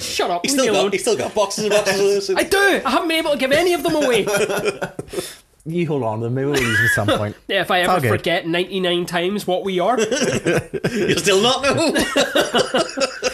Shut 0.00 0.30
up. 0.30 0.46
He 0.46 0.52
Leave 0.52 0.58
me 0.58 0.62
still 0.62 0.74
alone. 0.74 0.84
got. 0.86 0.92
He 0.92 0.98
still 0.98 1.16
got 1.16 1.34
boxes 1.34 1.64
and 1.64 1.72
boxes 1.74 2.28
of 2.30 2.36
those. 2.36 2.44
I 2.44 2.44
do. 2.48 2.82
I 2.84 2.90
haven't 2.90 3.08
been 3.08 3.18
able 3.18 3.32
to 3.32 3.38
give 3.38 3.52
any 3.52 3.74
of 3.74 3.82
them 3.82 3.96
away. 3.96 4.24
You 5.68 5.86
hold 5.86 6.02
on 6.02 6.18
to 6.18 6.24
them. 6.24 6.34
Maybe 6.34 6.46
we'll 6.46 6.60
use 6.60 6.76
them 6.78 6.86
at 6.86 7.08
some 7.08 7.18
point. 7.18 7.36
Yeah, 7.48 7.60
if 7.62 7.70
I 7.70 7.80
ever 7.80 8.00
good. 8.00 8.08
forget 8.08 8.46
99 8.46 9.06
times 9.06 9.46
what 9.46 9.64
we 9.64 9.80
are, 9.80 9.98
you'll 10.90 11.18
still 11.18 11.42
not 11.42 11.62
know. 11.62 11.70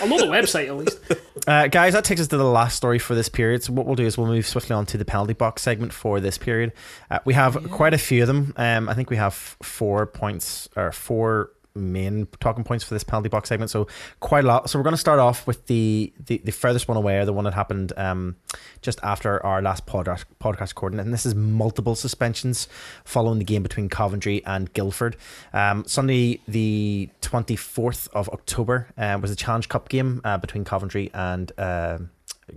I'll 0.01 0.09
know 0.09 0.19
the 0.19 0.29
website 0.29 0.67
at 0.69 0.77
least. 0.77 0.99
Uh, 1.47 1.67
guys, 1.67 1.93
that 1.93 2.05
takes 2.05 2.21
us 2.21 2.29
to 2.29 2.37
the 2.37 2.45
last 2.45 2.77
story 2.77 2.99
for 2.99 3.15
this 3.15 3.29
period. 3.29 3.63
So 3.63 3.73
what 3.73 3.87
we'll 3.87 3.97
do 3.97 4.07
is 4.07 4.17
we'll 4.17 4.27
move 4.27 4.47
swiftly 4.47 4.75
on 4.75 4.87
to 4.87 4.99
the 4.99 5.05
penalty 5.05 5.33
box 5.35 5.63
segment 5.63 5.93
for 5.93 6.21
this 6.21 6.39
period. 6.39 6.73
Uh, 7.11 7.19
we 7.25 7.35
have 7.35 7.71
quite 7.71 7.95
a 7.95 7.99
few 7.99 8.23
of 8.23 8.27
them. 8.29 8.53
Um, 8.57 8.89
I 8.89 8.95
think 8.95 9.11
we 9.11 9.17
have 9.17 9.35
four 9.35 10.07
points 10.07 10.69
or 10.77 10.93
four 10.93 11.51
main 11.75 12.29
talking 12.39 12.63
points 12.63 12.85
for 12.85 12.95
this 12.95 13.03
penalty 13.03 13.29
box 13.29 13.49
segment. 13.49 13.71
So 13.71 13.89
quite 14.21 14.45
a 14.45 14.47
lot. 14.47 14.71
So 14.71 14.79
we're 14.79 14.85
going 14.85 14.95
to 14.95 14.99
start 15.01 15.19
off 15.19 15.47
with 15.47 15.67
the 15.67 16.13
the, 16.27 16.41
the 16.45 16.53
furthest 16.53 16.87
one 16.87 16.97
away, 16.97 17.25
the 17.25 17.33
one 17.33 17.45
that 17.45 17.55
happened 17.55 17.93
um, 17.97 18.37
just 18.81 19.01
after 19.03 19.45
our 19.45 19.61
last 19.61 19.87
podcast 19.87 20.25
podcast 20.41 20.69
recording, 20.71 21.01
and 21.01 21.13
this 21.13 21.27
is 21.27 21.35
multiple 21.35 21.95
suspensions 21.97 22.69
following 23.05 23.39
the 23.39 23.45
game 23.45 23.63
between 23.63 23.89
Coventry 23.89 24.45
and 24.45 24.73
Guildford. 24.73 25.17
Um, 25.53 25.85
Sunday, 25.87 26.41
the 26.47 27.09
twenty 27.21 27.57
fourth 27.57 28.09
of 28.13 28.29
October, 28.29 28.89
uh, 28.97 29.19
was 29.21 29.31
the 29.31 29.37
Challenge 29.37 29.69
Cup 29.69 29.89
game 29.89 30.21
uh, 30.25 30.39
between 30.39 30.65
Coventry 30.65 31.11
and. 31.13 31.51
um 31.59 32.11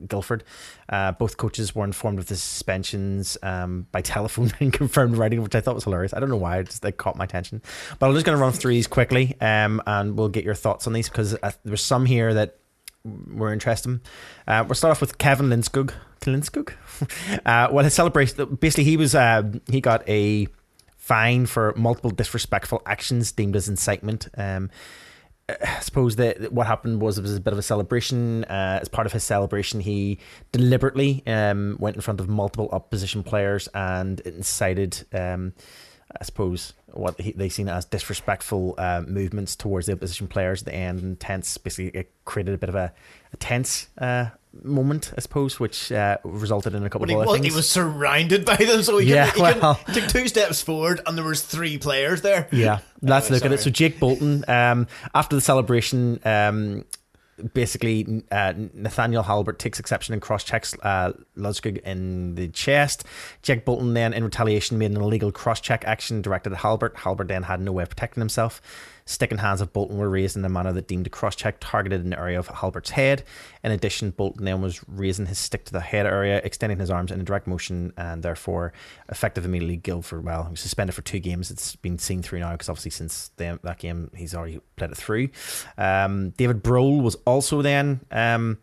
Guildford. 0.07 0.43
Uh, 0.89 1.11
both 1.13 1.38
coaches 1.38 1.75
were 1.75 1.83
informed 1.83 2.19
of 2.19 2.27
the 2.27 2.35
suspensions 2.35 3.38
um, 3.43 3.88
by 3.91 4.01
telephone 4.01 4.51
and 4.59 4.73
confirmed 4.73 5.17
writing, 5.17 5.41
which 5.41 5.55
I 5.55 5.61
thought 5.61 5.75
was 5.75 5.83
hilarious. 5.83 6.13
I 6.13 6.19
don't 6.19 6.29
know 6.29 6.38
why, 6.38 6.59
it 6.59 6.67
just 6.67 6.81
they 6.81 6.91
caught 6.91 7.15
my 7.15 7.23
attention. 7.25 7.61
But 7.99 8.07
I'm 8.07 8.13
just 8.13 8.25
going 8.25 8.38
to 8.38 8.41
run 8.41 8.53
through 8.53 8.73
these 8.73 8.88
quickly 8.88 9.35
um, 9.41 9.81
and 9.85 10.17
we'll 10.17 10.29
get 10.29 10.43
your 10.43 10.55
thoughts 10.55 10.88
on 10.88 10.93
these 10.93 11.09
because 11.09 11.35
uh, 11.41 11.51
there's 11.63 11.83
some 11.83 12.05
here 12.05 12.33
that 12.33 12.57
were 13.03 13.53
interesting. 13.53 14.01
Uh, 14.47 14.63
we'll 14.67 14.75
start 14.75 14.91
off 14.91 15.01
with 15.01 15.17
Kevin 15.17 15.47
Linskog. 15.47 15.93
Linskog? 16.21 16.73
uh, 17.45 17.69
well, 17.71 17.83
his 17.83 17.93
celebration, 17.93 18.55
basically, 18.55 18.83
he 18.83 18.97
was 18.97 19.15
um, 19.15 19.61
he 19.69 19.81
got 19.81 20.07
a 20.09 20.47
fine 20.97 21.45
for 21.45 21.73
multiple 21.77 22.11
disrespectful 22.11 22.81
actions 22.85 23.31
deemed 23.31 23.55
as 23.55 23.69
incitement. 23.69 24.27
Um, 24.38 24.69
I 25.49 25.79
suppose 25.81 26.17
that 26.17 26.51
what 26.51 26.67
happened 26.67 27.01
was 27.01 27.17
it 27.17 27.21
was 27.21 27.35
a 27.35 27.41
bit 27.41 27.53
of 27.53 27.59
a 27.59 27.63
celebration. 27.63 28.43
Uh, 28.45 28.79
as 28.81 28.89
part 28.89 29.07
of 29.07 29.13
his 29.13 29.23
celebration, 29.23 29.79
he 29.79 30.19
deliberately 30.51 31.23
um, 31.25 31.77
went 31.79 31.95
in 31.95 32.01
front 32.01 32.19
of 32.19 32.27
multiple 32.27 32.69
opposition 32.71 33.23
players 33.23 33.67
and 33.73 34.19
incited, 34.21 35.05
um, 35.13 35.53
I 36.19 36.23
suppose, 36.23 36.73
what 36.87 37.19
he, 37.19 37.31
they 37.31 37.49
seen 37.49 37.69
as 37.69 37.85
disrespectful 37.85 38.75
uh, 38.77 39.03
movements 39.05 39.55
towards 39.55 39.87
the 39.87 39.93
opposition 39.93 40.27
players 40.27 40.61
at 40.61 40.65
the 40.65 40.75
end. 40.75 41.01
And 41.01 41.19
tense, 41.19 41.57
basically, 41.57 41.99
it 41.99 42.11
created 42.25 42.53
a 42.53 42.57
bit 42.57 42.69
of 42.69 42.75
a, 42.75 42.93
a 43.33 43.37
tense 43.37 43.87
uh, 43.97 44.27
moment, 44.64 45.14
I 45.18 45.22
suppose, 45.22 45.60
which 45.60 45.91
uh, 45.91 46.18
resulted 46.24 46.76
in 46.76 46.84
a 46.84 46.89
couple 46.89 47.08
he, 47.08 47.14
of 47.14 47.20
other 47.22 47.28
was, 47.28 47.39
things. 47.39 47.53
he 47.53 47.58
was 47.58 47.70
surrounded 47.70 48.45
by 48.45 48.55
them, 48.55 48.84
so 48.84 48.97
he, 48.97 49.14
Yeah, 49.14 49.30
couldn't, 49.30 49.55
he, 49.55 49.60
well- 49.60 49.80
took 49.93 50.08
two 50.08 50.28
steps 50.28 50.62
forward, 50.62 51.01
and 51.05 51.18
there 51.18 51.26
was 51.26 51.41
three 51.41 51.78
players 51.78 52.22
there. 52.22 52.47
Yeah, 52.51 52.80
let's 53.01 53.28
Anyway, 53.28 53.38
look 53.38 53.45
at 53.45 53.51
it. 53.53 53.60
So. 53.62 53.70
Jake 53.70 53.99
Bolton, 53.99 54.43
um, 54.47 54.88
after 55.14 55.36
the 55.36 55.41
celebration, 55.41 56.20
um, 56.26 56.86
basically 57.53 58.24
uh, 58.32 58.53
Nathaniel 58.74 59.24
Halbert 59.24 59.60
takes 59.60 59.80
exception 59.80 60.14
and 60.14 60.22
cross 60.22 60.43
checks 60.43 60.76
uh, 60.82 61.14
Ludskog 61.38 61.78
in 61.84 62.36
the 62.36 62.47
chest. 62.47 63.03
Jake 63.43 63.64
Bolton 63.66 63.93
then, 63.93 64.14
in 64.14 64.24
retaliation, 64.24 64.78
made 64.78 64.91
an 64.91 64.97
illegal 64.97 65.32
cross 65.32 65.62
check 65.62 65.84
action 65.86 66.22
directed 66.22 66.51
at 66.53 66.60
Halbert. 66.60 66.97
Halbert 66.97 67.28
then 67.28 67.43
had 67.43 67.62
no 67.62 67.72
way 67.72 67.84
of 67.84 67.89
protecting 67.89 68.22
himself. 68.22 68.62
Stick 69.08 69.32
and 69.32 69.39
hands 69.39 69.62
of 69.62 69.74
Bolton 69.74 69.97
were 69.97 70.10
raised 70.10 70.36
in 70.36 70.45
a 70.45 70.49
manner 70.49 70.74
that 70.74 70.88
deemed 70.88 71.08
a 71.08 71.10
cross 71.10 71.36
check 71.36 71.58
targeted 71.60 72.05
an 72.05 72.14
area 72.14 72.38
of 72.38 72.47
Halbert's 72.47 72.91
head. 72.91 73.24
In 73.64 73.72
addition, 73.72 74.12
Bolton 74.12 74.45
then 74.45 74.62
was 74.62 74.82
raising 74.88 75.26
his 75.26 75.39
stick 75.39 75.66
to 75.66 75.74
the 75.74 75.80
head 75.80 76.05
area, 76.05 76.41
extending 76.43 76.78
his 76.78 76.91
arms 76.91 77.12
in 77.12 77.20
a 77.20 77.24
direct 77.24 77.47
motion, 77.47 77.93
and 77.97 78.22
therefore 78.22 78.74
effective 79.10 79.45
immediately. 79.45 79.78
Guildford, 79.78 80.26
well, 80.26 80.43
he 80.43 80.51
was 80.51 80.60
suspended 80.60 80.93
for 80.93 81.01
two 81.01 81.20
games. 81.20 81.49
It's 81.49 81.76
been 81.78 81.97
seen 81.97 82.22
through 82.22 82.39
now 82.39 82.51
because 82.51 82.70
obviously 82.70 82.91
since 82.91 83.32
that 83.38 83.78
game 83.80 84.12
he's 84.16 84.36
already 84.36 84.60
played 84.76 84.91
it 84.91 84.97
through. 84.97 85.30
Um, 85.78 86.32
David 86.32 86.62
Broll 86.62 87.01
was 87.01 87.16
also 87.26 87.62
then 87.62 88.01
um, 88.12 88.58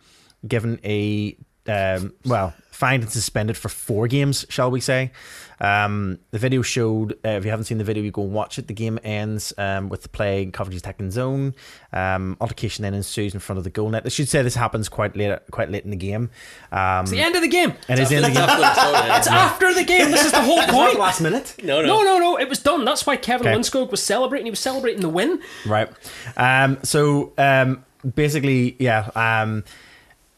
given 0.47 0.79
a 0.85 1.37
um, 1.67 2.13
well, 2.25 2.55
fined 2.71 3.03
and 3.03 3.13
suspended 3.13 3.57
for 3.57 3.69
four 3.69 4.07
games, 4.07 4.45
shall 4.49 4.71
we 4.71 4.81
say. 4.81 5.13
Um, 5.61 6.19
the 6.31 6.39
video 6.39 6.63
showed, 6.63 7.13
uh, 7.25 7.31
if 7.31 7.45
you 7.45 7.51
haven't 7.51 7.65
seen 7.65 7.79
the 7.79 7.85
video, 7.85 8.03
you 8.03 8.11
go 8.11 8.23
and 8.23 8.33
watch 8.33 8.59
it. 8.59 8.67
The 8.67 8.75
game 8.75 8.99
ends 9.05 9.53
um, 9.59 9.89
with 9.89 10.03
the 10.03 10.09
play 10.09 10.47
Coventry's 10.47 10.81
attacking 10.83 11.11
zone. 11.11 11.55
Um, 11.93 12.37
altercation 12.41 12.83
then 12.83 12.95
ensues 12.95 13.35
in 13.35 13.41
front 13.41 13.59
of 13.59 13.65
the 13.65 13.71
goal 13.71 13.89
net. 13.91 14.03
I 14.05 14.09
should 14.09 14.29
say 14.29 14.43
this 14.43 14.55
happens 14.57 14.89
quite 14.89 15.17
late, 15.17 15.39
quite 15.51 15.71
late 15.71 15.85
in 15.85 15.91
the 15.91 15.97
game. 15.97 16.31
Um, 16.73 17.03
It's 17.03 17.11
the 17.13 17.21
end 17.21 17.37
of 17.37 17.43
the 17.43 17.49
game. 17.49 17.73
and 17.89 18.01
it's 18.01 18.11
in 18.11 18.23
the 18.23 18.31
game. 18.31 18.49
It's 18.49 19.29
after 19.29 19.73
the 19.73 19.85
game. 19.85 20.11
This 20.11 20.25
is 20.25 20.33
the 20.33 20.43
whole 20.43 20.63
point. 20.69 20.99
last 20.99 21.21
minute. 21.21 21.55
No, 21.63 21.81
no. 21.83 21.87
No, 21.87 22.03
no, 22.03 22.19
no. 22.19 22.39
It 22.39 22.49
was 22.49 22.59
done. 22.59 22.85
That's 22.85 23.07
why 23.07 23.17
Kevin 23.17 23.47
Okay. 23.47 23.57
Lundskog 23.57 23.91
was 23.91 24.03
celebrating. 24.03 24.47
He 24.47 24.51
was 24.51 24.61
celebrating 24.61 25.01
the 25.03 25.09
win. 25.09 25.41
Right. 25.67 25.89
Um, 26.37 26.79
so 26.83 27.33
um, 27.39 27.85
basically, 28.15 28.77
yeah. 28.79 29.11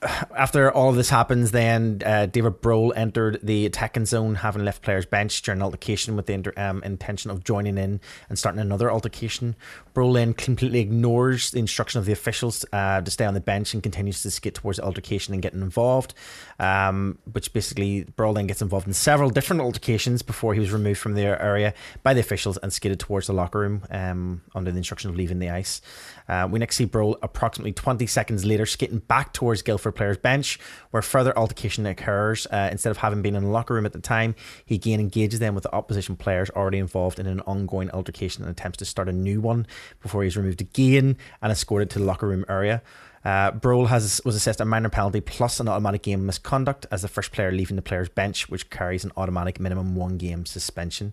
After 0.07 0.71
all 0.71 0.91
of 0.91 0.97
this 0.97 1.11
happens, 1.11 1.51
then 1.51 2.03
uh, 2.05 2.27
David 2.27 2.61
Broll 2.61 2.93
entered 2.95 3.41
the 3.43 3.67
attacking 3.67 4.07
zone, 4.07 4.37
having 4.37 4.65
left 4.65 4.83
players 4.83 5.07
bench 5.07 5.43
during 5.43 5.61
an 5.61 5.63
altercation 5.63 6.17
with 6.17 6.27
the 6.27 6.35
inter- 6.35 6.53
um, 6.57 6.83
intention 6.83 7.31
of 7.31 7.45
joining 7.45 7.79
in 7.79 8.01
and 8.29 8.39
starting 8.39 8.61
another 8.61 8.91
altercation. 8.91 9.57
Broll 9.95 10.13
then 10.13 10.35
completely 10.35 10.81
ignores 10.81 11.51
the 11.51 11.59
instruction 11.59 11.99
of 11.99 12.05
the 12.05 12.13
officials 12.13 12.65
uh, 12.73 13.01
to 13.01 13.11
stay 13.11 13.25
on 13.25 13.35
the 13.35 13.41
bench 13.41 13.75
and 13.75 13.83
continues 13.83 14.23
to 14.23 14.31
skate 14.31 14.55
towards 14.55 14.79
the 14.79 14.85
altercation 14.85 15.35
and 15.35 15.43
getting 15.43 15.63
involved. 15.63 16.15
Um, 16.59 17.19
which 17.33 17.53
basically, 17.53 18.05
Broll 18.17 18.35
then 18.35 18.47
gets 18.47 18.63
involved 18.63 18.87
in 18.87 18.93
several 18.93 19.31
different 19.31 19.63
altercations 19.63 20.23
before 20.23 20.55
he 20.55 20.61
was 20.61 20.73
removed 20.73 21.01
from 21.01 21.15
the 21.15 21.23
area 21.23 21.75
by 22.03 22.15
the 22.15 22.21
officials 22.21 22.57
and 22.59 22.73
skated 22.73 23.01
towards 23.01 23.27
the 23.27 23.33
locker 23.33 23.59
room 23.59 23.83
um, 23.91 24.43
under 24.55 24.71
the 24.71 24.79
instruction 24.79 25.11
of 25.11 25.17
leaving 25.17 25.39
the 25.39 25.51
ice. 25.51 25.81
Uh, 26.29 26.49
we 26.51 26.59
next 26.59 26.77
see 26.77 26.85
Broll 26.85 27.19
approximately 27.23 27.73
20 27.73 28.07
seconds 28.07 28.45
later 28.45 28.67
skating 28.67 28.99
back 28.99 29.33
towards 29.33 29.63
Guildford 29.63 29.95
players' 29.95 30.17
bench, 30.17 30.59
where 30.91 31.03
further 31.03 31.37
altercation 31.39 31.87
occurs. 31.87 32.47
Uh, 32.47 32.69
instead 32.73 32.91
of 32.91 32.99
having 32.99 33.23
been 33.23 33.35
in 33.35 33.45
the 33.45 33.51
locker 33.51 33.75
room 33.75 33.87
at 33.87 33.93
the 33.93 34.01
time, 34.01 34.35
he 34.65 34.75
again 34.75 35.01
engages 35.01 35.41
them 35.41 35.55
with 35.55 35.63
the 35.63 35.75
opposition 35.75 36.17
players 36.17 36.51
already 36.51 36.79
involved 36.79 37.19
in 37.19 37.27
an 37.27 37.41
ongoing 37.43 37.91
altercation 37.91 38.43
and 38.43 38.51
attempts 38.51 38.79
to 38.79 38.85
start 38.85 39.09
a 39.09 39.13
new 39.13 39.41
one 39.41 39.67
before 40.01 40.23
he's 40.23 40.37
removed 40.37 40.61
again 40.61 41.17
and 41.43 41.53
escorted 41.53 41.91
to 41.91 41.99
the 41.99 42.05
locker 42.05 42.27
room 42.27 42.45
area. 42.49 42.83
Uh, 43.27 43.51
has 43.87 44.21
was 44.25 44.37
assessed 44.37 44.61
a 44.61 44.65
minor 44.65 44.89
penalty 44.89 45.21
plus 45.21 45.59
an 45.59 45.67
automatic 45.67 46.03
game 46.03 46.25
misconduct 46.25 46.87
as 46.93 47.03
the 47.03 47.09
first 47.09 47.33
player 47.33 47.51
leaving 47.51 47.75
the 47.75 47.83
player's 47.83 48.09
bench, 48.09 48.49
which 48.49 48.71
carries 48.71 49.05
an 49.05 49.11
automatic 49.17 49.59
minimum 49.59 49.97
one 49.97 50.17
game 50.17 50.47
suspension. 50.47 51.13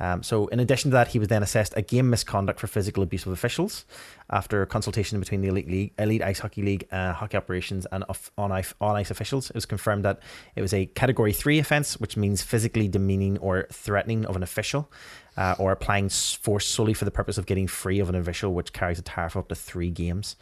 Um, 0.00 0.22
so, 0.22 0.46
in 0.46 0.60
addition 0.60 0.90
to 0.90 0.94
that, 0.94 1.08
he 1.08 1.18
was 1.18 1.28
then 1.28 1.42
assessed 1.42 1.74
a 1.76 1.82
game 1.82 2.08
misconduct 2.08 2.58
for 2.58 2.66
physical 2.66 3.02
abuse 3.02 3.26
of 3.26 3.32
officials 3.32 3.84
after 4.30 4.64
consultation 4.64 5.20
between 5.20 5.42
the 5.42 5.48
Elite 5.48 5.68
League, 5.68 5.92
Elite 5.98 6.22
Ice 6.22 6.38
Hockey 6.38 6.62
League, 6.62 6.88
uh, 6.90 7.12
hockey 7.12 7.36
operations, 7.36 7.86
and 7.92 8.04
on 8.38 8.50
ice 8.50 8.72
on 8.80 8.96
ice 8.96 9.10
officials. 9.10 9.50
It 9.50 9.54
was 9.54 9.66
confirmed 9.66 10.04
that 10.04 10.20
it 10.56 10.62
was 10.62 10.72
a 10.72 10.86
Category 10.86 11.32
Three 11.32 11.58
offence, 11.58 12.00
which 12.00 12.16
means 12.16 12.42
physically 12.42 12.88
demeaning 12.88 13.38
or 13.38 13.66
threatening 13.70 14.24
of 14.24 14.36
an 14.36 14.42
official, 14.42 14.90
uh, 15.36 15.54
or 15.58 15.70
applying 15.70 16.08
force 16.08 16.66
solely 16.66 16.94
for 16.94 17.04
the 17.04 17.10
purpose 17.10 17.36
of 17.36 17.46
getting 17.46 17.66
free 17.66 18.00
of 18.00 18.08
an 18.08 18.14
official, 18.14 18.54
which 18.54 18.72
carries 18.72 18.98
a 18.98 19.02
tariff 19.02 19.36
up 19.36 19.48
to 19.48 19.54
three 19.54 19.90
games. 19.90 20.36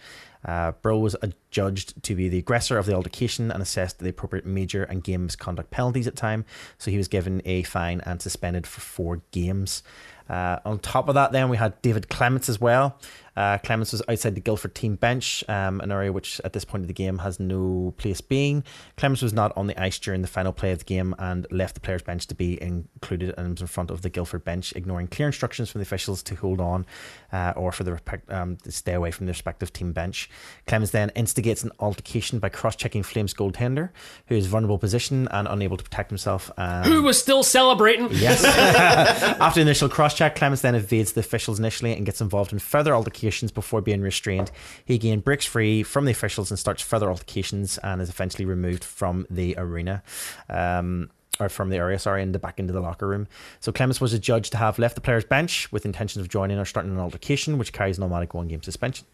Uh, 0.44 0.72
Broll 0.72 1.02
was 1.02 1.16
adjudged 1.22 2.02
to 2.04 2.14
be 2.14 2.28
the 2.28 2.38
aggressor 2.38 2.78
of 2.78 2.86
the 2.86 2.94
altercation 2.94 3.50
and 3.50 3.62
assessed 3.62 3.98
the 3.98 4.08
appropriate 4.08 4.46
major 4.46 4.84
and 4.84 5.02
game 5.02 5.24
misconduct 5.24 5.70
penalties 5.70 6.06
at 6.06 6.16
time. 6.16 6.44
So 6.78 6.90
he 6.90 6.96
was 6.96 7.08
given 7.08 7.42
a 7.44 7.62
fine 7.64 8.00
and 8.02 8.22
suspended 8.22 8.66
for 8.66 8.80
four 8.80 9.22
games. 9.32 9.82
Uh, 10.28 10.58
on 10.64 10.78
top 10.78 11.08
of 11.08 11.14
that, 11.14 11.32
then 11.32 11.48
we 11.48 11.56
had 11.56 11.80
David 11.80 12.08
Clements 12.08 12.48
as 12.48 12.60
well. 12.60 12.98
Uh, 13.38 13.56
Clements 13.58 13.92
was 13.92 14.02
outside 14.08 14.34
the 14.34 14.40
Guildford 14.40 14.74
team 14.74 14.96
bench, 14.96 15.44
um, 15.48 15.80
an 15.80 15.92
area 15.92 16.12
which 16.12 16.40
at 16.42 16.54
this 16.54 16.64
point 16.64 16.82
of 16.82 16.88
the 16.88 16.92
game 16.92 17.18
has 17.18 17.38
no 17.38 17.94
place 17.96 18.20
being. 18.20 18.64
Clements 18.96 19.22
was 19.22 19.32
not 19.32 19.56
on 19.56 19.68
the 19.68 19.80
ice 19.80 19.96
during 20.00 20.22
the 20.22 20.28
final 20.28 20.52
play 20.52 20.72
of 20.72 20.80
the 20.80 20.84
game 20.84 21.14
and 21.20 21.46
left 21.52 21.76
the 21.76 21.80
players' 21.80 22.02
bench 22.02 22.26
to 22.26 22.34
be 22.34 22.60
included 22.60 23.32
and 23.38 23.52
was 23.52 23.60
in 23.60 23.68
front 23.68 23.92
of 23.92 24.02
the 24.02 24.08
Guildford 24.10 24.42
bench, 24.42 24.72
ignoring 24.74 25.06
clear 25.06 25.28
instructions 25.28 25.70
from 25.70 25.78
the 25.78 25.84
officials 25.84 26.20
to 26.24 26.34
hold 26.34 26.60
on 26.60 26.84
uh, 27.32 27.52
or 27.54 27.70
for 27.70 27.84
the 27.84 28.00
um, 28.28 28.56
to 28.56 28.72
stay 28.72 28.94
away 28.94 29.12
from 29.12 29.26
the 29.26 29.30
respective 29.30 29.72
team 29.72 29.92
bench. 29.92 30.28
Clements 30.66 30.90
then 30.90 31.10
instigates 31.10 31.62
an 31.62 31.70
altercation 31.78 32.40
by 32.40 32.48
cross-checking 32.48 33.04
Flames 33.04 33.34
goaltender, 33.34 33.90
who 34.26 34.34
is 34.34 34.46
vulnerable 34.46 34.78
position 34.78 35.28
and 35.30 35.46
unable 35.46 35.76
to 35.76 35.84
protect 35.84 36.10
himself. 36.10 36.50
Um, 36.56 36.82
Who 36.82 37.04
was 37.04 37.22
still 37.22 37.44
celebrating? 37.44 38.08
Yes. 38.10 38.42
After 39.40 39.60
initial 39.60 39.88
cross 39.88 40.14
check, 40.14 40.34
Clements 40.34 40.62
then 40.62 40.74
evades 40.74 41.12
the 41.12 41.20
officials 41.20 41.60
initially 41.60 41.92
and 41.92 42.04
gets 42.04 42.20
involved 42.20 42.52
in 42.52 42.58
further 42.58 42.94
altercations 43.28 43.52
before 43.52 43.80
being 43.80 44.00
restrained. 44.00 44.50
He 44.84 44.94
again 44.94 45.20
breaks 45.20 45.44
free 45.44 45.82
from 45.82 46.04
the 46.04 46.12
officials 46.12 46.50
and 46.50 46.58
starts 46.58 46.82
further 46.82 47.08
altercations 47.08 47.78
and 47.78 48.00
is 48.00 48.08
eventually 48.08 48.46
removed 48.46 48.84
from 48.84 49.26
the 49.30 49.54
arena. 49.58 50.02
Um, 50.48 51.10
or 51.40 51.48
from 51.48 51.70
the 51.70 51.76
area, 51.76 52.00
sorry, 52.00 52.20
and 52.20 52.34
the 52.34 52.38
back 52.40 52.58
into 52.58 52.72
the 52.72 52.80
locker 52.80 53.06
room. 53.06 53.28
So 53.60 53.70
Clements 53.70 54.00
was 54.00 54.12
adjudged 54.12 54.50
to 54.52 54.58
have 54.58 54.76
left 54.76 54.96
the 54.96 55.00
player's 55.00 55.24
bench 55.24 55.70
with 55.70 55.86
intentions 55.86 56.20
of 56.20 56.28
joining 56.28 56.58
or 56.58 56.64
starting 56.64 56.90
an 56.90 56.98
altercation, 56.98 57.58
which 57.58 57.72
carries 57.72 57.96
an 57.96 58.02
automatic 58.02 58.34
one 58.34 58.48
game 58.48 58.60
suspension. 58.60 59.06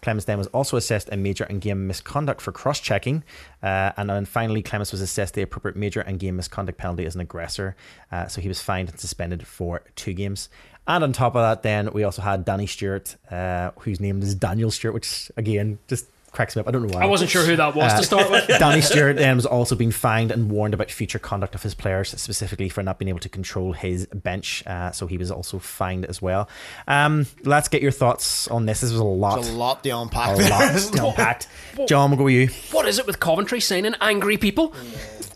Clements 0.00 0.26
then 0.26 0.38
was 0.38 0.46
also 0.48 0.76
assessed 0.76 1.08
a 1.10 1.16
major 1.16 1.44
and 1.44 1.60
game 1.60 1.88
misconduct 1.88 2.40
for 2.40 2.52
cross 2.52 2.78
checking. 2.78 3.24
Uh, 3.60 3.90
and 3.96 4.08
then 4.08 4.24
finally, 4.24 4.62
Clements 4.62 4.92
was 4.92 5.00
assessed 5.00 5.34
the 5.34 5.42
appropriate 5.42 5.76
major 5.76 6.02
and 6.02 6.20
game 6.20 6.36
misconduct 6.36 6.78
penalty 6.78 7.06
as 7.06 7.16
an 7.16 7.22
aggressor. 7.22 7.74
Uh, 8.12 8.28
so 8.28 8.40
he 8.40 8.46
was 8.46 8.60
fined 8.60 8.90
and 8.90 9.00
suspended 9.00 9.44
for 9.44 9.82
two 9.96 10.12
games. 10.12 10.48
And 10.86 11.02
on 11.04 11.12
top 11.12 11.34
of 11.34 11.40
that, 11.42 11.62
then 11.62 11.90
we 11.92 12.04
also 12.04 12.20
had 12.22 12.44
Danny 12.44 12.66
Stewart, 12.66 13.16
uh, 13.30 13.70
whose 13.80 14.00
name 14.00 14.20
is 14.22 14.34
Daniel 14.34 14.70
Stewart, 14.70 14.92
which 14.94 15.30
again 15.36 15.78
just 15.88 16.06
cracks 16.30 16.56
me 16.56 16.60
up. 16.60 16.66
I 16.66 16.72
don't 16.72 16.82
know 16.88 16.92
why. 16.98 17.04
I 17.04 17.06
wasn't 17.06 17.30
sure 17.30 17.44
who 17.46 17.54
that 17.54 17.76
was 17.76 17.92
Uh, 17.92 17.98
to 17.98 18.02
start 18.04 18.28
with. 18.28 18.48
Danny 18.58 18.80
Stewart 18.80 19.16
then 19.16 19.36
was 19.36 19.46
also 19.46 19.76
being 19.76 19.92
fined 19.92 20.32
and 20.32 20.50
warned 20.50 20.74
about 20.74 20.90
future 20.90 21.20
conduct 21.20 21.54
of 21.54 21.62
his 21.62 21.74
players, 21.74 22.08
specifically 22.20 22.68
for 22.68 22.82
not 22.82 22.98
being 22.98 23.08
able 23.08 23.20
to 23.20 23.28
control 23.28 23.72
his 23.72 24.06
bench. 24.06 24.64
Uh, 24.66 24.90
so 24.90 25.06
he 25.06 25.16
was 25.16 25.30
also 25.30 25.60
fined 25.60 26.04
as 26.06 26.20
well. 26.20 26.48
Um, 26.88 27.26
let's 27.44 27.68
get 27.68 27.82
your 27.82 27.92
thoughts 27.92 28.48
on 28.48 28.66
this. 28.66 28.80
This 28.80 28.90
was 28.90 28.98
a 29.00 29.04
lot. 29.04 29.36
There's 29.36 29.50
a 29.50 29.56
lot 29.56 29.84
to 29.84 29.90
A 29.90 29.96
lot 29.96 30.36
to 30.36 31.06
unpack. 31.06 31.46
John, 31.86 32.10
we'll 32.10 32.18
go 32.18 32.24
with 32.24 32.34
you. 32.34 32.48
What 32.76 32.88
is 32.88 32.98
it 32.98 33.06
with 33.06 33.20
Coventry 33.20 33.60
signing 33.60 33.94
angry 34.00 34.36
people? 34.36 34.74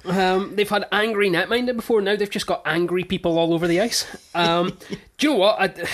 Um, 0.08 0.56
they've 0.56 0.68
had 0.68 0.86
angry 0.90 1.28
netminder 1.30 1.76
before. 1.76 2.00
Now 2.00 2.16
they've 2.16 2.30
just 2.30 2.46
got 2.46 2.62
angry 2.64 3.04
people 3.04 3.38
all 3.38 3.52
over 3.52 3.66
the 3.66 3.80
ice. 3.80 4.06
Um, 4.34 4.78
do 5.18 5.26
you 5.26 5.32
know 5.32 5.38
what? 5.38 5.60
I, 5.60 5.88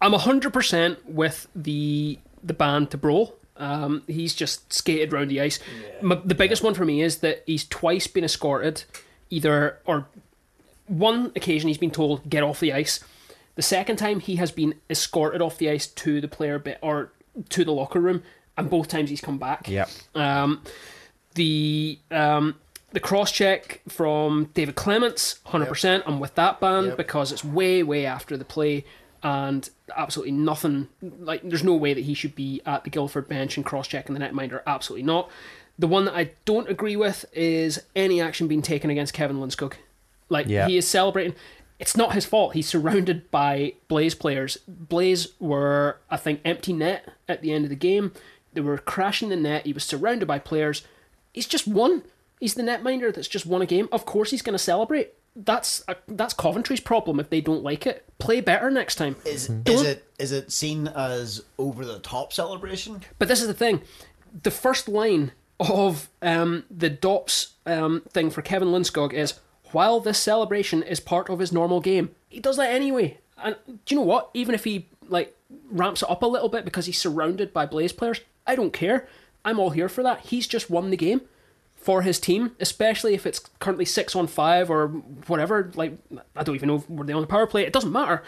I'm 0.00 0.12
hundred 0.12 0.52
percent 0.52 1.08
with 1.08 1.46
the 1.54 2.18
the 2.42 2.54
ban 2.54 2.88
to 2.88 2.98
Broll. 2.98 3.36
Um, 3.56 4.02
he's 4.06 4.34
just 4.34 4.72
skated 4.72 5.12
around 5.12 5.28
the 5.28 5.40
ice. 5.40 5.60
M 6.00 6.20
the 6.24 6.34
biggest 6.34 6.62
one 6.62 6.74
for 6.74 6.84
me 6.84 7.02
is 7.02 7.18
that 7.18 7.44
he's 7.46 7.64
twice 7.64 8.06
been 8.06 8.24
escorted, 8.24 8.84
either 9.30 9.78
or 9.84 10.08
one 10.88 11.32
occasion 11.36 11.68
he's 11.68 11.78
been 11.78 11.90
told 11.90 12.28
get 12.28 12.42
off 12.42 12.60
the 12.60 12.72
ice. 12.72 13.00
The 13.54 13.62
second 13.62 13.96
time 13.96 14.20
he 14.20 14.36
has 14.36 14.50
been 14.50 14.74
escorted 14.90 15.42
off 15.42 15.58
the 15.58 15.70
ice 15.70 15.86
to 15.86 16.20
the 16.20 16.28
player 16.28 16.58
bit 16.58 16.78
or 16.82 17.12
to 17.50 17.64
the 17.64 17.72
locker 17.72 18.00
room, 18.00 18.22
and 18.56 18.68
both 18.68 18.88
times 18.88 19.10
he's 19.10 19.20
come 19.20 19.38
back. 19.38 19.68
Yep. 19.68 19.88
Um, 20.14 20.62
the 21.34 21.98
um, 22.10 22.56
the 22.92 23.00
cross 23.00 23.32
check 23.32 23.80
from 23.88 24.50
David 24.54 24.74
Clements, 24.74 25.40
hundred 25.46 25.66
percent. 25.66 26.04
I'm 26.06 26.20
with 26.20 26.34
that 26.36 26.60
band 26.60 26.88
Yep. 26.88 26.96
because 26.96 27.32
it's 27.32 27.44
way 27.44 27.82
way 27.82 28.06
after 28.06 28.36
the 28.36 28.44
play, 28.44 28.84
and 29.22 29.68
absolutely 29.96 30.32
nothing. 30.32 30.88
Like 31.00 31.42
there's 31.42 31.64
no 31.64 31.74
way 31.74 31.94
that 31.94 32.04
he 32.04 32.14
should 32.14 32.34
be 32.34 32.60
at 32.66 32.84
the 32.84 32.90
Guildford 32.90 33.28
bench 33.28 33.56
and 33.56 33.64
cross 33.66 33.86
checking 33.88 34.14
the 34.14 34.20
netminder. 34.20 34.62
Absolutely 34.66 35.04
not. 35.04 35.30
The 35.78 35.86
one 35.88 36.04
that 36.04 36.14
I 36.14 36.30
don't 36.44 36.68
agree 36.68 36.96
with 36.96 37.24
is 37.32 37.80
any 37.96 38.20
action 38.20 38.46
being 38.46 38.62
taken 38.62 38.90
against 38.90 39.14
Kevin 39.14 39.38
Lundskog. 39.38 39.74
Like 40.28 40.46
Yeah. 40.46 40.66
he 40.68 40.76
is 40.76 40.86
celebrating. 40.86 41.34
It's 41.78 41.96
not 41.96 42.12
his 42.14 42.24
fault. 42.26 42.52
He's 42.54 42.68
surrounded 42.68 43.28
by 43.30 43.74
Blaze 43.88 44.14
players. 44.14 44.58
Blaze 44.68 45.28
were, 45.40 45.98
I 46.10 46.16
think, 46.16 46.40
empty 46.44 46.72
net 46.72 47.08
at 47.28 47.42
the 47.42 47.52
end 47.52 47.64
of 47.64 47.70
the 47.70 47.76
game. 47.76 48.12
They 48.52 48.60
were 48.60 48.78
crashing 48.78 49.30
the 49.30 49.36
net. 49.36 49.66
He 49.66 49.72
was 49.72 49.82
surrounded 49.82 50.26
by 50.28 50.38
players. 50.38 50.82
He's 51.32 51.46
just 51.46 51.66
won. 51.66 52.02
He's 52.42 52.54
the 52.54 52.62
netminder 52.64 53.14
that's 53.14 53.28
just 53.28 53.46
won 53.46 53.62
a 53.62 53.66
game. 53.66 53.88
Of 53.92 54.04
course, 54.04 54.32
he's 54.32 54.42
going 54.42 54.54
to 54.54 54.58
celebrate. 54.58 55.14
That's 55.36 55.84
a, 55.86 55.94
that's 56.08 56.34
Coventry's 56.34 56.80
problem 56.80 57.20
if 57.20 57.30
they 57.30 57.40
don't 57.40 57.62
like 57.62 57.86
it. 57.86 58.04
Play 58.18 58.40
better 58.40 58.68
next 58.68 58.96
time. 58.96 59.14
Is, 59.24 59.48
is 59.64 59.82
it 59.82 60.10
is 60.18 60.32
it 60.32 60.50
seen 60.50 60.88
as 60.88 61.44
over 61.56 61.84
the 61.84 62.00
top 62.00 62.32
celebration? 62.32 63.02
But 63.20 63.28
this 63.28 63.42
is 63.42 63.46
the 63.46 63.54
thing: 63.54 63.82
the 64.42 64.50
first 64.50 64.88
line 64.88 65.30
of 65.60 66.08
um, 66.20 66.64
the 66.68 66.90
DOPS 66.90 67.52
um, 67.64 68.02
thing 68.08 68.28
for 68.28 68.42
Kevin 68.42 68.70
Lundskog 68.70 69.12
is, 69.12 69.34
"While 69.70 70.00
this 70.00 70.18
celebration 70.18 70.82
is 70.82 70.98
part 70.98 71.30
of 71.30 71.38
his 71.38 71.52
normal 71.52 71.78
game, 71.78 72.10
he 72.28 72.40
does 72.40 72.56
that 72.56 72.72
anyway." 72.72 73.18
And 73.40 73.54
do 73.66 73.94
you 73.94 74.00
know 74.00 74.06
what? 74.06 74.30
Even 74.34 74.52
if 74.52 74.64
he 74.64 74.88
like 75.06 75.32
ramps 75.70 76.02
it 76.02 76.10
up 76.10 76.24
a 76.24 76.26
little 76.26 76.48
bit 76.48 76.64
because 76.64 76.86
he's 76.86 77.00
surrounded 77.00 77.52
by 77.52 77.66
Blaze 77.66 77.92
players, 77.92 78.20
I 78.48 78.56
don't 78.56 78.72
care. 78.72 79.06
I'm 79.44 79.60
all 79.60 79.70
here 79.70 79.88
for 79.88 80.02
that. 80.02 80.22
He's 80.22 80.48
just 80.48 80.68
won 80.68 80.90
the 80.90 80.96
game 80.96 81.20
for 81.82 82.02
his 82.02 82.18
team, 82.20 82.52
especially 82.60 83.14
if 83.14 83.26
it's 83.26 83.40
currently 83.58 83.84
six 83.84 84.14
on 84.16 84.26
five 84.28 84.70
or 84.70 84.88
whatever. 85.26 85.70
Like 85.74 85.92
I 86.36 86.42
don't 86.42 86.54
even 86.54 86.68
know 86.68 86.76
if 86.76 86.88
were 86.88 87.04
they 87.04 87.12
on 87.12 87.20
the 87.22 87.26
power 87.26 87.46
play. 87.46 87.66
It 87.66 87.72
doesn't 87.72 87.92
matter. 87.92 88.22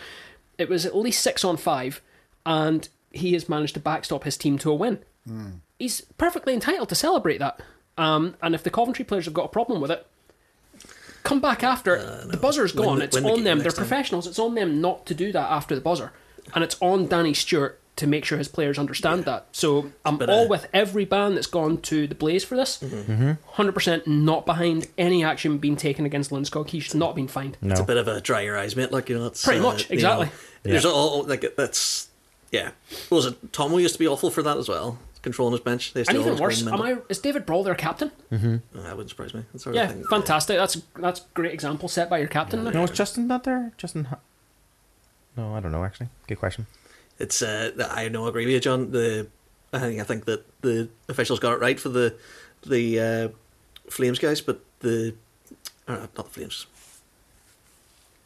It 0.58 0.68
was 0.68 0.84
at 0.84 0.96
least 0.96 1.22
six 1.22 1.44
on 1.44 1.56
five, 1.56 2.00
and 2.44 2.88
he 3.12 3.32
has 3.34 3.48
managed 3.48 3.74
to 3.74 3.80
backstop 3.80 4.24
his 4.24 4.36
team 4.36 4.58
to 4.58 4.70
a 4.70 4.74
win. 4.74 4.98
He's 5.78 6.02
perfectly 6.18 6.52
entitled 6.52 6.88
to 6.90 6.94
celebrate 6.94 7.38
that. 7.38 7.60
Um, 7.96 8.36
and 8.42 8.54
if 8.54 8.62
the 8.62 8.70
Coventry 8.70 9.04
players 9.04 9.24
have 9.24 9.34
got 9.34 9.44
a 9.46 9.48
problem 9.48 9.80
with 9.80 9.90
it, 9.90 10.06
come 11.22 11.40
back 11.40 11.62
after. 11.62 12.24
the 12.26 12.36
buzzer's 12.36 12.72
gone. 12.72 12.98
the- 12.98 13.04
it's 13.04 13.16
the 13.16 13.22
on 13.24 13.36
game 13.36 13.44
them. 13.44 13.58
They're 13.60 13.70
time. 13.70 13.76
professionals. 13.86 14.26
It's 14.26 14.38
on 14.38 14.54
them 14.54 14.80
not 14.80 15.06
to 15.06 15.14
do 15.14 15.32
that 15.32 15.50
after 15.50 15.74
the 15.74 15.80
buzzer. 15.80 16.12
And 16.54 16.62
it's 16.62 16.76
on 16.80 17.06
Danny 17.06 17.32
Stewart 17.34 17.80
to 17.96 18.06
make 18.08 18.24
sure 18.24 18.38
his 18.38 18.48
players 18.48 18.78
understand 18.78 19.24
that. 19.24 19.46
So 19.52 19.92
I'm 20.04 20.18
bit 20.18 20.28
uh, 20.28 20.32
all 20.32 20.48
with 20.48 20.66
every 20.72 21.04
ban 21.04 21.34
that's 21.36 21.46
gone 21.46 21.78
to 21.82 22.06
the 22.08 22.14
Blaze 22.14 22.42
for 22.44 22.56
this. 22.56 22.78
Mm-hmm. 22.78 23.12
Mm-hmm. 23.30 23.62
100% 23.62 24.06
not 24.06 24.44
behind 24.46 24.88
any 24.98 25.22
action 25.22 25.58
being 25.58 25.76
taken 25.76 26.04
against 26.04 26.30
Lindskoug. 26.32 26.70
He 26.70 26.80
should 26.80 26.96
not 26.96 27.08
have 27.10 27.16
been 27.16 27.28
fined. 27.28 27.56
No. 27.62 27.70
It's 27.72 27.80
a 27.80 27.84
bit 27.84 27.96
of 27.96 28.08
a 28.08 28.20
dry 28.20 28.40
your 28.40 28.58
eyes, 28.58 28.74
mate. 28.74 28.90
Like 28.90 29.08
you 29.08 29.18
know, 29.18 29.26
it's 29.26 29.44
Pretty 29.44 29.60
uh, 29.60 29.62
much, 29.62 29.88
you 29.90 29.94
exactly. 29.94 30.26
know, 30.26 30.32
There's 30.64 30.84
all 30.84 31.22
like 31.24 31.54
that's 31.56 32.08
yeah. 32.50 32.70
What 33.10 33.16
was 33.16 33.26
it 33.26 33.52
Tomo 33.52 33.76
used 33.78 33.94
to 33.94 33.98
be 33.98 34.08
awful 34.08 34.30
for 34.30 34.42
that 34.42 34.56
as 34.56 34.68
well, 34.68 34.98
controlling 35.22 35.52
his 35.52 35.60
bench. 35.60 35.92
They 35.92 36.00
used 36.00 36.10
And 36.10 36.18
even 36.18 36.36
worse, 36.38 36.62
bring 36.62 36.74
am 36.74 36.82
I? 36.82 36.96
Is 37.08 37.18
David 37.20 37.46
Broll 37.46 37.62
their 37.64 37.74
captain? 37.76 38.10
in. 38.30 38.62
Oh, 38.74 38.82
that 38.82 38.90
wouldn't 38.96 39.10
surprise 39.10 39.34
me. 39.34 39.44
That 39.52 39.58
sort 39.60 39.76
Yeah, 39.76 39.86
thing. 39.88 40.04
fantastic. 40.10 40.56
That's 40.56 40.80
that's 40.96 41.20
great 41.34 41.52
example 41.54 41.88
set 41.88 42.10
by 42.10 42.18
your 42.18 42.28
captain. 42.28 42.64
there. 42.64 42.72
No, 42.72 42.84
is 42.84 42.90
Justin 42.90 43.26
not 43.28 43.44
there? 43.44 43.72
Justin. 43.76 44.08
No, 45.36 45.54
I 45.54 45.60
don't 45.60 45.72
know. 45.72 45.84
Actually, 45.84 46.08
good 46.28 46.38
question. 46.38 46.66
It's 47.18 47.42
uh, 47.42 47.70
I 47.90 48.08
know, 48.08 48.26
I 48.26 48.28
agree 48.28 48.44
with 48.46 48.54
you, 48.54 48.60
John. 48.60 48.90
The 48.90 49.28
I 49.72 49.78
think 49.78 50.00
I 50.00 50.04
think 50.04 50.24
that 50.26 50.44
the 50.62 50.88
officials 51.08 51.40
got 51.40 51.54
it 51.54 51.60
right 51.60 51.78
for 51.78 51.88
the 51.88 52.14
the 52.66 53.00
uh, 53.00 53.28
Flames 53.90 54.18
guys, 54.18 54.40
but 54.40 54.60
the 54.80 55.14
uh, 55.86 55.94
not 55.94 56.14
the 56.14 56.24
Flames. 56.24 56.66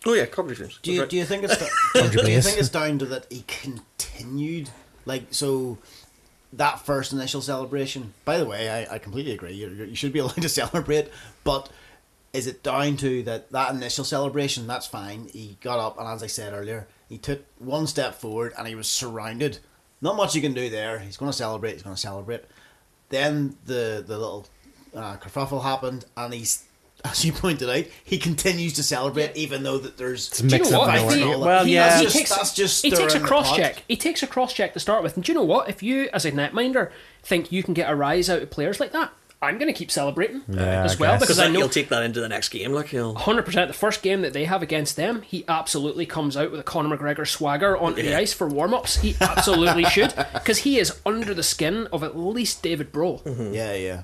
Oh 0.06 0.14
yeah, 0.14 0.26
Coventry 0.26 0.56
Flames. 0.56 0.78
Do 0.82 0.92
you, 0.92 1.00
right. 1.00 1.08
do 1.08 1.16
you 1.16 1.24
think 1.24 1.44
it's 1.44 1.58
do, 1.94 2.22
do 2.22 2.30
you 2.30 2.40
think 2.40 2.58
it's 2.58 2.68
down 2.68 2.98
to 2.98 3.06
that 3.06 3.26
he 3.30 3.44
continued 3.46 4.70
like 5.06 5.24
so 5.30 5.78
that 6.52 6.80
first 6.80 7.12
initial 7.12 7.40
celebration? 7.40 8.14
By 8.24 8.38
the 8.38 8.46
way, 8.46 8.68
I, 8.70 8.94
I 8.94 8.98
completely 8.98 9.32
agree. 9.32 9.52
You 9.52 9.68
you 9.68 9.94
should 9.94 10.12
be 10.12 10.18
allowed 10.20 10.42
to 10.42 10.48
celebrate, 10.48 11.10
but 11.44 11.70
is 12.32 12.46
it 12.46 12.62
down 12.62 12.96
to 12.98 13.22
that 13.24 13.50
that 13.52 13.74
initial 13.74 14.04
celebration? 14.04 14.66
That's 14.66 14.86
fine. 14.86 15.28
He 15.32 15.56
got 15.60 15.78
up 15.78 15.98
and 15.98 16.06
as 16.06 16.22
I 16.22 16.26
said 16.26 16.52
earlier, 16.52 16.86
he 17.08 17.18
took 17.18 17.42
one 17.58 17.86
step 17.86 18.14
forward 18.14 18.52
and 18.58 18.66
he 18.68 18.74
was 18.74 18.88
surrounded. 18.88 19.58
Not 20.00 20.16
much 20.16 20.34
you 20.34 20.40
can 20.40 20.54
do 20.54 20.68
there. 20.70 20.98
He's 21.00 21.16
going 21.16 21.30
to 21.30 21.36
celebrate. 21.36 21.72
He's 21.72 21.82
going 21.82 21.96
to 21.96 22.00
celebrate. 22.00 22.44
Then 23.08 23.56
the 23.66 24.04
the 24.06 24.18
little 24.18 24.46
uh, 24.94 25.16
kerfuffle 25.16 25.62
happened, 25.62 26.04
and 26.16 26.32
he's. 26.34 26.64
As 27.04 27.24
you 27.24 27.30
pointed 27.32 27.70
out, 27.70 27.84
he 28.02 28.18
continues 28.18 28.72
to 28.72 28.82
celebrate 28.82 29.36
even 29.36 29.62
though 29.62 29.78
that 29.78 29.96
there's 29.96 30.26
It's 30.30 30.42
mixed 30.42 30.72
you 30.72 30.76
know 30.76 30.82
up 30.82 30.88
what? 30.88 30.98
he- 30.98 31.06
isn't 31.06 31.20
it? 31.20 31.32
all 31.32 31.40
that. 31.40 31.46
Well, 31.46 31.64
he- 31.64 31.74
yeah. 31.74 31.96
he 31.98 32.02
That's 32.04 32.12
takes, 32.12 32.28
just- 32.28 32.36
that's 32.40 32.54
just 32.54 32.84
he 32.84 32.90
takes 32.90 33.14
a 33.14 33.20
cross 33.20 33.54
check. 33.54 33.84
He 33.86 33.96
takes 33.96 34.24
a 34.24 34.26
cross 34.26 34.52
check 34.52 34.72
to 34.72 34.80
start 34.80 35.04
with. 35.04 35.14
And 35.14 35.22
do 35.24 35.30
you 35.30 35.38
know 35.38 35.44
what? 35.44 35.68
If 35.68 35.80
you, 35.80 36.08
as 36.12 36.24
a 36.24 36.32
netminder, 36.32 36.90
think 37.22 37.52
you 37.52 37.62
can 37.62 37.72
get 37.72 37.88
a 37.88 37.94
rise 37.94 38.28
out 38.28 38.42
of 38.42 38.50
players 38.50 38.80
like 38.80 38.90
that, 38.90 39.12
I'm 39.40 39.58
going 39.58 39.72
to 39.72 39.76
keep 39.78 39.90
celebrating 39.90 40.42
Yeah, 40.48 40.82
as 40.84 40.96
I 40.96 40.98
well 41.00 41.14
because 41.14 41.28
Because 41.28 41.38
I 41.38 41.48
know 41.48 41.60
you'll 41.60 41.68
take 41.68 41.90
that 41.90 42.02
into 42.02 42.20
the 42.20 42.28
next 42.28 42.48
game, 42.48 42.72
like 42.72 42.88
he'll 42.88 43.14
100% 43.14 43.66
the 43.68 43.72
first 43.72 44.02
game 44.02 44.22
that 44.22 44.32
they 44.32 44.46
have 44.46 44.62
against 44.62 44.96
them, 44.96 45.22
he 45.22 45.44
absolutely 45.46 46.06
comes 46.06 46.36
out 46.36 46.50
with 46.50 46.58
a 46.60 46.64
Conor 46.64 46.96
McGregor 46.96 47.26
swagger 47.26 47.76
onto 47.76 48.02
the 48.02 48.14
ice 48.16 48.32
for 48.32 48.48
warm 48.48 48.74
ups. 48.74 48.96
He 48.96 49.14
absolutely 49.20 49.84
should 49.90 50.12
because 50.34 50.58
he 50.58 50.78
is 50.78 50.98
under 51.06 51.34
the 51.34 51.44
skin 51.44 51.86
of 51.92 52.02
at 52.02 52.18
least 52.18 52.62
David 52.62 52.90
Broll. 52.90 53.22
Yeah, 53.26 53.74
yeah. 53.74 54.02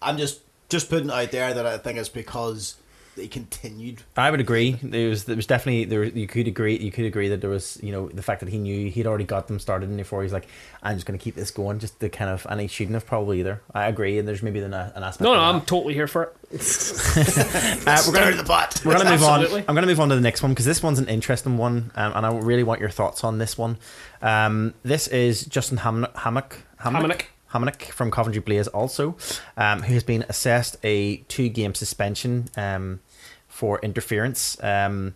I'm 0.00 0.16
just 0.16 0.40
just 0.70 0.88
putting 0.88 1.08
it 1.10 1.12
out 1.12 1.30
there 1.30 1.52
that 1.52 1.66
I 1.66 1.76
think 1.78 1.98
it's 1.98 2.08
because 2.08 2.76
they 3.16 3.28
continued. 3.28 4.02
I 4.16 4.30
would 4.30 4.40
agree. 4.40 4.72
There 4.82 5.08
was 5.08 5.24
there 5.24 5.36
was 5.36 5.46
definitely 5.46 5.84
there. 5.84 6.04
You 6.04 6.26
could 6.26 6.48
agree. 6.48 6.76
You 6.76 6.90
could 6.90 7.04
agree 7.04 7.28
that 7.28 7.40
there 7.40 7.50
was 7.50 7.78
you 7.82 7.92
know 7.92 8.08
the 8.08 8.22
fact 8.22 8.40
that 8.40 8.48
he 8.48 8.58
knew 8.58 8.90
he'd 8.90 9.06
already 9.06 9.24
got 9.24 9.46
them 9.46 9.58
started 9.58 9.88
in 9.90 9.96
before. 9.96 10.22
He's 10.22 10.32
like, 10.32 10.46
I'm 10.82 10.96
just 10.96 11.06
going 11.06 11.18
to 11.18 11.22
keep 11.22 11.34
this 11.34 11.50
going, 11.50 11.78
just 11.78 12.00
to 12.00 12.08
kind 12.08 12.30
of. 12.30 12.46
And 12.50 12.60
he 12.60 12.66
shouldn't 12.66 12.94
have 12.94 13.06
probably 13.06 13.40
either. 13.40 13.62
I 13.72 13.86
agree. 13.86 14.18
And 14.18 14.26
there's 14.26 14.42
maybe 14.42 14.60
an, 14.60 14.74
an 14.74 15.02
aspect. 15.02 15.20
No, 15.20 15.34
no, 15.34 15.40
of 15.40 15.54
I'm 15.54 15.58
that. 15.60 15.66
totally 15.66 15.94
here 15.94 16.06
for 16.08 16.24
it. 16.24 16.36
Uh, 17.86 18.02
we're 18.06 18.14
gonna 18.14 18.36
the 18.36 18.44
pot. 18.44 18.80
We're 18.84 18.92
gonna 18.96 19.10
move 19.10 19.22
Absolutely. 19.22 19.60
on. 19.60 19.64
I'm 19.68 19.74
gonna 19.74 19.86
move 19.86 20.00
on 20.00 20.08
to 20.08 20.14
the 20.14 20.20
next 20.20 20.42
one 20.42 20.52
because 20.52 20.64
this 20.64 20.82
one's 20.82 20.98
an 20.98 21.08
interesting 21.08 21.58
one, 21.58 21.90
um, 21.96 22.12
and 22.14 22.26
I 22.26 22.32
really 22.34 22.62
want 22.62 22.80
your 22.80 22.88
thoughts 22.88 23.24
on 23.24 23.38
this 23.38 23.58
one. 23.58 23.76
Um, 24.22 24.74
this 24.82 25.06
is 25.08 25.44
Justin 25.44 25.78
Ham- 25.78 26.06
Hammock. 26.16 26.58
Hamonic. 26.80 27.26
Hamonic 27.54 27.92
from 27.92 28.10
Coventry 28.10 28.40
Blaze, 28.40 28.66
also, 28.68 29.16
um, 29.56 29.82
who 29.82 29.94
has 29.94 30.02
been 30.02 30.24
assessed 30.28 30.76
a 30.82 31.18
two-game 31.28 31.74
suspension 31.74 32.48
um, 32.56 33.00
for 33.46 33.78
interference. 33.80 34.62
Um, 34.62 35.14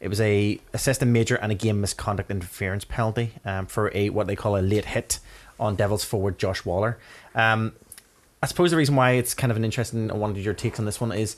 it 0.00 0.08
was 0.08 0.20
a 0.20 0.60
assessed 0.72 1.02
a 1.02 1.06
major 1.06 1.36
and 1.36 1.50
a 1.50 1.54
game 1.54 1.80
misconduct 1.80 2.30
interference 2.30 2.84
penalty 2.84 3.32
um, 3.44 3.66
for 3.66 3.90
a 3.94 4.10
what 4.10 4.26
they 4.26 4.36
call 4.36 4.56
a 4.56 4.62
late 4.62 4.84
hit 4.84 5.18
on 5.58 5.74
Devils 5.74 6.04
forward 6.04 6.38
Josh 6.38 6.64
Waller. 6.64 6.98
Um, 7.34 7.72
I 8.42 8.46
suppose 8.46 8.70
the 8.70 8.76
reason 8.76 8.94
why 8.94 9.12
it's 9.12 9.34
kind 9.34 9.50
of 9.50 9.56
an 9.56 9.64
interesting. 9.64 10.10
I 10.10 10.14
wanted 10.14 10.44
your 10.44 10.54
takes 10.54 10.78
on 10.78 10.84
this 10.84 11.00
one 11.00 11.10
is 11.10 11.36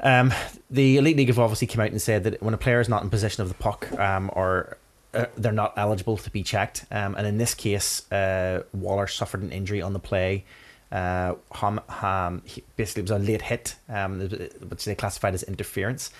um, 0.00 0.32
the 0.70 0.96
Elite 0.96 1.16
League 1.16 1.28
have 1.28 1.38
obviously 1.38 1.66
come 1.66 1.80
out 1.80 1.90
and 1.90 2.00
said 2.00 2.24
that 2.24 2.42
when 2.42 2.54
a 2.54 2.58
player 2.58 2.80
is 2.80 2.88
not 2.88 3.02
in 3.02 3.10
possession 3.10 3.42
of 3.42 3.48
the 3.48 3.54
puck 3.54 3.92
um, 3.98 4.30
or 4.32 4.78
uh, 5.14 5.26
they're 5.36 5.52
not 5.52 5.74
eligible 5.76 6.16
to 6.18 6.30
be 6.30 6.42
checked. 6.42 6.84
Um, 6.90 7.14
and 7.14 7.26
in 7.26 7.38
this 7.38 7.54
case, 7.54 8.10
uh, 8.12 8.64
Waller 8.72 9.06
suffered 9.06 9.42
an 9.42 9.52
injury 9.52 9.80
on 9.80 9.92
the 9.92 9.98
play. 9.98 10.44
Uh, 10.90 11.34
ham, 11.50 12.42
basically, 12.76 13.00
it 13.00 13.10
was 13.10 13.10
a 13.10 13.18
late 13.18 13.42
hit, 13.42 13.76
um, 13.88 14.20
which 14.68 14.84
they 14.84 14.94
classified 14.94 15.34
as 15.34 15.42
interference. 15.42 16.10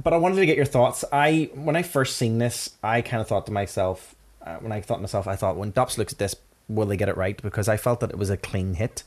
But 0.00 0.12
I 0.12 0.16
wanted 0.16 0.36
to 0.36 0.46
get 0.46 0.56
your 0.56 0.66
thoughts. 0.66 1.04
I 1.12 1.50
when 1.54 1.76
I 1.76 1.82
first 1.82 2.16
seen 2.16 2.38
this, 2.38 2.70
I 2.82 3.02
kind 3.02 3.20
of 3.20 3.26
thought 3.26 3.46
to 3.46 3.52
myself, 3.52 4.14
uh, 4.40 4.56
when 4.56 4.72
I 4.72 4.80
thought 4.80 4.96
to 4.96 5.02
myself, 5.02 5.26
I 5.26 5.36
thought 5.36 5.56
when 5.56 5.72
Dops 5.72 5.98
looks 5.98 6.12
at 6.12 6.18
this, 6.18 6.36
will 6.68 6.86
they 6.86 6.96
get 6.96 7.08
it 7.08 7.16
right? 7.16 7.40
Because 7.40 7.68
I 7.68 7.76
felt 7.76 8.00
that 8.00 8.10
it 8.10 8.18
was 8.18 8.30
a 8.30 8.36
clean 8.36 8.74
hit, 8.74 9.02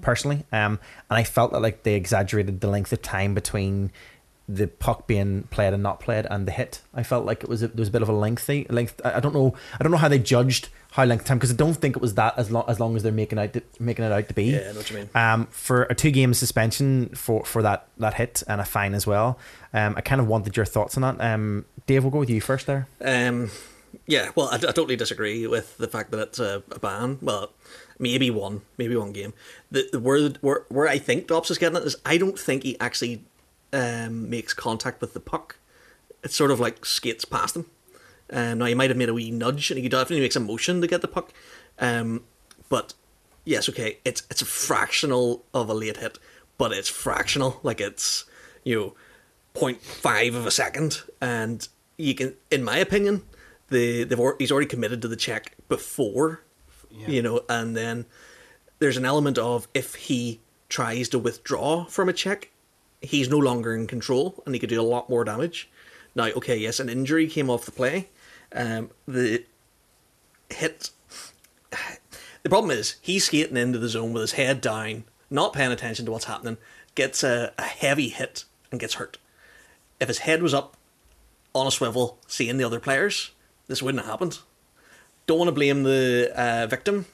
personally, 0.00 0.44
um, 0.52 0.80
and 1.10 1.18
I 1.18 1.24
felt 1.24 1.52
that 1.52 1.60
like 1.60 1.82
they 1.82 1.94
exaggerated 1.94 2.60
the 2.60 2.68
length 2.68 2.92
of 2.92 3.02
time 3.02 3.34
between 3.34 3.92
the 4.48 4.68
puck 4.68 5.06
being 5.06 5.42
played 5.50 5.72
and 5.72 5.82
not 5.82 6.00
played 6.00 6.26
and 6.30 6.46
the 6.46 6.52
hit. 6.52 6.80
I 6.94 7.02
felt 7.02 7.24
like 7.24 7.42
it 7.42 7.48
was 7.48 7.62
a, 7.62 7.68
there 7.68 7.82
was 7.82 7.88
a 7.88 7.92
bit 7.92 8.02
of 8.02 8.08
a 8.08 8.12
lengthy 8.12 8.66
length. 8.70 9.00
I 9.04 9.20
don't 9.20 9.34
know. 9.34 9.54
I 9.78 9.82
don't 9.82 9.90
know 9.90 9.98
how 9.98 10.08
they 10.08 10.18
judged 10.18 10.68
how 10.92 11.04
length 11.04 11.26
time 11.26 11.36
because 11.36 11.50
I 11.50 11.56
don't 11.56 11.74
think 11.74 11.94
it 11.94 12.00
was 12.00 12.14
that 12.14 12.38
as 12.38 12.50
long 12.50 12.64
as 12.68 12.80
long 12.80 12.96
as 12.96 13.02
they're 13.02 13.12
making 13.12 13.38
out 13.38 13.52
to, 13.54 13.62
making 13.78 14.04
it 14.04 14.12
out 14.12 14.28
to 14.28 14.34
be. 14.34 14.44
Yeah, 14.44 14.68
I 14.68 14.72
know 14.72 14.78
what 14.78 14.90
you 14.90 14.96
mean. 14.96 15.10
Um, 15.14 15.46
for 15.50 15.82
a 15.84 15.94
two 15.94 16.10
game 16.10 16.32
suspension 16.32 17.08
for 17.10 17.44
for 17.44 17.60
that 17.62 17.88
that 17.98 18.14
hit 18.14 18.42
and 18.46 18.60
a 18.60 18.64
fine 18.64 18.94
as 18.94 19.06
well. 19.06 19.38
Um, 19.74 19.94
I 19.96 20.00
kind 20.00 20.20
of 20.20 20.28
wanted 20.28 20.56
your 20.56 20.66
thoughts 20.66 20.96
on 20.96 21.02
that. 21.02 21.20
Um, 21.20 21.66
Dave, 21.86 22.04
we'll 22.04 22.12
go 22.12 22.20
with 22.20 22.30
you 22.30 22.40
first 22.40 22.66
there. 22.66 22.86
Um, 23.04 23.50
yeah, 24.06 24.30
well, 24.34 24.48
I, 24.48 24.54
I 24.54 24.58
totally 24.58 24.96
disagree 24.96 25.46
with 25.46 25.76
the 25.76 25.88
fact 25.88 26.12
that 26.12 26.20
it's 26.20 26.38
a, 26.38 26.62
a 26.70 26.78
ban. 26.78 27.18
Well, 27.20 27.52
maybe 27.98 28.30
one, 28.30 28.62
maybe 28.78 28.96
one 28.96 29.12
game. 29.12 29.34
The, 29.70 29.88
the 29.90 29.98
where, 30.00 30.30
where 30.40 30.64
where 30.68 30.88
I 30.88 30.98
think 30.98 31.26
DOPS 31.26 31.50
is 31.50 31.58
getting 31.58 31.76
it 31.76 31.84
is 31.84 31.96
I 32.06 32.16
don't 32.16 32.38
think 32.38 32.62
he 32.62 32.78
actually 32.80 33.24
um, 33.72 34.30
makes 34.30 34.54
contact 34.54 35.00
with 35.00 35.14
the 35.14 35.20
puck. 35.20 35.56
it 36.22 36.32
sort 36.32 36.50
of 36.50 36.60
like 36.60 36.84
skates 36.84 37.24
past 37.24 37.56
him. 37.56 37.66
Um, 38.30 38.58
now 38.58 38.64
he 38.66 38.74
might 38.74 38.90
have 38.90 38.96
made 38.96 39.08
a 39.08 39.14
wee 39.14 39.30
nudge, 39.30 39.70
and 39.70 39.78
he 39.78 39.88
definitely 39.88 40.20
makes 40.20 40.36
a 40.36 40.40
motion 40.40 40.80
to 40.80 40.86
get 40.86 41.00
the 41.00 41.08
puck. 41.08 41.32
Um, 41.78 42.24
but 42.68 42.94
yes, 43.44 43.68
okay, 43.68 43.98
it's 44.04 44.22
it's 44.30 44.42
a 44.42 44.46
fractional 44.46 45.44
of 45.54 45.68
a 45.68 45.74
late 45.74 45.98
hit, 45.98 46.18
but 46.58 46.72
it's 46.72 46.88
fractional. 46.88 47.60
Like 47.62 47.80
it's 47.80 48.24
you 48.64 48.78
know 48.78 48.94
0.5 49.54 50.36
of 50.36 50.46
a 50.46 50.50
second, 50.50 51.02
and 51.20 51.66
you 51.96 52.14
can, 52.14 52.34
in 52.50 52.64
my 52.64 52.78
opinion, 52.78 53.22
the 53.68 54.04
they've 54.04 54.18
al- 54.18 54.36
he's 54.38 54.50
already 54.50 54.66
committed 54.66 55.00
to 55.02 55.08
the 55.08 55.16
check 55.16 55.54
before, 55.68 56.42
you 56.90 57.22
know, 57.22 57.42
and 57.48 57.76
then 57.76 58.06
there's 58.80 58.96
an 58.96 59.04
element 59.04 59.38
of 59.38 59.68
if 59.72 59.94
he 59.94 60.40
tries 60.68 61.08
to 61.10 61.18
withdraw 61.18 61.84
from 61.84 62.08
a 62.08 62.12
check, 62.12 62.50
he's 63.00 63.28
no 63.28 63.38
longer 63.38 63.74
in 63.74 63.86
control, 63.86 64.42
and 64.46 64.54
he 64.54 64.58
could 64.58 64.70
do 64.70 64.80
a 64.80 64.82
lot 64.82 65.10
more 65.10 65.24
damage. 65.24 65.68
Now, 66.14 66.26
okay, 66.28 66.56
yes, 66.56 66.80
an 66.80 66.88
injury 66.88 67.28
came 67.28 67.50
off 67.50 67.64
the 67.64 67.72
play. 67.72 68.08
Um, 68.54 68.90
the 69.06 69.44
hit. 70.50 70.90
The 72.42 72.50
problem 72.50 72.70
is 72.70 72.94
he's 73.02 73.24
skating 73.24 73.56
into 73.56 73.80
the 73.80 73.88
zone 73.88 74.12
with 74.12 74.20
his 74.20 74.32
head 74.34 74.60
down, 74.60 75.02
not 75.28 75.52
paying 75.52 75.72
attention 75.72 76.06
to 76.06 76.12
what's 76.12 76.26
happening, 76.26 76.58
gets 76.94 77.24
a, 77.24 77.52
a 77.58 77.62
heavy 77.62 78.08
hit 78.08 78.44
and 78.70 78.78
gets 78.78 78.94
hurt. 78.94 79.18
If 79.98 80.06
his 80.06 80.18
head 80.18 80.44
was 80.44 80.54
up 80.54 80.76
on 81.56 81.66
a 81.66 81.72
swivel, 81.72 82.20
seeing 82.28 82.56
the 82.56 82.62
other 82.62 82.78
players, 82.78 83.32
this 83.66 83.82
wouldn't 83.82 84.04
have 84.04 84.10
happened. 84.12 84.38
Don't 85.26 85.38
want 85.38 85.48
to 85.48 85.52
blame 85.52 85.82
the 85.82 86.30
uh, 86.36 86.68
victim. 86.68 87.06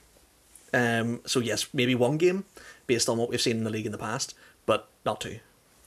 Um, 0.74 1.22
so 1.24 1.40
yes, 1.40 1.66
maybe 1.72 1.94
one 1.94 2.18
game 2.18 2.44
based 2.86 3.08
on 3.08 3.16
what 3.16 3.30
we've 3.30 3.40
seen 3.40 3.56
in 3.56 3.64
the 3.64 3.70
league 3.70 3.86
in 3.86 3.92
the 3.92 3.98
past, 3.98 4.34
but 4.66 4.88
not 5.06 5.20
two. 5.20 5.38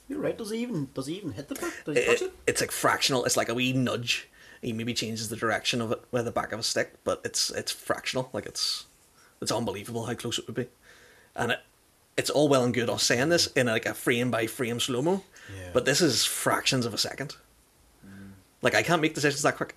You're 0.08 0.20
right. 0.20 0.38
Does 0.38 0.51
he 0.51 0.60
even 0.60 0.89
does 0.93 1.08
he 1.08 1.16
even 1.16 1.32
hit 1.32 1.47
the 1.47 1.56
puck? 1.56 1.74
Does 1.86 1.97
he 1.97 2.06
touch 2.06 2.22
It, 2.22 2.26
it? 2.26 2.34
it's 2.47 2.62
like 2.62 2.72
fractional. 2.72 3.26
It's 3.26 3.38
like 3.38 3.49
a 3.49 3.53
wee 3.56 3.74
nudge. 3.74 4.28
He 4.62 4.72
maybe 4.74 4.93
changes 4.93 5.30
the 5.30 5.36
direction 5.36 5.82
of 5.82 5.91
it 5.91 6.01
with 6.12 6.26
the 6.26 6.32
back 6.32 6.51
of 6.51 6.60
a 6.60 6.64
stick, 6.64 6.93
but 7.03 7.22
it's 7.24 7.49
it's 7.51 7.72
fractional. 7.72 8.30
Like 8.34 8.45
it's 8.45 8.86
it's 9.41 9.51
unbelievable 9.51 10.06
how 10.06 10.14
close 10.14 10.38
it 10.39 10.47
would 10.47 10.56
be, 10.56 10.68
and 11.36 11.51
it 11.53 11.60
it's 12.18 12.30
all 12.30 12.47
well 12.47 12.64
and 12.64 12.74
good 12.74 12.89
us 12.89 13.03
saying 13.03 13.30
this 13.30 13.47
in 13.47 13.68
like 13.68 13.86
a 13.86 13.93
frame 13.93 14.32
by 14.32 14.47
frame 14.47 14.80
slow 14.80 15.01
mo, 15.01 15.24
Yeah. 15.53 15.70
but 15.74 15.86
this 15.86 16.01
is 16.01 16.24
fractions 16.24 16.86
of 16.86 16.93
a 16.93 16.97
second. 16.97 17.36
Like 18.62 18.74
I 18.76 18.84
can't 18.84 19.01
make 19.01 19.14
decisions 19.14 19.41
that 19.43 19.58
quick. 19.58 19.76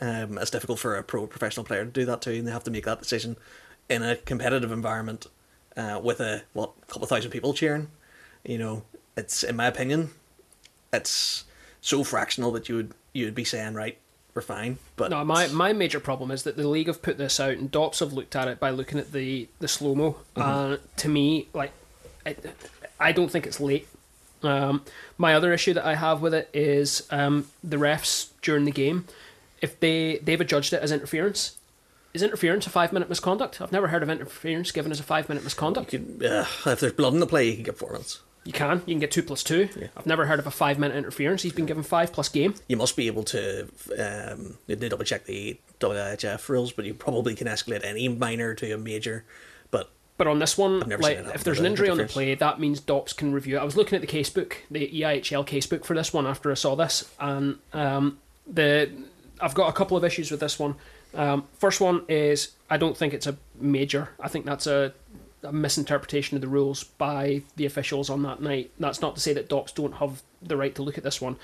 Um, 0.00 0.38
it's 0.38 0.50
difficult 0.50 0.78
for 0.80 0.96
a 0.96 1.02
pro 1.02 1.26
professional 1.26 1.64
player 1.64 1.84
to 1.84 1.90
do 1.90 2.04
that 2.04 2.20
too, 2.20 2.32
and 2.32 2.46
they 2.46 2.52
have 2.52 2.64
to 2.64 2.70
make 2.70 2.84
that 2.84 3.00
decision 3.00 3.36
in 3.88 4.02
a 4.02 4.16
competitive 4.16 4.72
environment 4.72 5.26
uh, 5.76 6.00
with 6.02 6.20
a 6.20 6.42
what 6.52 6.72
couple 6.88 7.06
thousand 7.06 7.30
people 7.30 7.54
cheering. 7.54 7.88
You 8.44 8.58
know, 8.58 8.82
it's 9.16 9.42
in 9.42 9.56
my 9.56 9.66
opinion, 9.66 10.10
it's 10.92 11.44
so 11.80 12.04
fractional 12.04 12.50
that 12.52 12.68
you 12.68 12.76
would 12.76 12.92
you 13.12 13.24
would 13.26 13.34
be 13.34 13.44
saying 13.44 13.74
right, 13.74 13.98
we're 14.34 14.42
fine. 14.42 14.78
But 14.96 15.10
No, 15.10 15.24
my, 15.24 15.46
my 15.48 15.72
major 15.72 16.00
problem 16.00 16.30
is 16.30 16.42
that 16.42 16.56
the 16.56 16.68
league 16.68 16.88
have 16.88 17.02
put 17.02 17.18
this 17.18 17.38
out 17.38 17.52
and 17.52 17.70
Dops 17.70 18.00
have 18.00 18.12
looked 18.12 18.34
at 18.34 18.48
it 18.48 18.58
by 18.58 18.70
looking 18.70 18.98
at 18.98 19.12
the 19.12 19.48
the 19.60 19.68
slow 19.68 19.94
mo. 19.94 20.16
Uh, 20.36 20.78
to 20.96 21.08
me, 21.08 21.48
like, 21.54 21.72
I, 22.26 22.36
I 22.98 23.12
don't 23.12 23.30
think 23.30 23.46
it's 23.46 23.60
late. 23.60 23.88
Um, 24.42 24.82
my 25.16 25.34
other 25.34 25.52
issue 25.52 25.72
that 25.74 25.86
I 25.86 25.94
have 25.94 26.20
with 26.20 26.34
it 26.34 26.50
is 26.52 27.06
um, 27.10 27.46
the 27.62 27.76
refs 27.76 28.30
during 28.42 28.64
the 28.64 28.72
game. 28.72 29.06
If 29.62 29.80
they 29.80 30.18
they've 30.18 30.40
adjudged 30.40 30.72
it 30.72 30.82
as 30.82 30.92
interference, 30.92 31.56
is 32.12 32.22
interference 32.22 32.66
a 32.66 32.70
five 32.70 32.92
minute 32.92 33.08
misconduct? 33.08 33.60
I've 33.60 33.72
never 33.72 33.88
heard 33.88 34.02
of 34.02 34.10
interference 34.10 34.70
given 34.72 34.92
as 34.92 35.00
a 35.00 35.04
five 35.04 35.28
minute 35.28 35.44
misconduct. 35.44 35.92
you 35.92 36.00
could, 36.00 36.26
uh, 36.26 36.44
if 36.66 36.80
there's 36.80 36.92
blood 36.92 37.14
in 37.14 37.20
the 37.20 37.26
play, 37.26 37.48
you 37.48 37.54
can 37.54 37.62
get 37.62 37.78
four 37.78 37.92
minutes. 37.92 38.20
You 38.44 38.52
can. 38.52 38.78
You 38.86 38.94
can 38.94 38.98
get 38.98 39.10
two 39.10 39.22
plus 39.22 39.42
two. 39.42 39.68
Yeah. 39.78 39.88
I've 39.96 40.06
never 40.06 40.26
heard 40.26 40.38
of 40.38 40.46
a 40.46 40.50
five 40.50 40.78
minute 40.78 40.96
interference. 40.96 41.42
He's 41.42 41.52
been 41.52 41.66
given 41.66 41.82
five 41.82 42.12
plus 42.12 42.28
game. 42.28 42.54
You 42.68 42.76
must 42.76 42.96
be 42.96 43.06
able 43.06 43.24
to. 43.24 43.68
Um, 43.98 44.58
need 44.68 44.80
double 44.88 45.04
check 45.04 45.24
the 45.24 45.58
WHF 45.80 46.48
rules, 46.48 46.72
but 46.72 46.84
you 46.84 46.94
probably 46.94 47.34
can 47.34 47.46
escalate 47.46 47.84
any 47.84 48.08
minor 48.08 48.54
to 48.54 48.72
a 48.72 48.78
major. 48.78 49.24
But 49.70 49.90
But 50.18 50.26
on 50.26 50.38
this 50.38 50.58
one, 50.58 50.80
like 50.80 50.90
seen 51.02 51.12
it 51.12 51.16
happen 51.16 51.30
if 51.34 51.44
there's 51.44 51.58
an 51.58 51.66
injury 51.66 51.88
on 51.88 51.96
the 51.96 52.04
play, 52.04 52.34
that 52.34 52.60
means 52.60 52.80
DOPS 52.80 53.14
can 53.14 53.32
review 53.32 53.56
it. 53.56 53.60
I 53.60 53.64
was 53.64 53.76
looking 53.76 53.96
at 53.96 54.02
the 54.02 54.06
casebook, 54.06 54.54
the 54.70 54.88
EIHL 54.88 55.46
casebook 55.46 55.84
for 55.84 55.94
this 55.94 56.12
one 56.12 56.26
after 56.26 56.50
I 56.50 56.54
saw 56.54 56.74
this, 56.74 57.10
and 57.18 57.58
um, 57.72 58.18
the 58.46 58.90
I've 59.40 59.54
got 59.54 59.68
a 59.68 59.72
couple 59.72 59.96
of 59.96 60.04
issues 60.04 60.30
with 60.30 60.40
this 60.40 60.58
one. 60.58 60.74
Um, 61.14 61.46
first 61.58 61.80
one 61.80 62.02
is 62.08 62.52
I 62.68 62.76
don't 62.76 62.96
think 62.96 63.14
it's 63.14 63.26
a 63.26 63.36
major. 63.58 64.10
I 64.20 64.28
think 64.28 64.44
that's 64.44 64.66
a, 64.66 64.92
a 65.44 65.52
misinterpretation 65.52 66.36
of 66.36 66.40
the 66.40 66.48
rules 66.48 66.84
by 66.84 67.42
the 67.56 67.66
officials 67.66 68.10
on 68.10 68.22
that 68.22 68.40
night. 68.40 68.70
That's 68.78 69.00
not 69.00 69.14
to 69.14 69.20
say 69.20 69.32
that 69.34 69.48
DOPS 69.48 69.72
don't 69.72 69.94
have 69.94 70.22
the 70.42 70.56
right 70.56 70.74
to 70.74 70.82
look 70.82 70.98
at 70.98 71.04
this 71.04 71.20
one. 71.20 71.36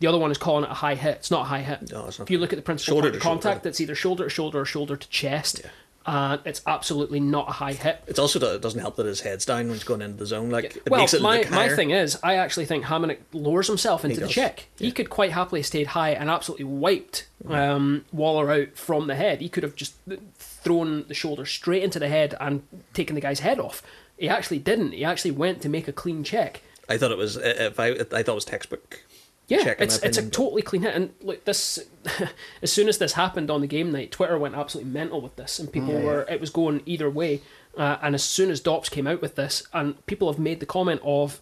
The 0.00 0.08
other 0.08 0.18
one 0.18 0.30
is 0.30 0.38
calling 0.38 0.64
it 0.64 0.70
a 0.70 0.74
high 0.74 0.96
hit. 0.96 1.16
It's 1.16 1.30
not 1.30 1.42
a 1.42 1.44
high 1.44 1.60
hit. 1.62 1.92
No. 1.92 2.06
If 2.06 2.30
you 2.30 2.38
look 2.38 2.52
at 2.52 2.56
the 2.56 2.62
principal 2.62 2.94
Shoulder 2.94 3.08
point 3.08 3.16
of 3.16 3.22
shoulder. 3.22 3.42
contact, 3.42 3.66
it's 3.66 3.80
either 3.80 3.94
shoulder 3.94 4.24
to 4.24 4.30
shoulder 4.30 4.60
or 4.60 4.64
shoulder 4.64 4.96
to 4.96 5.08
chest. 5.08 5.62
And 6.06 6.40
it's 6.44 6.60
absolutely 6.66 7.18
not 7.18 7.48
a 7.48 7.52
high 7.52 7.72
hit. 7.72 8.02
it's 8.06 8.18
also 8.18 8.38
it 8.54 8.60
doesn't 8.60 8.80
help 8.80 8.96
that 8.96 9.06
his 9.06 9.20
head's 9.20 9.46
down 9.46 9.66
when 9.66 9.74
he's 9.74 9.84
going 9.84 10.02
into 10.02 10.18
the 10.18 10.26
zone. 10.26 10.50
Like 10.50 10.76
it 10.76 10.90
well, 10.90 11.00
makes 11.00 11.14
it 11.14 11.22
my, 11.22 11.38
look 11.38 11.50
my 11.50 11.56
higher. 11.66 11.76
thing 11.76 11.90
is, 11.90 12.18
I 12.22 12.34
actually 12.36 12.66
think 12.66 12.84
Hamonic 12.84 13.18
lowers 13.32 13.68
himself 13.68 14.04
into 14.04 14.16
the 14.16 14.26
does. 14.26 14.32
check. 14.32 14.68
He 14.78 14.92
could 14.92 15.08
quite 15.08 15.32
happily 15.32 15.60
have 15.60 15.66
stayed 15.66 15.88
high 15.88 16.10
and 16.10 16.28
absolutely 16.28 16.66
wiped 16.66 17.26
um, 17.48 18.04
Waller 18.12 18.50
out 18.50 18.76
from 18.76 19.06
the 19.06 19.14
head. 19.14 19.40
He 19.40 19.48
could 19.48 19.62
have 19.62 19.76
just 19.76 19.94
thrown 20.36 21.06
the 21.08 21.14
shoulder 21.14 21.46
straight 21.46 21.82
into 21.82 21.98
the 21.98 22.08
head 22.08 22.34
and 22.40 22.62
taken 22.92 23.14
the 23.14 23.20
guy's 23.20 23.40
head 23.40 23.58
off. 23.58 23.82
He 24.18 24.28
actually 24.28 24.58
didn't. 24.58 24.92
He 24.92 25.04
actually 25.04 25.32
went 25.32 25.62
to 25.62 25.68
make 25.68 25.88
a 25.88 25.92
clean 25.92 26.22
check. 26.22 26.62
I 26.88 26.98
thought 26.98 27.12
it 27.12 27.18
was. 27.18 27.36
If 27.36 27.80
I, 27.80 27.88
I 27.88 28.22
thought 28.22 28.28
it 28.28 28.34
was 28.34 28.44
textbook. 28.44 29.02
Yeah, 29.46 29.74
it's 29.78 29.98
it's 29.98 30.16
a 30.16 30.28
totally 30.28 30.62
clean 30.62 30.82
hit. 30.82 30.94
And 30.94 31.12
look, 31.20 31.44
this 31.44 31.78
as 32.62 32.72
soon 32.72 32.88
as 32.88 32.98
this 32.98 33.12
happened 33.12 33.50
on 33.50 33.60
the 33.60 33.66
game 33.66 33.92
night, 33.92 34.10
Twitter 34.10 34.38
went 34.38 34.54
absolutely 34.54 34.92
mental 34.92 35.20
with 35.20 35.36
this, 35.36 35.58
and 35.58 35.70
people 35.70 35.92
were 36.00 36.22
it 36.28 36.40
was 36.40 36.50
going 36.50 36.82
either 36.86 37.10
way. 37.10 37.42
Uh, 37.76 37.98
and 38.02 38.14
as 38.14 38.22
soon 38.22 38.50
as 38.50 38.60
Dops 38.60 38.88
came 38.88 39.06
out 39.06 39.20
with 39.20 39.34
this, 39.34 39.66
and 39.72 40.04
people 40.06 40.30
have 40.32 40.38
made 40.38 40.60
the 40.60 40.66
comment 40.66 41.00
of 41.04 41.40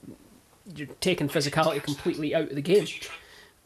you're 0.74 0.88
taking 1.00 1.28
physicality 1.28 1.82
completely 1.82 2.34
out 2.34 2.48
of 2.48 2.54
the 2.54 2.62
game, 2.62 2.86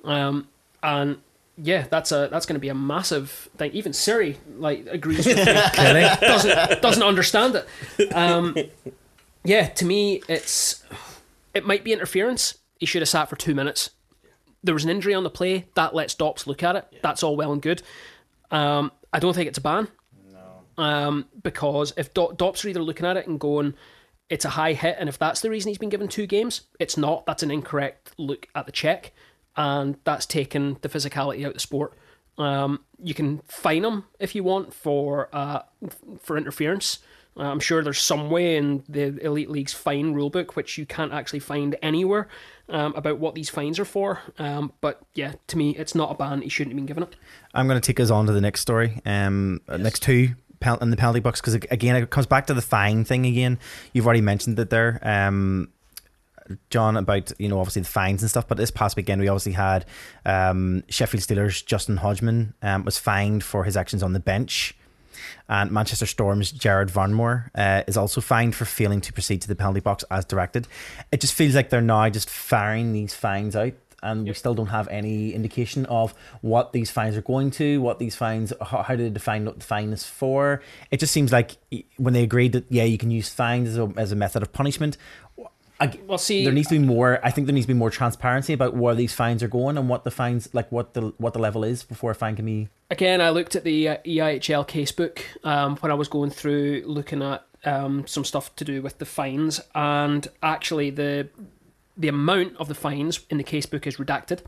um, 0.05 0.49
and 0.83 1.19
yeah, 1.57 1.87
that's 1.89 2.13
a 2.13 2.29
that's 2.31 2.45
going 2.45 2.55
to 2.57 2.61
be 2.61 2.69
a 2.69 2.75
massive 2.75 3.49
thing. 3.57 3.73
Even 3.73 3.95
Siri 3.95 4.37
like 4.59 4.87
agrees 4.91 5.25
with 5.27 5.39
me 5.39 5.45
doesn't 6.21 6.83
doesn't 6.83 7.03
understand 7.03 7.57
it. 7.57 8.15
Um, 8.15 8.55
yeah, 9.45 9.69
to 9.69 9.85
me, 9.87 10.23
it's 10.29 10.85
it 11.55 11.65
might 11.65 11.85
be 11.85 11.93
interference. 11.93 12.59
He 12.79 12.85
should 12.85 13.01
have 13.01 13.09
sat 13.09 13.31
for 13.31 13.37
two 13.37 13.55
minutes. 13.55 13.91
There 14.67 14.75
was 14.75 14.85
an 14.85 14.91
injury 14.91 15.15
on 15.15 15.25
the 15.25 15.31
play 15.31 15.67
that 15.75 15.95
lets 15.95 16.15
Dops 16.15 16.47
look 16.47 16.63
at 16.63 16.77
it. 16.77 16.87
That's 17.03 17.23
all 17.23 17.37
well 17.37 17.53
and 17.53 17.63
good. 17.63 17.83
Um, 18.51 18.93
I 19.13 19.19
don't 19.19 19.35
think 19.35 19.49
it's 19.49 19.59
a 19.59 19.63
ban. 19.63 19.89
No. 20.33 20.83
Um, 20.85 21.27
because 21.43 21.93
if 21.97 22.13
Do- 22.13 22.35
Dops 22.37 22.65
are 22.65 22.69
either 22.69 22.83
looking 22.83 23.07
at 23.07 23.17
it 23.17 23.27
and 23.27 23.41
going, 23.41 23.75
it's 24.29 24.45
a 24.45 24.51
high 24.51 24.73
hit, 24.73 24.97
and 24.99 25.09
if 25.09 25.19
that's 25.19 25.41
the 25.41 25.51
reason 25.51 25.69
he's 25.69 25.79
been 25.79 25.89
given 25.89 26.09
two 26.09 26.27
games, 26.27 26.63
it's 26.81 26.97
not. 26.97 27.27
That's 27.27 27.43
an 27.45 27.51
incorrect 27.51 28.13
look 28.19 28.49
at 28.55 28.67
the 28.67 28.73
check, 28.73 29.13
and 29.57 29.97
that's 30.05 30.27
taken 30.27 30.79
the 30.83 30.89
physicality 30.89 31.43
out 31.43 31.49
of 31.49 31.55
the 31.55 31.61
sport. 31.61 31.95
Um, 32.37 32.81
you 33.03 33.15
can 33.15 33.39
fine 33.47 33.85
him 33.85 34.05
if 34.19 34.35
you 34.35 34.43
want 34.43 34.75
for 34.75 35.29
uh, 35.33 35.61
for 36.21 36.37
interference. 36.37 36.99
I'm 37.37 37.61
sure 37.61 37.83
there's 37.83 38.01
some 38.01 38.31
way 38.31 38.57
in 38.57 38.83
the 38.89 39.19
Elite 39.25 39.51
League's 39.51 39.75
fine 39.75 40.15
rulebook 40.15 40.53
which 40.53 40.79
you 40.79 40.87
can't 40.87 41.13
actually 41.13 41.41
find 41.41 41.77
anywhere 41.83 42.29
um, 42.69 42.95
about 42.95 43.19
what 43.19 43.35
these 43.35 43.51
fines 43.51 43.79
are 43.79 43.85
for. 43.85 44.21
Um, 44.39 44.73
but 44.81 45.03
yeah, 45.15 45.35
to 45.49 45.59
me, 45.59 45.77
it's 45.77 45.95
not 45.95 46.11
a 46.11 46.15
ban. 46.15 46.43
He 46.43 46.49
shouldn't 46.49 46.73
have 46.73 46.77
been 46.77 46.87
given 46.87 47.03
it. 47.03 47.17
I'm 47.55 47.69
going 47.69 47.81
to 47.81 47.87
take 47.87 48.01
us 48.01 48.11
on 48.11 48.27
to 48.27 48.33
the 48.33 48.41
next 48.41 48.61
story. 48.61 49.01
Um, 49.05 49.61
uh, 49.69 49.77
next 49.77 50.03
two 50.03 50.35
in 50.81 50.91
the 50.91 50.97
penalty 50.97 51.21
box 51.21 51.41
because 51.41 51.55
again 51.55 51.97
it 51.97 52.11
comes 52.11 52.27
back 52.27 52.47
to 52.47 52.55
the 52.55 52.63
fine 52.63 53.05
thing 53.05 53.27
again. 53.27 53.59
You've 53.93 54.07
already 54.07 54.21
mentioned 54.21 54.59
it 54.59 54.71
there, 54.71 54.99
um, 55.03 55.69
John, 56.71 56.97
about 56.97 57.33
you 57.39 57.49
know 57.49 57.59
obviously 57.61 57.83
the 57.83 57.89
fines 57.89 58.23
and 58.23 58.31
stuff. 58.31 58.49
But 58.49 58.57
this 58.57 58.71
past 58.71 58.97
weekend 58.97 59.21
we 59.21 59.29
obviously 59.29 59.53
had 59.53 59.85
um, 60.25 60.83
Sheffield 60.89 61.23
Steelers 61.23 61.65
Justin 61.65 61.99
Hodgman 61.99 62.55
um, 62.63 62.85
was 62.85 62.99
fined 62.99 63.45
for 63.45 63.65
his 63.65 63.77
actions 63.77 64.03
on 64.03 64.13
the 64.13 64.21
bench. 64.21 64.75
And 65.49 65.71
Manchester 65.71 66.07
Storm's 66.07 66.53
Jared 66.53 66.89
VanWormer 66.89 67.51
uh, 67.55 67.83
is 67.87 67.97
also 67.97 68.21
fined 68.21 68.55
for 68.55 68.65
failing 68.65 69.01
to 69.03 69.13
proceed 69.13 69.43
to 69.43 69.49
the 69.49 69.57
penalty 69.57 69.81
box 69.81 70.05
as 70.11 70.25
directed. 70.25 70.67
It 71.13 71.21
just 71.21 71.35
feels 71.35 71.55
like 71.55 71.71
they're 71.71 71.81
now 71.81 72.09
just 72.09 72.29
firing 72.31 72.93
these 72.93 73.15
fines 73.15 73.55
out, 73.57 73.75
and 74.03 74.27
we 74.27 74.33
still 74.35 74.55
don't 74.55 74.67
have 74.67 74.89
any 74.89 75.33
indication 75.33 75.87
of 75.87 76.15
what 76.41 76.73
these 76.73 76.91
fines 76.91 77.17
are 77.17 77.23
going 77.23 77.51
to, 77.53 77.81
what 77.81 77.99
these 77.99 78.15
fines, 78.15 78.53
how, 78.61 78.83
how 78.83 78.95
do 78.95 79.03
they 79.03 79.11
define 79.11 79.45
what 79.45 79.59
the 79.59 79.65
fine 79.65 79.93
is 79.93 80.05
for. 80.05 80.63
It 80.91 81.01
just 81.01 81.13
seems 81.13 81.33
like 81.33 81.57
when 81.97 82.15
they 82.15 82.23
agreed 82.23 82.53
that 82.53 82.67
yeah, 82.69 82.85
you 82.85 82.99
can 82.99 83.11
use 83.11 83.29
fines 83.29 83.69
as 83.69 83.79
a, 83.79 83.93
as 83.97 84.13
a 84.13 84.17
method 84.17 84.43
of 84.43 84.53
punishment. 84.53 84.97
I, 85.79 85.99
Well, 86.07 86.19
see, 86.19 86.45
there 86.45 86.53
needs 86.53 86.69
to 86.69 86.79
be 86.79 86.85
more. 86.85 87.21
I 87.23 87.31
think 87.31 87.47
there 87.47 87.55
needs 87.55 87.67
to 87.67 87.73
be 87.73 87.79
more 87.79 87.91
transparency 87.91 88.53
about 88.53 88.75
where 88.75 88.95
these 88.95 89.13
fines 89.13 89.43
are 89.43 89.49
going 89.49 89.77
and 89.77 89.89
what 89.89 90.05
the 90.05 90.11
fines, 90.11 90.49
like 90.53 90.71
what 90.73 90.95
the 90.95 91.13
what 91.19 91.33
the 91.33 91.39
level 91.39 91.65
is 91.65 91.83
before 91.83 92.11
a 92.11 92.15
fine 92.15 92.37
can 92.37 92.47
be. 92.47 92.69
again, 92.91 93.21
I 93.21 93.31
looked 93.31 93.57
at 93.57 93.65
the 93.65 93.89
uh, 93.89 93.97
EIHL 94.05 94.67
casebook 94.67 95.21
um, 95.45 95.77
when 95.77 95.93
I 95.93 95.95
was 95.95 96.09
going 96.09 96.31
through 96.31 96.83
looking 96.87 97.23
at 97.23 97.45
um, 97.65 98.07
some 98.07 98.25
stuff 98.25 98.55
to 98.57 98.65
do 98.65 98.81
with 98.81 98.99
the 98.99 99.07
fines, 99.07 99.61
and 99.75 100.27
actually 100.43 100.91
the 100.91 101.29
the 101.97 102.09
amount 102.09 102.57
of 102.57 102.69
the 102.69 102.75
fines 102.75 103.21
in 103.31 103.39
the 103.39 103.45
casebook 103.45 103.87
is 103.87 103.97
redacted, 103.97 104.41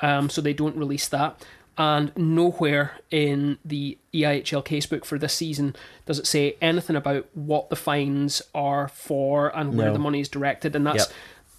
um, 0.00 0.28
so 0.28 0.40
they 0.40 0.52
don't 0.52 0.76
release 0.76 1.08
that. 1.08 1.44
And 1.78 2.10
nowhere 2.16 2.98
in 3.10 3.58
the 3.64 3.96
EIHL 4.12 4.64
casebook 4.64 5.04
for 5.04 5.16
this 5.16 5.32
season 5.32 5.76
does 6.06 6.18
it 6.18 6.26
say 6.26 6.56
anything 6.60 6.96
about 6.96 7.26
what 7.34 7.70
the 7.70 7.76
fines 7.76 8.42
are 8.52 8.88
for 8.88 9.56
and 9.56 9.76
where 9.78 9.86
No. 9.86 9.92
the 9.92 9.98
money 10.00 10.18
is 10.20 10.28
directed. 10.28 10.74
And 10.74 10.84
that's 10.84 11.04
Yep. 11.06 11.12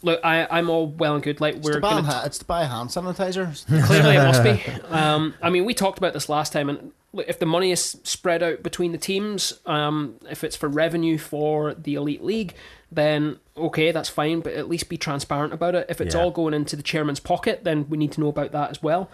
look, 0.03 0.19
I, 0.25 0.45
I'm 0.51 0.69
all 0.69 0.87
well 0.87 1.15
and 1.15 1.23
good. 1.23 1.39
Like 1.39 1.55
It's 1.55 1.65
we're 1.65 1.75
to, 1.75 1.79
buy, 1.79 1.89
gonna 1.91 2.03
ha- 2.11 2.23
it's 2.25 2.37
to 2.39 2.45
buy 2.45 2.65
hand 2.65 2.89
sanitizer. 2.89 3.65
Clearly, 3.87 4.17
it 4.17 4.23
must 4.23 4.43
be. 4.43 4.61
Um, 4.93 5.35
I 5.41 5.49
mean, 5.49 5.63
we 5.63 5.73
talked 5.73 5.97
about 5.99 6.11
this 6.11 6.27
last 6.27 6.51
time, 6.51 6.67
and 6.69 6.91
look, 7.13 7.27
if 7.29 7.39
the 7.39 7.45
money 7.45 7.71
is 7.71 7.97
spread 8.03 8.43
out 8.43 8.61
between 8.61 8.91
the 8.91 8.97
teams, 8.97 9.53
um, 9.65 10.15
if 10.29 10.43
it's 10.43 10.57
for 10.57 10.67
revenue 10.67 11.17
for 11.17 11.73
the 11.75 11.95
elite 11.95 12.23
league, 12.25 12.53
then 12.91 13.37
okay, 13.55 13.91
that's 13.93 14.09
fine. 14.09 14.41
But 14.41 14.51
at 14.53 14.67
least 14.67 14.89
be 14.89 14.97
transparent 14.97 15.53
about 15.53 15.75
it. 15.75 15.85
If 15.89 16.01
it's 16.01 16.13
Yeah. 16.13 16.21
all 16.23 16.31
going 16.31 16.53
into 16.53 16.75
the 16.75 16.83
chairman's 16.83 17.21
pocket, 17.21 17.63
then 17.63 17.87
we 17.87 17.97
need 17.97 18.11
to 18.13 18.19
know 18.21 18.27
about 18.27 18.51
that 18.51 18.69
as 18.71 18.83
well. 18.83 19.09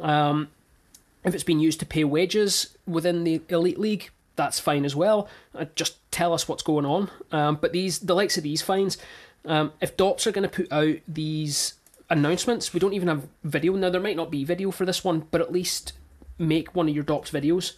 Um, 0.00 0.48
if 1.24 1.34
it's 1.34 1.44
been 1.44 1.60
used 1.60 1.80
to 1.80 1.86
pay 1.86 2.04
wages 2.04 2.76
within 2.86 3.24
the 3.24 3.40
elite 3.48 3.78
league, 3.78 4.10
that's 4.36 4.60
fine 4.60 4.84
as 4.84 4.94
well. 4.94 5.28
Uh, 5.54 5.66
just 5.74 5.96
tell 6.10 6.32
us 6.32 6.48
what's 6.48 6.62
going 6.62 6.84
on. 6.84 7.10
Um, 7.32 7.56
but 7.60 7.72
these, 7.72 8.00
the 8.00 8.14
likes 8.14 8.36
of 8.36 8.42
these 8.42 8.62
fines, 8.62 8.98
um, 9.44 9.72
if 9.80 9.96
DOPS 9.96 10.26
are 10.26 10.32
going 10.32 10.48
to 10.48 10.54
put 10.62 10.72
out 10.72 10.96
these 11.06 11.74
announcements, 12.10 12.74
we 12.74 12.80
don't 12.80 12.92
even 12.94 13.08
have 13.08 13.28
video. 13.42 13.74
Now 13.74 13.90
there 13.90 14.00
might 14.00 14.16
not 14.16 14.30
be 14.30 14.44
video 14.44 14.70
for 14.70 14.84
this 14.84 15.04
one, 15.04 15.26
but 15.30 15.40
at 15.40 15.52
least 15.52 15.92
make 16.38 16.74
one 16.74 16.88
of 16.88 16.94
your 16.94 17.04
DOPS 17.04 17.30
videos 17.30 17.74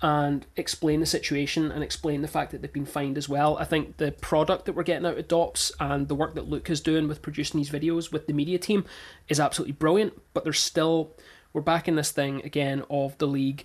and 0.00 0.46
explain 0.56 1.00
the 1.00 1.06
situation 1.06 1.72
and 1.72 1.82
explain 1.82 2.22
the 2.22 2.28
fact 2.28 2.52
that 2.52 2.62
they've 2.62 2.72
been 2.72 2.86
fined 2.86 3.18
as 3.18 3.28
well. 3.28 3.58
I 3.58 3.64
think 3.64 3.96
the 3.96 4.12
product 4.12 4.64
that 4.66 4.74
we're 4.74 4.84
getting 4.84 5.06
out 5.06 5.18
of 5.18 5.26
DOPS 5.26 5.72
and 5.80 6.06
the 6.06 6.14
work 6.14 6.36
that 6.36 6.48
Luke 6.48 6.70
is 6.70 6.80
doing 6.80 7.08
with 7.08 7.20
producing 7.20 7.58
these 7.58 7.70
videos 7.70 8.12
with 8.12 8.26
the 8.26 8.32
media 8.32 8.58
team 8.58 8.84
is 9.28 9.40
absolutely 9.40 9.72
brilliant. 9.72 10.14
But 10.34 10.44
there's 10.44 10.60
still 10.60 11.16
we're 11.52 11.60
back 11.62 11.88
in 11.88 11.96
this 11.96 12.10
thing 12.10 12.42
again 12.44 12.82
of 12.90 13.16
the 13.18 13.26
league 13.26 13.64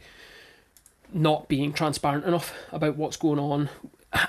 not 1.13 1.47
being 1.47 1.73
transparent 1.73 2.25
enough 2.25 2.53
about 2.71 2.95
what's 2.97 3.17
going 3.17 3.39
on. 3.39 3.69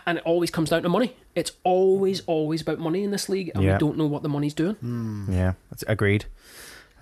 And 0.07 0.19
it 0.19 0.25
always 0.25 0.51
comes 0.51 0.71
down 0.71 0.83
to 0.83 0.89
money. 0.89 1.15
It's 1.35 1.53
always, 1.63 2.23
always 2.27 2.63
about 2.63 2.79
money 2.79 3.05
in 3.05 3.11
this 3.11 3.29
league, 3.29 3.51
and 3.55 3.63
Yeah. 3.63 3.75
we 3.75 3.79
don't 3.79 3.99
know 3.99 4.07
what 4.07 4.23
the 4.23 4.29
money's 4.31 4.55
doing. 4.55 5.27
Yeah, 5.31 5.55
that's 5.71 5.85
agreed. 5.87 6.25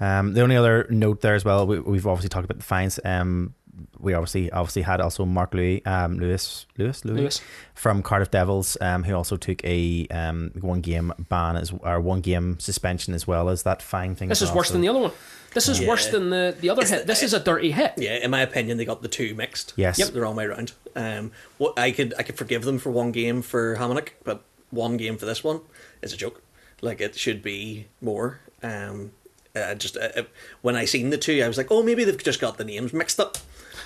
Um, 0.00 0.32
the 0.34 0.40
only 0.40 0.57
other 0.57 0.86
note 0.90 1.20
there 1.20 1.36
as 1.36 1.44
well, 1.44 1.64
we, 1.64 1.78
we've 1.78 2.07
obviously 2.09 2.28
talked 2.28 2.44
about 2.44 2.57
the 2.59 2.64
fines. 2.64 2.98
Um, 3.05 3.55
we 3.98 4.14
obviously 4.14 4.50
obviously 4.50 4.82
had 4.82 5.00
also 5.00 5.24
Mark 5.24 5.54
Louis, 5.54 5.84
um, 5.86 6.18
Lewis, 6.18 6.66
Lewis, 6.76 7.04
Louis, 7.04 7.20
Lewis. 7.20 7.40
from 7.74 8.02
Cardiff 8.02 8.30
Devils, 8.30 8.76
um, 8.80 9.04
who 9.04 9.14
also 9.14 9.36
took 9.36 9.64
a 9.64 10.06
um, 10.10 10.50
one 10.60 10.80
game 10.80 11.12
ban 11.28 11.56
as 11.56 11.72
or 11.82 12.00
one 12.00 12.20
game 12.20 12.58
suspension 12.60 13.14
as 13.14 13.26
well 13.26 13.48
as 13.48 13.62
that 13.62 13.80
fine 13.82 14.14
thing. 14.14 14.28
This 14.28 14.42
is 14.42 14.48
well, 14.50 14.58
worse 14.58 14.68
so- 14.68 14.74
than 14.74 14.82
the 14.82 14.88
other 14.88 15.00
one. 15.00 15.12
This 15.54 15.68
is 15.68 15.86
worse 15.86 16.08
than 16.08 16.30
the, 16.30 16.56
the 16.58 16.70
other 16.70 16.80
It's 16.80 16.90
hit. 16.90 17.00
the- 17.00 17.06
this 17.06 17.22
is 17.22 17.34
a 17.34 17.40
dirty 17.40 17.72
hit. 17.72 17.92
Yeah, 17.98 18.14
in 18.16 18.30
my 18.30 18.40
opinion, 18.40 18.78
they 18.78 18.86
got 18.86 19.02
the 19.02 19.08
two 19.08 19.34
mixed. 19.34 19.74
Yes. 19.76 19.98
Yep. 19.98 20.08
the 20.08 20.20
wrong 20.22 20.34
way 20.34 20.46
around. 20.46 20.72
Um, 20.96 21.30
what 21.58 21.78
I 21.78 21.92
could 21.92 22.14
I 22.18 22.22
could 22.22 22.36
forgive 22.38 22.64
them 22.64 22.78
for 22.78 22.90
one 22.90 23.12
game 23.12 23.42
for 23.42 23.76
Hamonic, 23.76 24.10
but 24.24 24.44
one 24.70 24.96
game 24.96 25.18
for 25.18 25.26
this 25.26 25.44
one 25.44 25.60
is 26.00 26.12
a 26.12 26.16
joke. 26.16 26.42
Like 26.80 27.00
it 27.00 27.16
should 27.16 27.42
be 27.42 27.86
more. 28.00 28.40
Um, 28.62 29.12
uh, 29.54 29.74
just 29.74 29.96
uh, 29.98 30.08
uh, 30.16 30.22
when 30.62 30.74
I 30.76 30.86
seen 30.86 31.10
the 31.10 31.18
two, 31.18 31.42
I 31.44 31.48
was 31.48 31.58
like, 31.58 31.70
oh, 31.70 31.82
maybe 31.82 32.04
they've 32.04 32.22
just 32.22 32.40
got 32.40 32.56
the 32.56 32.64
names 32.64 32.92
mixed 32.94 33.20
up. 33.20 33.36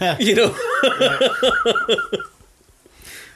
you 0.19 0.35
know, 0.35 0.55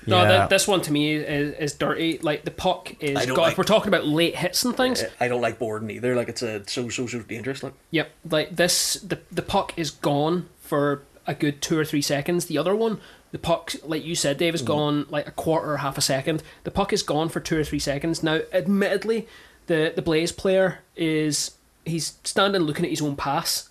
No, 0.06 0.22
Yeah. 0.22 0.38
th- 0.38 0.50
this 0.50 0.66
one 0.66 0.80
to 0.82 0.92
me 0.92 1.14
is, 1.14 1.54
is 1.54 1.74
dirty. 1.74 2.18
Like 2.18 2.44
the 2.44 2.50
puck 2.50 2.94
is. 3.00 3.16
I 3.16 3.26
God, 3.26 3.36
like- 3.38 3.52
if 3.52 3.58
we're 3.58 3.64
talking 3.64 3.88
about 3.88 4.06
late 4.06 4.36
hits 4.36 4.64
and 4.64 4.76
things, 4.76 5.04
I 5.20 5.28
don't 5.28 5.40
like 5.40 5.58
boarding 5.58 5.90
either. 5.90 6.16
Like 6.16 6.28
it's 6.28 6.42
a 6.42 6.66
so 6.68 6.88
so 6.88 7.06
so 7.06 7.20
dangerous. 7.20 7.62
Like 7.62 7.74
Yep, 7.90 8.10
like 8.30 8.56
this, 8.56 8.94
the 8.94 9.20
the 9.30 9.42
puck 9.42 9.72
is 9.76 9.90
gone 9.90 10.48
for 10.60 11.02
a 11.26 11.34
good 11.34 11.60
two 11.60 11.78
or 11.78 11.84
three 11.84 12.02
seconds. 12.02 12.46
The 12.46 12.58
other 12.58 12.74
one, 12.74 13.00
the 13.30 13.38
puck, 13.38 13.72
like 13.84 14.04
you 14.04 14.14
said, 14.14 14.38
Dave, 14.38 14.54
is 14.54 14.62
mm-hmm. 14.62 14.68
gone 14.68 15.06
like 15.10 15.28
a 15.28 15.32
quarter 15.32 15.72
or 15.72 15.76
half 15.78 15.98
a 15.98 16.02
second. 16.02 16.42
The 16.64 16.70
puck 16.70 16.92
is 16.92 17.02
gone 17.02 17.28
for 17.28 17.40
two 17.40 17.58
or 17.58 17.64
three 17.64 17.78
seconds. 17.78 18.22
Now, 18.22 18.40
admittedly, 18.52 19.28
the 19.66 19.92
the 19.94 20.02
Blaze 20.02 20.32
player 20.32 20.80
is 20.96 21.52
he's 21.84 22.14
standing 22.24 22.62
looking 22.62 22.84
at 22.84 22.90
his 22.90 23.02
own 23.02 23.16
pass. 23.16 23.68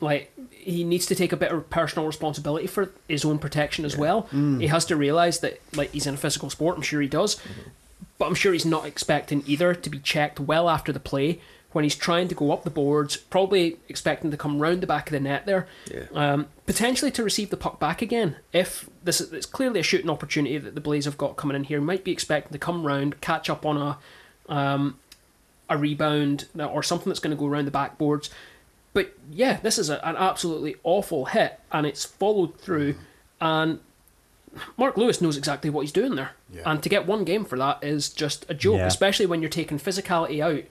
Like 0.00 0.32
he 0.50 0.82
needs 0.84 1.06
to 1.06 1.14
take 1.14 1.32
a 1.32 1.36
bit 1.36 1.52
of 1.52 1.68
personal 1.70 2.06
responsibility 2.06 2.66
for 2.66 2.90
his 3.08 3.24
own 3.24 3.38
protection 3.38 3.84
as 3.84 3.96
well. 3.96 4.22
He 4.32 4.66
has 4.68 4.84
to 4.86 4.96
realize 4.96 5.40
that 5.40 5.60
like 5.74 5.90
he's 5.92 6.06
in 6.06 6.14
a 6.14 6.16
physical 6.16 6.48
sport. 6.50 6.76
I'm 6.76 6.82
sure 6.82 7.00
he 7.02 7.08
does, 7.08 7.38
but 8.18 8.26
I'm 8.26 8.34
sure 8.34 8.52
he's 8.52 8.64
not 8.66 8.86
expecting 8.86 9.42
either 9.46 9.74
to 9.74 9.90
be 9.90 9.98
checked 9.98 10.40
well 10.40 10.68
after 10.70 10.92
the 10.92 11.00
play 11.00 11.40
when 11.72 11.84
he's 11.84 11.94
trying 11.94 12.26
to 12.26 12.34
go 12.34 12.50
up 12.50 12.64
the 12.64 12.70
boards, 12.70 13.16
probably 13.16 13.76
expecting 13.88 14.30
to 14.32 14.36
come 14.36 14.58
round 14.58 14.80
the 14.80 14.86
back 14.88 15.06
of 15.06 15.12
the 15.12 15.20
net 15.20 15.46
there, 15.46 15.68
Yeah. 15.88 16.02
um, 16.14 16.46
potentially 16.66 17.12
to 17.12 17.22
receive 17.22 17.50
the 17.50 17.56
puck 17.56 17.78
back 17.78 18.02
again. 18.02 18.36
If 18.52 18.90
this 19.04 19.20
is 19.20 19.32
it's 19.32 19.46
clearly 19.46 19.78
a 19.78 19.82
shooting 19.84 20.10
opportunity 20.10 20.58
that 20.58 20.74
the 20.74 20.80
Blaze 20.80 21.04
have 21.04 21.16
got 21.16 21.36
coming 21.36 21.54
in 21.54 21.62
here, 21.64 21.80
might 21.80 22.02
be 22.02 22.10
expecting 22.10 22.50
to 22.52 22.58
come 22.58 22.84
round, 22.84 23.20
catch 23.20 23.48
up 23.48 23.64
on 23.64 23.76
a 23.76 23.98
um, 24.52 24.98
a 25.68 25.76
rebound 25.78 26.46
or 26.58 26.82
something 26.82 27.08
that's 27.08 27.20
going 27.20 27.36
to 27.36 27.38
go 27.40 27.46
around 27.46 27.66
the 27.66 27.70
backboards. 27.70 28.30
But 28.92 29.16
yeah, 29.30 29.60
this 29.62 29.78
is 29.78 29.88
a, 29.90 30.04
an 30.06 30.16
absolutely 30.16 30.76
awful 30.82 31.26
hit, 31.26 31.60
and 31.70 31.86
it's 31.86 32.04
followed 32.04 32.58
through. 32.58 32.96
And 33.40 33.78
Mark 34.76 34.96
Louis 34.96 35.20
knows 35.20 35.36
exactly 35.36 35.70
what 35.70 35.82
he's 35.82 35.92
doing 35.92 36.16
there. 36.16 36.32
Yeah. 36.52 36.62
And 36.66 36.82
to 36.82 36.88
get 36.88 37.06
one 37.06 37.24
game 37.24 37.44
for 37.44 37.56
that 37.58 37.82
is 37.84 38.08
just 38.08 38.44
a 38.48 38.54
joke, 38.54 38.78
Yeah. 38.78 38.86
especially 38.86 39.26
when 39.26 39.40
you're 39.40 39.48
taking 39.48 39.78
physicality 39.78 40.40
out 40.42 40.64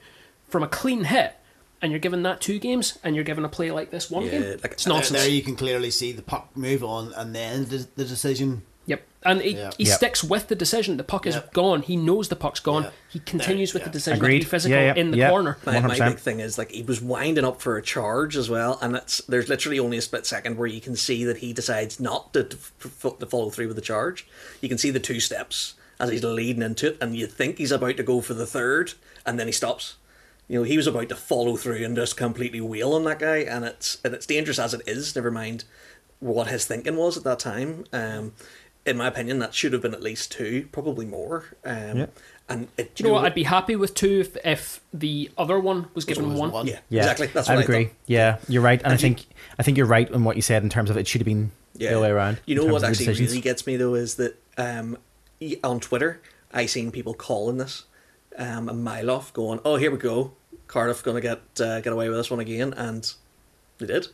from 0.48 0.62
a 0.62 0.68
clean 0.68 1.04
hit, 1.04 1.34
and 1.80 1.90
you're 1.90 1.98
giving 1.98 2.22
that 2.24 2.42
two 2.42 2.58
games, 2.58 2.98
and 3.02 3.14
you're 3.14 3.24
giving 3.24 3.44
a 3.44 3.48
play 3.48 3.70
like 3.70 3.90
this 3.90 4.10
one 4.10 4.24
Yeah, 4.24 4.30
game. 4.32 4.42
like- 4.62 4.72
it's 4.72 4.86
uh, 4.86 4.92
There, 5.00 5.20
there 5.22 5.28
you 5.30 5.42
can 5.42 5.56
clearly 5.56 5.90
see 5.90 6.12
the 6.12 6.20
puck 6.22 6.54
move 6.54 6.84
on, 6.84 7.14
and 7.14 7.34
then 7.34 7.64
the, 7.66 7.86
the 7.96 8.04
decision. 8.04 8.62
Yep. 8.90 9.06
And 9.22 9.40
he, 9.42 9.50
Yeah. 9.50 9.70
he 9.76 9.84
Yep. 9.84 9.96
sticks 9.96 10.24
with 10.24 10.48
the 10.48 10.54
decision. 10.54 10.96
The 10.96 11.04
puck 11.04 11.26
is 11.26 11.34
Yep. 11.34 11.52
gone. 11.52 11.82
He 11.82 11.96
knows 11.96 12.28
the 12.28 12.36
puck's 12.36 12.60
gone. 12.60 12.84
Yeah. 12.84 12.90
He 13.10 13.18
continues 13.20 13.72
with 13.74 13.82
Yeah. 13.82 13.88
the 13.88 13.92
decision 13.92 14.18
to 14.20 14.24
Agreed. 14.24 14.38
be 14.40 14.44
physical 14.44 14.76
Yeah, 14.78 14.94
yeah, 14.94 15.00
in 15.00 15.10
the 15.10 15.18
yeah. 15.18 15.30
corner. 15.30 15.58
My, 15.64 15.72
my 15.80 15.88
100%. 15.94 16.08
big 16.16 16.18
thing 16.18 16.40
is 16.40 16.56
like 16.58 16.70
he 16.72 16.82
was 16.82 17.00
winding 17.00 17.44
up 17.44 17.60
for 17.60 17.76
a 17.76 17.82
charge 17.82 18.36
as 18.36 18.48
well, 18.50 18.78
and 18.82 18.96
it's 18.96 19.18
there's 19.28 19.48
literally 19.48 19.78
only 19.78 19.98
a 19.98 20.02
split 20.02 20.26
second 20.26 20.56
where 20.56 20.66
you 20.68 20.80
can 20.80 20.96
see 20.96 21.24
that 21.24 21.38
he 21.38 21.52
decides 21.52 22.00
not 22.00 22.32
to, 22.34 22.44
to, 22.44 22.56
to 23.18 23.26
follow 23.26 23.50
through 23.50 23.66
with 23.68 23.76
the 23.76 23.82
charge. 23.82 24.26
You 24.60 24.68
can 24.68 24.78
see 24.78 24.90
the 24.90 25.00
two 25.00 25.20
steps 25.20 25.74
as 25.98 26.08
he's 26.10 26.24
leading 26.24 26.62
into 26.62 26.88
it, 26.88 26.98
and 27.00 27.14
you 27.16 27.26
think 27.26 27.58
he's 27.58 27.72
about 27.72 27.96
to 27.98 28.02
go 28.02 28.20
for 28.22 28.32
the 28.34 28.46
third, 28.46 28.94
and 29.26 29.38
then 29.38 29.46
he 29.46 29.52
stops. 29.52 29.96
You 30.48 30.58
know, 30.60 30.64
he 30.64 30.76
was 30.78 30.86
about 30.88 31.08
to 31.10 31.14
follow 31.14 31.56
through 31.56 31.84
and 31.84 31.94
just 31.94 32.16
completely 32.16 32.60
wheel 32.60 32.94
on 32.94 33.04
that 33.04 33.18
guy, 33.20 33.36
and 33.38 33.64
it's 33.64 33.98
and 34.02 34.14
it's 34.14 34.26
dangerous 34.26 34.58
as 34.58 34.72
it 34.74 34.80
is. 34.86 35.14
Never 35.14 35.30
mind 35.30 35.62
what 36.20 36.48
his 36.48 36.64
thinking 36.64 36.96
was 36.96 37.16
at 37.16 37.24
that 37.24 37.38
time. 37.38 37.84
Um, 37.92 38.32
in 38.86 38.96
my 38.96 39.06
opinion, 39.06 39.38
that 39.40 39.54
should 39.54 39.72
have 39.72 39.82
been 39.82 39.94
at 39.94 40.02
least 40.02 40.32
two, 40.32 40.68
probably 40.72 41.06
more. 41.06 41.44
Um, 41.64 41.96
Yeah. 41.98 42.06
And 42.48 42.66
it, 42.76 42.96
Do 42.96 43.04
you 43.04 43.08
know 43.08 43.14
what? 43.14 43.24
I'd 43.24 43.34
be 43.34 43.44
happy 43.44 43.76
with 43.76 43.94
two 43.94 44.20
if, 44.20 44.36
if 44.44 44.80
the 44.92 45.30
other 45.38 45.60
one 45.60 45.86
was 45.94 46.04
given 46.04 46.34
one. 46.34 46.50
one. 46.50 46.66
yeah, 46.66 46.80
Yeah, 46.88 47.02
exactly. 47.02 47.28
That's 47.28 47.48
I 47.48 47.54
what 47.54 47.60
I 47.60 47.62
agree. 47.62 47.84
thought. 47.84 47.94
yeah, 48.06 48.38
you're 48.48 48.62
right, 48.62 48.80
and, 48.80 48.88
I 48.88 48.92
And 48.94 49.00
you- 49.00 49.08
think 49.14 49.26
I 49.58 49.62
think 49.62 49.76
you're 49.78 49.86
right 49.86 50.10
in 50.10 50.24
what 50.24 50.34
you 50.34 50.42
said 50.42 50.64
in 50.64 50.68
terms 50.68 50.90
of 50.90 50.96
it 50.96 51.06
should 51.06 51.20
have 51.20 51.26
been 51.26 51.52
the 51.76 51.86
other 51.88 52.00
way 52.00 52.10
around. 52.10 52.40
You 52.46 52.56
know 52.56 52.64
what 52.64 52.76
of 52.76 52.80
the 52.80 52.86
actually 52.88 53.06
decisions. 53.06 53.30
really 53.30 53.40
gets 53.40 53.66
me 53.68 53.76
though 53.76 53.94
is 53.94 54.16
that 54.16 54.36
um, 54.58 54.98
on 55.62 55.78
Twitter 55.78 56.20
I 56.52 56.66
seen 56.66 56.90
people 56.90 57.14
calling 57.14 57.58
this 57.58 57.84
um, 58.36 58.68
a 58.68 58.72
mile 58.74 59.10
off, 59.10 59.32
going, 59.32 59.60
"Oh, 59.64 59.76
here 59.76 59.92
we 59.92 59.98
go, 59.98 60.32
Cardiff 60.66 61.04
gonna 61.04 61.20
get 61.20 61.40
uh, 61.60 61.80
get 61.80 61.92
away 61.92 62.08
with 62.08 62.18
this 62.18 62.30
one 62.32 62.40
again," 62.40 62.72
and 62.76 63.12
they 63.78 63.86
did. 63.86 64.08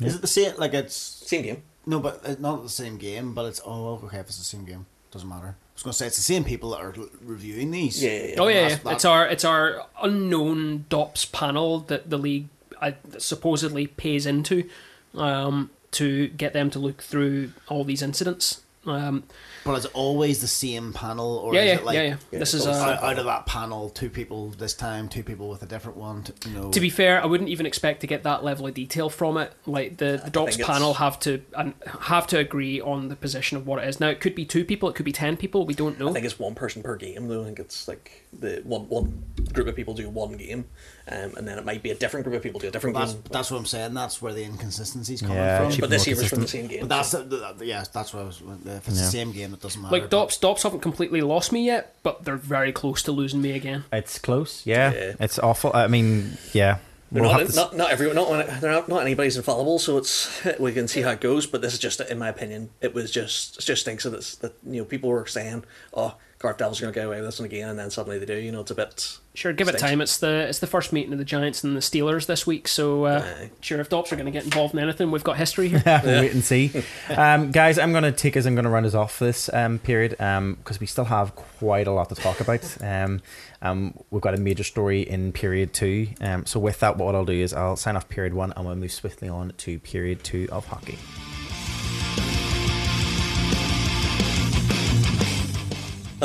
Is 0.00 0.14
it 0.16 0.20
the 0.22 0.26
same? 0.26 0.54
Like 0.56 0.72
it's 0.72 0.96
Same 0.96 1.42
game. 1.42 1.62
No, 1.86 2.00
but 2.00 2.20
it's 2.24 2.40
not 2.40 2.62
the 2.62 2.68
same 2.68 2.96
game. 2.98 3.34
But 3.34 3.46
it's 3.46 3.60
oh, 3.64 4.00
okay. 4.04 4.18
If 4.18 4.26
it's 4.26 4.38
the 4.38 4.44
same 4.44 4.64
game, 4.64 4.86
doesn't 5.10 5.28
matter. 5.28 5.48
I 5.56 5.74
was 5.74 5.82
going 5.82 5.92
to 5.92 5.98
say 5.98 6.06
it's 6.06 6.16
the 6.16 6.22
same 6.22 6.44
people 6.44 6.70
that 6.70 6.80
are 6.80 6.94
reviewing 7.22 7.70
these. 7.70 8.02
Yeah, 8.02 8.10
yeah, 8.10 8.22
yeah. 8.26 8.34
Oh 8.38 8.48
yeah, 8.48 8.54
That's- 8.54 8.70
yeah. 8.70 8.76
that's- 8.76 8.94
it's 8.96 9.04
our 9.04 9.26
it's 9.26 9.44
our 9.44 9.86
unknown 10.02 10.84
DOPS 10.88 11.24
panel 11.26 11.80
that 11.80 12.10
the 12.10 12.18
league 12.18 12.48
uh, 12.80 12.92
supposedly 13.18 13.86
pays 13.88 14.26
into 14.26 14.68
um, 15.14 15.70
to 15.92 16.28
get 16.28 16.52
them 16.52 16.70
to 16.70 16.78
look 16.78 17.02
through 17.02 17.52
all 17.68 17.84
these 17.84 18.02
incidents. 18.02 18.62
Um, 18.86 19.24
But 19.64 19.78
is 19.78 19.84
it 19.86 19.90
always 19.94 20.40
the 20.40 20.46
same 20.46 20.92
panel, 20.92 21.36
or 21.38 21.54
yeah, 21.54 21.60
is 21.60 21.66
yeah, 21.66 21.74
it 21.76 21.84
like 21.84 21.94
yeah, 21.94 22.02
yeah. 22.02 22.16
Yeah, 22.32 22.38
This 22.38 22.52
is 22.54 22.66
uh, 22.66 22.72
out, 22.72 23.02
out 23.02 23.18
of 23.18 23.24
that 23.24 23.46
panel, 23.46 23.88
two 23.88 24.10
people 24.10 24.50
this 24.50 24.74
time, 24.74 25.08
two 25.08 25.22
people 25.22 25.48
with 25.48 25.62
a 25.62 25.66
different 25.66 25.96
one? 25.96 26.22
To, 26.24 26.48
you 26.48 26.54
know, 26.54 26.70
To 26.70 26.80
be 26.80 26.90
fair, 26.90 27.22
I 27.22 27.26
wouldn't 27.26 27.48
even 27.48 27.64
expect 27.64 28.00
to 28.02 28.06
get 28.06 28.24
that 28.24 28.44
level 28.44 28.66
of 28.66 28.74
detail 28.74 29.08
from 29.08 29.38
it. 29.38 29.52
Like 29.66 29.96
the, 29.96 30.20
the 30.22 30.30
DOPS 30.30 30.56
think 30.56 30.60
it's- 30.60 30.66
panel 30.78 30.94
have 30.94 31.18
to 31.20 31.42
and 31.56 31.72
have 32.02 32.26
to 32.28 32.38
agree 32.38 32.80
on 32.80 33.08
the 33.08 33.16
position 33.16 33.56
of 33.56 33.66
what 33.66 33.82
it 33.82 33.88
is. 33.88 34.00
Now 34.00 34.08
it 34.08 34.20
could 34.20 34.34
be 34.34 34.44
two 34.44 34.64
people, 34.64 34.88
it 34.90 34.94
could 34.94 35.06
be 35.06 35.12
ten 35.12 35.36
people. 35.36 35.64
We 35.64 35.74
don't 35.74 35.98
know. 35.98 36.10
I 36.10 36.12
think 36.12 36.26
it's 36.26 36.38
one 36.38 36.54
person 36.54 36.82
per 36.82 36.96
game 36.96 37.26
though. 37.28 37.42
I 37.42 37.44
think 37.46 37.58
it's 37.58 37.88
like 37.88 38.23
the 38.40 38.60
one 38.64 38.88
one 38.88 39.22
group 39.52 39.68
of 39.68 39.76
people 39.76 39.94
do 39.94 40.08
one 40.08 40.32
game, 40.36 40.64
um, 41.08 41.34
and 41.36 41.46
then 41.48 41.58
it 41.58 41.64
might 41.64 41.82
be 41.82 41.90
a 41.90 41.94
different 41.94 42.24
group 42.24 42.36
of 42.36 42.42
people 42.42 42.60
do 42.60 42.68
a 42.68 42.70
different 42.70 42.96
that's 42.96 43.12
game. 43.12 43.22
that's 43.30 43.50
what 43.50 43.58
I'm 43.58 43.66
saying. 43.66 43.94
That's 43.94 44.20
where 44.22 44.32
the 44.32 44.42
inconsistencies 44.44 45.20
coming 45.20 45.36
Yeah, 45.36 45.68
from. 45.70 45.80
but 45.80 45.90
this 45.90 46.06
more 46.06 46.14
year 46.14 46.22
was 46.22 46.30
from 46.30 46.40
the 46.40 46.48
same 46.48 46.66
game. 46.66 46.80
But 46.80 46.88
that's 46.88 47.08
so- 47.10 47.22
the, 47.22 47.54
the, 47.58 47.66
yeah, 47.66 47.84
that's 47.92 48.12
what 48.14 48.22
I 48.22 48.24
was. 48.26 48.40
If 48.66 48.88
it's 48.88 48.96
Yeah. 48.98 49.04
the 49.04 49.10
same 49.10 49.32
game, 49.32 49.54
it 49.54 49.60
doesn't 49.60 49.80
matter. 49.80 49.92
like 49.92 50.10
DOPS, 50.10 50.38
DOPS 50.38 50.62
haven't 50.64 50.80
completely 50.80 51.20
lost 51.20 51.52
me 51.52 51.64
yet, 51.66 51.94
but 52.02 52.24
they're 52.24 52.36
very 52.36 52.72
close 52.72 53.02
to 53.04 53.12
losing 53.12 53.42
me 53.42 53.52
again. 53.52 53.84
It's 53.92 54.18
close. 54.18 54.62
Yeah, 54.66 54.92
Yeah. 54.92 55.12
it's 55.20 55.38
awful. 55.38 55.70
I 55.74 55.86
mean, 55.86 56.38
yeah. 56.52 56.78
They're 57.12 57.22
We'll 57.22 57.30
not, 57.30 57.40
have 57.42 57.50
to 57.50 57.56
not 57.56 57.76
not 57.76 57.90
everyone 57.92 58.16
not 58.16 58.60
they're 58.60 58.72
not, 58.72 58.88
not 58.88 59.02
anybody's 59.02 59.36
infallible, 59.36 59.78
so 59.78 59.98
it's 59.98 60.28
we 60.58 60.72
can 60.72 60.88
see 60.88 61.02
how 61.02 61.10
it 61.10 61.20
goes. 61.20 61.46
But 61.46 61.60
this 61.62 61.72
is 61.72 61.78
just, 61.78 62.00
in 62.00 62.18
my 62.18 62.28
opinion, 62.28 62.70
it 62.80 62.92
was 62.92 63.08
just 63.12 63.58
it 63.58 63.64
just 63.64 63.82
stinks 63.82 64.02
that 64.02 64.14
it's, 64.14 64.34
that 64.36 64.54
you 64.66 64.78
know 64.80 64.84
people 64.84 65.10
were 65.10 65.24
saying, 65.26 65.62
"Oh, 65.92 66.14
Cardiff 66.33 66.33
Devils 66.52 66.80
going 66.80 66.92
to 66.92 66.98
get 66.98 67.06
away 67.06 67.16
with 67.16 67.26
this 67.26 67.38
one 67.38 67.46
again," 67.46 67.70
and 67.70 67.78
then 67.78 67.90
suddenly 67.90 68.18
they 68.18 68.26
do. 68.26 68.34
You 68.34 68.52
know, 68.52 68.60
it's 68.60 68.70
a 68.70 68.74
bit 68.74 69.18
Sure, 69.36 69.52
give 69.52 69.66
it 69.66 69.76
time. 69.78 70.00
It's 70.00 70.18
the 70.18 70.46
it's 70.48 70.60
the 70.60 70.68
first 70.68 70.92
meeting 70.92 71.12
of 71.12 71.18
the 71.18 71.24
Giants 71.24 71.64
and 71.64 71.74
the 71.74 71.80
Steelers 71.80 72.26
this 72.26 72.46
week, 72.46 72.68
so 72.68 73.06
uh, 73.06 73.24
Aye. 73.24 73.50
sure 73.60 73.80
if 73.80 73.88
DOPS 73.88 74.12
are 74.12 74.16
going 74.16 74.26
to 74.26 74.30
get 74.32 74.44
involved 74.44 74.74
in 74.74 74.80
anything, 74.80 75.10
we've 75.10 75.24
got 75.24 75.36
history 75.36 75.70
here. 75.70 75.82
we'll 76.04 76.20
wait 76.20 76.32
and 76.32 76.44
see. 76.44 76.70
Um, 77.10 77.50
guys, 77.50 77.76
I'm 77.76 77.90
going 77.90 78.04
to 78.04 78.12
take 78.12 78.36
us. 78.36 78.46
I'm 78.46 78.54
going 78.54 78.64
to 78.64 78.70
run 78.70 78.84
us 78.84 78.94
off 78.94 79.18
this 79.18 79.52
um, 79.52 79.80
period 79.80 80.10
because 80.10 80.78
we 80.78 80.86
still 80.86 81.06
have 81.06 81.34
quite 81.34 81.88
a 81.88 81.90
lot 81.90 82.10
to 82.10 82.14
talk 82.14 82.40
about. 82.40 82.80
Um, 82.80 83.22
um, 83.60 83.98
we've 84.12 84.22
got 84.22 84.34
a 84.34 84.40
major 84.40 84.62
story 84.62 85.02
in 85.02 85.32
period 85.32 85.72
two. 85.72 86.10
Um, 86.20 86.46
so 86.46 86.60
with 86.60 86.78
that, 86.78 86.96
what 86.96 87.16
I'll 87.16 87.24
do 87.24 87.32
is 87.32 87.52
I'll 87.52 87.74
sign 87.74 87.96
off 87.96 88.08
period 88.08 88.34
one 88.34 88.52
and 88.54 88.64
we'll 88.64 88.76
move 88.76 88.92
swiftly 88.92 89.28
on 89.28 89.52
to 89.58 89.80
period 89.80 90.22
two 90.22 90.48
of 90.52 90.66
hockey. 90.66 90.96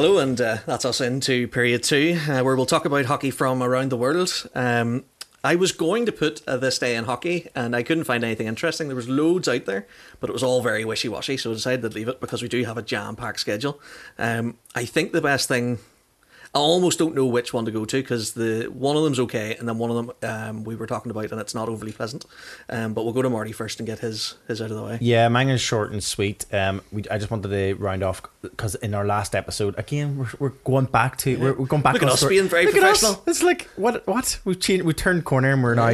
Hello, 0.01 0.17
and 0.17 0.39
uh, 0.39 0.59
that's 0.65 0.85
us 0.85 1.01
into 1.01 1.49
period 1.49 1.83
two, 1.83 2.17
uh, 2.29 2.41
where 2.41 2.55
we'll 2.55 2.65
talk 2.65 2.85
about 2.85 3.07
hockey 3.07 3.31
from 3.31 3.61
around 3.61 3.89
the 3.89 3.97
world. 3.97 4.49
Um, 4.55 5.03
I 5.43 5.55
was 5.57 5.73
going 5.73 6.05
to 6.05 6.13
put 6.13 6.41
uh, 6.47 6.55
this 6.55 6.79
day 6.79 6.95
in 6.95 7.03
hockey, 7.03 7.49
and 7.53 7.75
I 7.75 7.83
couldn't 7.83 8.05
find 8.05 8.23
anything 8.23 8.47
interesting. 8.47 8.87
There 8.87 8.95
was 8.95 9.09
loads 9.09 9.49
out 9.49 9.65
there, 9.65 9.87
but 10.21 10.29
it 10.29 10.31
was 10.31 10.41
all 10.41 10.61
very 10.61 10.85
wishy 10.85 11.09
washy, 11.09 11.35
so 11.35 11.51
I 11.51 11.53
decided 11.55 11.81
to 11.81 11.89
leave 11.89 12.07
it 12.07 12.21
because 12.21 12.41
we 12.41 12.47
do 12.47 12.63
have 12.63 12.77
a 12.77 12.81
jam 12.81 13.17
packed 13.17 13.41
schedule. 13.41 13.81
Um, 14.17 14.57
I 14.73 14.85
think 14.85 15.11
the 15.11 15.19
best 15.19 15.49
thing. 15.49 15.79
I 16.55 16.57
almost 16.57 16.97
don't 16.97 17.13
know 17.13 17.27
which 17.27 17.53
one 17.53 17.65
to 17.65 17.71
go 17.71 17.85
to 17.85 17.97
because 18.01 18.33
the 18.33 18.65
one 18.73 18.97
of 18.97 19.03
them's 19.03 19.19
okay, 19.19 19.55
and 19.59 19.67
then 19.69 19.77
one 19.77 19.91
of 19.91 19.95
them 19.97 20.11
um, 20.23 20.63
we 20.63 20.75
were 20.75 20.87
talking 20.87 21.11
about, 21.11 21.31
and 21.31 21.39
it's 21.39 21.53
not 21.53 21.69
overly 21.69 21.91
pleasant. 21.91 22.25
Um, 22.69 22.93
but 22.95 23.03
we'll 23.03 23.13
go 23.13 23.21
to 23.21 23.29
Marty 23.29 23.51
first 23.51 23.79
and 23.79 23.85
get 23.85 23.99
his 23.99 24.33
his 24.47 24.59
out 24.59 24.71
of 24.71 24.77
the 24.77 24.83
way. 24.83 24.97
Yeah, 24.99 25.27
mine 25.27 25.49
is 25.49 25.61
short 25.61 25.91
and 25.91 26.03
sweet. 26.03 26.45
Um, 26.51 26.81
we, 26.91 27.03
I 27.11 27.19
just 27.19 27.29
wanted 27.29 27.49
to 27.49 27.75
round 27.75 28.01
off 28.01 28.23
because 28.41 28.73
in 28.75 28.95
our 28.95 29.05
last 29.05 29.35
episode, 29.35 29.77
again, 29.77 30.17
we're, 30.17 30.29
we're 30.39 30.55
going 30.63 30.85
back 30.85 31.17
to 31.19 31.37
we're, 31.37 31.53
we're 31.53 31.67
going 31.67 31.83
back. 31.83 31.93
Look 31.93 32.01
at 32.03 32.09
us 32.09 32.17
story- 32.17 32.37
being 32.37 32.47
very 32.49 32.65
Look 32.65 32.73
professional. 32.73 33.21
It's 33.27 33.43
like 33.43 33.65
what 33.75 34.07
what 34.07 34.39
we've 34.43 34.59
changed. 34.59 34.85
We 34.85 34.93
turned 34.93 35.25
corner 35.25 35.51
and 35.53 35.61
we're 35.63 35.75
now 35.75 35.87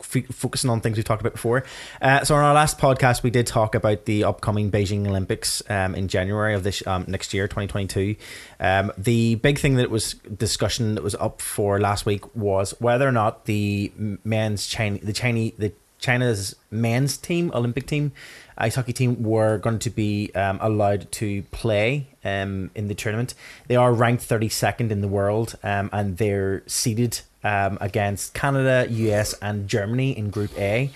f- 0.00 0.26
focusing 0.32 0.68
on 0.68 0.80
things 0.80 0.96
we 0.96 1.04
talked 1.04 1.20
about 1.22 1.34
before. 1.34 1.64
Uh, 2.00 2.24
so 2.24 2.34
on 2.34 2.42
our 2.42 2.54
last 2.54 2.76
podcast, 2.78 3.22
we 3.22 3.30
did 3.30 3.46
talk 3.46 3.76
about 3.76 4.06
the 4.06 4.24
upcoming 4.24 4.68
Beijing 4.72 5.06
Olympics 5.06 5.62
um, 5.70 5.94
in 5.94 6.08
January 6.08 6.54
of 6.54 6.64
this 6.64 6.84
um, 6.88 7.04
next 7.06 7.32
year, 7.32 7.46
2022. 7.46 8.16
Um, 8.58 8.90
the 8.98 9.36
big 9.36 9.58
thing 9.58 9.76
that 9.76 9.91
was 9.92 10.14
discussion 10.14 10.94
that 10.94 11.04
was 11.04 11.14
up 11.16 11.40
for 11.40 11.78
last 11.78 12.06
week 12.06 12.34
was 12.34 12.74
whether 12.80 13.06
or 13.06 13.12
not 13.12 13.44
the 13.44 13.92
men's 14.24 14.66
China, 14.66 14.98
the 15.02 15.12
Chinese, 15.12 15.52
the 15.58 15.72
China's 15.98 16.56
men's 16.70 17.16
team, 17.16 17.52
Olympic 17.54 17.86
team, 17.86 18.12
ice 18.58 18.74
hockey 18.74 18.92
team, 18.92 19.22
were 19.22 19.58
going 19.58 19.78
to 19.78 19.90
be 19.90 20.30
um, 20.34 20.58
allowed 20.60 21.10
to 21.12 21.42
play 21.44 22.08
um, 22.24 22.70
in 22.74 22.88
the 22.88 22.94
tournament. 22.94 23.34
They 23.68 23.76
are 23.76 23.94
ranked 23.94 24.28
32nd 24.28 24.90
in 24.90 25.00
the 25.00 25.08
world 25.08 25.56
um, 25.62 25.88
and 25.92 26.18
they're 26.18 26.62
seeded 26.66 27.20
um, 27.44 27.78
against 27.80 28.34
Canada, 28.34 28.86
US, 28.90 29.34
and 29.42 29.68
Germany 29.68 30.16
in 30.16 30.30
Group 30.30 30.56
A. 30.58 30.90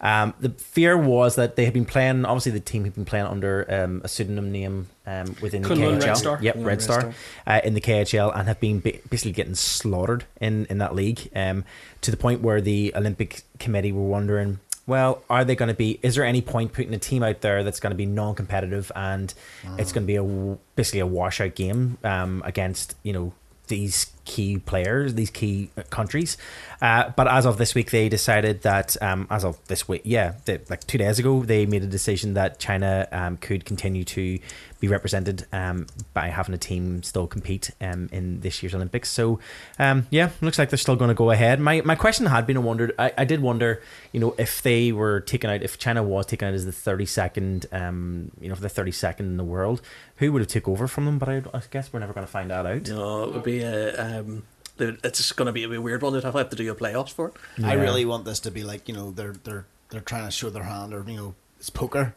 Um, 0.00 0.34
the 0.40 0.48
fear 0.50 0.96
was 0.98 1.36
that 1.36 1.54
they 1.54 1.64
had 1.64 1.72
been 1.72 1.84
playing, 1.84 2.24
obviously, 2.24 2.50
the 2.50 2.58
team 2.60 2.82
had 2.84 2.94
been 2.94 3.04
playing 3.04 3.26
under 3.26 3.64
um, 3.72 4.00
a 4.02 4.08
pseudonym 4.08 4.50
name 4.50 4.88
um, 5.06 5.36
within 5.40 5.62
the 5.62 5.68
KHL. 5.68 6.02
Red 6.04 6.16
Star. 6.16 6.38
Yep, 6.42 6.54
Kunlun 6.56 6.58
Red 6.58 6.66
Red 6.66 6.82
Star 6.82 7.00
Star. 7.00 7.14
uh, 7.46 7.60
in 7.62 7.74
the 7.74 7.80
KHL 7.80 8.36
and 8.36 8.48
have 8.48 8.58
been 8.58 8.80
ba- 8.80 8.98
basically 9.10 9.30
getting 9.32 9.54
slaughtered 9.54 10.24
in, 10.40 10.66
in 10.66 10.78
that 10.78 10.94
league 10.96 11.30
um, 11.36 11.64
to 12.00 12.10
the 12.10 12.16
point 12.16 12.40
where 12.40 12.60
the 12.60 12.92
Olympic 12.96 13.42
Committee 13.60 13.92
were 13.92 14.02
wondering, 14.08 14.58
well, 14.88 15.22
are 15.30 15.44
they 15.44 15.54
going 15.54 15.68
to 15.68 15.74
be? 15.74 16.00
Is 16.02 16.16
there 16.16 16.24
any 16.24 16.42
point 16.42 16.72
putting 16.72 16.92
a 16.92 16.98
team 16.98 17.22
out 17.22 17.40
there 17.40 17.62
that's 17.62 17.78
going 17.78 17.92
to 17.92 17.96
be 17.96 18.04
non-competitive 18.06 18.90
and 18.96 19.32
it's 19.78 19.92
going 19.92 20.02
to 20.02 20.06
be 20.08 20.16
a 20.16 20.22
w- 20.22 20.58
basically 20.74 20.98
a 20.98 21.06
washout 21.06 21.54
game 21.54 21.98
um, 22.02 22.42
against 22.44 22.96
you 23.04 23.12
know 23.12 23.32
these 23.68 24.06
key 24.24 24.58
players, 24.58 25.14
these 25.14 25.30
key 25.30 25.70
uh, 25.76 25.82
countries. 25.90 26.36
Uh, 26.80 27.10
but 27.16 27.26
as 27.26 27.46
of 27.46 27.58
this 27.58 27.74
week, 27.74 27.90
they 27.90 28.08
decided 28.08 28.62
that 28.62 28.96
um, 29.02 29.26
as 29.30 29.44
of 29.44 29.58
this 29.66 29.88
week, 29.88 30.02
yeah, 30.04 30.34
they, 30.44 30.58
like 30.68 30.86
two 30.86 30.98
days 30.98 31.18
ago, 31.18 31.42
they 31.42 31.66
made 31.66 31.82
a 31.82 31.86
decision 31.86 32.34
that 32.34 32.58
China 32.58 33.08
um, 33.12 33.36
could 33.36 33.64
continue 33.64 34.04
to 34.04 34.38
be 34.80 34.88
represented 34.88 35.46
um, 35.52 35.86
by 36.12 36.28
having 36.28 36.54
a 36.54 36.58
team 36.58 37.02
still 37.04 37.26
compete 37.26 37.70
um, 37.80 38.08
in 38.12 38.40
this 38.40 38.62
year's 38.62 38.74
Olympics. 38.74 39.08
So, 39.08 39.38
um, 39.78 40.06
yeah, 40.10 40.30
looks 40.40 40.58
like 40.58 40.70
they're 40.70 40.76
still 40.76 40.96
going 40.96 41.08
to 41.08 41.14
go 41.14 41.30
ahead. 41.30 41.60
My 41.60 41.80
my 41.82 41.94
question 41.94 42.26
had 42.26 42.46
been, 42.46 42.56
I 42.56 42.60
wondered, 42.60 42.92
I, 42.98 43.12
I 43.16 43.24
did 43.24 43.40
wonder, 43.40 43.80
you 44.10 44.18
know, 44.18 44.34
if 44.38 44.60
they 44.62 44.90
were 44.90 45.20
taken 45.20 45.50
out, 45.50 45.62
if 45.62 45.78
China 45.78 46.02
was 46.02 46.26
taken 46.26 46.48
out 46.48 46.54
as 46.54 46.64
the 46.64 46.72
thirty 46.72 47.06
second, 47.06 47.66
um, 47.70 48.32
you 48.40 48.48
know, 48.48 48.56
for 48.56 48.60
the 48.60 48.68
thirty 48.68 48.92
second 48.92 49.26
in 49.26 49.36
the 49.36 49.44
world, 49.44 49.82
who 50.22 50.32
would 50.32 50.42
have 50.42 50.48
took 50.48 50.68
over 50.68 50.86
from 50.86 51.04
them? 51.04 51.18
But 51.18 51.28
I, 51.28 51.42
I 51.52 51.62
guess 51.70 51.92
we're 51.92 52.00
never 52.00 52.12
going 52.12 52.26
to 52.26 52.32
find 52.32 52.50
that 52.50 52.66
out. 52.66 52.88
No, 52.88 53.24
it 53.24 53.34
would 53.34 53.42
be 53.42 53.60
a. 53.60 54.20
Um, 54.20 54.44
it's 54.78 55.32
going 55.32 55.46
to 55.46 55.52
be 55.52 55.64
a 55.64 55.80
weird 55.80 56.02
one. 56.02 56.12
They'd 56.14 56.24
have 56.24 56.50
to 56.50 56.56
do 56.56 56.70
a 56.70 56.74
playoffs 56.74 57.10
for 57.10 57.28
it. 57.28 57.34
I 57.64 57.74
really 57.74 58.04
want 58.04 58.24
this 58.24 58.40
to 58.40 58.50
be 58.50 58.62
like 58.62 58.88
you 58.88 58.94
know 58.94 59.10
they're 59.10 59.34
they're 59.44 59.66
they're 59.90 60.00
trying 60.00 60.24
to 60.24 60.30
show 60.30 60.50
their 60.50 60.62
hand 60.62 60.94
or 60.94 61.04
you 61.06 61.16
know 61.16 61.34
it's 61.58 61.70
poker, 61.70 62.14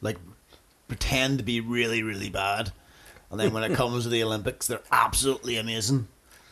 like 0.00 0.18
pretend 0.88 1.38
to 1.38 1.44
be 1.44 1.60
really 1.60 2.02
really 2.02 2.30
bad, 2.30 2.72
and 3.30 3.40
then 3.40 3.52
when 3.52 3.64
it 3.64 3.74
comes 3.76 4.04
to 4.04 4.08
the 4.08 4.22
Olympics 4.22 4.66
they're 4.66 4.80
absolutely 4.92 5.56
amazing. 5.56 6.08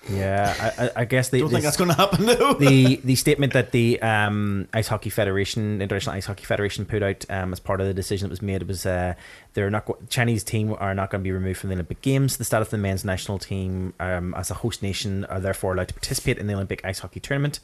Yeah, 0.08 0.72
I, 0.78 1.00
I, 1.00 1.04
guess 1.06 1.30
they 1.30 1.40
Don't 1.40 1.50
think 1.50 1.62
that's 1.62 1.76
going 1.76 1.90
to 1.90 1.96
happen 1.96 2.26
though. 2.26 2.54
the 2.58 2.96
the 3.04 3.14
statement 3.14 3.54
that 3.54 3.72
the 3.72 4.00
um, 4.02 4.68
Ice 4.74 4.88
Hockey 4.88 5.08
Federation, 5.08 5.80
International 5.80 6.14
Ice 6.14 6.26
Hockey 6.26 6.44
Federation, 6.44 6.84
put 6.84 7.02
out 7.02 7.24
um, 7.30 7.52
as 7.52 7.60
part 7.60 7.80
of 7.80 7.86
the 7.86 7.94
decision 7.94 8.28
that 8.28 8.30
was 8.30 8.42
made 8.42 8.64
was 8.64 8.84
uh, 8.84 9.14
they're 9.54 9.70
not 9.70 9.88
Chinese 10.10 10.44
team 10.44 10.74
are 10.78 10.94
not 10.94 11.10
going 11.10 11.22
to 11.22 11.24
be 11.24 11.32
removed 11.32 11.58
from 11.58 11.70
the 11.70 11.74
Olympic 11.74 12.02
Games. 12.02 12.36
The 12.36 12.44
status 12.44 12.68
of 12.68 12.72
the 12.72 12.78
men's 12.78 13.04
national 13.04 13.38
team 13.38 13.94
um, 13.98 14.34
as 14.34 14.50
a 14.50 14.54
host 14.54 14.82
nation 14.82 15.24
are 15.26 15.40
therefore 15.40 15.72
allowed 15.72 15.88
to 15.88 15.94
participate 15.94 16.38
in 16.38 16.46
the 16.48 16.54
Olympic 16.54 16.84
ice 16.84 16.98
hockey 16.98 17.20
tournament, 17.20 17.60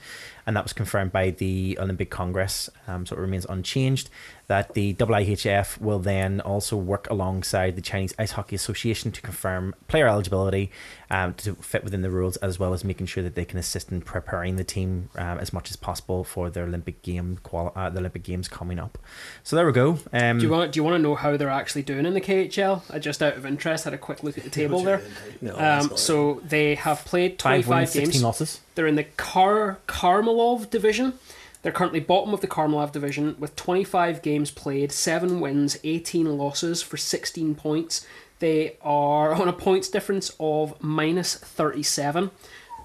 and 0.51 0.57
that 0.57 0.65
was 0.65 0.73
confirmed 0.73 1.13
by 1.13 1.31
the 1.31 1.79
Olympic 1.81 2.11
Congress. 2.11 2.69
Um, 2.89 3.07
so 3.07 3.15
it 3.15 3.21
remains 3.21 3.47
unchanged. 3.49 4.11
That 4.49 4.75
the 4.75 4.95
IIHF 4.95 5.81
will 5.81 6.01
then 6.01 6.41
also 6.41 6.77
work 6.77 7.09
alongside 7.09 7.77
the 7.77 7.81
Chinese 7.83 8.13
Ice 8.19 8.33
Hockey 8.33 8.57
Association 8.57 9.13
to 9.13 9.23
confirm 9.23 9.77
player 9.87 10.09
eligibility 10.09 10.73
um, 11.09 11.35
to 11.35 11.55
fit 11.55 11.85
within 11.85 12.03
the 12.03 12.11
rules, 12.11 12.37
as 12.39 12.59
well 12.59 12.73
as 12.73 12.83
making 12.83 13.07
sure 13.07 13.23
that 13.23 13.37
they 13.37 13.45
can 13.45 13.61
assist 13.61 13.93
in 13.93 14.01
preparing 14.01 14.57
the 14.57 14.65
team 14.65 15.09
um, 15.15 15.39
as 15.39 15.53
much 15.53 15.71
as 15.71 15.77
possible 15.77 16.25
for 16.25 16.51
their 16.51 16.65
Olympic 16.65 17.01
game 17.03 17.39
quali- 17.45 17.71
uh, 17.77 17.91
the 17.91 18.01
Olympic 18.01 18.25
Games 18.25 18.49
coming 18.49 18.81
up. 18.81 18.99
So 19.45 19.55
there 19.55 19.65
we 19.65 19.71
go. 19.71 20.01
Um, 20.13 20.39
Do 20.39 20.47
you 20.47 20.51
want? 20.51 20.73
Do 20.73 20.81
you 20.81 20.83
want 20.83 20.97
to 20.97 20.99
know 21.03 21.15
how 21.15 21.37
they're 21.37 21.49
actually 21.49 21.83
doing 21.83 22.05
in 22.05 22.15
the 22.15 22.21
KHL? 22.21 22.83
I 22.93 22.99
just 22.99 23.23
out 23.23 23.37
of 23.37 23.47
interest 23.47 23.85
had 23.85 23.95
a 23.95 23.99
quick 23.99 24.25
look 24.25 24.37
at 24.37 24.43
the 24.43 24.51
table 24.51 24.83
there. 24.83 25.01
No, 25.41 25.57
Um, 25.57 25.97
so 25.97 26.43
they 26.45 26.75
have 26.75 27.05
played 27.05 27.39
twenty 27.39 27.63
five 27.63 27.69
wins, 27.69 27.79
five 27.83 27.89
sixteen 27.91 28.13
games. 28.15 28.25
losses. 28.25 28.61
They're 28.75 28.87
in 28.87 28.97
the 28.97 29.05
Kar 29.05 29.79
Kharlamov 29.87 30.71
division. 30.71 31.15
They're 31.63 31.73
currently 31.73 32.01
bottom 32.01 32.33
of 32.33 32.41
the 32.41 32.49
Kharlamov 32.49 32.93
division 32.93 33.37
with 33.39 33.57
25 33.57 34.23
games 34.23 34.51
played, 34.51 34.93
7 34.93 35.41
wins, 35.41 35.79
18 35.85 36.39
losses 36.39 36.83
for 36.83 36.97
16 36.97 37.55
points. 37.55 38.07
They 38.39 38.77
are 38.81 39.35
on 39.35 39.49
a 39.49 39.53
points 39.53 39.89
difference 39.89 40.35
of 40.41 40.83
minus 40.83 41.35
37, 41.35 42.31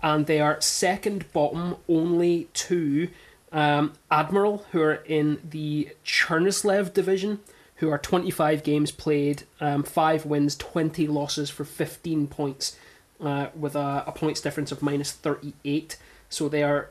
and 0.03 0.25
they 0.25 0.41
are 0.41 0.59
second 0.59 1.31
bottom 1.31 1.77
only 1.87 2.49
to 2.53 3.09
um, 3.53 3.93
Admiral, 4.11 4.65
who 4.71 4.81
are 4.81 4.95
in 5.05 5.39
the 5.49 5.89
Chernyshev 6.05 6.93
division, 6.93 7.39
who 7.77 7.89
are 7.89 7.97
25 7.97 8.63
games 8.63 8.91
played, 8.91 9.43
um, 9.61 9.83
5 9.83 10.25
wins, 10.25 10.57
20 10.57 11.07
losses 11.07 11.49
for 11.49 11.63
15 11.63 12.27
points, 12.27 12.77
uh, 13.21 13.47
with 13.55 13.75
a, 13.75 14.03
a 14.07 14.11
points 14.11 14.41
difference 14.41 14.71
of 14.71 14.81
minus 14.81 15.11
38. 15.11 15.97
So 16.29 16.49
they 16.49 16.63
are 16.63 16.89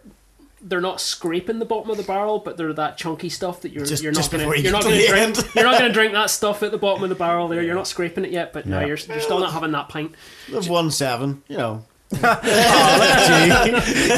they're 0.67 0.81
not 0.81 0.99
scraping 0.99 1.59
the 1.59 1.67
bottom 1.67 1.91
of 1.91 1.99
the 1.99 2.03
barrel, 2.03 2.39
but 2.39 2.57
they're 2.57 2.73
that 2.73 2.97
chunky 2.97 3.29
stuff 3.29 3.61
that 3.61 3.71
you're 3.73 3.85
Just- 3.85 4.03
you're 4.03 4.13
not 4.13 4.31
gonna 4.31 4.45
you 4.57 4.63
you're 4.63 4.73
not 4.73 4.81
to 4.83 4.89
gonna 4.89 5.07
drink 5.07 5.37
end. 5.39 5.49
you're 5.55 5.65
not 5.65 5.79
gonna 5.79 5.93
drink 5.99 6.13
that 6.15 6.31
stuff 6.31 6.63
at 6.63 6.71
the 6.71 6.79
bottom 6.79 7.03
of 7.03 7.11
the 7.11 7.15
barrel 7.15 7.49
there. 7.49 7.63
You're 7.63 7.75
not 7.75 7.87
scraping 7.87 8.25
it 8.25 8.31
yet, 8.31 8.55
but 8.55 8.65
no, 8.65 8.81
Yeah. 8.81 8.87
you're 8.87 8.97
you're 8.97 9.21
still 9.21 9.41
not 9.41 9.53
having 9.53 9.73
that 9.73 9.91
pint. 9.91 10.15
They've 10.51 10.67
won 10.69 10.91
seven, 10.91 11.43
you 11.49 11.59
know. 11.59 11.85
You're 12.15 12.23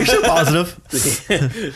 so 0.07 0.23
positive. 0.23 0.81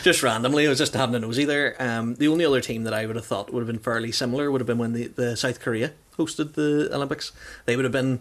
just 0.03 0.23
randomly, 0.23 0.65
I 0.65 0.69
was 0.69 0.77
just 0.77 0.93
having 0.93 1.15
a 1.15 1.19
nosy 1.19 1.45
there. 1.45 1.75
Um, 1.79 2.15
the 2.15 2.27
only 2.27 2.45
other 2.45 2.61
team 2.61 2.83
that 2.83 2.93
I 2.93 3.05
would 3.05 3.15
have 3.15 3.25
thought 3.25 3.51
would 3.53 3.61
have 3.61 3.67
been 3.67 3.79
fairly 3.79 4.11
similar 4.11 4.51
would 4.51 4.61
have 4.61 4.67
been 4.67 4.77
when 4.77 4.93
the, 4.93 5.07
the 5.07 5.35
South 5.35 5.59
Korea 5.59 5.91
hosted 6.17 6.53
the 6.53 6.89
Olympics. 6.93 7.31
They 7.65 7.75
would 7.75 7.85
have 7.85 7.91
been, 7.91 8.19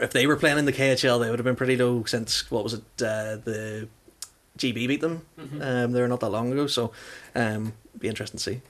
if 0.00 0.12
they 0.12 0.26
were 0.26 0.36
playing 0.36 0.58
in 0.58 0.64
the 0.64 0.72
KHL, 0.72 1.20
they 1.20 1.30
would 1.30 1.38
have 1.38 1.44
been 1.44 1.56
pretty 1.56 1.76
low 1.76 2.04
since 2.04 2.50
what 2.50 2.64
was 2.64 2.74
it? 2.74 2.82
Uh, 3.00 3.36
the 3.36 3.88
GB 4.58 4.88
beat 4.88 5.00
them. 5.00 5.24
Um, 5.60 5.92
they 5.92 6.00
were 6.00 6.08
not 6.08 6.20
that 6.20 6.30
long 6.30 6.52
ago, 6.52 6.66
so 6.66 6.92
um, 7.34 7.72
be 7.98 8.08
interesting 8.08 8.38
to 8.38 8.42
see. 8.44 8.60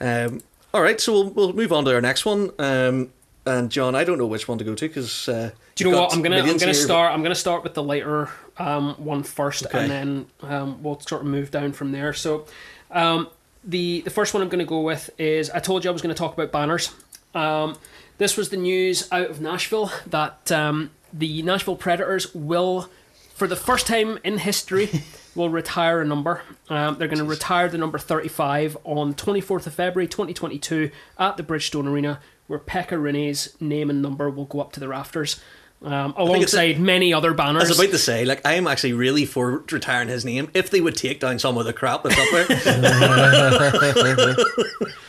Um, 0.00 0.42
all 0.72 0.82
right, 0.82 1.00
so 1.00 1.12
we'll 1.12 1.30
we'll 1.30 1.52
move 1.52 1.72
on 1.72 1.84
to 1.84 1.94
our 1.94 2.00
next 2.00 2.24
one. 2.24 2.50
Um, 2.58 3.10
and 3.46 3.70
John, 3.70 3.94
I 3.94 4.04
don't 4.04 4.18
know 4.18 4.26
which 4.26 4.46
one 4.48 4.58
to 4.58 4.64
go 4.64 4.74
to 4.74 4.86
because 4.88 5.28
uh, 5.28 5.50
Do 5.74 5.84
you 5.84 5.90
know 5.90 6.02
what? 6.02 6.14
I'm 6.14 6.22
gonna 6.22 6.38
I'm 6.38 6.46
gonna 6.58 6.66
here, 6.66 6.74
start 6.74 7.12
I'm 7.12 7.22
gonna 7.22 7.34
start 7.34 7.62
with 7.64 7.74
the 7.74 7.82
lighter 7.82 8.28
um, 8.58 8.94
one 8.94 9.22
first, 9.22 9.66
Okay. 9.66 9.80
and 9.80 9.90
then 9.90 10.26
um, 10.42 10.82
we'll 10.82 11.00
sort 11.00 11.22
of 11.22 11.26
move 11.28 11.50
down 11.50 11.72
from 11.72 11.92
there. 11.92 12.12
So, 12.12 12.46
um, 12.90 13.28
the 13.64 14.02
the 14.02 14.10
first 14.10 14.34
one 14.34 14.42
I'm 14.42 14.48
gonna 14.50 14.64
go 14.64 14.80
with 14.82 15.10
is 15.18 15.48
I 15.50 15.58
told 15.58 15.84
you 15.84 15.90
I 15.90 15.92
was 15.92 16.02
gonna 16.02 16.14
talk 16.14 16.34
about 16.34 16.52
banners. 16.52 16.92
Um, 17.34 17.76
this 18.20 18.36
was 18.36 18.50
the 18.50 18.56
news 18.58 19.08
out 19.10 19.30
of 19.30 19.40
Nashville 19.40 19.90
that 20.06 20.52
um, 20.52 20.90
the 21.10 21.40
Nashville 21.40 21.74
Predators 21.74 22.34
will, 22.34 22.90
for 23.32 23.46
the 23.46 23.56
first 23.56 23.86
time 23.86 24.18
in 24.22 24.36
history, 24.36 24.90
will 25.34 25.48
retire 25.48 26.02
a 26.02 26.04
number. 26.04 26.42
Um, 26.68 26.98
they're 26.98 27.08
going 27.08 27.20
to 27.20 27.24
retire 27.24 27.70
the 27.70 27.78
number 27.78 27.96
35 27.96 28.76
on 28.84 29.14
24th 29.14 29.66
of 29.66 29.72
February 29.72 30.06
2022 30.06 30.90
at 31.18 31.38
the 31.38 31.42
Bridgestone 31.42 31.90
Arena, 31.90 32.20
where 32.46 32.58
Pekka 32.58 33.02
Rinne's 33.02 33.58
name 33.58 33.88
and 33.88 34.02
number 34.02 34.28
will 34.28 34.44
go 34.44 34.60
up 34.60 34.72
to 34.72 34.80
the 34.80 34.88
rafters. 34.88 35.40
Um, 35.82 36.12
think 36.12 36.42
it's 36.42 36.52
a- 36.52 36.56
alongside 36.58 36.78
many 36.80 37.14
other 37.14 37.32
banners. 37.32 37.64
I 37.64 37.68
was 37.68 37.78
about 37.78 37.92
to 37.92 37.98
say, 37.98 38.24
like, 38.26 38.42
I'm 38.44 38.66
actually 38.66 38.92
really 38.92 39.24
for 39.24 39.64
retiring 39.72 40.08
his 40.08 40.26
name 40.26 40.50
if 40.52 40.68
they 40.70 40.80
would 40.82 40.94
take 40.96 41.20
down 41.20 41.38
some 41.38 41.56
of 41.56 41.64
the 41.64 41.72
crap 41.72 42.02
that's 42.02 42.18
up 42.18 42.28
there. 42.32 42.46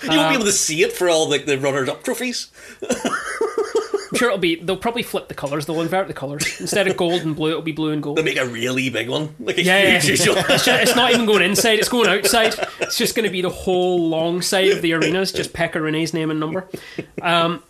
you 0.04 0.10
won't 0.18 0.30
be 0.30 0.36
able 0.36 0.46
to 0.46 0.52
see 0.52 0.84
it 0.84 0.94
for 0.94 1.10
all 1.10 1.28
the, 1.28 1.40
the 1.40 1.58
runners-up 1.58 2.04
trophies. 2.04 2.52
I'm 4.14 4.18
sure 4.18 4.28
it'll 4.28 4.40
be. 4.40 4.56
They'll 4.58 4.76
probably 4.78 5.04
flip 5.04 5.30
the 5.30 5.34
colours. 5.34 5.66
They'll 5.66 5.80
invert 5.82 6.08
the 6.08 6.14
colours 6.14 6.60
instead 6.60 6.88
of 6.88 6.98
gold 6.98 7.22
and 7.22 7.36
blue. 7.36 7.52
It'll 7.52 7.62
be 7.62 7.72
blue 7.72 7.92
and 7.92 8.04
gold. 8.04 8.18
They'll 8.18 8.26
make 8.26 8.38
a 8.38 8.46
really 8.46 8.90
big 8.90 9.08
one, 9.10 9.36
like 9.40 9.58
a 9.58 9.64
Yeah, 9.64 9.82
yeah. 9.84 10.00
huge 10.00 10.20
usual. 10.20 10.36
It's, 10.50 10.66
ju- 10.66 10.72
it's 10.72 10.96
not 10.96 11.12
even 11.14 11.26
going 11.26 11.42
inside. 11.44 11.80
It's 11.80 11.88
going 11.90 12.10
outside. 12.10 12.56
It's 12.82 12.98
just 12.98 13.16
going 13.16 13.26
to 13.26 13.32
be 13.32 13.42
the 13.42 13.50
whole 13.50 14.10
long 14.10 14.42
side 14.42 14.70
of 14.72 14.82
the 14.82 14.94
arenas, 14.94 15.32
just 15.32 15.54
Pekka 15.54 15.82
Rinne's 15.82 16.14
name 16.14 16.30
and 16.30 16.40
number. 16.42 16.68
Um, 17.22 17.58
Guy- 17.58 17.64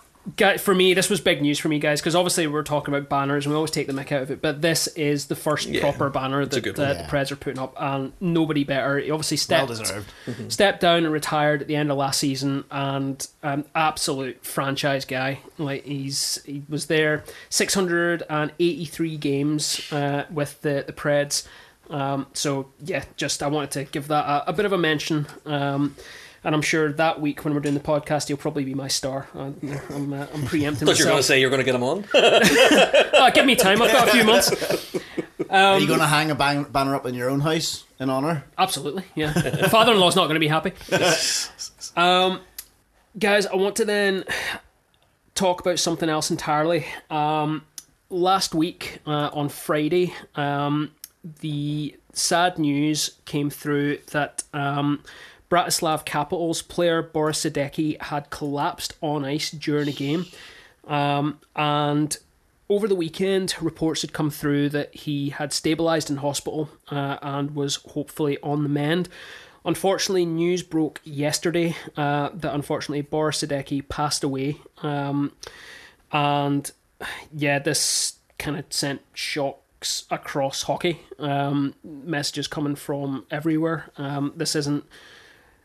For 0.59 0.75
me, 0.75 0.93
this 0.93 1.09
was 1.09 1.19
big 1.19 1.41
news 1.41 1.57
for 1.57 1.67
me, 1.67 1.79
guys, 1.79 1.99
because 1.99 2.15
obviously 2.15 2.45
we're 2.45 2.61
talking 2.61 2.93
about 2.93 3.09
banners 3.09 3.45
and 3.45 3.53
we 3.53 3.55
always 3.55 3.71
take 3.71 3.87
the 3.87 3.93
mick 3.93 4.11
out 4.11 4.21
of 4.21 4.29
it, 4.29 4.39
but 4.41 4.61
this 4.61 4.85
is 4.89 5.25
the 5.25 5.35
first 5.35 5.67
Yeah, 5.67 5.81
proper 5.81 6.09
banner 6.11 6.41
it's 6.41 6.55
a 6.55 6.61
that 6.61 6.75
good 6.75 6.79
uh, 6.79 6.93
the 6.93 7.03
Preds 7.03 7.31
are 7.31 7.35
putting 7.35 7.59
up, 7.59 7.73
and 7.79 8.13
nobody 8.21 8.63
better. 8.63 8.99
He 8.99 9.09
obviously 9.09 9.35
Well 9.55 9.67
stepped 9.67 9.79
deserved. 9.79 10.13
stepped 10.51 10.81
down 10.81 11.05
and 11.05 11.11
retired 11.11 11.61
at 11.63 11.67
the 11.67 11.75
end 11.75 11.89
of 11.89 11.97
last 11.97 12.19
season, 12.19 12.65
and 12.69 13.27
um, 13.41 13.65
absolute 13.73 14.45
franchise 14.45 15.05
guy. 15.05 15.39
Like 15.57 15.85
he's 15.85 16.39
he 16.45 16.61
was 16.69 16.85
there 16.85 17.23
six 17.49 17.73
hundred 17.73 18.21
and 18.29 18.51
eighty 18.59 18.85
three 18.85 19.17
games 19.17 19.91
uh, 19.91 20.25
with 20.29 20.61
the 20.61 20.83
the 20.85 20.93
Preds. 20.93 21.47
Um, 21.89 22.27
so 22.33 22.69
yeah, 22.85 23.03
just 23.17 23.41
I 23.41 23.47
wanted 23.47 23.71
to 23.71 23.83
give 23.85 24.07
that 24.09 24.25
a, 24.25 24.49
a 24.51 24.53
bit 24.53 24.65
of 24.65 24.71
a 24.71 24.77
mention. 24.77 25.25
Um, 25.47 25.95
and 26.43 26.55
I'm 26.55 26.61
sure 26.61 26.91
that 26.93 27.21
week 27.21 27.43
when 27.45 27.53
we're 27.53 27.59
doing 27.59 27.75
the 27.75 27.81
podcast, 27.81 28.27
he'll 28.27 28.37
probably 28.37 28.63
be 28.65 28.73
my 28.73 28.87
star. 28.87 29.27
I'm, 29.35 29.55
I'm, 29.91 30.13
uh, 30.13 30.27
I'm 30.33 30.45
preempting 30.45 30.85
Thought 30.87 30.97
you 30.99 31.05
were 31.05 31.11
going 31.11 31.21
to 31.21 31.27
say 31.27 31.39
you're 31.39 31.49
going 31.49 31.59
to 31.59 31.65
get 31.65 31.75
him 31.75 31.83
on. 31.83 32.05
Ah, 32.13 33.29
give 33.33 33.45
me 33.45 33.55
time. 33.55 33.81
I've 33.81 33.91
got 33.91 34.07
a 34.07 34.11
few 34.11 34.23
months. 34.23 34.95
Are 35.49 35.75
Um, 35.75 35.81
you 35.81 35.87
going 35.87 35.99
to 35.99 36.07
hang 36.07 36.31
a 36.31 36.35
bang- 36.35 36.63
banner 36.63 36.95
up 36.95 37.05
in 37.05 37.13
your 37.13 37.29
own 37.29 37.41
house 37.41 37.83
in 37.99 38.09
honour? 38.09 38.43
Absolutely, 38.57 39.03
yeah. 39.15 39.33
Father-in-law's 39.67 40.15
not 40.15 40.23
going 40.27 40.35
to 40.35 40.39
be 40.39 40.47
happy. 40.47 40.71
Um, 41.97 42.39
guys, 43.19 43.45
I 43.47 43.55
want 43.55 43.75
to 43.77 43.85
then 43.85 44.23
talk 45.35 45.59
about 45.61 45.77
something 45.79 46.07
else 46.09 46.31
entirely. 46.31 46.85
Um, 47.09 47.65
last 48.09 48.55
week 48.55 48.99
uh, 49.05 49.29
on 49.33 49.49
Friday, 49.49 50.13
um, 50.35 50.91
the 51.41 51.95
sad 52.13 52.57
news 52.57 53.17
came 53.25 53.49
through 53.49 53.97
that 54.11 54.43
um, 54.53 55.03
Bratislava 55.51 56.05
Capitals 56.05 56.61
player 56.61 57.01
Boris 57.01 57.43
Sadecki 57.43 58.01
had 58.01 58.29
collapsed 58.29 58.95
on 59.01 59.25
ice 59.25 59.51
during 59.51 59.89
a 59.89 59.91
game, 59.91 60.25
um, 60.87 61.39
and 61.55 62.17
over 62.71 62.87
the 62.87 62.95
weekend, 62.95 63.53
reports 63.59 64.01
had 64.01 64.13
come 64.13 64.29
through 64.29 64.69
that 64.69 64.95
he 64.95 65.31
had 65.31 65.51
stabilised 65.51 66.09
in 66.09 66.17
hospital 66.17 66.69
uh, 66.89 67.17
and 67.21 67.53
was 67.53 67.75
hopefully 67.75 68.37
on 68.41 68.63
the 68.63 68.69
mend. 68.69 69.09
Unfortunately, 69.65 70.25
news 70.25 70.63
broke 70.63 71.01
yesterday 71.03 71.75
uh, 71.97 72.29
that 72.33 72.53
unfortunately 72.53 73.01
Boris 73.01 73.43
Sadecki 73.43 73.87
passed 73.89 74.23
away. 74.23 74.57
Um, 74.81 75.33
and 76.13 76.71
yeah, 77.33 77.59
this 77.59 78.15
kind 78.39 78.57
of 78.57 78.63
sent 78.69 79.01
shocks 79.13 80.05
across 80.09 80.63
hockey. 80.63 81.01
Um, 81.19 81.75
messages 81.83 82.47
coming 82.47 82.75
from 82.75 83.25
everywhere. 83.29 83.91
Um, 83.97 84.31
this 84.37 84.55
isn't 84.55 84.85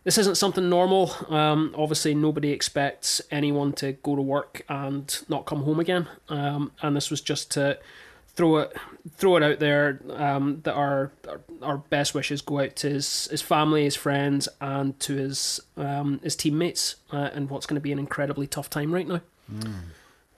this 0.07 0.19
isn't 0.19 0.37
something 0.37 0.69
normal. 0.71 1.13
Um, 1.29 1.75
obviously, 1.77 2.15
nobody 2.15 2.53
expects 2.53 3.21
anyone 3.33 3.73
to 3.73 3.95
go 4.05 4.15
to 4.15 4.23
work 4.23 4.63
and 4.69 5.13
not 5.29 5.47
come 5.47 5.65
home 5.65 5.81
again. 5.81 6.07
Um, 6.29 6.71
and 6.81 6.95
this 6.95 7.11
was 7.11 7.21
just 7.21 7.51
to 7.53 7.81
throw 8.29 8.59
it 8.59 8.77
throw 9.17 9.37
it 9.37 9.43
out 9.43 9.59
there 9.59 10.01
um, 10.11 10.61
that 10.63 10.75
our, 10.75 11.11
our 11.29 11.41
our 11.61 11.79
best 11.79 12.15
wishes 12.15 12.41
go 12.41 12.61
out 12.61 12.77
to 12.77 12.89
his, 12.89 13.27
his 13.33 13.43
family, 13.43 13.83
his 13.83 13.97
friends, 13.97 14.49
and 14.61 14.99
to 15.01 15.17
his 15.17 15.59
um, 15.77 16.21
his 16.23 16.37
teammates 16.37 16.95
uh, 17.11 17.31
in 17.35 17.49
what's 17.49 17.67
going 17.67 17.75
to 17.75 17.81
be 17.81 17.91
an 17.91 17.99
incredibly 17.99 18.47
tough 18.47 18.71
time 18.71 18.95
right 18.95 19.09
now. 19.09 19.21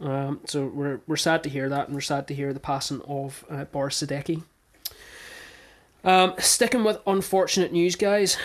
Um, 0.00 0.40
so 0.46 0.64
we're 0.64 1.00
we're 1.06 1.16
sad 1.16 1.42
to 1.42 1.50
hear 1.50 1.68
that, 1.68 1.88
and 1.88 1.94
we're 1.94 2.00
sad 2.00 2.26
to 2.28 2.34
hear 2.34 2.54
the 2.54 2.60
passing 2.60 3.02
of 3.02 3.44
uh, 3.50 3.64
Boris 3.64 4.02
Sadecki. 4.02 4.44
Um, 6.04 6.32
sticking 6.38 6.84
with 6.84 7.00
unfortunate 7.06 7.70
news, 7.70 7.96
guys. 7.96 8.38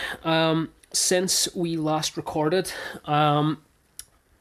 Since 0.94 1.52
we 1.56 1.76
last 1.76 2.16
recorded, 2.16 2.72
um, 3.04 3.58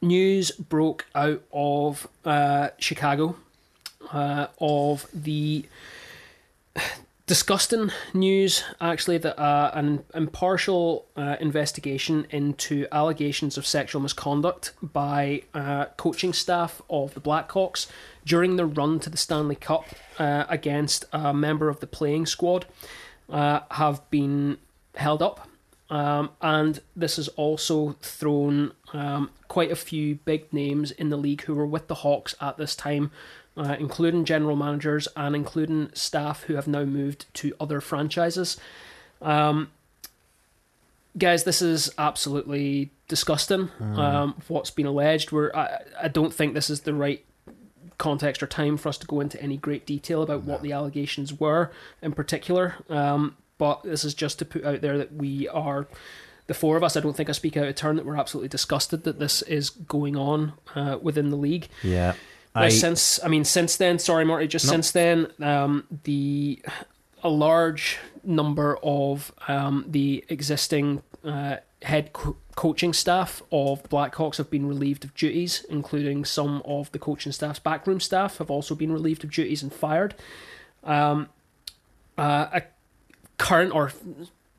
news 0.04 0.52
broke 0.52 1.08
out 1.16 1.42
of 1.52 2.08
uh, 2.24 2.70
Chicago 2.78 3.38
uh, 4.12 4.48
of 4.60 5.08
the 5.16 5.66
disgusting 7.26 7.90
news, 8.14 8.64
actually, 8.80 9.18
that 9.18 9.42
uh, 9.42 9.72
an 9.74 10.06
impartial 10.14 11.08
uh, 11.18 11.38
investigation 11.40 12.28
into 12.30 12.86
allegations 12.92 13.58
of 13.58 13.66
sexual 13.66 14.00
misconduct 14.00 14.74
by 14.84 15.42
uh, 15.56 15.86
coaching 15.98 16.34
staff 16.34 16.84
of 16.88 17.16
the 17.16 17.20
Blackhawks 17.20 17.88
during 18.26 18.58
the 18.58 18.66
run 18.68 19.00
to 19.00 19.10
the 19.10 19.18
Stanley 19.18 19.56
Cup 19.56 19.86
uh, 20.20 20.44
against 20.48 21.06
a 21.12 21.34
member 21.34 21.68
of 21.68 21.80
the 21.80 21.88
playing 21.88 22.28
squad 22.28 22.68
have 23.28 24.08
been 24.12 24.60
held 24.94 25.24
up. 25.24 25.48
Um, 25.94 26.32
and 26.42 26.80
this 26.96 27.18
has 27.18 27.28
also 27.28 27.96
thrown 28.02 28.72
um, 28.94 29.30
quite 29.48 29.72
a 29.72 29.76
few 29.76 30.16
big 30.16 30.52
names 30.52 30.90
in 30.90 31.10
the 31.10 31.18
league 31.18 31.44
who 31.44 31.54
were 31.54 31.68
with 31.68 31.88
the 31.88 31.94
Hawks 31.94 32.34
at 32.42 32.58
this 32.58 32.76
time, 32.76 33.12
uh, 33.56 33.76
including 33.80 34.26
general 34.26 34.56
managers 34.56 35.08
and 35.16 35.36
including 35.36 35.92
staff 35.94 36.46
who 36.46 36.56
have 36.56 36.68
now 36.68 36.84
moved 36.84 37.32
to 37.36 37.54
other 37.60 37.80
franchises. 37.80 38.60
Um, 39.22 39.70
guys, 41.16 41.44
this 41.44 41.62
is 41.62 41.92
absolutely 42.00 42.90
disgusting. 43.08 43.70
Um, 44.00 44.42
what's 44.48 44.72
been 44.72 44.88
alleged, 44.88 45.32
we're 45.32 45.52
I, 45.54 45.78
I 46.02 46.08
don't 46.08 46.34
think 46.34 46.56
this 46.56 46.72
is 46.72 46.82
the 46.82 46.96
right 46.96 47.24
context 48.00 48.42
or 48.42 48.48
time 48.48 48.78
for 48.78 48.90
us 48.90 48.98
to 48.98 49.06
go 49.06 49.20
into 49.20 49.40
any 49.40 49.58
great 49.58 49.86
detail 49.86 50.24
about 50.24 50.42
what 50.42 50.64
the 50.64 50.72
allegations 50.72 51.40
were 51.40 51.70
in 52.02 52.14
particular. 52.14 52.78
Um, 52.90 53.38
but 53.58 53.84
this 53.84 54.04
is 54.04 54.14
just 54.14 54.40
to 54.40 54.46
put 54.46 54.64
out 54.64 54.82
there 54.82 54.98
that 54.98 55.14
we 55.14 55.48
are 55.50 55.88
the 56.48 56.54
four 56.54 56.78
of 56.78 56.84
us. 56.84 56.98
I 56.98 57.00
don't 57.00 57.16
think 57.16 57.30
I 57.30 57.34
speak 57.34 57.56
out 57.58 57.68
of 57.68 57.76
turn 57.76 57.96
that 57.96 58.06
we're 58.06 58.18
absolutely 58.18 58.50
disgusted 58.50 59.04
that 59.04 59.20
this 59.20 59.42
is 59.44 59.70
going 59.70 60.16
on 60.16 60.54
uh, 60.76 60.98
within 61.02 61.30
the 61.30 61.38
league. 61.38 61.68
Yeah. 61.82 62.14
Now, 62.56 62.64
I, 62.64 62.70
since 62.70 63.24
I 63.24 63.28
mean, 63.30 63.46
since 63.46 63.78
then, 63.78 63.98
sorry, 64.00 64.26
Marty. 64.26 64.48
Just 64.48 64.68
since 64.68 64.92
then, 64.92 65.32
um, 65.42 65.86
the 66.04 66.62
a 67.24 67.30
large 67.30 67.98
number 68.24 68.78
of 68.84 69.32
um, 69.48 69.86
the 69.88 70.24
existing 70.30 71.02
uh, 71.24 71.58
head 71.82 72.14
co- 72.14 72.38
coaching 72.56 72.94
staff 72.94 73.42
of 73.52 73.82
the 73.82 73.90
Blackhawks 73.90 74.38
have 74.38 74.50
been 74.50 74.68
relieved 74.68 75.04
of 75.04 75.16
duties, 75.16 75.66
including 75.70 76.26
some 76.26 76.62
of 76.66 76.92
the 76.92 77.00
coaching 77.00 77.32
staff's 77.32 77.60
backroom 77.60 78.00
staff 78.00 78.38
have 78.38 78.52
also 78.52 78.76
been 78.76 78.92
relieved 78.92 79.24
of 79.24 79.32
duties 79.32 79.64
and 79.64 79.74
fired. 79.74 80.14
Um, 80.84 81.30
uh, 82.18 82.48
a 82.54 82.64
current 83.38 83.74
or 83.74 83.92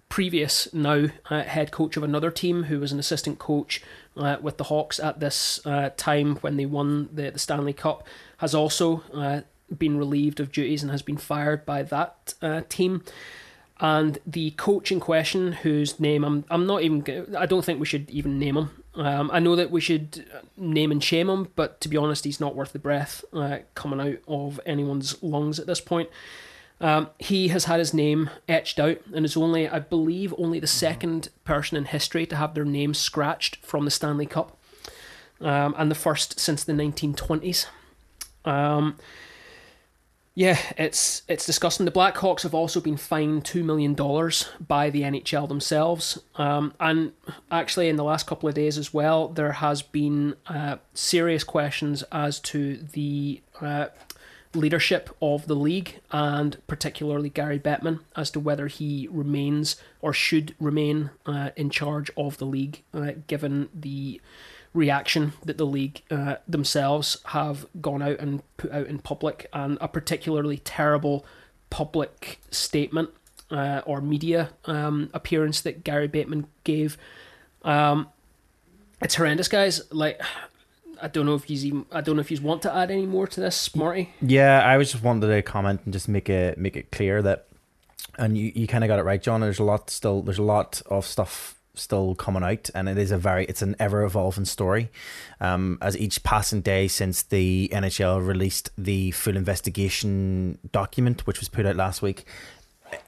previous 0.08 0.72
now 0.72 1.06
uh, 1.28 1.42
head 1.42 1.72
coach 1.72 1.96
of 1.96 2.02
another 2.02 2.30
team 2.30 2.64
who 2.64 2.78
was 2.78 2.92
an 2.92 3.00
assistant 3.00 3.38
coach 3.38 3.82
uh, 4.16 4.36
with 4.40 4.58
the 4.58 4.64
Hawks 4.64 5.00
at 5.00 5.18
this 5.18 5.64
uh, 5.66 5.90
time 5.96 6.36
when 6.36 6.56
they 6.56 6.66
won 6.66 7.08
the, 7.12 7.30
the 7.30 7.38
Stanley 7.38 7.72
Cup 7.72 8.06
has 8.38 8.54
also 8.54 9.02
uh, 9.12 9.40
been 9.76 9.98
relieved 9.98 10.38
of 10.38 10.52
duties 10.52 10.82
and 10.82 10.92
has 10.92 11.02
been 11.02 11.16
fired 11.16 11.66
by 11.66 11.82
that 11.82 12.34
uh, 12.42 12.62
team. 12.68 13.02
And 13.80 14.18
the 14.24 14.52
coach 14.52 14.92
in 14.92 15.00
question, 15.00 15.52
whose 15.52 15.98
name 15.98 16.24
I'm, 16.24 16.44
I'm 16.48 16.66
not 16.66 16.82
even, 16.82 17.34
I 17.36 17.46
don't 17.46 17.64
think 17.64 17.80
we 17.80 17.86
should 17.86 18.08
even 18.10 18.38
name 18.38 18.56
him. 18.56 18.84
Um, 18.94 19.30
I 19.32 19.40
know 19.40 19.56
that 19.56 19.72
we 19.72 19.80
should 19.80 20.24
name 20.56 20.92
and 20.92 21.02
shame 21.02 21.28
him, 21.28 21.48
but 21.56 21.80
to 21.80 21.88
be 21.88 21.96
honest, 21.96 22.24
he's 22.24 22.38
not 22.38 22.54
worth 22.54 22.72
the 22.72 22.78
breath 22.78 23.24
uh, 23.32 23.58
coming 23.74 24.00
out 24.00 24.18
of 24.28 24.60
anyone's 24.64 25.20
lungs 25.22 25.58
at 25.58 25.66
this 25.66 25.80
point. 25.80 26.08
Um, 26.80 27.08
he 27.18 27.48
has 27.48 27.64
had 27.64 27.78
his 27.78 27.94
name 27.94 28.30
etched 28.48 28.78
out 28.78 28.98
and 29.14 29.24
is 29.24 29.36
only, 29.36 29.68
I 29.68 29.78
believe, 29.78 30.34
only 30.36 30.60
the 30.60 30.66
second 30.66 31.28
person 31.44 31.76
in 31.76 31.86
history 31.86 32.26
to 32.26 32.36
have 32.36 32.54
their 32.54 32.64
name 32.64 32.94
scratched 32.94 33.56
from 33.64 33.84
the 33.84 33.90
Stanley 33.90 34.26
Cup, 34.26 34.58
um, 35.40 35.74
and 35.78 35.90
the 35.90 35.94
first 35.94 36.38
since 36.38 36.64
the 36.64 36.72
1920s. 36.72 37.66
Um, 38.44 38.96
yeah, 40.36 40.58
it's 40.76 41.22
it's 41.28 41.46
disgusting. 41.46 41.86
The 41.86 41.92
Blackhawks 41.92 42.42
have 42.42 42.54
also 42.54 42.80
been 42.80 42.96
fined 42.96 43.44
two 43.44 43.62
million 43.62 43.94
dollars 43.94 44.48
by 44.66 44.90
the 44.90 45.02
NHL 45.02 45.46
themselves, 45.46 46.18
um, 46.34 46.74
and 46.80 47.12
actually 47.52 47.88
in 47.88 47.94
the 47.94 48.02
last 48.02 48.26
couple 48.26 48.48
of 48.48 48.54
days 48.56 48.76
as 48.76 48.92
well, 48.92 49.28
there 49.28 49.52
has 49.52 49.80
been 49.80 50.34
uh, 50.48 50.76
serious 50.92 51.44
questions 51.44 52.02
as 52.10 52.40
to 52.40 52.78
the 52.78 53.42
uh, 53.60 53.86
leadership 54.54 55.14
of 55.20 55.46
the 55.46 55.56
league 55.56 56.00
and 56.10 56.56
particularly 56.66 57.28
Gary 57.28 57.58
Bettman 57.58 58.00
as 58.16 58.30
to 58.32 58.40
whether 58.40 58.66
he 58.66 59.08
remains 59.10 59.76
or 60.00 60.12
should 60.12 60.54
remain 60.60 61.10
uh, 61.26 61.50
in 61.56 61.70
charge 61.70 62.10
of 62.16 62.38
the 62.38 62.46
league, 62.46 62.82
uh, 62.92 63.12
given 63.26 63.68
the 63.74 64.20
reaction 64.72 65.32
that 65.44 65.56
the 65.56 65.66
league 65.66 66.02
uh, 66.10 66.36
themselves 66.48 67.18
have 67.26 67.66
gone 67.80 68.02
out 68.02 68.18
and 68.18 68.42
put 68.56 68.72
out 68.72 68.86
in 68.86 68.98
public, 68.98 69.46
and 69.52 69.78
a 69.80 69.88
particularly 69.88 70.58
terrible 70.58 71.24
public 71.70 72.40
statement 72.50 73.10
uh, 73.50 73.82
or 73.86 74.00
media 74.00 74.50
um, 74.64 75.10
appearance 75.14 75.60
that 75.60 75.84
Gary 75.84 76.08
Bettman 76.08 76.46
gave. 76.64 76.98
Um, 77.62 78.08
it's 79.00 79.14
horrendous, 79.14 79.48
guys. 79.48 79.80
Like, 79.92 80.20
I 81.00 81.08
don't 81.08 81.26
know 81.26 81.34
if 81.34 81.44
he's 81.44 81.64
even 81.64 81.86
I 81.92 82.00
don't 82.00 82.16
know 82.16 82.20
if 82.20 82.28
he's 82.28 82.40
want 82.40 82.62
to 82.62 82.74
add 82.74 82.90
any 82.90 83.06
more 83.06 83.26
to 83.26 83.40
this, 83.40 83.74
Marty. 83.74 84.10
yeah, 84.20 84.60
I 84.60 84.76
was 84.76 84.92
just 84.92 85.04
wanted 85.04 85.28
to 85.28 85.42
comment 85.42 85.80
and 85.84 85.92
just 85.92 86.08
make 86.08 86.28
it 86.28 86.58
make 86.58 86.76
it 86.76 86.90
clear 86.90 87.22
that, 87.22 87.46
and 88.18 88.36
you, 88.36 88.52
you 88.54 88.66
kind 88.66 88.84
of 88.84 88.88
got 88.88 88.98
it 88.98 89.02
right, 89.02 89.22
John. 89.22 89.40
There's 89.40 89.58
a 89.58 89.64
lot 89.64 89.90
still. 89.90 90.22
There's 90.22 90.38
a 90.38 90.42
lot 90.42 90.82
of 90.86 91.06
stuff 91.06 91.58
still 91.74 92.14
coming 92.14 92.42
out, 92.42 92.70
and 92.74 92.88
it 92.88 92.96
is 92.96 93.10
a 93.10 93.18
very 93.18 93.44
it's 93.46 93.62
an 93.62 93.76
ever 93.78 94.04
evolving 94.04 94.44
story. 94.44 94.90
Um, 95.40 95.78
as 95.82 95.96
each 95.98 96.22
passing 96.22 96.60
day 96.60 96.88
since 96.88 97.22
the 97.22 97.68
NHL 97.72 98.24
released 98.26 98.70
the 98.78 99.10
full 99.10 99.36
investigation 99.36 100.58
document, 100.72 101.26
which 101.26 101.40
was 101.40 101.48
put 101.48 101.66
out 101.66 101.76
last 101.76 102.00
week, 102.02 102.24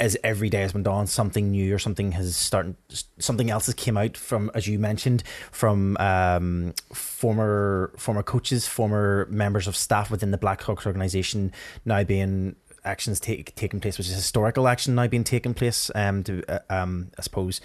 as 0.01 0.17
every 0.23 0.49
day 0.49 0.61
has 0.61 0.73
been 0.73 0.87
on, 0.87 1.07
something 1.07 1.51
new 1.51 1.75
or 1.75 1.79
something 1.79 2.13
has 2.13 2.37
started, 2.37 2.77
something 3.19 3.51
else 3.51 3.67
has 3.67 3.75
came 3.75 3.97
out 3.97 4.17
from, 4.17 4.51
as 4.55 4.67
you 4.67 4.79
mentioned, 4.79 5.23
from 5.51 5.97
um, 5.99 6.75
former 6.93 7.93
former 7.97 8.23
coaches, 8.23 8.67
former 8.67 9.27
members 9.31 9.67
of 9.67 9.77
staff 9.77 10.11
within 10.11 10.31
the 10.31 10.39
Blackhawks 10.39 10.87
organization, 10.87 11.53
now 11.85 12.05
being 12.05 12.57
actions 12.85 13.19
take, 13.21 13.55
taking 13.57 13.81
place, 13.81 13.99
which 13.99 14.09
is 14.09 14.15
historical 14.15 14.69
action 14.69 14.95
now 14.95 15.07
being 15.07 15.25
taken 15.25 15.55
place. 15.55 15.91
Um, 15.95 16.23
to 16.25 16.43
uh, 16.49 16.61
um, 16.71 17.11
I 17.19 17.23
suppose 17.23 17.61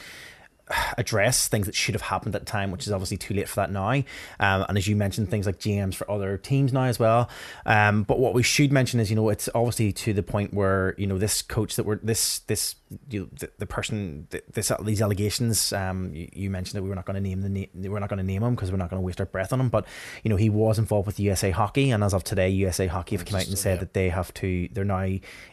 address 0.97 1.47
things 1.47 1.65
that 1.65 1.75
should 1.75 1.95
have 1.95 2.01
happened 2.01 2.35
at 2.35 2.41
the 2.41 2.45
time, 2.45 2.71
which 2.71 2.87
is 2.87 2.93
obviously 2.93 3.17
too 3.17 3.33
late 3.33 3.47
for 3.47 3.55
that 3.55 3.71
now. 3.71 3.81
Um, 3.91 4.05
and 4.39 4.77
as 4.77 4.87
you 4.87 4.95
mentioned, 4.95 5.29
things 5.29 5.45
like 5.45 5.59
GMs 5.59 5.95
for 5.95 6.09
other 6.09 6.37
teams 6.37 6.73
now 6.73 6.83
as 6.83 6.99
well. 6.99 7.29
Um, 7.65 8.03
but 8.03 8.19
what 8.19 8.33
we 8.33 8.43
should 8.43 8.71
mention 8.71 8.99
is, 8.99 9.09
you 9.09 9.15
know, 9.15 9.29
it's 9.29 9.49
obviously 9.53 9.91
to 9.93 10.13
the 10.13 10.23
point 10.23 10.53
where 10.53 10.95
you 10.97 11.07
know 11.07 11.17
this 11.17 11.41
coach 11.41 11.75
that 11.75 11.85
we're 11.85 11.97
this 11.97 12.39
this 12.39 12.75
you 13.09 13.21
know, 13.21 13.29
the, 13.39 13.49
the 13.57 13.65
person 13.65 14.27
this 14.53 14.71
these 14.83 15.01
allegations. 15.01 15.71
Um, 15.73 16.13
you, 16.13 16.29
you 16.33 16.49
mentioned 16.49 16.77
that 16.77 16.83
we 16.83 16.89
were 16.89 16.95
not 16.95 17.05
going 17.05 17.15
to 17.15 17.21
name 17.21 17.41
the 17.41 17.49
name, 17.49 17.69
we're 17.73 17.99
not 17.99 18.09
going 18.09 18.17
to 18.17 18.23
name 18.23 18.43
him 18.43 18.55
because 18.55 18.71
we're 18.71 18.77
not 18.77 18.89
going 18.89 19.01
to 19.01 19.05
waste 19.05 19.19
our 19.19 19.25
breath 19.25 19.53
on 19.53 19.59
him. 19.59 19.69
But 19.69 19.85
you 20.23 20.29
know, 20.29 20.35
he 20.35 20.49
was 20.49 20.79
involved 20.79 21.07
with 21.07 21.19
USA 21.19 21.51
Hockey, 21.51 21.91
and 21.91 22.03
as 22.03 22.13
of 22.13 22.23
today, 22.23 22.49
USA 22.49 22.87
Hockey 22.87 23.15
have 23.15 23.25
come 23.25 23.39
out 23.39 23.47
and 23.47 23.57
said 23.57 23.79
that 23.79 23.93
they 23.93 24.09
have 24.09 24.33
to. 24.35 24.67
They're 24.71 24.83
now 24.83 25.07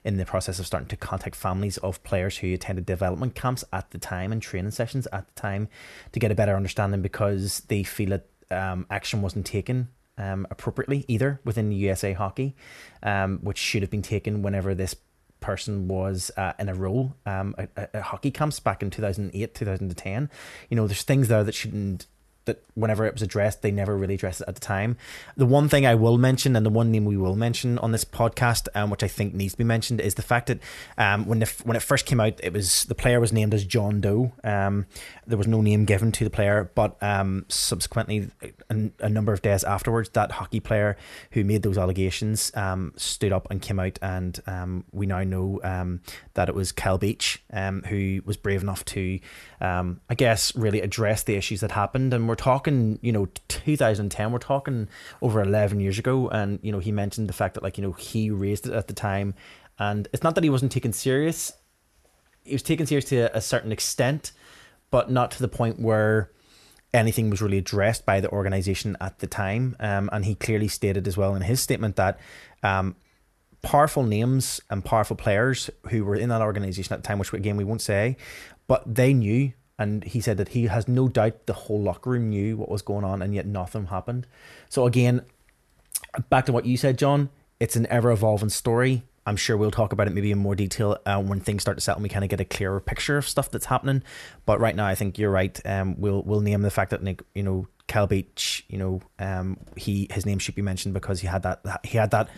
in 0.05 0.17
the 0.17 0.25
process 0.25 0.59
of 0.59 0.67
starting 0.67 0.89
to 0.89 0.97
contact 0.97 1.37
families 1.37 1.79
of 1.79 2.03
players 2.05 2.39
who 2.39 2.53
attended 2.53 2.87
development 2.87 3.35
camps 3.35 3.65
at 3.73 3.91
the 3.91 3.99
time 3.99 4.33
and 4.33 4.43
training 4.43 4.73
sessions 4.73 5.07
at 5.13 5.27
the 5.27 5.41
time 5.41 5.69
to 6.13 6.21
get 6.21 6.31
a 6.31 6.35
better 6.35 6.57
understanding 6.57 7.03
because 7.03 7.61
they 7.69 7.83
feel 7.83 8.11
that 8.11 8.27
um, 8.51 8.87
action 8.91 9.23
wasn't 9.23 9.47
taken 9.47 9.89
um, 10.19 10.47
appropriately 10.51 11.05
either 11.09 11.41
within 11.45 11.73
USA 11.73 12.13
Hockey, 12.13 12.57
um, 13.03 13.39
which 13.43 13.59
should 13.59 13.83
have 13.83 13.91
been 13.91 14.03
taken 14.03 14.43
whenever 14.43 14.75
this 14.75 14.95
person 15.41 15.89
was 15.89 16.31
uh, 16.37 16.53
in 16.59 16.69
a 16.69 16.75
role 16.75 17.15
um, 17.27 17.55
at, 17.59 17.71
at 17.95 18.03
hockey 18.03 18.31
camps 18.31 18.61
back 18.61 18.83
in 18.83 18.91
2008 18.91 19.55
2010 19.55 20.31
you 20.69 20.77
know 20.77 20.87
there's 20.87 21.03
things 21.03 21.29
there 21.29 21.45
that 21.45 21.55
shouldn't 21.55 22.07
that 22.49 22.63
whenever 22.75 23.07
it 23.07 23.13
was 23.13 23.23
addressed, 23.23 23.63
they 23.63 23.71
never 23.71 23.97
really 23.97 24.15
addressed 24.15 24.41
it 24.41 24.49
at 24.49 24.55
the 24.55 24.61
time. 24.61 24.97
The 25.37 25.47
one 25.47 25.69
thing 25.69 25.87
I 25.87 25.95
will 25.95 26.19
mention, 26.19 26.57
and 26.57 26.67
the 26.67 26.71
one 26.71 26.91
name 26.91 27.05
we 27.05 27.17
will 27.17 27.37
mention 27.37 27.79
on 27.79 27.93
this 27.93 28.05
podcast, 28.05 28.69
um, 28.75 28.91
which 28.91 29.05
I 29.05 29.09
think 29.09 29.35
needs 29.35 29.53
to 29.53 29.59
be 29.59 29.65
mentioned, 29.65 30.01
is 30.01 30.15
the 30.17 30.23
fact 30.23 30.49
that 30.49 30.59
um, 30.97 31.27
when 31.27 31.39
the, 31.39 31.47
when 31.63 31.77
it 31.77 31.83
first 31.83 32.07
came 32.07 32.19
out, 32.19 32.41
it 32.43 32.53
was 32.53 32.85
the 32.85 32.95
player 32.95 33.21
was 33.21 33.33
named 33.33 33.55
as 33.55 33.65
John 33.65 34.01
Doe. 34.01 34.33
Um, 34.43 34.87
there 35.27 35.39
was 35.39 35.47
no 35.47 35.61
name 35.61 35.85
given 35.85 36.11
to 36.13 36.25
the 36.25 36.31
player, 36.31 36.71
but 36.75 37.01
um, 37.03 37.45
subsequently, 37.49 38.31
a, 38.71 38.91
a, 39.01 39.09
number 39.09 39.33
of 39.33 39.43
days 39.43 39.63
afterwards, 39.63 40.09
that 40.11 40.33
hockey 40.33 40.61
player 40.61 40.97
who 41.33 41.45
made 41.45 41.63
those 41.63 41.79
allegations 41.79 42.51
um, 42.57 42.93
stood 42.97 43.33
up 43.33 43.47
and 43.51 43.63
came 43.63 43.79
out, 43.79 43.99
and 44.03 44.41
um, 44.47 44.85
we 44.93 45.07
now 45.07 45.23
know 45.23 45.61
that 46.35 46.49
it 46.49 46.55
was 46.55 46.73
Kyle 46.73 46.99
Beach 46.99 47.43
who 47.53 48.23
was 48.25 48.37
brave 48.37 48.63
enough 48.63 48.85
to, 48.87 49.21
I 49.61 50.15
guess, 50.17 50.55
really 50.55 50.81
address 50.81 51.25
the 51.25 51.35
issues 51.35 51.61
that 51.61 51.73
happened, 51.73 52.15
and 52.15 52.29
we're 52.29 52.37
talking, 52.37 52.99
you 53.03 53.13
know, 53.13 53.29
2010. 53.49 54.33
We're 54.33 54.39
talking 54.39 54.89
over 55.21 55.41
11 55.41 55.81
years 55.81 55.99
ago, 55.99 56.29
and 56.29 56.59
you 56.63 56.73
know, 56.73 56.79
he 56.79 56.93
mentioned 56.93 57.29
the 57.29 57.33
fact 57.33 57.55
that 57.55 57.63
like 57.63 57.79
you 57.79 57.83
know 57.83 57.93
he 57.93 58.31
raised 58.31 58.67
it 58.67 58.73
at 58.73 58.89
the 58.89 58.95
time, 58.95 59.35
and 59.79 60.09
it's 60.13 60.23
not 60.23 60.35
that 60.35 60.45
he 60.45 60.51
wasn't 60.51 60.73
taken 60.73 60.93
serious. 60.93 61.53
He 62.45 62.55
was 62.55 62.63
taken 62.63 62.87
serious 62.87 63.07
to 63.07 63.37
a 63.37 63.41
certain 63.41 63.73
extent, 63.73 64.33
but 64.91 65.11
not 65.11 65.31
to 65.33 65.41
the 65.41 65.49
point 65.49 65.81
where 65.81 66.31
anything 66.95 67.31
was 67.31 67.43
really 67.43 67.59
addressed 67.59 68.07
by 68.07 68.21
the 68.21 68.31
organization 68.31 68.97
at 69.01 69.19
the 69.19 69.27
time. 69.27 69.77
Um, 69.79 70.09
and 70.13 70.25
he 70.25 70.35
clearly 70.35 70.69
stated 70.69 71.07
as 71.07 71.17
well 71.17 71.35
in 71.35 71.43
his 71.43 71.61
statement 71.61 71.97
that 71.97 72.19
um, 72.63 72.97
powerful 73.63 74.03
names 74.03 74.61
and 74.71 74.85
powerful 74.85 75.17
players 75.17 75.69
who 75.91 76.05
were 76.05 76.17
in 76.17 76.29
that 76.31 76.41
organization 76.41 76.95
at 76.95 77.03
the 77.03 77.07
time, 77.07 77.19
which 77.19 77.33
again 77.33 77.57
we 77.57 77.65
won't 77.65 77.83
say, 77.83 78.17
but 78.69 78.83
they 78.95 79.13
knew 79.13 79.53
and 79.79 80.05
he 80.05 80.21
said 80.21 80.37
that 80.37 80.51
he 80.51 80.67
has 80.67 80.89
no 80.89 81.09
doubt 81.09 81.47
the 81.47 81.53
whole 81.53 81.81
locker 81.81 82.11
room 82.11 82.29
knew 82.29 82.57
what 82.57 82.69
was 82.69 82.83
going 82.83 83.05
on 83.05 83.23
and 83.23 83.35
yet 83.35 83.47
nothing 83.47 83.87
happened. 83.87 84.27
So 84.69 84.87
again, 84.87 85.23
back 86.31 86.47
to 86.47 86.53
what 86.53 86.67
you 86.67 86.77
said, 86.77 86.99
John, 86.99 87.31
it's 87.61 87.77
an 87.77 87.87
ever 87.87 88.11
evolving 88.11 88.49
story. 88.51 89.05
I'm 89.25 89.37
sure 89.37 89.57
we'll 89.57 89.71
talk 89.71 89.93
about 89.93 90.07
it 90.07 90.15
maybe 90.15 90.33
in 90.33 90.39
more 90.39 90.55
detail 90.55 90.99
uh, 91.05 91.21
when 91.21 91.41
things 91.41 91.63
start 91.63 91.77
to 91.77 91.81
settle 91.83 91.99
and 91.99 92.03
we 92.03 92.09
kind 92.09 92.25
of 92.25 92.31
get 92.31 92.41
a 92.41 92.45
clearer 92.45 92.81
picture 92.81 93.19
of 93.19 93.29
stuff 93.29 93.51
that's 93.51 93.67
happening. 93.67 94.03
But 94.47 94.59
right 94.59 94.75
now, 94.75 94.87
I 94.87 94.95
think 94.95 95.19
you're 95.19 95.31
right. 95.31 95.61
Um, 95.67 96.01
we'll 96.01 96.23
we'll 96.23 96.41
name 96.41 96.63
the 96.63 96.71
fact 96.71 96.91
that 96.93 97.03
Nick, 97.03 97.23
you 97.35 97.43
know, 97.43 97.69
Kyle 97.89 98.07
Beach, 98.07 98.65
you 98.69 98.77
know, 98.77 99.01
um, 99.19 99.57
he 99.75 100.07
his 100.11 100.27
name 100.27 100.39
should 100.39 100.55
be 100.55 100.63
mentioned 100.63 100.95
because 100.95 101.21
he 101.21 101.27
had 101.27 101.43
that 101.43 101.63
he 101.83 101.97
had 101.97 102.11
that 102.11 102.29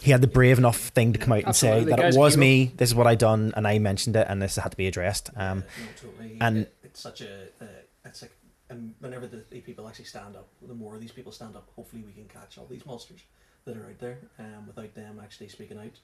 he 0.00 0.12
had 0.12 0.20
the 0.20 0.28
brave 0.28 0.58
enough 0.58 0.78
thing 0.78 1.12
to 1.12 1.18
come 1.18 1.32
out 1.32 1.44
Absolutely. 1.44 1.80
and 1.80 1.88
say 1.88 1.96
that 1.96 2.14
it 2.14 2.18
was 2.18 2.36
me. 2.36 2.72
This 2.76 2.90
is 2.90 2.94
what 2.94 3.08
I 3.08 3.16
done, 3.16 3.52
and 3.56 3.66
I 3.66 3.78
mentioned 3.80 4.16
it, 4.16 4.26
and 4.30 4.40
this 4.40 4.56
had 4.56 4.70
to 4.70 4.76
be 4.76 4.86
addressed. 4.86 5.30
Um, 5.36 5.64
yeah, 5.78 5.84
no, 5.84 6.10
totally. 6.10 6.38
and 6.40 6.66
it's 6.84 7.00
such 7.00 7.20
a 7.20 7.48
uh, 7.60 7.66
it's 8.04 8.22
like 8.22 8.32
um, 8.70 8.94
whenever 9.00 9.26
the, 9.26 9.44
the, 9.50 9.60
people 9.60 9.88
actually 9.88 10.04
stand 10.04 10.36
up, 10.36 10.48
the 10.62 10.74
more 10.74 10.96
these 10.98 11.12
people 11.12 11.32
stand 11.32 11.56
up, 11.56 11.68
hopefully 11.74 12.04
we 12.06 12.12
can 12.12 12.26
catch 12.28 12.56
all 12.56 12.66
these 12.66 12.86
monsters 12.86 13.20
that 13.64 13.76
are 13.76 13.86
out 13.86 13.98
there. 13.98 14.18
Um, 14.38 14.66
without 14.68 14.94
them 14.94 15.20
actually 15.22 15.48
speaking 15.48 15.78
out, 15.78 15.98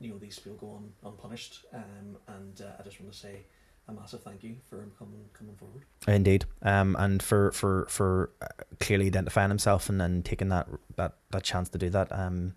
you 0.00 0.10
know 0.10 0.18
these 0.18 0.40
people 0.40 0.58
go 0.58 0.70
on 0.74 0.92
unpunished. 1.04 1.64
Um, 1.72 2.16
and 2.26 2.60
uh, 2.60 2.80
I 2.80 2.82
just 2.82 3.00
want 3.00 3.12
to 3.12 3.18
say 3.18 3.46
a 3.88 3.92
massive 3.92 4.22
thank 4.22 4.42
you 4.42 4.56
for 4.68 4.80
him 4.80 4.92
coming 4.98 5.24
coming 5.32 5.54
forward. 5.56 5.82
Indeed, 6.06 6.44
um, 6.62 6.96
and 6.98 7.22
for 7.22 7.52
for 7.52 7.86
for 7.88 8.30
uh, 8.40 8.46
clearly 8.80 9.06
identifying 9.06 9.50
himself 9.50 9.88
and 9.88 10.00
then 10.00 10.22
taking 10.22 10.48
that 10.48 10.68
that 10.96 11.14
that 11.30 11.42
chance 11.42 11.68
to 11.70 11.78
do 11.78 11.90
that. 11.90 12.10
Um, 12.10 12.54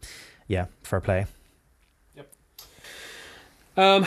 yeah, 0.48 0.68
fair 0.84 1.02
play. 1.02 1.26
Yep. 2.16 2.34
Um, 3.76 4.06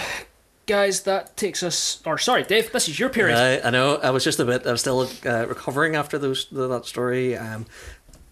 guys, 0.67 1.03
that 1.03 1.37
takes 1.37 1.63
us. 1.63 2.01
Or 2.07 2.17
sorry, 2.17 2.45
Dave, 2.45 2.73
this 2.73 2.89
is 2.89 2.99
your 2.99 3.11
period. 3.11 3.37
Uh, 3.37 3.67
I 3.67 3.71
know. 3.71 3.97
I 3.97 4.11
was 4.11 4.25
just 4.25 4.39
a 4.41 4.45
bit. 4.45 4.67
I'm 4.67 4.77
still 4.77 5.09
uh, 5.27 5.47
recovering 5.47 5.97
after 5.97 6.19
those 6.19 6.47
that 6.51 6.87
story. 6.87 7.37
Um, 7.37 7.67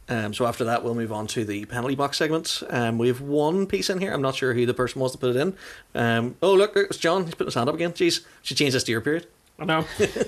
um, 0.08 0.32
so 0.32 0.46
after 0.46 0.64
that, 0.64 0.82
we'll 0.84 0.94
move 0.94 1.12
on 1.12 1.26
to 1.28 1.44
the 1.44 1.64
penalty 1.66 1.94
box 1.94 2.16
segments. 2.16 2.62
Um, 2.70 2.98
we 2.98 3.08
have 3.08 3.20
one 3.20 3.66
piece 3.66 3.90
in 3.90 4.00
here. 4.00 4.12
I'm 4.12 4.22
not 4.22 4.34
sure 4.34 4.54
who 4.54 4.66
the 4.66 4.74
person 4.74 5.00
was 5.00 5.12
to 5.12 5.18
put 5.18 5.34
it 5.34 5.36
in. 5.36 5.54
Um, 5.94 6.36
oh 6.42 6.54
look, 6.54 6.76
it's 6.76 6.98
John. 6.98 7.24
He's 7.24 7.34
putting 7.34 7.48
his 7.48 7.54
hand 7.54 7.68
up 7.68 7.74
again. 7.74 7.92
Jeez, 7.92 8.24
should 8.42 8.56
change 8.56 8.72
this 8.72 8.84
to 8.84 8.92
your 8.92 9.00
period. 9.00 9.26
I 9.60 9.64
know. 9.64 9.78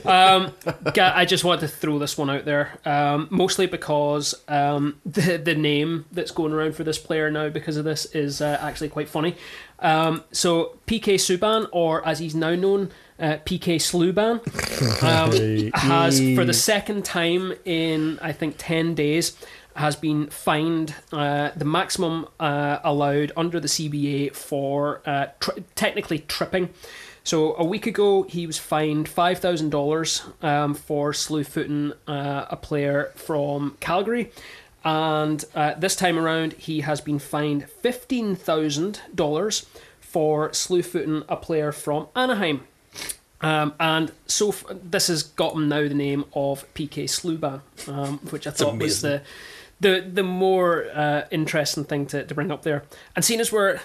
Um, 0.04 0.52
I 0.96 1.24
just 1.24 1.44
want 1.44 1.60
to 1.60 1.68
throw 1.68 1.98
this 2.00 2.18
one 2.18 2.28
out 2.30 2.44
there, 2.44 2.78
um, 2.84 3.28
mostly 3.30 3.66
because 3.66 4.34
um, 4.48 5.00
the 5.06 5.36
the 5.36 5.54
name 5.54 6.06
that's 6.10 6.32
going 6.32 6.52
around 6.52 6.74
for 6.74 6.84
this 6.84 6.98
player 6.98 7.30
now 7.30 7.48
because 7.48 7.76
of 7.76 7.84
this 7.84 8.06
is 8.06 8.40
uh, 8.40 8.58
actually 8.60 8.88
quite 8.88 9.08
funny. 9.08 9.36
Um, 9.78 10.24
so 10.32 10.78
PK 10.86 11.14
Subban, 11.14 11.68
or 11.72 12.06
as 12.06 12.18
he's 12.18 12.34
now 12.34 12.54
known, 12.54 12.90
uh, 13.20 13.38
PK 13.46 13.76
Sluban, 13.76 14.40
um, 15.02 15.70
has 15.74 16.18
for 16.34 16.44
the 16.44 16.52
second 16.52 17.04
time 17.04 17.54
in 17.64 18.18
I 18.20 18.32
think 18.32 18.56
ten 18.58 18.94
days 18.94 19.36
has 19.76 19.96
been 19.96 20.28
fined 20.28 20.94
uh, 21.12 21.50
the 21.56 21.64
maximum 21.64 22.26
uh, 22.38 22.78
allowed 22.84 23.32
under 23.36 23.60
the 23.60 23.68
CBA 23.68 24.34
for 24.34 25.00
uh, 25.06 25.26
tr- 25.40 25.60
technically 25.74 26.20
tripping. 26.20 26.70
So 27.24 27.54
a 27.56 27.64
week 27.64 27.86
ago, 27.86 28.22
he 28.24 28.46
was 28.46 28.58
fined 28.58 29.08
five 29.08 29.38
thousand 29.38 29.66
um, 29.66 29.70
dollars 29.70 30.22
for 30.84 31.12
slew 31.12 31.44
footing 31.44 31.92
uh, 32.06 32.46
a 32.50 32.56
player 32.56 33.12
from 33.14 33.76
Calgary, 33.80 34.32
and 34.84 35.44
uh, 35.54 35.74
this 35.74 35.94
time 35.94 36.18
around, 36.18 36.54
he 36.54 36.80
has 36.80 37.00
been 37.00 37.18
fined 37.18 37.68
fifteen 37.68 38.34
thousand 38.34 39.00
dollars 39.14 39.66
for 40.00 40.52
slew 40.52 40.82
footing 40.82 41.22
a 41.28 41.36
player 41.36 41.72
from 41.72 42.08
Anaheim. 42.16 42.66
Um, 43.42 43.74
and 43.80 44.12
so 44.26 44.50
f- 44.50 44.64
this 44.70 45.06
has 45.06 45.22
got 45.22 45.54
him 45.54 45.68
now 45.68 45.88
the 45.88 45.94
name 45.94 46.24
of 46.34 46.66
PK 46.74 47.04
Sluban, 47.04 47.60
um, 47.88 48.18
which 48.30 48.46
I 48.46 48.50
thought 48.50 48.76
was 48.76 49.00
the 49.02 49.22
the 49.80 50.00
the 50.00 50.22
more 50.22 50.86
uh, 50.94 51.24
interesting 51.30 51.84
thing 51.84 52.06
to, 52.06 52.24
to 52.24 52.34
bring 52.34 52.50
up 52.50 52.62
there. 52.62 52.84
And 53.16 53.24
seeing 53.24 53.40
as 53.40 53.50
we're 53.50 53.78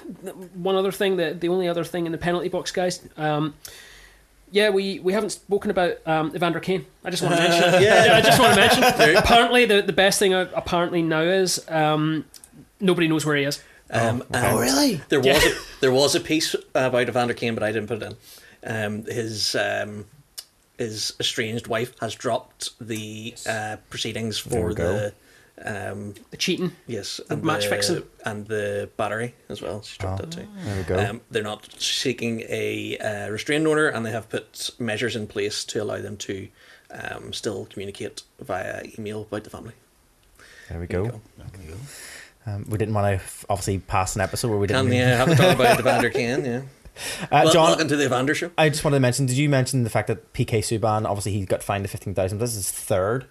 one 0.54 0.76
other 0.76 0.92
thing, 0.92 1.18
the 1.18 1.34
the 1.34 1.50
only 1.50 1.68
other 1.68 1.84
thing 1.84 2.06
in 2.06 2.12
the 2.12 2.18
penalty 2.18 2.50
box, 2.50 2.72
guys. 2.72 3.02
Um, 3.18 3.56
yeah, 4.52 4.70
we, 4.70 5.00
we 5.00 5.12
haven't 5.12 5.32
spoken 5.32 5.72
about 5.72 5.98
um, 6.06 6.32
Evander 6.34 6.60
Kane. 6.60 6.86
I 7.04 7.10
just 7.10 7.24
want 7.24 7.36
to 7.36 7.42
mention. 7.42 7.64
Uh, 7.64 7.78
yeah. 7.82 8.06
yeah. 8.06 8.16
I 8.16 8.22
just 8.22 8.40
want 8.40 8.54
to 8.54 8.60
mention. 8.60 9.18
apparently, 9.18 9.66
the, 9.66 9.82
the 9.82 9.92
best 9.92 10.18
thing 10.20 10.34
apparently 10.34 11.02
now 11.02 11.22
is 11.22 11.66
um, 11.68 12.24
nobody 12.80 13.08
knows 13.08 13.26
where 13.26 13.36
he 13.36 13.44
is. 13.44 13.62
Um, 13.90 14.24
oh, 14.34 14.56
oh, 14.56 14.60
really? 14.60 15.02
There 15.10 15.20
was 15.20 15.28
yeah. 15.28 15.52
a, 15.52 15.56
there 15.82 15.92
was 15.92 16.16
a 16.16 16.20
piece 16.20 16.56
about 16.74 17.10
Evander 17.10 17.34
Kane, 17.34 17.54
but 17.54 17.64
I 17.64 17.72
didn't 17.72 17.88
put 17.88 18.02
it 18.02 18.14
in. 18.14 18.16
Um, 18.68 19.04
his 19.06 19.56
um, 19.56 20.06
his 20.78 21.14
estranged 21.20 21.68
wife 21.68 21.98
has 22.00 22.16
dropped 22.16 22.70
the 22.80 23.36
uh, 23.48 23.78
proceedings 23.90 24.38
for 24.38 24.74
the 24.74 25.14
Um, 25.64 26.16
The 26.32 26.38
cheating. 26.38 26.74
yes, 26.88 27.22
The 27.28 27.36
and 27.36 27.44
match 27.44 27.64
the, 27.64 27.70
fixing. 27.70 28.04
and 28.26 28.46
the 28.48 28.90
battery 28.98 29.36
as 29.50 29.62
well. 29.62 29.82
She 29.84 29.98
dropped 29.98 30.22
that 30.22 30.32
too. 30.32 30.48
There 30.64 30.78
we 30.78 30.84
go. 30.84 31.00
Um, 31.00 31.22
they're 31.32 31.44
not 31.44 31.70
seeking 31.80 32.42
a 32.50 32.98
uh, 32.98 33.30
restraining 33.30 33.66
order, 33.68 33.88
and 33.88 34.06
they 34.06 34.12
have 34.12 34.28
put 34.30 34.72
measures 34.80 35.16
in 35.16 35.28
place 35.28 35.64
to 35.66 35.82
allow 35.82 36.00
them 36.02 36.18
to 36.18 36.48
um, 36.92 37.32
still 37.34 37.66
communicate 37.68 38.24
via 38.42 38.84
email 39.00 39.22
about 39.22 39.44
the 39.46 39.50
family. 39.50 39.74
there 40.70 40.80
we 40.80 40.88
go. 40.88 41.04
There 41.04 41.12
you 41.64 41.72
go. 41.72 41.78
Um, 42.52 42.66
we 42.70 42.78
didn't 42.78 42.94
want 42.94 43.20
to 43.20 43.26
obviously 43.50 43.80
pass 43.80 44.16
an 44.16 44.22
episode 44.22 44.50
where 44.50 44.58
we 44.60 44.68
didn't. 44.68 44.84
Can 44.84 44.90
they 44.92 45.02
uh, 45.04 45.18
have 45.18 45.30
to 45.30 45.36
talk 45.36 45.56
about 45.56 45.80
Evander 45.80 46.10
Kane? 46.12 46.46
Yeah. 46.46 46.62
uh, 47.24 47.28
Well, 47.46 47.54
John, 47.54 47.68
welcome 47.70 47.88
to 47.88 47.96
the 47.96 48.06
Evander 48.06 48.36
show. 48.36 48.52
I 48.58 48.70
just 48.70 48.84
wanted 48.84 48.98
to 48.98 49.00
mention. 49.02 49.26
Did 49.26 49.38
you 49.38 49.50
mention 49.50 49.84
the 49.84 49.90
fact 49.90 50.08
that 50.10 50.32
PK 50.34 50.60
Subban 50.60 51.06
obviously 51.06 51.32
he 51.32 51.46
got 51.46 51.64
fined 51.64 51.86
to 51.86 51.88
fifteen 51.90 52.14
thousand? 52.14 52.38
This 52.40 52.52
is 52.52 52.58
his 52.70 52.72
third. 52.72 53.26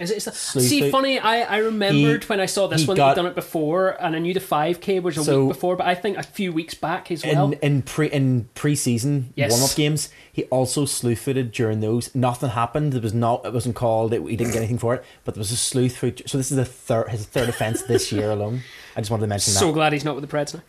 Is 0.00 0.10
it? 0.10 0.16
Is 0.16 0.24
that, 0.24 0.34
Sleuth 0.34 0.66
see, 0.68 0.90
funny. 0.90 1.18
I, 1.18 1.42
I 1.42 1.56
remembered 1.58 2.24
He- 2.24 2.26
when 2.28 2.40
I 2.40 2.46
saw 2.46 2.66
this 2.66 2.80
he 2.82 2.86
one. 2.88 2.96
got- 2.96 3.10
He'd 3.10 3.22
done 3.22 3.26
it 3.30 3.34
before, 3.34 3.90
and 4.02 4.16
I 4.16 4.18
knew 4.18 4.34
the 4.34 4.40
five 4.40 4.80
k 4.80 4.98
was 5.00 5.16
a 5.16 5.22
So- 5.24 5.44
week 5.44 5.54
before, 5.54 5.76
but 5.76 5.86
I 5.86 5.94
think 5.94 6.16
a 6.18 6.22
few 6.22 6.52
weeks 6.52 6.74
back 6.74 7.10
as 7.12 7.24
well. 7.24 7.52
in 7.52 7.58
in 7.60 7.82
pre 7.82 8.08
in 8.08 8.48
preseason 8.54 9.26
Yes. 9.36 9.50
warm 9.52 9.62
up 9.62 9.74
games, 9.76 10.08
he 10.32 10.44
also 10.44 10.84
slew 10.84 11.14
footed 11.14 11.52
during 11.52 11.80
those. 11.80 12.12
Nothing 12.14 12.50
happened. 12.50 12.92
There 12.92 13.00
was 13.00 13.14
not. 13.14 13.44
It 13.46 13.52
wasn't 13.52 13.76
called. 13.76 14.12
It, 14.12 14.22
he 14.22 14.36
didn't 14.36 14.52
get 14.52 14.58
anything 14.58 14.78
for 14.78 14.94
it. 14.94 15.04
But 15.24 15.34
there 15.34 15.40
was 15.40 15.52
a 15.52 15.56
slew 15.56 15.88
through. 15.88 16.14
So 16.26 16.38
this 16.38 16.50
is 16.50 16.56
the 16.56 16.64
third 16.64 17.08
his 17.10 17.26
third 17.26 17.48
offense 17.48 17.82
this 17.82 18.10
year 18.10 18.30
alone. 18.30 18.62
I 18.96 19.00
just 19.00 19.10
wanted 19.10 19.22
to 19.22 19.26
mention 19.28 19.54
that. 19.54 19.60
so 19.60 19.66
that. 19.66 19.72
glad 19.72 19.92
he's 19.92 20.04
not 20.04 20.14
with 20.14 20.28
the 20.28 20.36
Preds 20.36 20.54
now. 20.54 20.60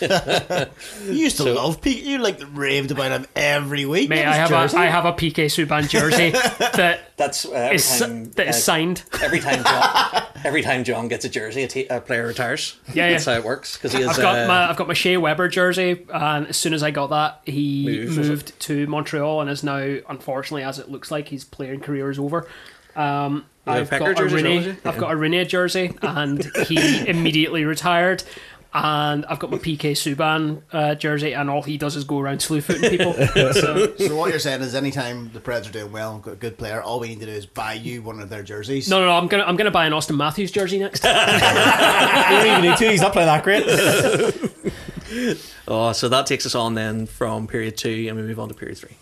You 1.06 1.12
used 1.12 1.36
to 1.38 1.44
love 1.44 1.80
Pete. 1.80 2.02
You 2.04 2.18
like 2.18 2.40
raved 2.52 2.90
about 2.90 3.10
him 3.12 3.26
every 3.36 3.84
week. 3.84 4.08
Mate, 4.08 4.24
I 4.24 4.34
have 4.34 4.48
his 4.50 4.56
a 4.58 4.62
jersey. 4.62 4.76
I 4.78 4.86
have 4.86 5.04
a 5.04 5.12
PK 5.12 5.44
Subban 5.46 5.88
jersey 5.88 6.30
that 6.76 7.16
That's 7.16 7.44
uh, 7.44 7.50
every 7.52 7.76
is 7.76 7.98
time. 7.98 8.30
that 8.32 8.48
is 8.48 8.56
uh, 8.56 8.58
signed. 8.60 9.02
every 9.20 9.40
time 9.40 9.62
John, 9.62 10.22
every 10.44 10.62
time 10.62 10.84
John 10.84 11.08
gets 11.08 11.24
a 11.24 11.28
jersey, 11.28 11.62
a, 11.64 11.68
t- 11.68 11.86
a 11.88 12.00
player 12.00 12.26
retires. 12.26 12.78
Yeah, 12.94 13.06
yeah. 13.06 13.10
That's 13.12 13.26
how 13.26 13.32
it 13.32 13.44
works. 13.44 13.76
Because 13.76 13.92
he 13.92 14.00
is. 14.02 14.08
I've 14.08 14.16
got 14.16 14.38
uh, 14.38 14.48
my 14.48 14.70
I've 14.70 14.76
got 14.76 14.88
my 14.88 14.94
Shea 14.94 15.16
Weber 15.18 15.48
jersey, 15.48 16.06
and 16.12 16.46
as 16.48 16.56
soon 16.56 16.72
as 16.74 16.82
I 16.82 16.90
got 16.90 17.10
that, 17.10 17.40
he 17.44 17.84
Moved, 18.06 18.16
moved 18.16 18.60
to 18.60 18.86
Montreal 18.86 19.42
and 19.42 19.50
is 19.50 19.62
now, 19.62 19.98
unfortunately, 20.08 20.62
as 20.64 20.78
it 20.78 20.90
looks 20.90 21.10
like, 21.10 21.28
his 21.28 21.44
playing 21.44 21.80
career 21.80 22.10
is 22.10 22.18
over. 22.18 22.48
Um, 22.96 23.34
You 23.34 23.40
have 23.40 23.59
I've 23.70 23.90
got 23.90 24.10
a 24.10 24.14
jersey 24.14 24.36
Rinne, 24.36 24.58
is 24.58 24.66
it? 24.66 24.86
I've 24.86 24.98
got 24.98 25.12
a 25.12 25.16
Rinne 25.16 25.46
jersey, 25.48 25.92
and 26.02 26.44
he 26.66 27.06
immediately 27.08 27.64
retired. 27.64 28.22
And 28.72 29.26
I've 29.26 29.40
got 29.40 29.50
my 29.50 29.58
PK 29.58 29.92
Subban 29.92 30.62
uh, 30.72 30.94
jersey, 30.94 31.32
and 31.32 31.50
all 31.50 31.60
he 31.62 31.76
does 31.76 31.96
is 31.96 32.04
go 32.04 32.20
around 32.20 32.40
slew 32.40 32.60
footing 32.60 32.88
people. 32.88 33.14
so, 33.52 33.96
So 33.96 34.14
what 34.14 34.30
you're 34.30 34.38
saying 34.38 34.60
is, 34.60 34.76
anytime 34.76 35.28
the 35.32 35.40
Preds 35.40 35.68
are 35.68 35.72
doing 35.72 35.90
well, 35.90 36.14
and 36.14 36.22
got 36.22 36.34
a 36.34 36.36
good 36.36 36.56
player, 36.56 36.80
all 36.80 37.00
we 37.00 37.08
need 37.08 37.18
to 37.18 37.26
do 37.26 37.32
is 37.32 37.46
buy 37.46 37.72
you 37.72 38.00
one 38.00 38.20
of 38.20 38.28
their 38.28 38.44
jerseys. 38.44 38.88
no, 38.88 39.00
no, 39.00 39.06
no, 39.06 39.12
I'm 39.14 39.26
gonna 39.26 39.42
I'm 39.42 39.56
gonna 39.56 39.72
buy 39.72 39.86
an 39.86 39.92
Auston 39.92 40.16
Matthews 40.16 40.52
jersey 40.52 40.78
next. 40.78 41.02
You 41.04 41.10
don't 41.10 42.46
even 42.46 42.62
need 42.62 42.76
to. 42.76 42.90
He's 42.92 43.00
not 43.00 43.12
playing 43.12 43.26
that 43.26 43.42
great. 43.42 43.64
Oh, 45.66 45.90
so 45.92 46.08
that 46.08 46.26
takes 46.26 46.46
us 46.46 46.54
on 46.54 46.74
then 46.74 47.06
from 47.06 47.48
period 47.48 47.76
two, 47.76 48.06
and 48.08 48.16
we 48.16 48.22
move 48.22 48.38
on 48.38 48.48
to 48.48 48.54
period 48.54 48.78
three. 48.78 48.96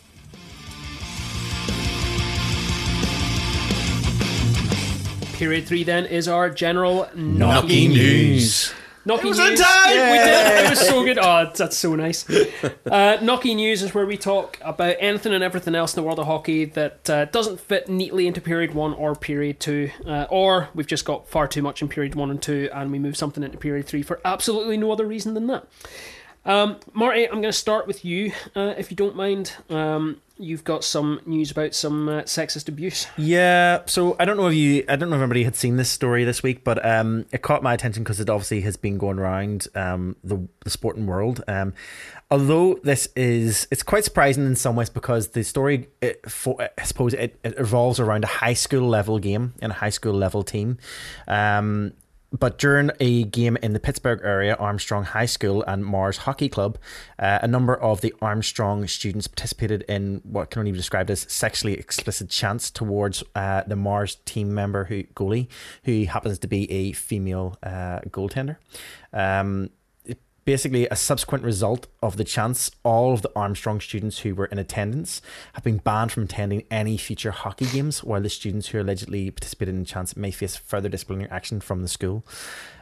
Period 5.39 5.69
three 5.69 5.85
then 5.85 6.05
is 6.05 6.27
our 6.27 6.51
general 6.51 7.05
Knocky 7.15 7.89
news. 7.89 8.75
Knocky 9.07 9.23
was 9.27 9.39
news. 9.39 9.51
in 9.51 9.57
time! 9.65 9.91
We 9.91 10.19
did. 10.19 10.65
It 10.65 10.71
was 10.71 10.81
so 10.81 11.05
good. 11.05 11.17
Oh, 11.17 11.49
that's 11.55 11.79
so 11.79 11.95
nice. 11.95 12.29
Uh, 12.85 13.19
Knocky 13.19 13.55
news 13.55 13.83
is 13.83 13.95
where 13.95 14.05
we 14.07 14.17
talk 14.17 14.59
about 14.63 14.97
anything 14.99 15.33
and 15.33 15.45
everything 15.45 15.75
else 15.77 15.95
in 15.95 16.03
the 16.03 16.05
world 16.05 16.19
of 16.19 16.27
hockey 16.27 16.65
that 16.65 17.09
uh, 17.09 17.27
doesn't 17.27 17.61
fit 17.61 17.89
neatly 17.89 18.27
into 18.27 18.41
period 18.41 18.75
one 18.75 18.95
or 18.95 19.15
period 19.15 19.61
two, 19.61 19.91
uh, 20.07 20.27
or 20.29 20.71
we've 20.75 20.87
just 20.87 21.05
got 21.05 21.29
far 21.29 21.47
too 21.47 21.63
much 21.63 21.83
in 21.83 21.89
period 21.89 22.17
one 22.17 22.31
and 22.31 22.43
two, 22.43 22.69
and 22.73 22.91
we 22.91 22.99
move 22.99 23.17
something 23.17 23.45
into 23.45 23.59
period 23.59 23.87
three 23.87 24.03
for 24.03 24.21
absolutely 24.25 24.77
no 24.77 24.91
other 24.91 25.07
reason 25.07 25.35
than 25.35 25.47
that. 25.47 25.69
Um, 26.45 26.79
Marty, 26.95 27.27
I'm 27.27 27.35
going 27.35 27.45
to 27.45 27.53
start 27.53 27.87
with 27.87 28.05
you, 28.05 28.33
uh, 28.57 28.75
if 28.77 28.91
you 28.91 28.97
don't 28.97 29.15
mind. 29.15 29.53
Um, 29.71 30.21
you've 30.39 30.65
got 30.65 30.85
some 30.85 31.21
news 31.27 31.51
about 31.51 31.75
some 31.75 32.09
uh, 32.09 32.23
sexist 32.23 32.69
abuse. 32.69 33.07
Yeah, 33.17 33.83
so 33.87 34.17
I 34.19 34.25
don't 34.25 34.37
know 34.37 34.47
if 34.47 34.55
you, 34.55 34.85
I 34.89 34.97
don't 34.97 35.11
know 35.11 35.17
if 35.17 35.23
everybody 35.23 35.45
had 35.45 35.57
seen 35.57 35.77
this 35.77 35.91
story 35.91 36.25
this 36.25 36.43
week, 36.43 36.65
but 36.65 36.85
um, 36.85 37.27
it 37.33 37.43
caught 37.43 37.63
my 37.63 37.75
attention 37.75 38.03
because 38.05 38.21
it 38.21 38.31
obviously 38.31 38.61
has 38.63 38.77
been 38.77 38.99
going 38.99 39.19
around 39.19 39.69
um, 39.75 40.17
the 40.23 40.49
the 40.69 40.71
sporting 40.71 41.07
world. 41.07 41.43
Um, 41.49 41.73
although 42.31 42.75
this 42.83 43.09
is, 43.17 43.67
it's 43.71 43.83
quite 43.83 44.05
surprising 44.05 44.47
in 44.47 44.55
some 44.55 44.77
ways 44.77 44.91
because 44.91 45.29
the 45.29 45.43
story, 45.43 45.89
it, 46.01 46.31
for, 46.31 46.61
I 46.61 46.85
suppose, 46.85 47.15
it, 47.15 47.39
it 47.43 47.59
revolves 47.59 47.99
around 47.99 48.25
a 48.25 48.29
high 48.29 48.55
school 48.55 48.89
level 48.89 49.19
game 49.19 49.55
and 49.61 49.73
a 49.73 49.75
high 49.75 49.91
school 49.91 50.15
level 50.15 50.43
team. 50.43 50.79
Um, 51.27 51.95
but 52.31 52.59
during 52.59 52.91
a 53.01 53.25
game 53.25 53.57
in 53.63 53.73
the 53.73 53.81
Pittsburgh 53.81 54.21
area, 54.23 54.55
Armstrong 54.57 55.05
High 55.05 55.27
School 55.27 55.63
and 55.63 55.85
Mars 55.85 56.19
Hockey 56.19 56.49
Club, 56.49 56.79
uh, 57.19 57.39
a 57.43 57.49
number 57.49 57.75
of 57.75 58.01
the 58.03 58.15
Armstrong 58.21 58.87
students 58.87 59.27
participated 59.27 59.83
in 59.89 60.21
what 60.25 60.51
can 60.51 60.61
only 60.61 60.73
be 60.73 60.79
described 60.79 61.11
as 61.11 61.21
sexually 61.33 61.75
explicit 61.75 62.29
chants 62.29 62.71
towards 62.71 63.25
uh, 63.35 63.63
the 63.67 63.77
Mars 63.77 64.17
team 64.27 64.53
member 64.53 64.85
who 64.85 65.05
goalie, 65.05 65.49
who 65.85 66.05
happens 66.05 66.39
to 66.41 66.47
be 66.47 66.71
a 66.71 66.93
female 66.93 67.57
uh, 67.63 68.01
goaltender. 68.11 68.57
Um, 69.13 69.71
basically 70.49 70.89
a 70.89 70.97
subsequent 70.97 71.45
result 71.45 71.89
of 72.03 72.17
the 72.17 72.25
chance, 72.25 72.71
all 72.83 73.13
of 73.13 73.21
the 73.21 73.31
Armstrong 73.37 73.83
students 73.83 74.21
who 74.21 74.35
were 74.35 74.47
in 74.47 74.59
attendance 74.59 75.21
have 75.53 75.63
been 75.63 75.77
banned 75.77 76.11
from 76.11 76.23
attending 76.23 76.65
any 76.71 76.97
future 76.97 77.31
hockey 77.31 77.67
games, 77.67 78.03
while 78.03 78.23
the 78.23 78.31
students 78.31 78.69
who 78.69 78.81
allegedly 78.81 79.31
participated 79.31 79.75
in 79.75 79.81
the 79.81 79.87
chance 79.87 80.17
may 80.17 80.31
face 80.31 80.57
further 80.57 80.89
disciplinary 80.89 81.31
action 81.31 81.61
from 81.61 81.83
the 81.83 81.89
school. 81.89 82.25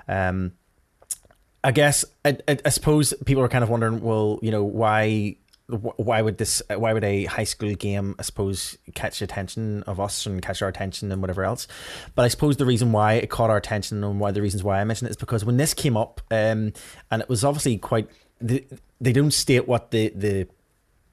Um, 0.06 0.52
I 1.64 1.72
guess 1.72 2.04
I, 2.24 2.38
I, 2.46 2.56
I 2.64 2.68
suppose 2.68 3.12
people 3.24 3.42
are 3.42 3.48
kind 3.48 3.64
of 3.64 3.68
wondering, 3.68 4.00
well, 4.00 4.38
you 4.42 4.52
know, 4.52 4.62
why 4.62 5.34
wh- 5.45 5.45
why 5.68 6.22
would 6.22 6.38
this 6.38 6.62
why 6.68 6.92
would 6.92 7.02
a 7.02 7.24
high 7.24 7.44
school 7.44 7.74
game 7.74 8.14
I 8.18 8.22
suppose 8.22 8.78
catch 8.94 9.18
the 9.18 9.24
attention 9.24 9.82
of 9.84 9.98
us 9.98 10.24
and 10.24 10.40
catch 10.40 10.62
our 10.62 10.68
attention 10.68 11.10
and 11.10 11.20
whatever 11.20 11.44
else? 11.44 11.66
But 12.14 12.24
I 12.24 12.28
suppose 12.28 12.56
the 12.56 12.66
reason 12.66 12.92
why 12.92 13.14
it 13.14 13.30
caught 13.30 13.50
our 13.50 13.56
attention 13.56 14.04
and 14.04 14.20
why 14.20 14.30
the 14.30 14.42
reasons 14.42 14.62
why 14.62 14.80
I 14.80 14.84
mentioned 14.84 15.08
it 15.08 15.10
is 15.10 15.16
because 15.16 15.44
when 15.44 15.56
this 15.56 15.74
came 15.74 15.96
up 15.96 16.20
um 16.30 16.72
and 17.10 17.22
it 17.22 17.28
was 17.28 17.44
obviously 17.44 17.78
quite 17.78 18.08
they, 18.40 18.64
they 19.00 19.12
don't 19.12 19.32
state 19.32 19.66
what 19.66 19.90
the 19.90 20.12
the 20.14 20.46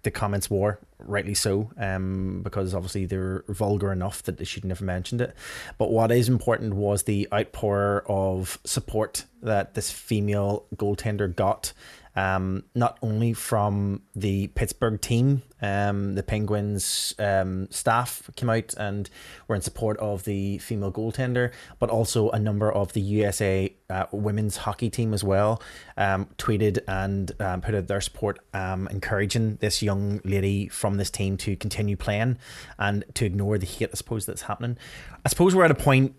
the 0.03 0.11
comments 0.11 0.51
were 0.51 0.79
rightly 0.99 1.33
so 1.33 1.71
um 1.77 2.41
because 2.43 2.75
obviously 2.75 3.05
they're 3.05 3.43
vulgar 3.47 3.91
enough 3.91 4.21
that 4.23 4.37
they 4.37 4.45
shouldn't 4.45 4.71
have 4.71 4.81
mentioned 4.81 5.19
it. 5.19 5.35
But 5.79 5.89
what 5.89 6.11
is 6.11 6.29
important 6.29 6.75
was 6.75 7.03
the 7.03 7.27
outpour 7.33 8.03
of 8.07 8.59
support 8.65 9.25
that 9.41 9.73
this 9.73 9.89
female 9.89 10.65
goaltender 10.75 11.35
got 11.35 11.73
um, 12.15 12.63
not 12.75 12.97
only 13.01 13.33
from 13.33 14.01
the 14.15 14.47
Pittsburgh 14.47 15.01
team, 15.01 15.41
um, 15.61 16.15
the 16.15 16.23
Penguins 16.23 17.15
um, 17.19 17.69
staff 17.71 18.29
came 18.35 18.49
out 18.49 18.73
and 18.75 19.09
were 19.47 19.55
in 19.55 19.61
support 19.61 19.97
of 19.97 20.23
the 20.23 20.57
female 20.59 20.91
goaltender, 20.91 21.51
but 21.79 21.89
also 21.89 22.29
a 22.29 22.39
number 22.39 22.71
of 22.71 22.93
the 22.93 23.01
USA 23.01 23.73
uh, 23.89 24.05
women's 24.11 24.57
hockey 24.57 24.89
team 24.89 25.13
as 25.13 25.23
well 25.23 25.61
um, 25.97 26.27
tweeted 26.37 26.79
and 26.87 27.31
um, 27.41 27.61
put 27.61 27.75
out 27.75 27.87
their 27.87 28.01
support, 28.01 28.39
um, 28.53 28.87
encouraging 28.89 29.55
this 29.57 29.81
young 29.81 30.21
lady 30.23 30.67
from 30.67 30.97
this 30.97 31.09
team 31.09 31.37
to 31.37 31.55
continue 31.55 31.95
playing 31.95 32.37
and 32.77 33.03
to 33.15 33.25
ignore 33.25 33.57
the 33.57 33.65
hate, 33.65 33.89
I 33.91 33.95
suppose, 33.95 34.25
that's 34.25 34.43
happening. 34.43 34.77
I 35.25 35.29
suppose 35.29 35.55
we're 35.55 35.65
at 35.65 35.71
a 35.71 35.75
point 35.75 36.15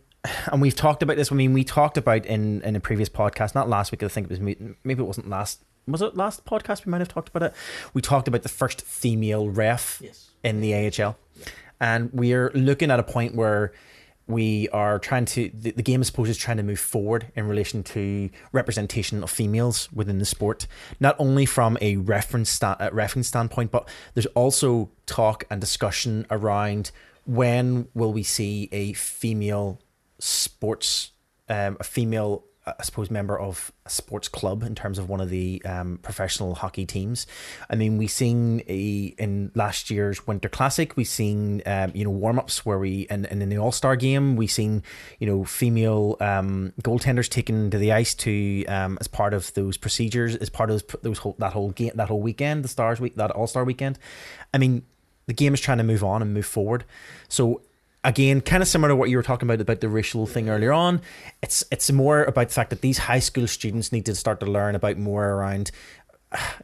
and 0.47 0.61
we've 0.61 0.75
talked 0.75 1.03
about 1.03 1.17
this. 1.17 1.31
I 1.31 1.35
mean, 1.35 1.53
we 1.53 1.65
talked 1.65 1.99
about 1.99 2.25
in 2.27 2.63
in 2.63 2.77
a 2.77 2.81
previous 2.81 3.09
podcast, 3.09 3.55
not 3.55 3.69
last 3.69 3.93
week. 3.93 4.03
I 4.03 4.09
think 4.09 4.31
it 4.31 4.31
was 4.31 4.41
maybe 4.41 5.03
it 5.03 5.07
wasn't 5.07 5.29
last. 5.29 5.63
Was 5.87 6.03
it 6.03 6.17
last 6.17 6.45
podcast? 6.45 6.87
We 6.87 6.91
might 6.91 7.01
have 7.01 7.09
talked 7.09 7.29
about 7.29 7.43
it. 7.43 7.55
We 7.93 8.01
talked 8.03 8.29
about 8.29 8.43
the 8.43 8.49
first 8.49 8.83
female 8.83 9.49
ref 9.49 10.01
Yes. 10.03 10.31
in 10.43 10.61
the 10.61 10.73
AHL, 10.75 11.17
and 11.81 12.11
we 12.13 12.33
are 12.33 12.51
looking 12.55 12.91
at 12.91 12.99
a 12.99 13.03
point 13.03 13.35
where 13.35 13.73
we 14.27 14.71
are 14.71 14.99
trying 14.99 15.27
to 15.27 15.51
the, 15.53 15.73
the 15.73 15.83
game 15.83 16.01
I 16.01 16.05
suppose 16.05 16.31
is 16.31 16.39
trying 16.39 16.57
to 16.57 16.63
move 16.63 16.81
forward 16.81 17.31
in 17.37 17.47
relation 17.47 17.83
to 17.83 18.31
representation 18.53 19.23
of 19.23 19.31
females 19.31 19.93
within 19.93 20.17
the 20.19 20.25
sport 20.25 20.67
not 20.99 21.15
only 21.19 21.45
from 21.45 21.77
a 21.83 21.97
reference 21.97 22.49
sta- 22.49 22.79
uh, 22.81 22.89
reference 22.91 23.29
standpoint 23.29 23.71
but 23.71 23.87
there's 24.15 24.25
also 24.29 24.89
talk 25.05 25.45
and 25.51 25.61
discussion 25.61 26.25
around 26.31 26.91
when 27.27 27.87
will 27.93 28.15
we 28.15 28.23
see 28.23 28.71
a 28.73 28.95
female 28.95 29.79
sports 30.19 31.11
um, 31.51 31.77
a 31.79 31.85
female 31.85 32.45
I 32.67 32.83
suppose 32.83 33.11
member 33.11 33.39
of 33.39 33.73
a 33.85 33.91
sports 33.91 34.29
club 34.29 34.63
in 34.63 34.75
terms 34.75 34.99
of 34.99 35.09
one 35.09 35.21
of 35.21 35.29
the 35.29 35.63
um, 35.67 35.99
professional 36.03 36.55
hockey 36.55 36.87
teams. 36.87 37.27
I 37.69 37.75
mean, 37.75 37.99
we 37.99 38.07
seen 38.07 38.63
a 38.69 39.15
in 39.19 39.53
last 39.55 39.91
year's 39.91 40.27
Winter 40.27 40.49
Classic, 40.49 40.97
we 40.97 41.05
seen 41.05 41.63
um, 41.67 41.93
you 41.95 42.05
know 42.05 42.11
warm 42.11 42.39
ups 42.39 42.65
where 42.65 42.79
we 42.79 43.07
and, 43.11 43.27
and 43.27 43.43
in 43.43 43.51
the 43.51 43.59
All 43.59 43.73
Star 43.73 43.97
game 43.97 44.37
we 44.37 44.47
seen 44.47 44.83
you 45.19 45.27
know 45.27 45.45
female 45.45 46.17
um, 46.21 46.73
goaltenders 46.83 47.29
taken 47.29 47.71
to 47.71 47.79
the 47.79 47.93
ice 47.93 48.15
to 48.15 48.65
um, 48.67 48.97
as 49.01 49.09
part 49.09 49.35
of 49.35 49.53
those 49.55 49.77
procedures 49.77 50.35
as 50.37 50.49
part 50.49 50.71
of 50.71 50.87
those, 50.87 51.01
those 51.03 51.19
whole 51.19 51.37
that 51.39 51.53
whole 51.53 51.71
game 51.71 51.93
that 51.95 52.09
whole 52.09 52.23
weekend 52.23 52.65
the 52.65 52.69
Stars 52.69 53.01
week 53.01 53.17
that 53.17 53.31
All 53.33 53.47
Star 53.47 53.65
weekend. 53.65 53.99
I 54.55 54.59
mean, 54.59 54.85
the 55.27 55.35
game 55.35 55.53
is 55.53 55.61
trying 55.61 55.79
to 55.79 55.85
move 55.85 56.03
on 56.03 56.23
and 56.23 56.33
move 56.33 56.47
forward, 56.47 56.85
so 57.29 57.61
again, 58.05 58.41
kind 58.41 58.63
of 58.63 58.69
similar 58.69 58.91
to 58.91 58.97
what 58.97 59.11
you 59.11 59.17
were 59.17 59.23
talking 59.23 59.49
about 59.49 59.61
about 59.61 59.81
the 59.81 59.89
racial 59.89 60.27
thing 60.27 60.49
earlier 60.49 60.73
on. 60.73 61.01
It's 61.43 61.65
it's 61.73 61.91
more 61.91 62.25
about 62.25 62.49
the 62.49 62.55
fact 62.55 62.71
that 62.71 62.81
these 62.83 62.99
high 62.99 63.19
school 63.19 63.47
students 63.49 63.91
need 63.91 64.07
to 64.07 64.15
start 64.15 64.41
to 64.41 64.47
learn 64.47 64.75
about 64.75 64.99
more 64.99 65.25
around 65.31 65.71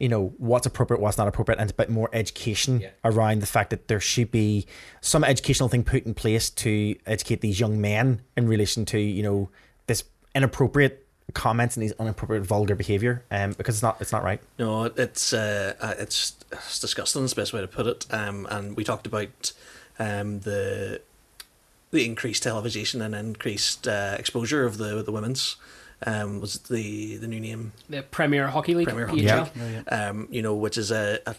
you 0.00 0.08
know 0.08 0.34
what's 0.38 0.66
appropriate 0.66 1.00
what's 1.00 1.16
not 1.16 1.28
appropriate 1.28 1.60
and 1.60 1.70
a 1.70 1.74
bit 1.74 1.88
more 1.88 2.10
education 2.12 2.80
Yeah. 2.80 2.88
around 3.04 3.40
the 3.40 3.46
fact 3.46 3.70
that 3.70 3.86
there 3.86 4.00
should 4.00 4.32
be 4.32 4.66
some 5.00 5.22
educational 5.22 5.68
thing 5.68 5.84
put 5.84 6.04
in 6.04 6.12
place 6.12 6.50
to 6.50 6.96
educate 7.06 7.40
these 7.40 7.60
young 7.60 7.80
men 7.80 8.20
in 8.36 8.48
relation 8.48 8.84
to 8.86 8.98
you 8.98 9.22
know 9.22 9.48
this 9.86 10.02
inappropriate 10.34 11.06
comments 11.34 11.76
and 11.76 11.84
these 11.84 11.92
inappropriate 12.00 12.42
vulgar 12.44 12.74
behavior 12.74 13.24
um 13.30 13.52
because 13.52 13.76
it's 13.76 13.82
not 13.82 13.96
it's 14.00 14.10
not 14.10 14.24
right 14.24 14.40
No, 14.58 14.86
it's 14.86 15.32
uh, 15.32 15.74
uh, 15.80 15.94
it's 15.98 16.34
it's 16.50 16.80
disgusting. 16.80 17.22
Is 17.22 17.30
the 17.34 17.40
best 17.40 17.52
way 17.52 17.60
to 17.60 17.68
put 17.68 17.86
it. 17.86 18.06
Um, 18.10 18.48
and 18.50 18.76
we 18.76 18.82
talked 18.82 19.06
about 19.06 19.52
um 20.00 20.40
the 20.40 21.00
the 21.90 22.04
increased 22.04 22.42
television 22.42 23.02
and 23.02 23.14
increased 23.14 23.86
uh, 23.88 24.16
exposure 24.18 24.64
of 24.64 24.78
the 24.78 25.02
the 25.02 25.12
women's 25.12 25.56
um 26.06 26.40
was 26.40 26.58
the 26.60 27.16
the 27.16 27.26
new 27.26 27.40
name 27.40 27.72
The 27.88 28.02
Premier 28.02 28.48
Hockey 28.48 28.74
League, 28.74 28.86
Premier 28.88 29.06
Hockey 29.06 29.22
PHL. 29.22 29.50
League. 29.56 29.92
um 29.92 30.28
you 30.30 30.40
know 30.42 30.54
which 30.54 30.78
is 30.78 30.90
a, 30.90 31.18
a 31.26 31.34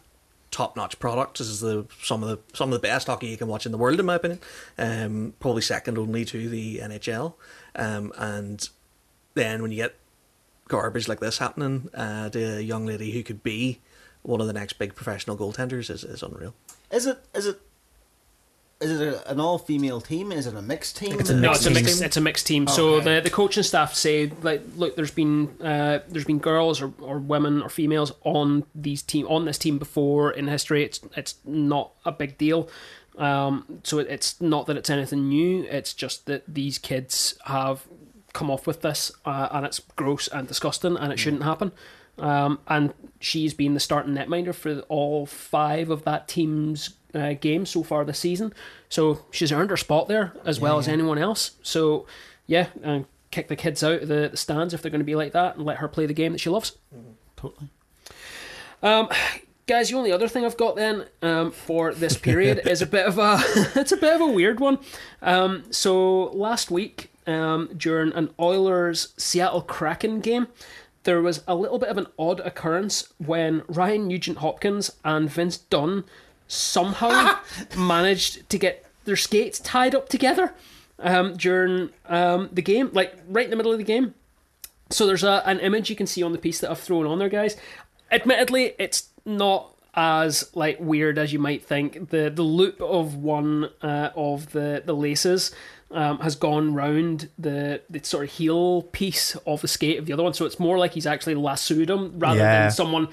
top 0.51 0.75
notch 0.75 0.99
product. 0.99 1.37
This 1.37 1.47
is 1.47 1.61
the 1.61 1.85
some 2.03 2.21
of 2.23 2.29
the 2.29 2.37
some 2.55 2.69
of 2.71 2.73
the 2.73 2.85
best 2.87 3.07
hockey 3.07 3.27
you 3.27 3.37
can 3.37 3.47
watch 3.47 3.65
in 3.65 3.71
the 3.71 3.77
world 3.77 3.99
in 3.99 4.05
my 4.05 4.15
opinion. 4.15 4.39
Um, 4.77 5.33
probably 5.39 5.61
second 5.61 5.97
only 5.97 6.25
to 6.25 6.49
the 6.49 6.79
NHL. 6.79 7.33
Um, 7.75 8.11
and 8.17 8.67
then 9.33 9.61
when 9.61 9.71
you 9.71 9.77
get 9.77 9.95
garbage 10.67 11.07
like 11.07 11.21
this 11.21 11.37
happening 11.37 11.89
uh, 11.93 12.29
to 12.29 12.57
a 12.57 12.61
young 12.61 12.85
lady 12.85 13.11
who 13.11 13.23
could 13.23 13.41
be 13.43 13.79
one 14.23 14.41
of 14.41 14.47
the 14.47 14.53
next 14.53 14.73
big 14.73 14.93
professional 14.93 15.37
goaltenders 15.37 15.89
is, 15.89 16.03
is 16.03 16.21
unreal. 16.21 16.53
Is 16.91 17.07
it? 17.07 17.17
Is 17.33 17.45
it? 17.47 17.59
Is 18.81 18.99
it 18.99 19.23
an 19.27 19.39
all-female 19.39 20.01
team? 20.01 20.31
Is 20.31 20.47
it 20.47 20.55
a 20.55 20.61
mixed 20.61 20.97
team? 20.97 21.19
it's 21.19 21.29
a 21.29 21.35
No, 21.35 21.49
mixed 21.49 21.61
it's 21.61 21.65
a 21.65 21.69
team. 21.69 21.85
mixed. 21.85 22.01
It's 22.01 22.17
a 22.17 22.21
mixed 22.21 22.47
team. 22.47 22.67
So 22.67 22.99
the, 22.99 23.21
the 23.21 23.29
coaching 23.29 23.63
staff 23.63 23.93
say 23.93 24.31
like, 24.41 24.63
look, 24.75 24.95
there's 24.95 25.11
been 25.11 25.49
uh, 25.61 25.99
there's 26.09 26.25
been 26.25 26.39
girls 26.39 26.81
or, 26.81 26.91
or 26.99 27.19
women 27.19 27.61
or 27.61 27.69
females 27.69 28.11
on 28.23 28.65
these 28.73 29.01
team 29.03 29.27
on 29.27 29.45
this 29.45 29.57
team 29.57 29.77
before 29.77 30.31
in 30.31 30.47
history. 30.47 30.83
It's 30.83 30.99
it's 31.15 31.35
not 31.45 31.91
a 32.05 32.11
big 32.11 32.37
deal. 32.37 32.69
Um, 33.17 33.81
so 33.83 33.99
it, 33.99 34.07
it's 34.09 34.41
not 34.41 34.65
that 34.65 34.77
it's 34.77 34.89
anything 34.89 35.29
new. 35.29 35.63
It's 35.69 35.93
just 35.93 36.25
that 36.25 36.43
these 36.47 36.77
kids 36.79 37.37
have 37.45 37.85
come 38.33 38.49
off 38.49 38.65
with 38.65 38.81
this, 38.81 39.11
uh, 39.25 39.49
and 39.51 39.65
it's 39.65 39.79
gross 39.95 40.27
and 40.29 40.47
disgusting, 40.47 40.97
and 40.97 41.11
it 41.13 41.19
shouldn't 41.19 41.43
happen. 41.43 41.71
Um, 42.17 42.59
and 42.67 42.93
she's 43.19 43.53
been 43.53 43.73
the 43.73 43.79
starting 43.79 44.13
netminder 44.13 44.53
for 44.55 44.79
all 44.89 45.25
five 45.25 45.89
of 45.89 46.03
that 46.05 46.27
team's 46.27 46.89
uh, 47.13 47.33
games 47.33 47.69
so 47.69 47.83
far 47.83 48.03
this 48.05 48.19
season. 48.19 48.53
So 48.89 49.25
she's 49.31 49.51
earned 49.51 49.69
her 49.69 49.77
spot 49.77 50.07
there 50.07 50.33
as 50.45 50.59
well 50.59 50.77
as 50.77 50.87
anyone 50.87 51.17
else. 51.17 51.51
So 51.61 52.05
yeah, 52.47 52.67
and 52.83 53.05
kick 53.31 53.47
the 53.47 53.55
kids 53.55 53.83
out 53.83 54.03
of 54.03 54.07
the, 54.07 54.29
the 54.29 54.37
stands 54.37 54.73
if 54.73 54.81
they're 54.81 54.91
going 54.91 54.99
to 54.99 55.05
be 55.05 55.15
like 55.15 55.31
that, 55.33 55.55
and 55.55 55.65
let 55.65 55.77
her 55.77 55.87
play 55.87 56.05
the 56.05 56.13
game 56.13 56.33
that 56.33 56.39
she 56.39 56.49
loves. 56.49 56.77
Totally. 57.35 57.69
Um, 58.83 59.09
guys, 59.67 59.89
the 59.89 59.97
only 59.97 60.11
other 60.11 60.27
thing 60.27 60.43
I've 60.43 60.57
got 60.57 60.75
then 60.75 61.05
um, 61.21 61.51
for 61.51 61.93
this 61.93 62.17
period 62.29 62.67
is 62.67 62.81
a 62.81 62.85
bit 62.85 63.05
of 63.05 63.17
a 63.17 63.39
it's 63.75 63.91
a 63.91 63.97
bit 63.97 64.15
of 64.15 64.21
a 64.21 64.27
weird 64.27 64.59
one. 64.59 64.79
Um, 65.21 65.63
so 65.71 66.25
last 66.31 66.71
week 66.71 67.11
um, 67.27 67.69
during 67.75 68.11
an 68.13 68.33
Oilers 68.39 69.13
Seattle 69.17 69.61
Kraken 69.61 70.19
game. 70.19 70.47
There 71.03 71.21
was 71.21 71.43
a 71.47 71.55
little 71.55 71.79
bit 71.79 71.89
of 71.89 71.97
an 71.97 72.07
odd 72.19 72.41
occurrence 72.41 73.11
when 73.17 73.63
Ryan 73.67 74.07
Nugent 74.07 74.37
Hopkins 74.37 74.91
and 75.03 75.29
Vince 75.29 75.57
Dunn 75.57 76.03
somehow 76.51 77.37
managed 77.77 78.49
to 78.49 78.57
get 78.57 78.85
their 79.05 79.15
skates 79.15 79.59
tied 79.59 79.95
up 79.95 80.09
together 80.09 80.53
um, 80.99 81.35
during 81.35 81.89
um, 82.07 82.49
the 82.51 82.61
game, 82.61 82.89
like 82.93 83.15
right 83.27 83.45
in 83.45 83.49
the 83.51 83.55
middle 83.57 83.71
of 83.71 83.77
the 83.77 83.83
game. 83.83 84.13
So 84.89 85.07
there's 85.07 85.23
a, 85.23 85.41
an 85.45 85.59
image 85.59 85.89
you 85.89 85.95
can 85.95 86.05
see 86.07 86.21
on 86.21 86.33
the 86.33 86.37
piece 86.37 86.59
that 86.59 86.69
I've 86.69 86.79
thrown 86.79 87.05
on 87.05 87.17
there, 87.19 87.29
guys. 87.29 87.55
Admittedly, 88.11 88.73
it's 88.77 89.09
not 89.25 89.73
as 89.93 90.49
like 90.55 90.77
weird 90.79 91.17
as 91.17 91.31
you 91.33 91.39
might 91.39 91.63
think. 91.65 92.09
The 92.09 92.29
the 92.29 92.43
loop 92.43 92.81
of 92.81 93.15
one 93.15 93.69
uh, 93.81 94.09
of 94.15 94.51
the 94.51 94.83
the 94.85 94.93
laces 94.95 95.51
um, 95.91 96.19
has 96.19 96.35
gone 96.35 96.73
round 96.73 97.29
the 97.39 97.81
the 97.89 98.03
sort 98.03 98.25
of 98.25 98.31
heel 98.31 98.83
piece 98.91 99.35
of 99.47 99.61
the 99.61 99.67
skate 99.69 99.97
of 99.97 100.05
the 100.05 100.13
other 100.13 100.23
one, 100.23 100.33
so 100.33 100.45
it's 100.45 100.59
more 100.59 100.77
like 100.77 100.93
he's 100.93 101.07
actually 101.07 101.35
lassoed 101.35 101.89
him 101.89 102.19
rather 102.19 102.39
Yeah. 102.39 102.61
than 102.63 102.71
someone. 102.71 103.07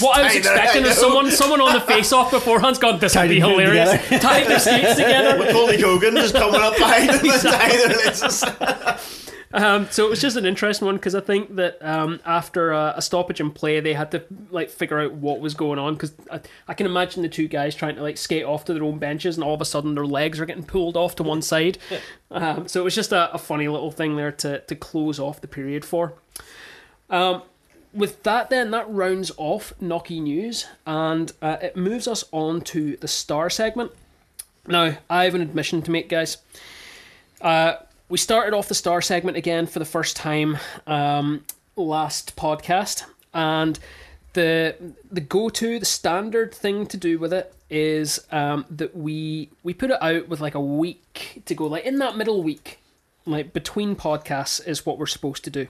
What 0.00 0.18
I 0.18 0.22
was 0.22 0.32
Tied 0.32 0.36
it, 0.36 0.46
I 0.46 0.54
expecting 0.54 0.84
is 0.84 0.96
someone 0.98 1.30
someone 1.30 1.60
on 1.60 1.72
the 1.72 1.80
face 1.80 2.12
off 2.12 2.30
beforehand's 2.30 2.78
gone. 2.78 2.98
This 2.98 3.16
would 3.16 3.28
be 3.28 3.40
hilarious. 3.40 3.90
Tied 4.20 4.46
their 4.46 4.58
skates 4.58 4.96
together. 4.96 5.38
With 5.38 5.52
Colby 5.52 5.80
Hogan 5.80 6.14
just 6.14 6.34
coming 6.34 6.60
up 6.60 6.76
behind 6.76 7.10
him 7.10 7.30
and 7.30 7.42
tying 7.42 7.78
their 7.78 7.96
laces. 7.96 8.44
Um, 9.52 9.88
so 9.90 10.04
it 10.06 10.10
was 10.10 10.20
just 10.20 10.36
an 10.36 10.44
interesting 10.44 10.84
one 10.84 10.96
because 10.96 11.14
I 11.14 11.20
think 11.20 11.54
that 11.56 11.78
um, 11.80 12.20
after 12.26 12.72
a, 12.72 12.94
a 12.96 13.02
stoppage 13.02 13.40
in 13.40 13.50
play, 13.50 13.80
they 13.80 13.94
had 13.94 14.10
to 14.10 14.24
like 14.50 14.68
figure 14.68 15.00
out 15.00 15.14
what 15.14 15.40
was 15.40 15.54
going 15.54 15.78
on 15.78 15.94
because 15.94 16.12
I, 16.30 16.40
I 16.68 16.74
can 16.74 16.84
imagine 16.84 17.22
the 17.22 17.28
two 17.28 17.48
guys 17.48 17.74
trying 17.74 17.96
to 17.96 18.02
like 18.02 18.18
skate 18.18 18.44
off 18.44 18.66
to 18.66 18.74
their 18.74 18.82
own 18.82 18.98
benches, 18.98 19.36
and 19.36 19.44
all 19.44 19.54
of 19.54 19.60
a 19.62 19.64
sudden 19.64 19.94
their 19.94 20.04
legs 20.04 20.40
are 20.40 20.46
getting 20.46 20.64
pulled 20.64 20.96
off 20.96 21.16
to 21.16 21.22
one 21.22 21.40
side. 21.40 21.78
Um, 22.30 22.68
so 22.68 22.80
it 22.80 22.84
was 22.84 22.94
just 22.94 23.12
a, 23.12 23.32
a 23.32 23.38
funny 23.38 23.68
little 23.68 23.90
thing 23.90 24.16
there 24.16 24.32
to 24.32 24.60
to 24.60 24.74
close 24.74 25.18
off 25.18 25.40
the 25.40 25.48
period 25.48 25.84
for. 25.84 26.14
With 27.96 28.22
that, 28.24 28.50
then 28.50 28.72
that 28.72 28.90
rounds 28.90 29.32
off 29.38 29.72
Nocky 29.80 30.20
News, 30.20 30.66
and 30.86 31.32
uh, 31.40 31.56
it 31.62 31.76
moves 31.76 32.06
us 32.06 32.24
on 32.30 32.60
to 32.62 32.98
the 32.98 33.08
star 33.08 33.48
segment. 33.48 33.90
Now, 34.68 34.98
I 35.08 35.24
have 35.24 35.34
an 35.34 35.40
admission 35.40 35.80
to 35.80 35.90
make, 35.90 36.10
guys. 36.10 36.36
Uh, 37.40 37.76
we 38.10 38.18
started 38.18 38.54
off 38.54 38.68
the 38.68 38.74
star 38.74 39.00
segment 39.00 39.38
again 39.38 39.66
for 39.66 39.78
the 39.78 39.86
first 39.86 40.14
time 40.14 40.58
um, 40.86 41.44
last 41.74 42.36
podcast, 42.36 43.04
and 43.32 43.78
the 44.34 44.76
the 45.10 45.22
go 45.22 45.48
to 45.48 45.78
the 45.78 45.86
standard 45.86 46.54
thing 46.54 46.86
to 46.88 46.98
do 46.98 47.18
with 47.18 47.32
it 47.32 47.54
is 47.70 48.24
um, 48.30 48.66
that 48.70 48.94
we 48.94 49.48
we 49.62 49.72
put 49.72 49.90
it 49.90 50.02
out 50.02 50.28
with 50.28 50.40
like 50.40 50.54
a 50.54 50.60
week 50.60 51.42
to 51.46 51.54
go, 51.54 51.66
like 51.66 51.84
in 51.84 51.98
that 52.00 52.16
middle 52.16 52.42
week, 52.42 52.78
like 53.24 53.52
between 53.54 53.96
podcasts 53.96 54.66
is 54.66 54.84
what 54.84 54.98
we're 54.98 55.06
supposed 55.06 55.44
to 55.44 55.50
do. 55.50 55.68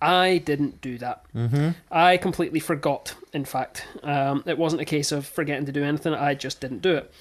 I 0.00 0.38
didn't 0.38 0.80
do 0.80 0.98
that. 0.98 1.24
Mm-hmm. 1.34 1.70
I 1.90 2.16
completely 2.18 2.60
forgot. 2.60 3.14
In 3.32 3.44
fact, 3.44 3.86
um, 4.02 4.42
it 4.46 4.58
wasn't 4.58 4.82
a 4.82 4.84
case 4.84 5.12
of 5.12 5.26
forgetting 5.26 5.66
to 5.66 5.72
do 5.72 5.82
anything. 5.82 6.12
I 6.14 6.34
just 6.34 6.60
didn't 6.60 6.82
do 6.82 6.96
it. 6.96 7.12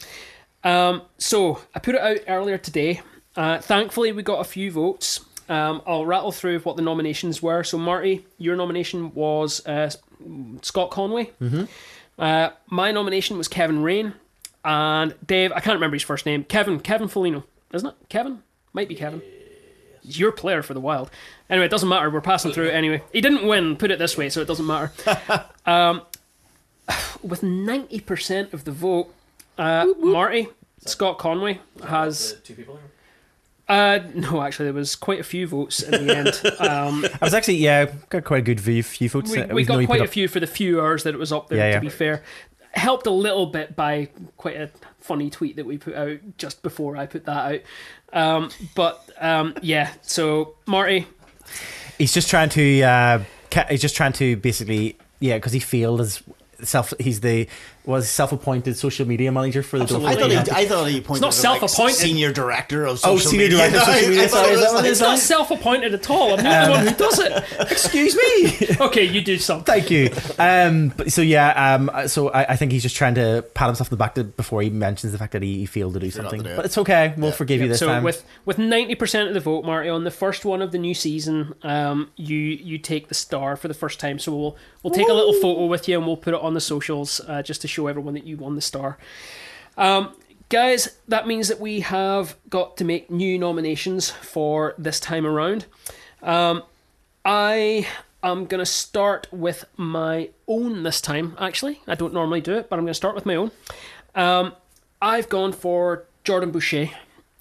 Um, 0.63 1.03
so 1.17 1.61
I 1.73 1.79
put 1.79 1.95
it 1.95 2.01
out 2.01 2.17
earlier 2.27 2.57
today. 2.57 3.01
Uh, 3.35 3.59
thankfully, 3.59 4.11
we 4.11 4.23
got 4.23 4.39
a 4.41 4.43
few 4.45 4.71
votes. 4.71 5.21
Um, 5.47 5.81
I'll 5.85 6.05
rattle 6.05 6.31
through 6.31 6.59
what 6.59 6.75
the 6.75 6.81
nominations 6.81 7.41
were. 7.41 7.63
So, 7.63 7.77
Marty, 7.77 8.25
your 8.37 8.55
nomination 8.55 9.13
was 9.13 9.65
uh, 9.67 9.89
Scott 10.61 10.89
Conway. 10.91 11.31
Uh, 12.17 12.49
my 12.67 12.91
nomination 12.91 13.37
was 13.37 13.47
Kevin 13.47 13.83
Raine, 13.83 14.13
and 14.63 15.13
Dave. 15.25 15.51
I 15.51 15.59
can't 15.59 15.75
remember 15.75 15.95
his 15.95 16.03
first 16.03 16.25
name. 16.25 16.43
Kevin. 16.45 16.79
Kevin 16.79 17.07
Folino, 17.07 17.43
isn't 17.73 17.89
it? 17.89 17.95
Kevin 18.09 18.41
might 18.73 18.89
be 18.89 18.95
Kevin. 18.95 19.21
He's 20.05 20.19
your 20.19 20.31
player 20.31 20.61
for 20.63 20.73
the 20.73 20.79
Wild. 20.79 21.09
Anyway, 21.49 21.65
it 21.65 21.69
doesn't 21.69 21.89
matter. 21.89 22.09
We're 22.09 22.21
passing 22.21 22.51
through 22.51 22.69
anyway. 22.69 23.03
He 23.11 23.21
didn't 23.21 23.47
win. 23.47 23.75
Put 23.75 23.91
it 23.91 23.99
this 23.99 24.17
way, 24.17 24.29
so 24.29 24.41
it 24.41 24.47
doesn't 24.47 24.65
matter. 24.65 24.91
um, 25.65 26.01
with 27.23 27.41
ninety 27.43 27.99
percent 27.99 28.53
of 28.53 28.63
the 28.65 28.71
vote, 28.71 29.13
uh, 29.57 29.85
Marty 29.99 30.47
Scott 30.85 31.17
Conway 31.17 31.59
has. 31.87 32.37
two 32.43 32.53
people. 32.55 32.79
Uh, 33.67 33.99
no, 34.13 34.43
actually, 34.43 34.65
there 34.65 34.73
was 34.73 34.95
quite 34.95 35.19
a 35.19 35.23
few 35.23 35.47
votes 35.47 35.81
in 35.81 36.05
the 36.05 36.15
end. 36.15 36.41
Um, 36.59 37.03
I 37.19 37.25
was 37.25 37.33
actually 37.33 37.55
yeah 37.57 37.85
got 38.09 38.23
quite 38.23 38.39
a 38.39 38.43
good 38.43 38.59
view, 38.59 38.83
few 38.83 39.09
votes. 39.09 39.31
we, 39.31 39.39
Uh, 39.41 39.53
we 39.55 39.63
got 39.65 39.83
quite 39.87 40.01
a 40.01 40.03
up- 40.03 40.09
few 40.11 40.27
for 40.27 40.39
the 40.39 40.45
few 40.47 40.79
hours 40.79 41.03
that 41.03 41.15
it 41.15 41.17
was 41.17 41.31
up 41.33 41.49
there. 41.49 41.57
Yeah, 41.57 41.67
To 41.67 41.71
yeah. 41.73 41.79
be 41.79 41.89
fair, 41.89 42.23
helped 42.73 43.07
a 43.07 43.11
little 43.11 43.47
bit 43.47 43.75
by 43.75 44.09
quite 44.37 44.55
a 44.57 44.69
funny 44.99 45.29
tweet 45.31 45.55
that 45.55 45.65
we 45.65 45.77
put 45.79 45.95
out 45.95 46.19
just 46.37 46.61
before 46.61 46.95
I 46.95 47.07
put 47.07 47.25
that 47.25 47.51
out. 47.53 47.59
Um, 48.15 48.49
but 48.73 49.07
um, 49.19 49.53
yeah, 49.61 49.91
so 50.01 50.55
Marty, 50.65 51.05
He's 51.97 52.13
just 52.13 52.29
trying 52.29 52.49
to. 52.49 52.83
Uh, 52.83 53.23
he's 53.69 53.81
just 53.81 53.95
trying 53.95 54.13
to 54.13 54.35
basically 54.37 54.97
yeah 55.19 55.35
because 55.35 55.53
he 55.53 55.59
failed 55.59 56.01
as 56.01 56.21
self. 56.61 56.93
He's 56.99 57.21
the 57.21 57.47
was 57.87 58.09
self-appointed 58.09 58.77
social 58.77 59.07
media 59.07 59.31
manager 59.31 59.61
for 59.63 59.77
the. 59.77 59.83
Absolutely. 59.83 60.09
I 60.11 60.15
thought 60.15 60.29
he, 60.29 60.35
Yeah. 60.35 60.43
I 60.55 60.65
thought 60.65 60.85
he 60.85 61.01
pointed 61.01 61.21
not 61.21 61.33
self-appointed. 61.33 61.95
senior 61.95 62.31
director 62.33 62.85
of 62.85 62.99
social 62.99 63.13
Oh, 63.13 63.17
social 63.17 63.31
senior 63.31 63.45
media. 63.45 63.57
director 63.57 63.77
of 63.79 63.85
social 63.95 64.09
media, 64.09 64.29
sorry, 64.29 64.49
it 64.49 64.53
is 64.53 64.59
that 64.61 64.73
what 64.73 64.83
like- 64.83 64.91
it's 64.91 64.99
not 64.99 65.19
self-appointed 65.19 65.93
at 65.93 66.09
all. 66.09 66.37
I'm 66.37 66.43
not 66.43 66.65
the 66.65 66.71
one 66.71 66.87
who 66.87 66.93
does 66.95 67.19
it. 67.19 67.43
Excuse 67.71 68.15
me. 68.15 68.75
Okay, 68.85 69.03
you 69.03 69.21
do 69.21 69.37
something. 69.37 69.65
Thank 69.65 69.89
you. 69.89 70.09
Um, 70.37 70.89
but 70.95 71.11
so 71.11 71.21
yeah, 71.21 71.75
um, 71.75 71.89
so 72.07 72.29
I, 72.29 72.53
I 72.53 72.55
think 72.55 72.71
he's 72.71 72.83
just 72.83 72.95
trying 72.95 73.15
to 73.15 73.43
pat 73.53 73.67
himself 73.67 73.87
on 73.87 73.91
the 73.91 73.97
back 73.97 74.15
to, 74.15 74.23
before 74.23 74.61
he 74.61 74.69
mentions 74.69 75.11
the 75.11 75.17
fact 75.17 75.31
that 75.33 75.41
he, 75.41 75.59
he 75.59 75.65
failed 75.65 75.93
to 75.93 75.99
do 75.99 76.11
Forgot 76.11 76.23
something. 76.23 76.43
to 76.43 76.49
do 76.49 76.55
but 76.55 76.65
it's 76.65 76.77
okay. 76.77 77.13
We'll 77.17 77.29
Yeah. 77.29 77.35
forgive 77.35 77.61
you 77.61 77.67
this 77.67 77.79
so 77.79 77.87
time. 77.87 78.03
with 78.03 78.23
with 78.45 78.57
ninety 78.57 78.95
percent 78.95 79.27
of 79.29 79.33
the 79.33 79.39
vote, 79.39 79.63
Marty, 79.65 79.89
on 79.89 80.03
the 80.03 80.11
first 80.11 80.45
one 80.45 80.61
of 80.61 80.71
the 80.71 80.77
new 80.77 80.93
season, 80.93 81.53
um, 81.63 82.09
you 82.15 82.37
you 82.37 82.77
take 82.77 83.07
the 83.07 83.15
star 83.15 83.55
for 83.55 83.67
the 83.67 83.73
first 83.73 83.99
time. 83.99 84.19
So 84.19 84.35
we'll 84.35 84.57
we'll 84.83 84.93
take 84.93 85.07
a 85.09 85.13
little 85.13 85.33
photo 85.33 85.65
with 85.65 85.87
you 85.87 85.97
and 85.97 86.05
we'll 86.05 86.17
put 86.17 86.33
it 86.33 86.41
on 86.41 86.53
the 86.53 86.61
socials 86.61 87.21
uh, 87.27 87.41
just 87.41 87.61
to 87.61 87.67
show 87.75 87.87
everyone 87.87 88.13
that 88.13 88.25
you 88.25 88.37
won 88.37 88.55
the 88.55 88.61
star. 88.61 88.97
Um, 89.77 90.15
guys, 90.49 90.97
that 91.07 91.27
means 91.27 91.47
that 91.49 91.59
we 91.59 91.81
have 91.81 92.35
got 92.49 92.77
to 92.77 92.85
make 92.85 93.11
new 93.11 93.37
nominations 93.37 94.09
for 94.09 94.73
this 94.77 94.99
time 94.99 95.25
around. 95.25 95.65
Um, 96.23 96.63
I 97.25 97.87
am 98.23 98.45
going 98.45 98.59
to 98.59 98.65
start 98.65 99.27
with 99.31 99.65
my 99.75 100.29
own 100.47 100.83
this 100.83 101.01
time, 101.01 101.35
actually. 101.39 101.81
I 101.87 101.95
don't 101.95 102.13
normally 102.13 102.41
do 102.41 102.53
it, 102.53 102.69
but 102.69 102.77
I'm 102.77 102.85
going 102.85 102.93
to 102.93 103.03
start 103.03 103.15
with 103.15 103.25
my 103.25 103.35
own. 103.35 103.51
Um, 104.15 104.53
I've 105.01 105.27
gone 105.27 105.51
for 105.51 106.05
Jordan 106.23 106.51
Boucher 106.51 106.89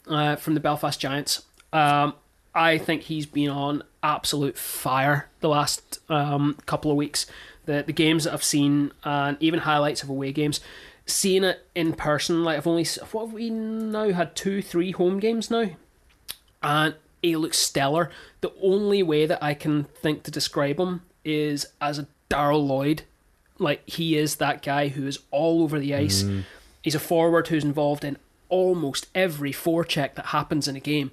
uh, 0.09 0.37
from 0.37 0.55
the 0.55 0.61
Belfast 0.61 0.99
Giants. 0.99 1.43
Um, 1.73 2.15
I 2.55 2.79
think 2.79 3.03
he's 3.03 3.27
been 3.27 3.51
on 3.51 3.83
absolute 4.03 4.57
fire 4.57 5.29
the 5.41 5.49
last 5.49 5.99
um, 6.09 6.57
couple 6.67 6.91
of 6.91 6.97
weeks. 6.97 7.27
The 7.67 7.83
the 7.87 7.93
games 7.93 8.25
that 8.25 8.33
I've 8.33 8.45
seen 8.45 8.93
and 9.05 9.37
even 9.41 9.61
highlights 9.61 10.03
of 10.03 10.09
away 10.09 10.33
games, 10.33 10.61
seeing 11.07 11.45
it 11.45 11.67
in 11.75 11.93
person, 11.95 12.45
like 12.45 12.57
I've 12.59 12.67
only 12.67 12.87
what 13.13 13.27
have 13.27 13.35
we 13.35 13.51
now 13.51 14.11
had 14.11 14.37
two, 14.37 14.63
three 14.63 14.93
home 14.93 15.19
games 15.19 15.51
now, 15.51 15.71
and 16.63 16.95
he 17.23 17.37
looks 17.37 17.59
stellar. 17.59 18.11
The 18.43 18.53
only 18.63 19.03
way 19.03 19.27
that 19.27 19.43
I 19.43 19.55
can 19.55 19.85
think 19.85 20.23
to 20.25 20.31
describe 20.31 20.79
him 20.79 21.03
is 21.25 21.67
as 21.81 21.99
a 21.99 22.07
Daryl 22.31 22.67
Lloyd. 22.67 23.03
Like 23.59 23.89
he 23.89 24.17
is 24.17 24.37
that 24.37 24.63
guy 24.63 24.89
who 24.89 25.07
is 25.07 25.21
all 25.31 25.63
over 25.63 25.79
the 25.79 25.95
ice. 25.95 26.25
He's 26.83 26.95
a 26.95 27.01
forward 27.01 27.49
who's 27.49 27.65
involved 27.65 28.05
in 28.05 28.19
almost 28.51 29.07
every 29.15 29.53
forecheck 29.53 30.15
that 30.15 30.27
happens 30.27 30.69
in 30.69 30.77
a 30.77 30.81
game, 30.81 31.13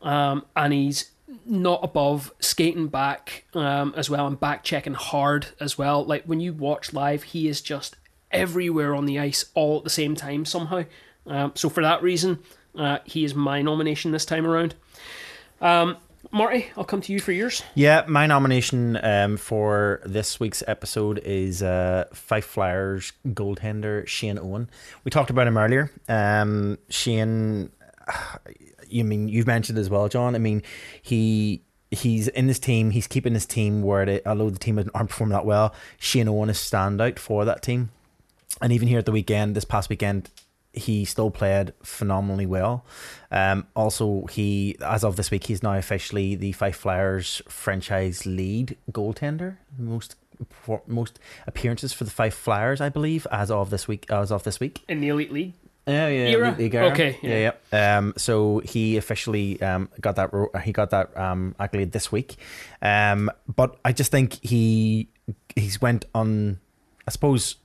um, 0.00 0.44
and 0.54 0.72
he's 0.72 1.10
not 1.44 1.80
above 1.82 2.32
skating 2.40 2.88
back 2.88 3.44
um, 3.54 3.94
as 3.96 4.08
well 4.08 4.26
and 4.26 4.38
back 4.38 4.64
checking 4.64 4.94
hard 4.94 5.48
as 5.60 5.76
well. 5.76 6.04
Like 6.04 6.24
when 6.24 6.40
you 6.40 6.52
watch 6.52 6.92
live, 6.92 7.22
he 7.22 7.48
is 7.48 7.60
just 7.60 7.96
everywhere 8.30 8.94
on 8.94 9.06
the 9.06 9.18
ice 9.18 9.46
all 9.54 9.78
at 9.78 9.84
the 9.84 9.90
same 9.90 10.14
time 10.14 10.44
somehow. 10.44 10.84
Um, 11.26 11.52
so 11.54 11.68
for 11.68 11.82
that 11.82 12.02
reason, 12.02 12.38
uh, 12.76 12.98
he 13.04 13.24
is 13.24 13.34
my 13.34 13.62
nomination 13.62 14.12
this 14.12 14.24
time 14.24 14.46
around. 14.46 14.74
Um, 15.60 15.96
Marty, 16.30 16.66
I'll 16.76 16.84
come 16.84 17.00
to 17.02 17.12
you 17.12 17.20
for 17.20 17.32
yours. 17.32 17.62
Yeah, 17.74 18.04
my 18.06 18.26
nomination 18.26 18.98
um, 19.02 19.36
for 19.36 20.00
this 20.04 20.38
week's 20.38 20.62
episode 20.66 21.18
is 21.24 21.62
uh, 21.62 22.04
Fife 22.12 22.44
Flyers 22.44 23.12
goaltender 23.28 24.06
Shane 24.06 24.38
Owen. 24.38 24.68
We 25.04 25.10
talked 25.10 25.30
about 25.30 25.46
him 25.46 25.56
earlier. 25.56 25.90
Um, 26.08 26.78
Shane, 26.90 27.70
you 28.90 29.04
mean 29.04 29.28
you've 29.28 29.46
mentioned 29.46 29.78
as 29.78 29.90
well, 29.90 30.08
John. 30.08 30.34
I 30.34 30.38
mean, 30.38 30.62
he 31.02 31.62
he's 31.90 32.28
in 32.28 32.46
this 32.46 32.58
team. 32.58 32.90
He's 32.90 33.06
keeping 33.06 33.34
his 33.34 33.46
team 33.46 33.82
where 33.82 34.04
they, 34.04 34.20
although 34.24 34.50
the 34.50 34.58
team 34.58 34.78
aren't 34.78 35.10
performing 35.10 35.32
that 35.32 35.46
well, 35.46 35.74
Shane 35.98 36.28
Owen 36.28 36.50
is 36.50 36.58
standout 36.58 37.18
for 37.18 37.44
that 37.44 37.62
team. 37.62 37.90
And 38.60 38.72
even 38.72 38.88
here 38.88 38.98
at 38.98 39.06
the 39.06 39.12
weekend, 39.12 39.54
this 39.54 39.64
past 39.64 39.88
weekend, 39.88 40.30
he 40.72 41.04
still 41.04 41.30
played 41.30 41.72
phenomenally 41.82 42.46
well. 42.46 42.84
Um, 43.30 43.66
also, 43.74 44.26
he 44.26 44.76
as 44.80 45.04
of 45.04 45.16
this 45.16 45.30
week, 45.30 45.44
he's 45.44 45.62
now 45.62 45.74
officially 45.74 46.34
the 46.34 46.52
Fife 46.52 46.76
Flyers 46.76 47.42
franchise 47.48 48.26
lead 48.26 48.76
goaltender. 48.90 49.56
Most 49.78 50.16
most 50.86 51.18
appearances 51.46 51.92
for 51.92 52.04
the 52.04 52.10
Fife 52.10 52.34
Flyers, 52.34 52.80
I 52.80 52.88
believe, 52.88 53.26
as 53.30 53.50
of 53.50 53.70
this 53.70 53.88
week. 53.88 54.06
As 54.10 54.30
of 54.30 54.44
this 54.44 54.60
week. 54.60 54.82
In 54.88 55.00
the 55.00 55.08
Elite 55.08 55.32
League. 55.32 55.54
Yeah, 55.88 56.08
yeah, 56.08 56.28
Era? 56.28 56.54
League 56.58 56.74
era. 56.74 56.86
Okay, 56.92 57.18
yeah. 57.22 57.30
yeah, 57.30 57.52
yeah. 57.72 57.98
Um, 57.98 58.14
so 58.16 58.60
he 58.60 58.96
officially 58.96 59.60
um 59.62 59.88
got 60.00 60.16
that 60.16 60.30
he 60.64 60.72
got 60.72 60.90
that 60.90 61.16
um 61.16 61.54
accolade 61.58 61.92
this 61.92 62.12
week. 62.12 62.36
Um, 62.82 63.30
but 63.54 63.76
I 63.84 63.92
just 63.92 64.10
think 64.10 64.44
he 64.44 65.08
he's 65.56 65.80
went 65.80 66.04
on. 66.14 66.60
I 67.06 67.10
suppose 67.10 67.56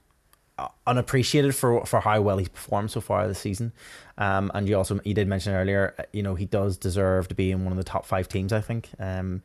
uh, 0.58 0.68
unappreciated 0.88 1.56
for 1.56 1.86
for 1.86 2.00
how 2.00 2.22
well 2.22 2.38
he's 2.38 2.50
performed 2.50 2.92
so 2.92 3.02
far 3.02 3.28
this 3.28 3.40
season. 3.40 3.74
Um, 4.18 4.52
and 4.54 4.70
you 4.70 4.78
also 4.78 5.00
you 5.04 5.14
did 5.14 5.28
mention 5.28 5.54
earlier, 5.54 5.96
uh, 5.98 6.04
you 6.14 6.24
know, 6.24 6.36
he 6.36 6.46
does 6.46 6.78
deserve 6.78 7.28
to 7.30 7.36
be 7.36 7.52
in 7.52 7.64
one 7.64 7.74
of 7.74 7.78
the 7.78 7.84
top 7.84 8.06
five 8.06 8.28
teams. 8.30 8.54
I 8.54 8.62
think. 8.62 8.90
Um, 9.00 9.42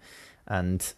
and 0.47 0.95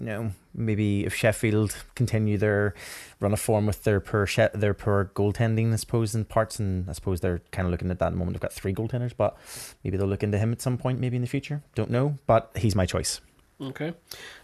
you 0.00 0.06
know, 0.06 0.30
maybe 0.54 1.04
if 1.04 1.14
Sheffield 1.14 1.76
continue 1.94 2.38
their 2.38 2.74
run 3.20 3.32
of 3.32 3.40
form 3.40 3.66
with 3.66 3.84
their 3.84 4.00
per 4.00 4.26
she- 4.26 4.48
their 4.54 4.72
per 4.74 5.04
goaltending, 5.06 5.72
I 5.72 5.76
suppose, 5.76 6.14
in 6.14 6.24
parts, 6.24 6.58
and 6.58 6.88
I 6.88 6.92
suppose 6.92 7.20
they're 7.20 7.42
kind 7.52 7.66
of 7.66 7.70
looking 7.72 7.90
at 7.90 7.98
that 7.98 8.06
at 8.06 8.12
the 8.12 8.16
moment. 8.18 8.34
They've 8.34 8.40
got 8.40 8.52
three 8.52 8.72
goaltenders, 8.74 9.12
but 9.16 9.36
maybe 9.84 9.96
they'll 9.98 10.06
look 10.08 10.22
into 10.22 10.38
him 10.38 10.52
at 10.52 10.62
some 10.62 10.78
point, 10.78 10.98
maybe 11.00 11.16
in 11.16 11.22
the 11.22 11.28
future. 11.28 11.62
Don't 11.74 11.90
know, 11.90 12.16
but 12.26 12.50
he's 12.56 12.74
my 12.74 12.86
choice. 12.86 13.20
Okay. 13.60 13.92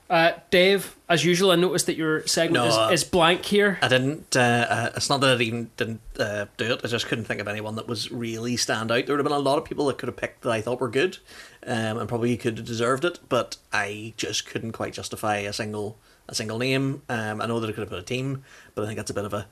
Uh, 0.09 0.33
Dave, 0.51 0.95
as 1.09 1.25
usual, 1.25 1.51
I 1.51 1.57
noticed 1.57 1.87
that 1.87 1.97
your 1.97 2.25
segment 2.27 2.65
No, 2.65 2.83
uh, 2.83 2.91
is, 2.91 3.03
is 3.03 3.09
blank 3.09 3.45
here. 3.45 3.79
I 3.83 3.89
didn't. 3.89 4.37
Uh, 4.37 4.67
uh, 4.69 4.91
it's 4.95 5.11
not 5.11 5.21
that 5.21 5.39
I 5.39 5.43
even 5.43 5.71
didn't 5.77 6.01
uh, 6.19 6.47
do 6.57 6.73
it. 6.75 6.81
I 6.85 6.89
just 6.89 7.07
couldn't 7.07 7.25
think 7.25 7.41
of 7.41 7.49
anyone 7.49 7.75
that 7.75 7.89
was 7.89 8.13
really 8.13 8.57
stand 8.57 8.93
out. 8.93 9.07
There 9.07 9.17
would 9.17 9.19
have 9.19 9.29
been 9.29 9.37
a 9.37 9.41
lot 9.41 9.59
of 9.59 9.65
people 9.65 9.87
that 9.87 9.99
could 9.99 10.09
have 10.09 10.17
picked 10.17 10.43
that 10.43 10.53
I 10.53 10.61
thought 10.61 10.81
were 10.81 10.89
good, 10.89 11.19
um, 11.67 11.99
and 11.99 12.09
probably 12.09 12.37
could 12.37 12.59
have 12.59 12.67
deserved 12.67 13.05
it. 13.05 13.19
But 13.29 13.57
I 13.73 14.15
just 14.17 14.47
couldn't 14.47 14.73
quite 14.73 14.93
justify 14.93 15.39
a 15.39 15.53
single 15.53 15.99
a 16.29 16.35
single 16.37 16.59
name. 16.59 17.03
Um, 17.09 17.41
I 17.41 17.47
know 17.47 17.59
that 17.59 17.69
I 17.69 17.73
could 17.73 17.81
have 17.81 17.91
put 17.91 17.99
a 17.99 18.03
team, 18.03 18.45
but 18.77 18.83
I 18.83 18.87
think 18.87 18.99
that's 18.99 19.11
a 19.11 19.15
bit 19.15 19.25
of 19.25 19.35
a 19.35 19.49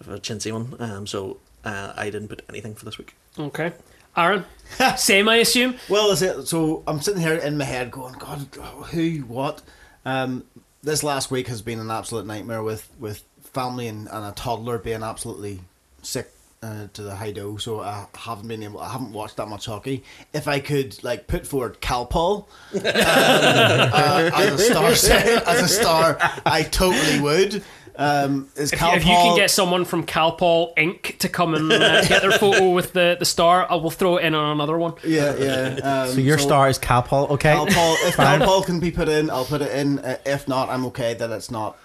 of 0.00 0.08
a 0.08 0.18
chintzy 0.18 0.52
one. 0.52 0.76
Um, 0.80 1.06
so 1.06 1.38
uh, 1.64 1.94
I 1.96 2.10
didn't 2.10 2.28
put 2.28 2.42
anything 2.50 2.74
for 2.74 2.84
this 2.84 2.98
week. 2.98 3.14
Okay. 3.38 3.72
Aaron, 4.16 4.44
same, 4.96 5.28
I 5.28 5.36
assume. 5.36 5.74
Well, 5.88 6.10
is 6.10 6.22
it? 6.22 6.46
So 6.46 6.84
I'm 6.86 7.00
sitting 7.00 7.20
here 7.20 7.34
in 7.34 7.58
my 7.58 7.64
head 7.64 7.90
going, 7.90 8.14
God, 8.14 8.46
who, 8.92 9.18
what? 9.20 9.62
Um, 10.04 10.44
this 10.82 11.02
last 11.02 11.30
week 11.30 11.48
has 11.48 11.62
been 11.62 11.80
an 11.80 11.90
absolute 11.90 12.26
nightmare 12.26 12.62
with 12.62 12.90
with 12.98 13.24
family 13.42 13.88
and, 13.88 14.08
and 14.08 14.26
a 14.26 14.32
toddler 14.32 14.78
being 14.78 15.02
absolutely 15.02 15.60
sick 16.02 16.30
uh, 16.62 16.88
to 16.92 17.02
the 17.02 17.14
high 17.14 17.30
dose. 17.30 17.64
So 17.64 17.80
I 17.80 18.06
haven't 18.14 18.48
been 18.48 18.62
able. 18.62 18.80
I 18.80 18.90
haven't 18.90 19.12
watched 19.12 19.36
that 19.36 19.48
much 19.48 19.66
hockey. 19.66 20.02
If 20.32 20.48
I 20.48 20.60
could 20.60 21.02
like 21.04 21.26
put 21.26 21.46
forward 21.46 21.80
Calpol 21.80 22.46
um, 22.72 22.80
uh, 22.84 24.30
as 24.34 24.60
a 24.60 24.64
star, 24.64 24.90
as 25.46 25.62
a 25.62 25.68
star, 25.68 26.16
I 26.44 26.62
totally 26.62 27.20
would. 27.20 27.64
Um, 27.96 28.48
is 28.56 28.72
If, 28.72 28.78
Cal 28.78 28.90
you, 28.90 28.96
if 28.96 29.04
you 29.04 29.12
can 29.12 29.36
get 29.36 29.50
someone 29.50 29.84
from 29.84 30.04
Calpol 30.04 30.74
Inc. 30.76 31.18
to 31.18 31.28
come 31.28 31.54
and 31.54 31.72
uh, 31.72 32.04
get 32.06 32.22
their 32.22 32.32
photo 32.32 32.70
with 32.70 32.92
the, 32.92 33.16
the 33.18 33.24
star, 33.24 33.70
I 33.70 33.76
will 33.76 33.90
throw 33.90 34.16
it 34.16 34.24
in 34.24 34.34
on 34.34 34.50
another 34.52 34.76
one. 34.76 34.94
yeah, 35.04 35.34
yeah. 35.36 36.02
Um, 36.02 36.08
So 36.10 36.20
your 36.20 36.38
star 36.38 36.68
is 36.68 36.78
Calpol, 36.78 37.30
okay? 37.30 37.52
Calpol, 37.54 37.94
if 38.08 38.16
Calpol 38.16 38.64
can 38.66 38.80
be 38.80 38.90
put 38.90 39.08
in, 39.08 39.30
I'll 39.30 39.44
put 39.44 39.62
it 39.62 39.70
in. 39.72 40.00
Uh, 40.00 40.16
if 40.26 40.48
not, 40.48 40.70
I'm 40.70 40.86
okay 40.86 41.14
that 41.14 41.30
it's 41.30 41.50
not. 41.50 41.76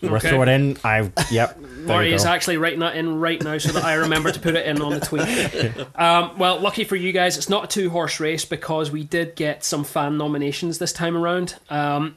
We're 0.00 0.16
Okay. 0.16 0.28
throwing 0.28 0.48
in. 0.48 0.78
I 0.84 1.10
yep. 1.30 1.58
there 1.60 1.86
Marty 1.86 2.12
is 2.12 2.24
actually 2.24 2.56
writing 2.56 2.80
that 2.80 2.94
in 2.94 3.18
right 3.18 3.42
now 3.42 3.58
so 3.58 3.72
that 3.72 3.82
I 3.82 3.94
remember 3.94 4.30
to 4.30 4.38
put 4.38 4.54
it 4.54 4.64
in 4.64 4.80
on 4.80 4.92
the 4.92 5.00
tweet. 5.00 5.86
Um, 5.96 6.38
well, 6.38 6.60
lucky 6.60 6.84
for 6.84 6.94
you 6.94 7.10
guys, 7.12 7.36
it's 7.36 7.48
not 7.48 7.64
a 7.64 7.66
two 7.66 7.90
horse 7.90 8.20
race 8.20 8.44
because 8.44 8.90
we 8.92 9.02
did 9.02 9.34
get 9.34 9.64
some 9.64 9.82
fan 9.84 10.16
nominations 10.18 10.78
this 10.78 10.92
time 10.92 11.16
around. 11.16 11.56
Um, 11.68 12.16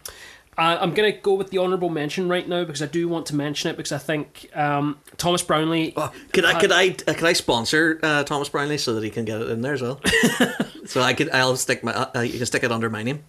I- 0.57 0.77
I'm 0.77 0.93
going 0.93 1.11
to 1.11 1.19
go 1.19 1.33
with 1.33 1.49
the 1.49 1.57
honourable 1.59 1.89
mention 1.89 2.29
right 2.29 2.47
now 2.47 2.63
because 2.63 2.81
I 2.81 2.85
do 2.85 3.07
want 3.07 3.25
to 3.27 3.35
mention 3.35 3.69
it 3.71 3.77
because 3.77 3.91
I 3.91 3.97
think 3.97 4.49
um, 4.55 4.97
Thomas 5.17 5.41
Brownlee. 5.41 5.93
Oh, 5.97 6.11
could 6.33 6.45
I 6.45 6.59
could 6.59 6.71
I 6.71 6.89
uh, 7.07 7.13
could 7.13 7.23
I 7.25 7.33
sponsor 7.33 7.99
uh, 8.01 8.23
Thomas 8.23 8.49
Brownlee 8.49 8.77
so 8.77 8.93
that 8.95 9.03
he 9.03 9.09
can 9.09 9.25
get 9.25 9.41
it 9.41 9.49
in 9.49 9.61
there 9.61 9.73
as 9.73 9.81
well? 9.81 9.99
so 10.85 11.01
I 11.01 11.13
could 11.13 11.29
I'll 11.31 11.57
stick 11.57 11.83
my 11.83 11.93
uh, 11.93 12.21
you 12.21 12.37
can 12.37 12.45
stick 12.45 12.63
it 12.63 12.71
under 12.71 12.89
my 12.89 13.03
name. 13.03 13.23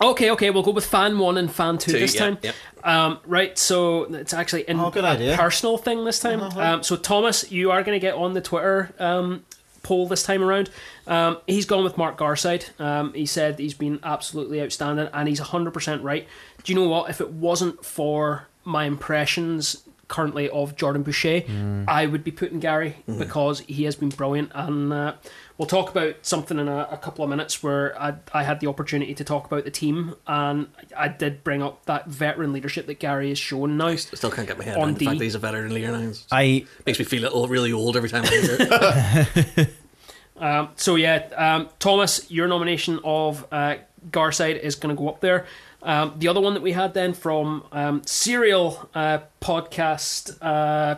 Okay, 0.00 0.30
okay, 0.30 0.50
we'll 0.50 0.62
go 0.62 0.70
with 0.70 0.86
fan 0.86 1.18
one 1.18 1.36
and 1.36 1.50
fan 1.50 1.76
two, 1.76 1.90
Two, 1.90 1.98
this 1.98 2.14
yeah, 2.14 2.20
time. 2.20 2.38
yeah. 2.42 2.52
Um, 2.84 3.18
right, 3.26 3.58
so 3.58 4.04
it's 4.14 4.32
actually 4.32 4.62
in 4.68 4.78
Oh, 4.78 4.90
good 4.92 5.02
a 5.04 5.08
idea. 5.08 5.36
personal 5.36 5.76
thing 5.76 6.04
this 6.04 6.20
time. 6.20 6.40
Um, 6.40 6.84
so 6.84 6.94
Thomas, 6.94 7.50
you 7.50 7.72
are 7.72 7.82
going 7.82 7.96
to 7.96 8.00
get 8.00 8.14
on 8.14 8.32
the 8.32 8.40
Twitter 8.40 8.94
um, 9.00 9.44
poll 9.82 10.06
this 10.06 10.22
time 10.22 10.40
around. 10.44 10.70
Um, 11.08 11.38
he's 11.48 11.64
gone 11.66 11.82
with 11.82 11.98
Mark 11.98 12.16
Garside. 12.16 12.78
Um, 12.80 13.12
he 13.12 13.26
said 13.26 13.58
he's 13.58 13.74
been 13.74 13.98
absolutely 14.04 14.62
outstanding, 14.62 15.08
and 15.12 15.28
he's 15.28 15.40
hundred 15.40 15.72
percent 15.72 16.04
right. 16.04 16.28
Do 16.64 16.72
you 16.72 16.78
know 16.78 16.88
what? 16.88 17.10
If 17.10 17.20
it 17.20 17.30
wasn't 17.32 17.84
for 17.84 18.46
my 18.64 18.84
impressions 18.84 19.82
currently 20.08 20.48
of 20.48 20.74
Jordan 20.74 21.02
Boucher, 21.02 21.42
I 21.86 22.06
would 22.06 22.24
be 22.24 22.30
putting 22.30 22.60
Gary 22.60 22.96
because 23.18 23.60
he 23.60 23.84
has 23.84 23.94
been 23.94 24.08
brilliant. 24.08 24.50
And 24.54 24.92
uh, 24.92 25.14
we'll 25.58 25.68
talk 25.68 25.90
about 25.90 26.16
something 26.22 26.58
in 26.58 26.66
a, 26.66 26.88
a 26.90 26.96
couple 26.96 27.22
of 27.24 27.30
minutes 27.30 27.62
where 27.62 28.00
I, 28.00 28.14
I 28.32 28.42
had 28.42 28.60
the 28.60 28.68
opportunity 28.68 29.14
to 29.14 29.22
talk 29.24 29.46
about 29.46 29.64
the 29.64 29.70
team, 29.70 30.14
and 30.26 30.68
I 30.96 31.08
did 31.08 31.44
bring 31.44 31.62
up 31.62 31.84
that 31.86 32.06
veteran 32.06 32.52
leadership 32.54 32.86
that 32.86 32.98
Gary 33.00 33.28
has 33.28 33.38
shown 33.38 33.76
now. 33.76 33.88
I 33.88 33.96
still 33.96 34.30
can't 34.30 34.48
get 34.48 34.56
my 34.58 34.64
head 34.64 34.76
On 34.76 34.84
around 34.84 34.94
the 34.94 35.00
D. 35.00 35.04
fact 35.06 35.18
that 35.18 35.24
he's 35.24 35.34
a 35.34 35.38
veteran 35.38 35.74
leader 35.74 35.92
now. 35.92 36.08
It 36.08 36.24
I 36.32 36.64
makes 36.86 36.98
me 36.98 37.04
feel 37.04 37.22
a 37.22 37.24
little 37.24 37.46
really 37.46 37.72
old 37.72 37.96
every 37.96 38.08
time 38.08 38.24
I 38.24 38.28
hear 38.28 38.56
it. 38.60 39.68
Um, 40.40 40.68
so 40.76 40.94
yeah, 40.94 41.28
um, 41.36 41.68
Thomas, 41.80 42.30
your 42.30 42.46
nomination 42.46 43.00
of 43.02 43.44
uh, 43.50 43.76
Garside 44.10 44.58
is 44.60 44.76
going 44.76 44.94
to 44.94 45.00
go 45.00 45.08
up 45.08 45.20
there. 45.20 45.46
Um, 45.82 46.14
the 46.18 46.28
other 46.28 46.40
one 46.40 46.54
that 46.54 46.62
we 46.62 46.72
had 46.72 46.94
then 46.94 47.14
from 47.14 47.64
um, 47.72 48.02
serial 48.04 48.88
uh, 48.94 49.18
podcast 49.40 50.36
uh, 50.42 50.96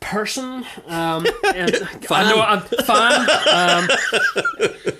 person, 0.00 0.64
um, 0.86 1.26
and 1.54 1.88
I 2.10 2.30
know 2.30 2.42
I'm 2.42 2.60
fan, 2.60 3.88
um, 4.68 4.92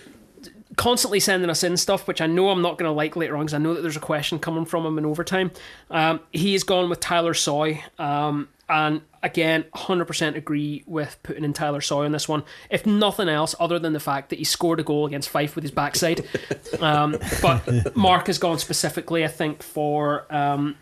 constantly 0.76 1.20
sending 1.20 1.50
us 1.50 1.62
in 1.62 1.76
stuff, 1.76 2.08
which 2.08 2.20
I 2.20 2.26
know 2.26 2.48
I'm 2.48 2.62
not 2.62 2.78
going 2.78 2.88
to 2.88 2.92
like 2.92 3.16
later 3.16 3.36
on 3.36 3.44
because 3.44 3.54
I 3.54 3.58
know 3.58 3.74
that 3.74 3.82
there's 3.82 3.96
a 3.96 4.00
question 4.00 4.38
coming 4.38 4.64
from 4.64 4.86
him 4.86 4.96
in 4.96 5.04
overtime. 5.04 5.50
Um, 5.90 6.20
he 6.32 6.54
has 6.54 6.64
gone 6.64 6.88
with 6.88 7.00
Tyler 7.00 7.34
Soy. 7.34 7.84
Um, 7.98 8.48
and 8.68 9.02
again, 9.22 9.64
100% 9.74 10.36
agree 10.36 10.82
with 10.86 11.18
putting 11.22 11.44
in 11.44 11.52
Tyler 11.52 11.80
Soy 11.80 12.04
on 12.04 12.12
this 12.12 12.28
one. 12.28 12.42
If 12.70 12.86
nothing 12.86 13.28
else, 13.28 13.54
other 13.60 13.78
than 13.78 13.92
the 13.92 14.00
fact 14.00 14.30
that 14.30 14.38
he 14.38 14.44
scored 14.44 14.80
a 14.80 14.82
goal 14.82 15.06
against 15.06 15.28
Fife 15.28 15.54
with 15.54 15.64
his 15.64 15.70
backside. 15.70 16.26
um, 16.80 17.16
but 17.40 17.96
Mark 17.96 18.26
has 18.28 18.38
gone 18.38 18.58
specifically, 18.58 19.24
I 19.24 19.28
think, 19.28 19.62
for 19.62 20.26
um, 20.34 20.76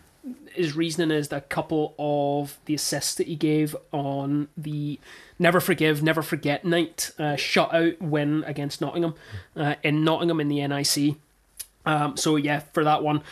his 0.53 0.75
reasoning 0.75 1.11
is 1.11 1.29
that 1.29 1.37
a 1.37 1.41
couple 1.41 1.95
of 1.97 2.59
the 2.65 2.75
assists 2.75 3.15
that 3.15 3.27
he 3.27 3.35
gave 3.35 3.75
on 3.91 4.47
the 4.57 4.99
Never 5.39 5.59
Forgive, 5.59 6.03
Never 6.03 6.21
Forget 6.21 6.63
night 6.63 7.11
uh, 7.17 7.33
shutout 7.33 7.99
win 7.99 8.43
against 8.45 8.81
Nottingham 8.81 9.15
uh, 9.55 9.75
in 9.83 10.03
Nottingham 10.03 10.39
in 10.39 10.47
the 10.49 10.67
NIC. 10.67 11.15
Um, 11.85 12.15
so 12.15 12.35
yeah, 12.35 12.59
for 12.73 12.83
that 12.83 13.03
one, 13.03 13.23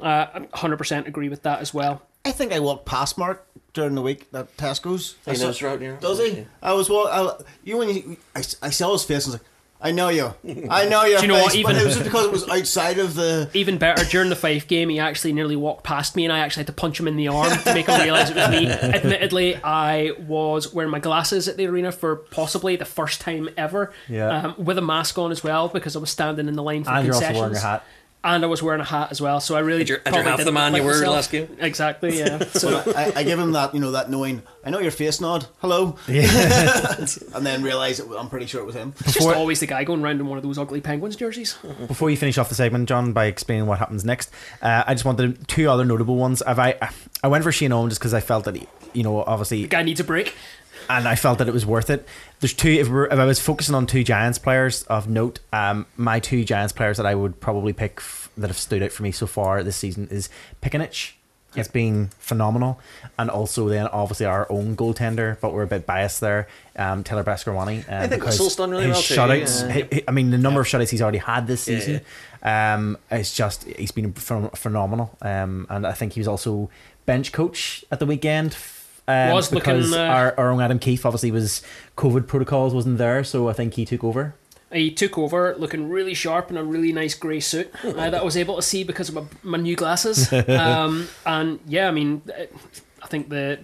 uh, 0.00 0.26
100% 0.26 1.06
agree 1.06 1.28
with 1.28 1.42
that 1.42 1.60
as 1.60 1.72
well. 1.72 2.02
I 2.24 2.32
think 2.32 2.52
I 2.52 2.58
walked 2.60 2.86
past 2.86 3.18
Mark 3.18 3.46
during 3.74 3.94
the 3.94 4.02
week 4.02 4.26
at 4.32 4.56
Tesco's. 4.56 5.16
He 5.24 5.32
I 5.32 5.34
saw- 5.34 5.46
knows 5.46 5.62
right 5.62 5.80
here. 5.80 5.98
Does 6.00 6.18
he? 6.18 6.46
I 6.62 6.72
was 6.72 6.88
walk. 6.88 7.08
I, 7.12 7.44
you 7.64 7.76
when 7.76 7.88
you, 7.90 8.16
I, 8.34 8.38
I 8.62 8.70
saw 8.70 8.92
his 8.92 9.04
face 9.04 9.26
and 9.26 9.32
was 9.34 9.40
like, 9.40 9.48
I 9.80 9.90
know 9.90 10.08
you. 10.08 10.32
I 10.70 10.88
know 10.88 11.04
your 11.04 11.18
Do 11.20 11.26
you 11.26 11.28
know 11.32 11.46
face. 11.46 11.62
what, 11.62 11.64
but 11.64 11.72
even- 11.72 11.76
it 11.76 11.84
was 11.84 11.94
just 11.94 12.04
because 12.04 12.24
it 12.24 12.32
was 12.32 12.48
outside 12.48 12.98
of 12.98 13.14
the. 13.14 13.50
Even 13.54 13.76
better, 13.76 14.02
during 14.06 14.30
the 14.30 14.36
Fife 14.36 14.66
game, 14.66 14.88
he 14.88 14.98
actually 14.98 15.34
nearly 15.34 15.56
walked 15.56 15.84
past 15.84 16.16
me, 16.16 16.24
and 16.24 16.32
I 16.32 16.38
actually 16.38 16.60
had 16.60 16.68
to 16.68 16.72
punch 16.72 16.98
him 16.98 17.06
in 17.06 17.16
the 17.16 17.28
arm 17.28 17.50
to 17.50 17.74
make 17.74 17.86
him 17.86 18.00
realise 18.00 18.30
it 18.30 18.36
was 18.36 18.48
me. 18.50 18.66
Admittedly, 18.70 19.56
I 19.62 20.12
was 20.26 20.72
wearing 20.72 20.90
my 20.90 21.00
glasses 21.00 21.48
at 21.48 21.58
the 21.58 21.66
arena 21.66 21.92
for 21.92 22.16
possibly 22.16 22.76
the 22.76 22.86
first 22.86 23.20
time 23.20 23.50
ever, 23.58 23.92
Yeah. 24.08 24.28
um, 24.56 24.64
with 24.64 24.78
a 24.78 24.82
mask 24.82 25.18
on 25.18 25.30
as 25.30 25.44
well 25.44 25.68
because 25.68 25.94
I 25.96 25.98
was 25.98 26.08
standing 26.08 26.48
in 26.48 26.54
the 26.54 26.62
line 26.62 26.84
for 26.84 26.90
And 26.92 27.04
you're 27.04 27.14
also 27.14 27.26
concessions. 27.26 27.40
wearing 27.40 27.52
your 27.54 27.62
hat. 27.62 27.84
And 28.26 28.42
I 28.42 28.46
was 28.46 28.62
wearing 28.62 28.80
a 28.80 28.84
hat 28.84 29.08
as 29.10 29.20
well, 29.20 29.38
so 29.38 29.54
I 29.54 29.58
really 29.60 29.82
And 29.82 29.88
you're- 29.90 30.00
you're 30.06 30.22
half 30.22 30.42
the 30.42 30.50
man 30.50 30.74
you 30.74 30.82
were 30.82 30.92
myself. 30.94 31.14
last 31.14 31.30
game. 31.30 31.56
Exactly, 31.60 32.18
yeah. 32.18 32.38
So 32.54 32.82
I, 32.96 33.12
I 33.16 33.22
give 33.22 33.38
him 33.38 33.52
that, 33.52 33.74
you 33.74 33.80
know, 33.80 33.90
that 33.90 34.10
knowing. 34.10 34.42
I 34.64 34.70
know 34.70 34.78
your 34.78 34.90
face 34.92 35.20
nod. 35.20 35.46
Hello. 35.60 35.98
and 36.08 37.44
then 37.46 37.62
realize 37.62 38.00
it, 38.00 38.06
I'm 38.18 38.30
pretty 38.30 38.46
sure 38.46 38.62
it 38.62 38.64
was 38.64 38.74
him. 38.74 38.94
it's 39.00 39.12
just 39.14 39.28
always 39.28 39.60
the 39.60 39.66
guy 39.66 39.84
going 39.84 40.00
round 40.02 40.20
in 40.20 40.26
one 40.26 40.38
of 40.38 40.44
those 40.44 40.58
ugly 40.58 40.80
Penguins 40.80 41.16
jerseys. 41.16 41.56
Before 41.86 42.08
you 42.10 42.16
finish 42.16 42.38
off 42.38 42.48
the 42.48 42.54
segment, 42.54 42.88
John, 42.88 43.12
by 43.12 43.26
explaining 43.26 43.66
what 43.66 43.78
happens 43.78 44.04
next, 44.06 44.30
uh, 44.62 44.84
I 44.86 44.94
just 44.94 45.04
wanted 45.04 45.46
two 45.46 45.68
other 45.68 45.84
notable 45.84 46.16
ones. 46.16 46.42
Have 46.46 46.58
I? 46.58 46.76
I 47.22 47.28
went 47.28 47.44
for 47.44 47.52
Shane 47.52 47.72
Owen 47.72 47.90
just 47.90 48.00
because 48.00 48.14
I 48.14 48.20
felt 48.20 48.44
that 48.44 48.56
he, 48.56 48.66
you 48.94 49.02
know, 49.02 49.22
obviously, 49.22 49.66
Guy 49.66 49.82
needs 49.82 50.00
a 50.00 50.04
break. 50.04 50.34
And 50.88 51.06
I 51.08 51.14
felt 51.14 51.38
that 51.38 51.48
it 51.48 51.54
was 51.54 51.64
worth 51.66 51.90
it. 51.90 52.06
There's 52.40 52.52
two. 52.52 52.68
If, 52.70 52.88
we're, 52.88 53.06
if 53.06 53.18
I 53.18 53.24
was 53.24 53.40
focusing 53.40 53.74
on 53.74 53.86
two 53.86 54.04
Giants 54.04 54.38
players 54.38 54.82
of 54.84 55.08
note, 55.08 55.40
um, 55.52 55.86
my 55.96 56.20
two 56.20 56.44
Giants 56.44 56.72
players 56.72 56.96
that 56.98 57.06
I 57.06 57.14
would 57.14 57.40
probably 57.40 57.72
pick 57.72 57.94
f- 57.98 58.30
that 58.36 58.48
have 58.48 58.56
stood 58.58 58.82
out 58.82 58.92
for 58.92 59.02
me 59.02 59.12
so 59.12 59.26
far 59.26 59.62
this 59.62 59.76
season 59.76 60.08
is 60.10 60.28
Picanich. 60.62 61.12
Has 61.56 61.68
been 61.68 62.08
phenomenal, 62.18 62.80
and 63.16 63.30
also 63.30 63.68
then 63.68 63.86
obviously 63.86 64.26
our 64.26 64.44
own 64.50 64.74
goaltender, 64.74 65.38
but 65.40 65.52
we're 65.54 65.62
a 65.62 65.66
bit 65.68 65.86
biased 65.86 66.20
there. 66.20 66.48
Um, 66.74 67.04
Taylor 67.04 67.22
Beskorowany. 67.22 67.88
Um, 67.88 67.94
I 68.02 68.08
think 68.08 68.24
Russell's 68.24 68.56
done 68.56 68.72
really 68.72 68.86
his 68.88 68.94
well 68.94 69.02
too, 69.02 69.14
Shutouts, 69.44 69.60
yeah. 69.68 69.72
he- 69.72 69.94
he- 69.98 70.04
I 70.08 70.10
mean, 70.10 70.30
the 70.32 70.38
number 70.38 70.60
of 70.60 70.66
shutouts 70.66 70.90
he's 70.90 71.00
already 71.00 71.18
had 71.18 71.46
this 71.46 71.68
Yeah, 71.68 71.78
season, 71.78 72.00
um, 72.42 72.98
it's 73.08 73.32
just 73.36 73.62
he's 73.68 73.92
been 73.92 74.12
phen- 74.14 74.56
phenomenal. 74.56 75.16
Um, 75.22 75.68
and 75.70 75.86
I 75.86 75.92
think 75.92 76.14
he 76.14 76.20
was 76.20 76.26
also 76.26 76.70
bench 77.06 77.30
coach 77.30 77.84
at 77.92 78.00
the 78.00 78.06
weekend. 78.06 78.56
Um, 79.06 79.32
Was 79.32 79.52
looking, 79.52 79.74
because 79.74 79.92
uh, 79.92 80.00
our, 80.00 80.34
our 80.38 80.50
own 80.50 80.62
Adam 80.62 80.78
Keefe 80.78 81.04
obviously 81.04 81.30
was 81.30 81.62
COVID 81.96 82.26
protocols 82.26 82.74
wasn't 82.74 82.98
there, 82.98 83.22
so 83.22 83.48
I 83.48 83.52
think 83.52 83.74
he 83.74 83.84
took 83.84 84.02
over. 84.02 84.34
He 84.72 84.90
took 84.90 85.18
over 85.18 85.54
looking 85.56 85.88
really 85.88 86.14
sharp 86.14 86.50
in 86.50 86.56
a 86.56 86.64
really 86.64 86.92
nice 86.92 87.14
grey 87.14 87.40
suit 87.40 87.70
uh, 87.84 87.92
that 88.10 88.14
I 88.14 88.22
was 88.22 88.36
able 88.36 88.56
to 88.56 88.62
see 88.62 88.82
because 88.82 89.08
of 89.08 89.14
my, 89.14 89.24
my 89.42 89.58
new 89.58 89.76
glasses. 89.76 90.32
Um, 90.48 91.08
and 91.26 91.60
yeah, 91.66 91.88
I 91.88 91.90
mean, 91.90 92.22
I 93.02 93.06
think 93.06 93.28
the 93.28 93.60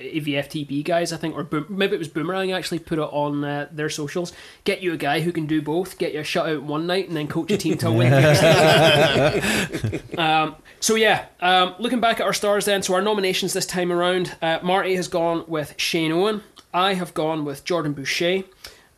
AVFTB 0.00 0.84
guys, 0.84 1.12
I 1.12 1.16
think, 1.16 1.34
or 1.36 1.42
Boom, 1.44 1.66
maybe 1.68 1.94
it 1.94 1.98
was 1.98 2.08
Boomerang 2.08 2.52
actually 2.52 2.78
put 2.78 2.98
it 2.98 3.02
on 3.02 3.44
uh, 3.44 3.68
their 3.72 3.90
socials. 3.90 4.32
Get 4.64 4.80
you 4.82 4.92
a 4.92 4.96
guy 4.96 5.20
who 5.20 5.32
can 5.32 5.46
do 5.46 5.60
both. 5.60 5.98
Get 5.98 6.14
you 6.14 6.20
a 6.20 6.22
shutout 6.22 6.62
one 6.62 6.86
night 6.86 7.08
and 7.08 7.16
then 7.16 7.26
coach 7.28 7.50
a 7.50 7.56
team 7.56 7.76
to 7.78 7.90
win. 7.90 8.10
the 8.10 8.20
next 8.20 10.14
night. 10.14 10.18
um, 10.18 10.56
so 10.80 10.94
yeah, 10.94 11.26
um, 11.40 11.74
looking 11.78 12.00
back 12.00 12.20
at 12.20 12.26
our 12.26 12.32
stars 12.32 12.64
then. 12.64 12.82
So 12.82 12.94
our 12.94 13.02
nominations 13.02 13.52
this 13.52 13.66
time 13.66 13.92
around, 13.92 14.36
uh, 14.42 14.58
Marty 14.62 14.94
has 14.96 15.08
gone 15.08 15.44
with 15.46 15.74
Shane 15.76 16.12
Owen. 16.12 16.42
I 16.72 16.94
have 16.94 17.14
gone 17.14 17.44
with 17.44 17.64
Jordan 17.64 17.92
Boucher. 17.92 18.44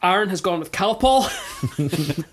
Aaron 0.02 0.30
has 0.30 0.40
gone 0.40 0.60
with 0.60 0.72
Calpol. 0.72 1.28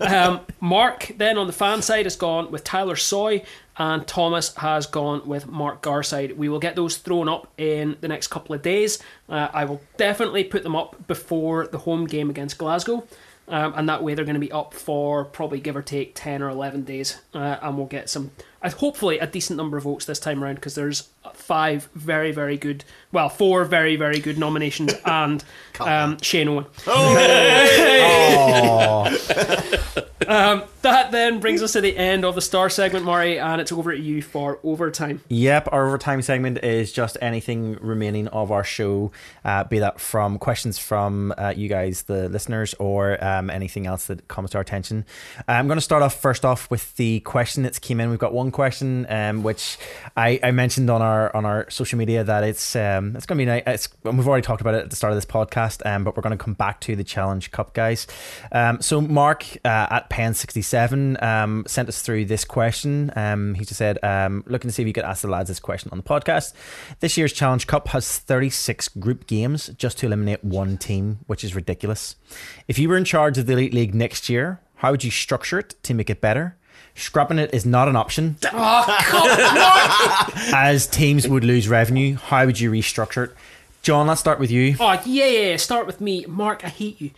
um, 0.00 0.40
Mark, 0.60 1.12
then 1.16 1.36
on 1.36 1.46
the 1.46 1.52
fan 1.52 1.82
side, 1.82 2.06
has 2.06 2.16
gone 2.16 2.50
with 2.50 2.64
Tyler 2.64 2.96
Soy, 2.96 3.42
and 3.76 4.06
Thomas 4.06 4.54
has 4.56 4.86
gone 4.86 5.26
with 5.26 5.46
Mark 5.46 5.82
Garside. 5.82 6.36
We 6.36 6.48
will 6.48 6.58
get 6.60 6.76
those 6.76 6.96
thrown 6.96 7.28
up 7.28 7.52
in 7.58 7.96
the 8.00 8.08
next 8.08 8.28
couple 8.28 8.54
of 8.54 8.62
days. 8.62 8.98
Uh, 9.28 9.48
I 9.52 9.66
will 9.66 9.82
definitely 9.98 10.44
put 10.44 10.62
them 10.62 10.74
up 10.74 11.06
before 11.06 11.66
the 11.66 11.78
home 11.78 12.06
game 12.06 12.30
against 12.30 12.56
Glasgow. 12.56 13.06
Um, 13.48 13.72
and 13.76 13.88
that 13.88 14.02
way 14.02 14.14
they're 14.14 14.24
going 14.24 14.34
to 14.34 14.40
be 14.40 14.52
up 14.52 14.74
for 14.74 15.24
probably 15.24 15.60
give 15.60 15.76
or 15.76 15.82
take 15.82 16.12
10 16.14 16.42
or 16.42 16.50
11 16.50 16.84
days. 16.84 17.20
Uh, 17.34 17.56
and 17.62 17.76
we'll 17.76 17.86
get 17.86 18.10
some, 18.10 18.30
uh, 18.62 18.70
hopefully, 18.70 19.18
a 19.18 19.26
decent 19.26 19.56
number 19.56 19.76
of 19.76 19.84
votes 19.84 20.04
this 20.04 20.20
time 20.20 20.44
around 20.44 20.56
because 20.56 20.74
there's 20.74 21.08
five 21.32 21.88
very, 21.94 22.30
very 22.30 22.56
good, 22.56 22.84
well, 23.10 23.28
four 23.28 23.64
very, 23.64 23.96
very 23.96 24.18
good 24.18 24.38
nominations 24.38 24.92
and 25.04 25.42
um, 25.80 26.18
Shane 26.20 26.48
Owen. 26.48 26.66
Um, 30.26 30.64
that 30.82 31.10
then 31.10 31.40
brings 31.40 31.62
us 31.62 31.72
to 31.72 31.80
the 31.80 31.96
end 31.96 32.24
of 32.24 32.34
the 32.34 32.40
star 32.40 32.68
segment, 32.70 33.04
Murray, 33.04 33.38
and 33.38 33.60
it's 33.60 33.72
over 33.72 33.92
to 33.92 34.00
you 34.00 34.22
for 34.22 34.58
overtime. 34.62 35.20
Yep, 35.28 35.68
our 35.72 35.86
overtime 35.86 36.22
segment 36.22 36.64
is 36.64 36.92
just 36.92 37.16
anything 37.20 37.78
remaining 37.80 38.28
of 38.28 38.50
our 38.50 38.64
show, 38.64 39.12
uh, 39.44 39.64
be 39.64 39.78
that 39.78 40.00
from 40.00 40.38
questions 40.38 40.78
from 40.78 41.34
uh, 41.36 41.52
you 41.56 41.68
guys, 41.68 42.02
the 42.02 42.28
listeners, 42.28 42.74
or 42.74 43.22
um, 43.24 43.50
anything 43.50 43.86
else 43.86 44.06
that 44.06 44.28
comes 44.28 44.50
to 44.50 44.58
our 44.58 44.62
attention. 44.62 45.04
Uh, 45.48 45.52
I'm 45.52 45.66
going 45.66 45.78
to 45.78 45.82
start 45.82 46.02
off 46.02 46.20
first 46.20 46.44
off 46.44 46.70
with 46.70 46.96
the 46.96 47.20
question 47.20 47.62
that's 47.62 47.78
came 47.78 48.00
in. 48.00 48.10
We've 48.10 48.18
got 48.18 48.32
one 48.32 48.50
question, 48.50 49.06
um, 49.08 49.42
which 49.42 49.78
I, 50.16 50.40
I 50.42 50.50
mentioned 50.50 50.90
on 50.90 51.02
our 51.02 51.34
on 51.34 51.44
our 51.44 51.68
social 51.70 51.98
media 51.98 52.24
that 52.24 52.44
it's 52.44 52.76
um, 52.76 53.14
it's 53.16 53.26
going 53.26 53.38
to 53.38 53.42
be 53.42 53.46
nice. 53.46 53.62
It's, 53.66 53.88
we've 54.04 54.26
already 54.26 54.42
talked 54.42 54.60
about 54.60 54.74
it 54.74 54.84
at 54.84 54.90
the 54.90 54.96
start 54.96 55.12
of 55.12 55.16
this 55.16 55.26
podcast, 55.26 55.84
um, 55.86 56.04
but 56.04 56.16
we're 56.16 56.22
going 56.22 56.36
to 56.36 56.42
come 56.42 56.54
back 56.54 56.80
to 56.82 56.96
the 56.96 57.04
Challenge 57.04 57.50
Cup, 57.50 57.74
guys. 57.74 58.06
Um, 58.52 58.80
so 58.80 59.00
Mark 59.00 59.44
uh, 59.64 59.86
at 59.90 60.07
Pen67 60.10 61.22
um, 61.22 61.64
sent 61.66 61.88
us 61.88 62.02
through 62.02 62.26
this 62.26 62.44
question. 62.44 63.12
Um, 63.16 63.54
he 63.54 63.64
just 63.64 63.78
said, 63.78 63.98
um, 64.02 64.44
looking 64.46 64.68
to 64.68 64.74
see 64.74 64.82
if 64.82 64.86
you 64.86 64.92
could 64.92 65.04
ask 65.04 65.22
the 65.22 65.28
lads 65.28 65.48
this 65.48 65.60
question 65.60 65.90
on 65.92 65.98
the 65.98 66.04
podcast. 66.04 66.52
This 67.00 67.16
year's 67.16 67.32
Challenge 67.32 67.66
Cup 67.66 67.88
has 67.88 68.18
36 68.18 68.88
group 68.88 69.26
games 69.26 69.68
just 69.78 69.98
to 69.98 70.06
eliminate 70.06 70.42
one 70.44 70.78
team, 70.78 71.18
which 71.26 71.44
is 71.44 71.54
ridiculous. 71.54 72.16
If 72.66 72.78
you 72.78 72.88
were 72.88 72.96
in 72.96 73.04
charge 73.04 73.38
of 73.38 73.46
the 73.46 73.52
Elite 73.54 73.74
League 73.74 73.94
next 73.94 74.28
year, 74.28 74.60
how 74.76 74.90
would 74.90 75.04
you 75.04 75.10
structure 75.10 75.58
it 75.58 75.74
to 75.82 75.94
make 75.94 76.10
it 76.10 76.20
better? 76.20 76.56
Scrapping 76.94 77.38
it 77.38 77.54
is 77.54 77.64
not 77.64 77.88
an 77.88 77.94
option, 77.94 78.36
as 80.52 80.86
teams 80.88 81.28
would 81.28 81.44
lose 81.44 81.68
revenue. 81.68 82.16
How 82.16 82.44
would 82.44 82.58
you 82.58 82.72
restructure 82.72 83.24
it? 83.28 83.34
John, 83.82 84.08
let's 84.08 84.20
start 84.20 84.40
with 84.40 84.50
you. 84.50 84.74
Oh, 84.80 85.00
yeah, 85.04 85.26
yeah, 85.26 85.50
yeah. 85.50 85.56
Start 85.56 85.86
with 85.86 86.00
me. 86.00 86.24
Mark, 86.26 86.64
I 86.64 86.68
hate 86.68 87.00
you. 87.00 87.10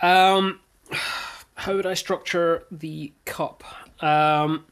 Um, 0.00 0.60
how 1.60 1.76
would 1.76 1.86
I 1.86 1.94
structure 1.94 2.64
the 2.70 3.12
cup? 3.24 3.62
Um, 4.02 4.64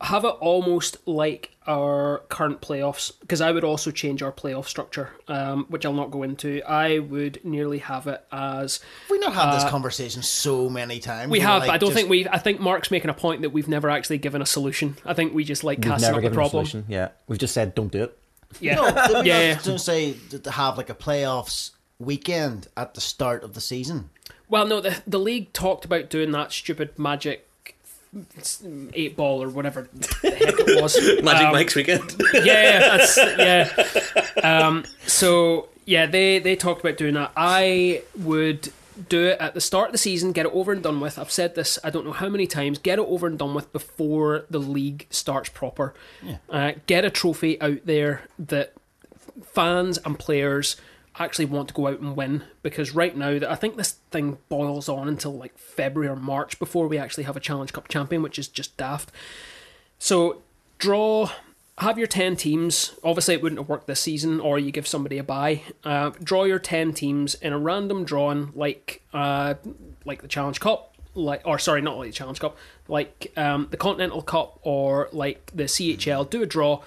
have 0.00 0.24
it 0.24 0.34
almost 0.40 0.96
like 1.06 1.50
our 1.66 2.18
current 2.28 2.60
playoffs, 2.60 3.12
because 3.20 3.40
I 3.40 3.50
would 3.50 3.64
also 3.64 3.90
change 3.90 4.22
our 4.22 4.32
playoff 4.32 4.66
structure, 4.66 5.10
um, 5.28 5.64
which 5.70 5.86
I'll 5.86 5.94
not 5.94 6.10
go 6.10 6.22
into. 6.22 6.60
I 6.68 6.98
would 6.98 7.40
nearly 7.44 7.78
have 7.78 8.06
it 8.06 8.22
as 8.30 8.80
we've 9.08 9.18
we 9.18 9.26
not 9.26 9.32
had 9.32 9.54
this 9.56 9.64
conversation 9.70 10.22
so 10.22 10.68
many 10.68 10.98
times? 10.98 11.30
Uh, 11.30 11.32
we 11.32 11.40
have. 11.40 11.60
like, 11.62 11.68
but 11.68 11.74
I 11.74 11.78
don't 11.78 11.90
just- 11.90 11.96
think 11.98 12.10
we. 12.10 12.28
I 12.28 12.38
think 12.38 12.60
Mark's 12.60 12.90
making 12.90 13.08
a 13.08 13.14
point 13.14 13.42
that 13.42 13.50
we've 13.50 13.68
never 13.68 13.88
actually 13.88 14.18
given 14.18 14.42
a 14.42 14.46
solution. 14.46 14.96
I 15.06 15.14
think 15.14 15.32
we 15.32 15.44
just 15.44 15.64
like 15.64 15.78
We've 15.78 15.86
casting 15.92 16.08
never 16.08 16.16
up 16.18 16.22
the 16.22 16.28
given 16.30 16.38
a 16.38 16.42
problem. 16.42 16.66
solution. 16.66 16.84
Yeah, 16.92 17.08
we've 17.28 17.38
just 17.38 17.54
said 17.54 17.74
don't 17.74 17.90
do 17.90 18.04
it. 18.04 18.18
Yeah, 18.60 18.74
No, 18.74 19.06
did 19.06 19.22
we 19.22 19.28
yeah. 19.30 19.58
not 19.66 19.80
say 19.80 20.14
to 20.30 20.50
have 20.50 20.76
like 20.76 20.90
a 20.90 20.94
playoffs 20.94 21.70
weekend 21.98 22.68
at 22.76 22.92
the 22.94 23.00
start 23.00 23.42
of 23.42 23.54
the 23.54 23.60
season. 23.60 24.10
Well, 24.48 24.66
no, 24.66 24.80
the 24.80 25.02
the 25.06 25.18
league 25.18 25.52
talked 25.52 25.84
about 25.84 26.10
doing 26.10 26.30
that 26.32 26.52
stupid 26.52 26.98
magic 26.98 27.46
eight 28.92 29.16
ball 29.16 29.42
or 29.42 29.48
whatever 29.48 29.88
the 29.92 30.06
heck 30.22 30.54
it 30.58 30.80
was. 30.82 30.96
Magic 31.24 31.46
Um, 31.46 31.52
Mike's 31.52 31.74
weekend. 31.74 32.14
yeah, 32.32 32.78
that's 32.96 33.16
yeah. 34.36 34.40
Um, 34.42 34.84
so 35.06 35.68
yeah, 35.84 36.06
they 36.06 36.38
they 36.38 36.54
talked 36.56 36.80
about 36.80 36.96
doing 36.96 37.14
that. 37.14 37.32
I 37.36 38.02
would 38.16 38.72
do 39.08 39.24
it 39.26 39.40
at 39.40 39.54
the 39.54 39.60
start 39.60 39.88
of 39.88 39.92
the 39.92 39.98
season, 39.98 40.30
get 40.30 40.46
it 40.46 40.52
over 40.54 40.70
and 40.70 40.80
done 40.80 41.00
with. 41.00 41.18
I've 41.18 41.32
said 41.32 41.56
this 41.56 41.76
I 41.82 41.90
don't 41.90 42.06
know 42.06 42.12
how 42.12 42.28
many 42.28 42.46
times. 42.46 42.78
Get 42.78 43.00
it 43.00 43.04
over 43.06 43.26
and 43.26 43.36
done 43.36 43.52
with 43.54 43.72
before 43.72 44.44
the 44.48 44.60
league 44.60 45.06
starts 45.10 45.48
proper. 45.48 45.92
Uh, 46.48 46.72
get 46.86 47.04
a 47.04 47.10
trophy 47.10 47.60
out 47.60 47.80
there 47.84 48.22
that 48.38 48.74
fans 49.44 49.98
and 50.04 50.16
players 50.18 50.76
actually 51.18 51.44
want 51.44 51.68
to 51.68 51.74
go 51.74 51.86
out 51.86 52.00
and 52.00 52.16
win 52.16 52.44
because 52.62 52.94
right 52.94 53.16
now 53.16 53.38
that 53.38 53.50
I 53.50 53.54
think 53.54 53.76
this 53.76 53.92
thing 54.10 54.38
boils 54.48 54.88
on 54.88 55.08
until 55.08 55.32
like 55.32 55.56
February 55.58 56.10
or 56.10 56.16
March 56.16 56.58
before 56.58 56.88
we 56.88 56.98
actually 56.98 57.24
have 57.24 57.36
a 57.36 57.40
Challenge 57.40 57.72
Cup 57.72 57.88
champion, 57.88 58.22
which 58.22 58.38
is 58.38 58.48
just 58.48 58.76
daft. 58.76 59.12
So 59.98 60.42
draw 60.78 61.30
have 61.78 61.98
your 61.98 62.06
10 62.06 62.36
teams. 62.36 62.94
Obviously, 63.02 63.34
it 63.34 63.42
wouldn't 63.42 63.58
have 63.58 63.68
worked 63.68 63.86
this 63.86 64.00
season, 64.00 64.40
or 64.40 64.58
you 64.58 64.70
give 64.70 64.86
somebody 64.86 65.18
a 65.18 65.24
bye. 65.24 65.62
Uh, 65.82 66.10
draw 66.22 66.44
your 66.44 66.58
10 66.58 66.92
teams 66.92 67.34
in 67.34 67.52
a 67.52 67.58
random 67.58 68.04
drawing, 68.04 68.52
like 68.54 69.02
uh, 69.12 69.54
like 70.04 70.22
the 70.22 70.28
Challenge 70.28 70.60
Cup, 70.60 70.94
like 71.14 71.42
or 71.44 71.58
sorry, 71.58 71.82
not 71.82 71.96
like 71.96 72.08
the 72.08 72.12
Challenge 72.12 72.38
Cup, 72.38 72.56
like 72.88 73.32
um, 73.36 73.68
the 73.70 73.76
Continental 73.76 74.22
Cup 74.22 74.58
or 74.62 75.08
like 75.12 75.50
the 75.54 75.64
CHL. 75.64 76.28
Do 76.30 76.42
a 76.42 76.46
draw, 76.46 76.82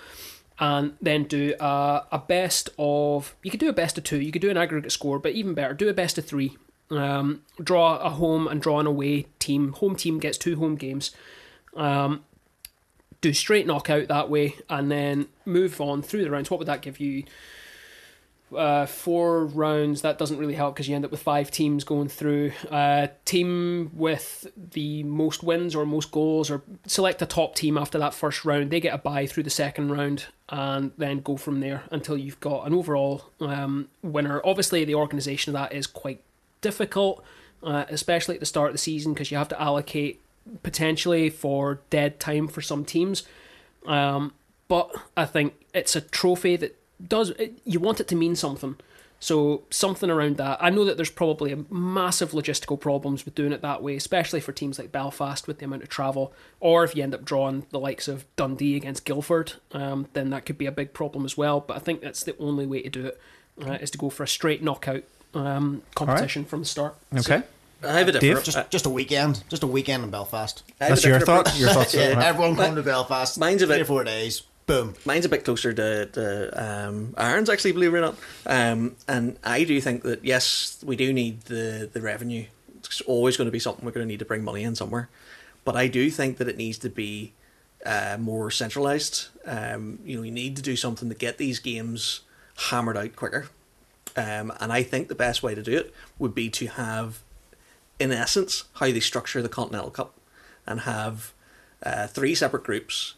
and 0.60 0.98
then 1.02 1.24
do 1.24 1.54
a, 1.60 2.04
a 2.12 2.20
best 2.20 2.70
of. 2.78 3.36
You 3.44 3.52
could 3.52 3.60
do 3.60 3.70
a 3.70 3.74
best 3.74 3.98
of 3.98 4.04
two. 4.04 4.22
You 4.22 4.32
could 4.32 4.42
do 4.42 4.50
an 4.50 4.58
aggregate 4.58 4.92
score, 4.92 5.20
but 5.20 5.34
even 5.34 5.54
better, 5.54 5.74
do 5.74 5.90
a 5.90 5.94
best 5.94 6.18
of 6.18 6.26
three. 6.26 6.58
Um, 6.90 7.44
draw 7.62 7.98
a 7.98 8.10
home 8.10 8.48
and 8.48 8.62
draw 8.62 8.80
an 8.80 8.88
away 8.88 9.28
team. 9.40 9.74
Home 9.74 9.96
team 9.96 10.20
gets 10.20 10.38
two 10.38 10.56
home 10.56 10.76
games. 10.76 11.12
Um, 11.76 12.24
do 13.20 13.34
straight 13.34 13.68
knockout 13.68 14.08
that 14.08 14.30
way, 14.30 14.56
and 14.70 14.92
then 14.92 15.28
move 15.46 15.82
on 15.82 16.02
through 16.02 16.24
the 16.24 16.32
rounds. 16.32 16.50
What 16.50 16.60
would 16.60 16.68
that 16.68 16.82
give 16.82 17.00
you? 17.00 17.24
Uh, 18.56 18.86
four 18.86 19.45
rounds. 19.45 20.03
That 20.03 20.18
doesn't 20.18 20.38
really 20.38 20.53
help 20.53 20.74
because 20.74 20.88
you 20.88 20.95
end 20.95 21.03
up 21.03 21.11
with 21.11 21.22
five 21.22 21.52
teams 21.52 21.84
going 21.84 22.07
through. 22.07 22.53
Uh, 22.72 23.07
team 23.26 23.91
with 23.94 24.48
the 24.56 25.03
most 25.03 25.44
wins 25.44 25.76
or 25.76 25.86
most 25.86 26.11
goals, 26.11 26.49
or 26.49 26.61
select 26.86 27.22
a 27.22 27.26
top 27.26 27.56
team 27.56 27.78
after 27.78 27.99
that 27.99 28.14
first 28.14 28.45
round. 28.45 28.72
They 28.72 28.80
get 28.80 28.94
a 28.94 28.99
bye 28.99 29.26
through 29.26 29.44
the 29.44 29.49
second 29.49 29.91
round, 29.91 30.28
and 30.48 30.94
then 30.98 31.19
go 31.19 31.36
from 31.36 31.60
there 31.60 31.84
until 31.91 32.18
you've 32.18 32.40
got 32.40 32.65
an 32.65 32.74
overall 32.74 33.26
um, 33.41 33.90
winner. 34.02 34.41
Obviously, 34.45 34.86
the 34.86 34.95
organisation 34.95 35.53
of 35.53 35.61
that 35.61 35.76
is 35.76 35.86
quite 35.86 36.22
difficult, 36.61 37.24
uh, 37.64 37.84
especially 37.90 38.36
at 38.36 38.40
the 38.40 38.45
start 38.45 38.69
of 38.69 38.74
the 38.74 38.80
season 38.80 39.14
because 39.14 39.30
you 39.30 39.38
have 39.38 39.49
to 39.49 39.61
allocate 39.61 40.22
potentially 40.64 41.30
for 41.30 41.82
dead 41.90 42.18
time 42.18 42.48
for 42.48 42.61
some 42.61 42.86
teams. 42.86 43.24
Um, 43.86 44.34
but 44.69 44.95
I 45.15 45.26
think 45.26 45.53
it's 45.74 45.95
a 45.95 46.02
trophy 46.02 46.56
that 46.57 46.78
does 47.06 47.32
it, 47.32 47.60
you 47.65 47.80
want 47.80 47.99
it 47.99 48.07
to 48.10 48.15
mean 48.15 48.36
something. 48.36 48.76
So 49.19 49.64
something 49.72 50.11
around 50.11 50.38
that. 50.38 50.60
I 50.61 50.69
know 50.69 50.86
that 50.86 50.95
there's 50.95 51.10
probably 51.10 51.52
a 51.52 51.65
massive 51.72 52.32
logistical 52.32 52.80
problems 52.80 53.26
with 53.26 53.34
doing 53.34 53.52
it 53.52 53.61
that 53.64 53.82
way, 53.82 53.95
especially 53.95 54.40
for 54.40 54.52
teams 54.52 54.78
like 54.78 54.91
Belfast 54.91 55.48
with 55.48 55.57
the 55.57 55.65
amount 55.65 55.82
of 55.82 55.90
travel. 55.90 56.34
Or 56.60 56.84
if 56.84 56.95
you 56.95 57.02
end 57.02 57.15
up 57.15 57.26
drawing 57.26 57.65
the 57.72 57.80
likes 57.80 58.07
of 58.07 58.26
Dundee 58.36 58.76
against 58.76 59.06
Guildford, 59.06 59.53
um, 59.72 60.07
then 60.14 60.30
that 60.30 60.45
could 60.45 60.57
be 60.57 60.68
a 60.68 60.72
big 60.72 60.94
problem 60.94 61.26
as 61.26 61.36
well. 61.36 61.60
But 61.60 61.78
I 61.78 61.80
think 61.80 62.02
that's 62.02 62.24
the 62.24 62.38
only 62.38 62.68
way 62.68 62.84
to 62.84 62.90
do 62.90 63.07
it 63.07 63.19
uh, 63.65 63.74
is 63.82 63.90
to 63.91 63.98
go 63.98 64.11
for 64.11 64.22
a 64.22 64.28
straight 64.28 64.61
knockout 64.61 65.03
um, 65.34 65.82
competition 65.95 66.45
from 66.45 66.60
the 66.60 66.65
start. 66.68 66.95
Okay. 67.18 67.41
I 67.84 67.99
have 67.99 68.07
a 68.07 68.11
Dave? 68.11 68.22
different. 68.22 68.45
Just 68.45 68.72
just 68.72 68.86
a 68.86 68.90
weekend, 68.90 69.44
just 69.49 69.61
a 69.64 69.68
weekend 69.68 70.03
in 70.03 70.10
Belfast. 70.10 70.64
I 70.80 70.86
have 70.86 70.90
That's 70.94 71.06
your 71.06 71.19
thought. 71.19 71.57
Your 71.60 71.69
thoughts. 71.69 71.94
Yeah, 71.95 72.11
on 72.11 72.19
that? 72.19 72.28
everyone 72.28 72.56
come 72.56 72.76
to 72.76 72.82
Belfast. 72.84 73.40
Mine's 73.40 73.61
a 73.61 73.68
three 73.68 73.82
or 73.82 73.86
four 73.86 74.03
days. 74.03 74.44
Boom. 74.68 74.95
Mine's 75.06 75.23
a 75.23 75.30
bit 75.30 75.45
closer 75.45 75.72
to, 75.72 76.07
to 76.07 76.88
um, 76.88 77.14
Aaron's, 77.18 77.49
actually, 77.49 77.72
believe 77.72 77.94
it 77.94 77.98
or 77.98 78.02
not. 78.02 78.15
Um, 78.45 78.98
and 79.07 79.39
I 79.41 79.64
do 79.64 79.80
think 79.80 80.03
that, 80.03 80.26
yes, 80.26 80.84
we 80.85 80.98
do 80.98 81.14
need 81.14 81.44
the, 81.44 81.89
the 81.91 82.02
revenue. 82.02 82.45
It's 82.80 82.99
always 83.02 83.38
going 83.38 83.48
to 83.48 83.52
be 83.52 83.60
something 83.60 83.85
we're 83.85 83.91
going 83.91 84.06
to 84.06 84.11
need 84.11 84.19
to 84.19 84.26
bring 84.26 84.44
money 84.44 84.64
in 84.64 84.76
somewhere. 84.76 85.07
But 85.64 85.77
I 85.77 85.88
do 85.88 86.10
think 86.10 86.38
that 86.38 86.49
it 86.49 86.57
needs 86.57 86.77
to 86.80 86.89
be 86.89 87.31
uh, 87.85 88.18
more 88.19 88.52
centralised. 88.52 89.30
Um, 89.45 89.99
you 90.03 90.18
know, 90.18 90.23
you 90.23 90.31
need 90.31 90.57
to 90.57 90.61
do 90.61 90.76
something 90.76 91.07
to 91.07 91.15
get 91.15 91.38
these 91.38 91.60
games 91.60 92.22
hammered 92.69 92.98
out 92.98 93.15
quicker. 93.15 93.48
Um, 94.18 94.52
and 94.60 94.73
I 94.73 94.84
think 94.84 95.07
the 95.07 95.15
best 95.15 95.41
way 95.41 95.56
to 95.56 95.64
do 95.64 95.77
it 95.77 95.94
would 96.19 96.35
be 96.35 96.49
to 96.49 96.68
have, 96.68 97.23
in 97.99 98.11
essence, 98.11 98.65
how 98.73 98.88
they 98.88 98.99
structure 98.99 99.41
the 99.41 99.48
Continental 99.48 99.91
Cup 99.91 100.14
and 100.65 100.81
have 100.81 101.34
uh, 101.84 102.07
three 102.07 102.35
separate 102.35 102.65
groups 102.65 103.14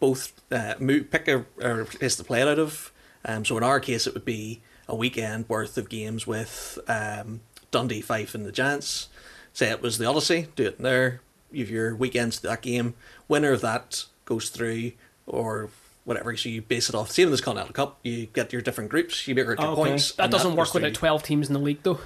both 0.00 0.32
uh, 0.50 0.74
move, 0.80 1.10
pick 1.10 1.28
a, 1.28 1.44
a 1.60 1.84
place 1.84 2.16
to 2.16 2.24
play 2.24 2.40
it 2.42 2.48
out 2.48 2.58
of. 2.58 2.90
Um, 3.24 3.44
so 3.44 3.56
in 3.56 3.62
our 3.62 3.78
case, 3.80 4.06
it 4.06 4.14
would 4.14 4.24
be 4.24 4.62
a 4.88 4.94
weekend 4.96 5.48
worth 5.48 5.76
of 5.78 5.88
games 5.88 6.26
with 6.26 6.78
um, 6.88 7.40
Dundee, 7.70 8.00
Fife, 8.00 8.34
and 8.34 8.44
the 8.44 8.52
Giants. 8.52 9.08
Say 9.52 9.70
it 9.70 9.82
was 9.82 9.98
the 9.98 10.06
Odyssey, 10.06 10.48
do 10.56 10.64
it 10.66 10.76
in 10.78 10.84
there. 10.84 11.20
You 11.52 11.64
have 11.64 11.70
your 11.70 11.94
weekends 11.94 12.36
to 12.36 12.42
that 12.48 12.62
game. 12.62 12.94
Winner 13.28 13.52
of 13.52 13.60
that 13.60 14.04
goes 14.24 14.48
through, 14.48 14.92
or 15.26 15.68
whatever. 16.04 16.36
So 16.36 16.48
you 16.48 16.62
base 16.62 16.88
it 16.88 16.94
off. 16.94 17.10
Same 17.10 17.32
as 17.32 17.40
Continental 17.40 17.72
Cup. 17.74 17.98
You 18.02 18.26
get 18.26 18.52
your 18.52 18.62
different 18.62 18.90
groups. 18.90 19.26
You 19.28 19.34
make 19.34 19.44
your 19.44 19.54
Okay. 19.54 19.74
points. 19.74 20.12
That 20.12 20.30
doesn't 20.30 20.56
work 20.56 20.68
goes 20.68 20.74
without 20.74 20.94
12 20.94 21.22
teams 21.24 21.48
in 21.48 21.54
the 21.54 21.60
league, 21.60 21.82
though. 21.82 21.98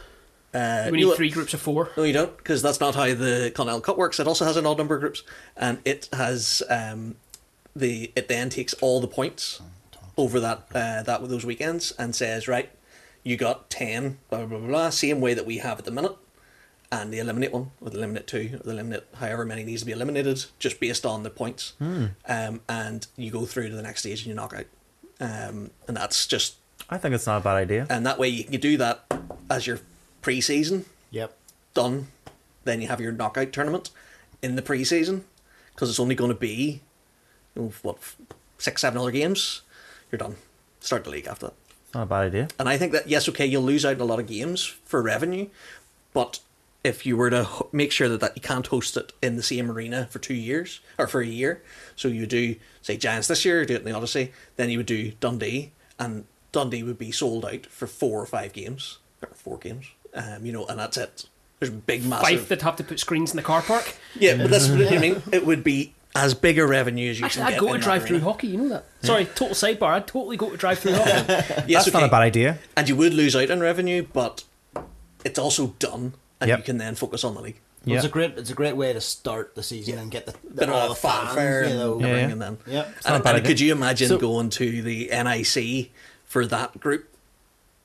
Uh, 0.54 0.88
We 0.90 0.98
need 1.04 1.14
three 1.16 1.30
groups 1.30 1.52
of 1.52 1.60
four. 1.60 1.90
no, 1.96 2.02
you 2.04 2.12
don't, 2.12 2.36
because 2.36 2.62
that's 2.62 2.80
not 2.80 2.94
how 2.94 3.06
the 3.14 3.52
Continental 3.54 3.80
Cup 3.80 3.98
works. 3.98 4.18
It 4.20 4.26
also 4.26 4.44
has 4.44 4.56
an 4.56 4.64
odd 4.66 4.78
number 4.78 4.94
of 4.94 5.00
groups, 5.00 5.22
and 5.56 5.78
it 5.84 6.08
has 6.12 6.62
um, 6.70 7.16
the 7.76 8.12
it 8.16 8.28
then 8.28 8.50
takes 8.50 8.72
all 8.74 9.00
the 9.00 9.08
points 9.08 9.60
over 10.16 10.38
that 10.40 10.66
uh, 10.74 11.02
that 11.02 11.20
with 11.20 11.30
those 11.30 11.44
weekends 11.44 11.92
and 11.92 12.14
says 12.14 12.46
right, 12.48 12.70
you 13.22 13.36
got 13.36 13.68
ten 13.70 14.18
blah 14.30 14.44
blah 14.46 14.58
blah 14.58 14.68
blah 14.68 14.90
same 14.90 15.20
way 15.20 15.34
that 15.34 15.46
we 15.46 15.58
have 15.58 15.78
at 15.78 15.84
the 15.84 15.90
minute, 15.90 16.16
and 16.92 17.12
they 17.12 17.18
eliminate 17.18 17.52
one 17.52 17.70
or 17.80 17.90
they 17.90 17.98
eliminate 17.98 18.26
two 18.26 18.50
or 18.60 18.64
they 18.64 18.72
eliminate 18.72 19.04
however 19.16 19.44
many 19.44 19.64
needs 19.64 19.82
to 19.82 19.86
be 19.86 19.92
eliminated 19.92 20.44
just 20.58 20.78
based 20.80 21.04
on 21.04 21.22
the 21.24 21.30
points, 21.30 21.72
um, 21.80 22.60
and 22.68 23.06
you 23.16 23.30
go 23.30 23.44
through 23.46 23.68
to 23.70 23.74
the 23.76 23.82
next 23.82 24.00
stage 24.00 24.20
and 24.20 24.28
you 24.28 24.34
knock 24.34 24.54
out, 24.54 24.66
um, 25.20 25.70
and 25.88 25.96
that's 25.96 26.26
just 26.26 26.56
I 26.90 26.98
think 26.98 27.14
it's 27.14 27.26
not 27.26 27.38
a 27.38 27.44
bad 27.44 27.56
idea. 27.56 27.86
and 27.90 28.04
that 28.06 28.18
way 28.18 28.28
you 28.28 28.44
can 28.44 28.60
do 28.60 28.76
that 28.76 29.04
as 29.50 29.66
your 29.66 29.80
pre-season 30.22 30.84
Yep. 31.10 31.36
done, 31.74 32.08
then 32.64 32.80
you 32.80 32.88
have 32.88 33.00
your 33.00 33.12
knockout 33.12 33.52
tournament 33.52 33.90
in 34.42 34.56
the 34.56 34.62
pre-season 34.62 35.24
because 35.74 35.88
it's 35.90 36.00
only 36.00 36.14
going 36.14 36.30
to 36.30 36.34
be, 36.38 36.50
you 36.56 36.72
know, 36.74 36.80
what, 37.54 37.98
six, 38.58 38.80
seven 38.80 39.00
other 39.00 39.10
games. 39.10 39.62
You're 40.10 40.18
done. 40.18 40.36
Start 40.80 41.04
the 41.04 41.10
league 41.10 41.26
after 41.26 41.46
that. 41.46 41.54
Not 41.94 42.02
a 42.02 42.06
bad 42.06 42.26
idea. 42.26 42.48
And 42.58 42.68
I 42.68 42.76
think 42.76 42.92
that 42.92 43.08
yes, 43.08 43.28
okay, 43.28 43.46
you'll 43.46 43.62
lose 43.62 43.84
out 43.84 43.96
on 43.96 44.00
a 44.00 44.04
lot 44.04 44.20
of 44.20 44.26
games 44.26 44.64
for 44.64 45.00
revenue, 45.00 45.48
but 46.12 46.40
if 46.82 47.06
you 47.06 47.16
were 47.16 47.30
to 47.30 47.48
make 47.72 47.90
sure 47.92 48.08
that, 48.10 48.20
that 48.20 48.36
you 48.36 48.42
can't 48.42 48.66
host 48.66 48.96
it 48.96 49.12
in 49.22 49.36
the 49.36 49.42
same 49.42 49.70
arena 49.70 50.06
for 50.10 50.18
two 50.18 50.34
years 50.34 50.80
or 50.98 51.06
for 51.06 51.22
a 51.22 51.26
year, 51.26 51.62
so 51.96 52.08
you 52.08 52.26
do 52.26 52.56
say 52.82 52.96
Giants 52.96 53.28
this 53.28 53.44
year, 53.44 53.64
do 53.64 53.74
it 53.74 53.78
in 53.78 53.84
the 53.84 53.92
Odyssey, 53.92 54.32
then 54.56 54.68
you 54.68 54.78
would 54.78 54.86
do 54.86 55.12
Dundee, 55.12 55.72
and 55.98 56.26
Dundee 56.52 56.82
would 56.82 56.98
be 56.98 57.10
sold 57.10 57.46
out 57.46 57.64
for 57.66 57.86
four 57.86 58.20
or 58.20 58.26
five 58.26 58.52
games 58.52 58.98
or 59.22 59.28
four 59.34 59.56
games, 59.56 59.86
um, 60.12 60.44
you 60.44 60.52
know, 60.52 60.66
and 60.66 60.78
that's 60.78 60.98
it. 60.98 61.26
There's 61.58 61.70
big 61.70 62.04
massive. 62.04 62.40
Fife 62.40 62.48
that 62.48 62.62
have 62.62 62.76
to 62.76 62.84
put 62.84 63.00
screens 63.00 63.30
in 63.30 63.36
the 63.36 63.42
car 63.42 63.62
park. 63.62 63.94
Yeah, 64.18 64.36
but 64.36 64.50
that's 64.50 64.68
what 64.68 64.92
I 64.92 64.98
mean. 64.98 65.22
It 65.32 65.46
would 65.46 65.64
be 65.64 65.94
as 66.14 66.34
big 66.34 66.58
a 66.58 66.66
revenue 66.66 67.10
as 67.10 67.18
you 67.18 67.24
Actually, 67.26 67.44
can 67.44 67.52
I'd 67.54 67.60
get 67.60 67.60
go 67.60 67.72
to 67.72 67.78
drive 67.78 68.06
through 68.06 68.20
hockey, 68.20 68.46
you 68.48 68.58
know 68.58 68.68
that. 68.68 68.84
Sorry, 69.02 69.24
total 69.24 69.48
sidebar. 69.48 69.94
I'd 69.94 70.06
totally 70.06 70.36
go 70.36 70.50
to 70.50 70.56
drive 70.56 70.78
through 70.78 70.92
hockey. 70.94 71.10
Yes, 71.66 71.84
That's 71.84 71.92
not 71.92 72.04
a 72.04 72.08
bad 72.08 72.22
idea. 72.22 72.58
And 72.76 72.88
you 72.88 72.96
would 72.96 73.12
lose 73.14 73.34
out 73.34 73.50
on 73.50 73.60
revenue, 73.60 74.06
but 74.12 74.44
it's 75.24 75.38
also 75.38 75.68
done, 75.78 76.14
and 76.40 76.48
Yep. 76.48 76.58
you 76.58 76.64
can 76.64 76.78
then 76.78 76.94
focus 76.94 77.24
on 77.24 77.34
the 77.34 77.40
league. 77.40 77.58
Well, 77.84 77.92
Yeah. 77.92 77.96
It's 77.98 78.06
a 78.06 78.10
great 78.10 78.38
it's 78.38 78.50
a 78.50 78.54
great 78.54 78.76
way 78.76 78.92
to 78.92 79.00
start 79.00 79.54
the 79.56 79.62
season 79.62 79.98
and 79.98 80.10
get 80.10 80.26
the, 80.26 80.32
the 80.44 80.60
Bit 80.60 80.68
all 80.70 80.82
of 80.82 80.88
the 80.90 80.94
fanfare 80.94 81.64
fans, 81.64 81.72
and 81.72 81.72
you 81.72 81.78
know. 81.84 81.92
everything, 81.94 82.10
Yeah, 82.10 82.16
yeah. 82.26 82.32
and 82.32 82.42
then 82.42 82.58
Yep. 82.66 82.86
not 82.86 83.10
a 83.10 83.14
and, 83.16 83.24
bad 83.24 83.30
and 83.34 83.38
idea. 83.44 83.48
could 83.50 83.60
you 83.60 83.72
imagine 83.72 84.08
So- 84.08 84.18
going 84.18 84.50
to 84.50 84.82
the 84.82 85.10
NIC 85.10 85.90
for 86.24 86.46
that 86.46 86.78
group? 86.80 87.08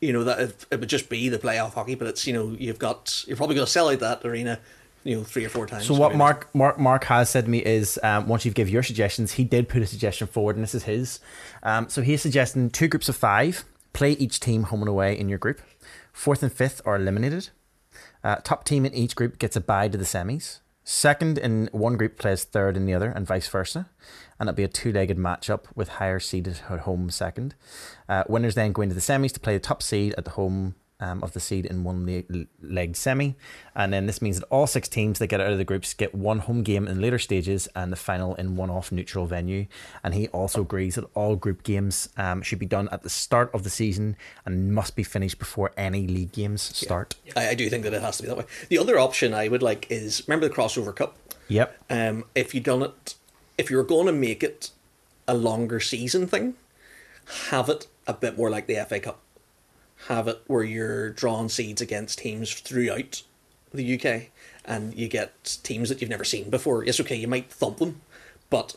You 0.01 0.13
know 0.13 0.23
that 0.23 0.39
it, 0.39 0.65
it 0.71 0.79
would 0.79 0.87
just 0.87 1.09
be 1.09 1.27
the 1.27 1.39
playoff 1.39 1.73
hockey, 1.73 1.95
but 1.95 2.07
it's 2.07 2.25
you 2.27 2.31
know 2.33 2.55
you've 2.57 2.79
got 2.79 3.23
you're 3.27 3.35
probably 3.35 3.55
going 3.55 3.65
to 3.65 3.71
sell 3.71 3.89
out 3.89 3.99
that 3.99 4.23
arena, 4.23 4.59
you 5.03 5.15
know, 5.15 5.23
three 5.23 5.45
or 5.45 5.49
four 5.49 5.65
times. 5.65 5.85
So 5.85 5.93
what. 5.93 6.15
Mark 6.15 6.53
Mark 6.53 6.79
Mark 6.79 7.03
has 7.05 7.29
said 7.29 7.45
to 7.45 7.49
me 7.49 7.59
is 7.59 7.99
um, 8.03 8.27
once 8.27 8.45
you've 8.45 8.55
given 8.55 8.73
your 8.73 8.83
suggestions, 8.83 9.33
he 9.33 9.43
did 9.43 9.69
put 9.69 9.81
a 9.81 9.87
suggestion 9.87 10.27
forward, 10.27 10.55
and 10.55 10.63
this 10.63 10.75
is 10.75 10.83
his. 10.83 11.19
Um, 11.63 11.89
so 11.89 12.01
he's 12.01 12.21
suggesting 12.21 12.69
two 12.69 12.87
groups 12.87 13.09
of 13.09 13.15
five, 13.15 13.63
play 13.93 14.11
each 14.13 14.39
team 14.39 14.63
home 14.63 14.81
and 14.81 14.89
away 14.89 15.17
in 15.17 15.29
your 15.29 15.39
group. 15.39 15.61
Fourth 16.11 16.43
and 16.43 16.51
fifth 16.51 16.81
are 16.85 16.95
eliminated. 16.95 17.49
Uh, 18.23 18.35
top 18.43 18.65
team 18.65 18.85
in 18.85 18.93
each 18.93 19.15
group 19.15 19.39
gets 19.39 19.55
a 19.55 19.61
bye 19.61 19.87
to 19.87 19.97
the 19.97 20.03
semis. 20.03 20.59
Second 20.83 21.37
in 21.37 21.69
one 21.71 21.97
group 21.97 22.17
plays 22.17 22.43
third 22.43 22.75
in 22.75 22.85
the 22.85 22.93
other, 22.93 23.11
and 23.11 23.25
vice 23.27 23.47
versa. 23.47 23.89
And 24.39 24.49
it'll 24.49 24.55
be 24.55 24.63
a 24.63 24.67
two-legged 24.67 25.17
matchup 25.17 25.65
with 25.75 25.89
higher 25.89 26.19
seeded 26.19 26.61
at 26.69 26.79
home 26.79 27.09
second. 27.09 27.55
Uh, 28.07 28.23
winners 28.27 28.55
then 28.55 28.71
go 28.71 28.81
into 28.81 28.95
the 28.95 29.01
semis 29.01 29.33
to 29.33 29.39
play 29.39 29.53
the 29.53 29.59
top 29.59 29.83
seed 29.83 30.15
at 30.17 30.25
the 30.25 30.31
home 30.31 30.75
um, 30.99 31.23
of 31.23 31.33
the 31.33 31.39
seed 31.39 31.65
in 31.65 31.83
one 31.83 32.05
le- 32.05 32.45
leg 32.61 32.95
semi. 32.95 33.35
And 33.75 33.93
then 33.93 34.05
this 34.05 34.21
means 34.21 34.39
that 34.39 34.45
all 34.49 34.67
six 34.67 34.87
teams 34.87 35.19
that 35.19 35.27
get 35.27 35.39
out 35.39 35.51
of 35.51 35.57
the 35.57 35.63
groups 35.63 35.93
get 35.93 36.13
one 36.13 36.39
home 36.39 36.63
game 36.63 36.87
in 36.87 37.01
later 37.01 37.19
stages 37.19 37.67
and 37.75 37.91
the 37.91 37.97
final 37.97 38.35
in 38.35 38.55
one 38.55 38.69
off 38.69 38.91
neutral 38.91 39.25
venue. 39.25 39.67
And 40.03 40.13
he 40.13 40.27
also 40.29 40.61
agrees 40.61 40.95
that 40.95 41.05
all 41.13 41.35
group 41.35 41.63
games 41.63 42.09
um, 42.17 42.41
should 42.41 42.59
be 42.59 42.65
done 42.65 42.89
at 42.91 43.03
the 43.03 43.09
start 43.09 43.49
of 43.53 43.63
the 43.63 43.69
season 43.69 44.15
and 44.45 44.73
must 44.73 44.95
be 44.95 45.03
finished 45.03 45.39
before 45.39 45.71
any 45.77 46.07
league 46.07 46.31
games 46.31 46.61
start. 46.61 47.15
I, 47.35 47.49
I 47.49 47.55
do 47.55 47.69
think 47.69 47.83
that 47.83 47.93
it 47.93 48.01
has 48.01 48.17
to 48.17 48.23
be 48.23 48.29
that 48.29 48.37
way. 48.37 48.45
The 48.69 48.77
other 48.77 48.99
option 48.99 49.33
I 49.33 49.47
would 49.47 49.63
like 49.63 49.89
is 49.89 50.23
remember 50.27 50.47
the 50.47 50.53
crossover 50.53 50.95
cup. 50.95 51.15
Yep. 51.47 51.77
Um, 51.89 52.25
if 52.35 52.53
you 52.53 52.61
done 52.61 52.83
it, 52.83 53.15
if 53.57 53.71
you 53.71 53.77
were 53.77 53.83
going 53.83 54.05
to 54.05 54.13
make 54.13 54.43
it 54.43 54.71
a 55.27 55.33
longer 55.33 55.79
season 55.79 56.27
thing, 56.27 56.55
have 57.49 57.69
it 57.69 57.87
a 58.07 58.13
bit 58.13 58.37
more 58.37 58.49
like 58.49 58.67
the 58.67 58.75
FA 58.87 58.99
Cup. 58.99 59.19
Have 60.07 60.27
it 60.27 60.41
where 60.47 60.63
you're 60.63 61.09
drawing 61.09 61.49
seeds 61.49 61.81
against 61.81 62.19
teams 62.19 62.53
throughout 62.53 63.21
the 63.73 63.95
UK, 63.99 64.29
and 64.65 64.93
you 64.95 65.07
get 65.07 65.57
teams 65.63 65.89
that 65.89 66.01
you've 66.01 66.09
never 66.09 66.23
seen 66.23 66.49
before. 66.49 66.83
Yes, 66.85 66.99
okay, 66.99 67.15
you 67.15 67.27
might 67.27 67.51
thump 67.51 67.77
them, 67.77 68.01
but 68.49 68.75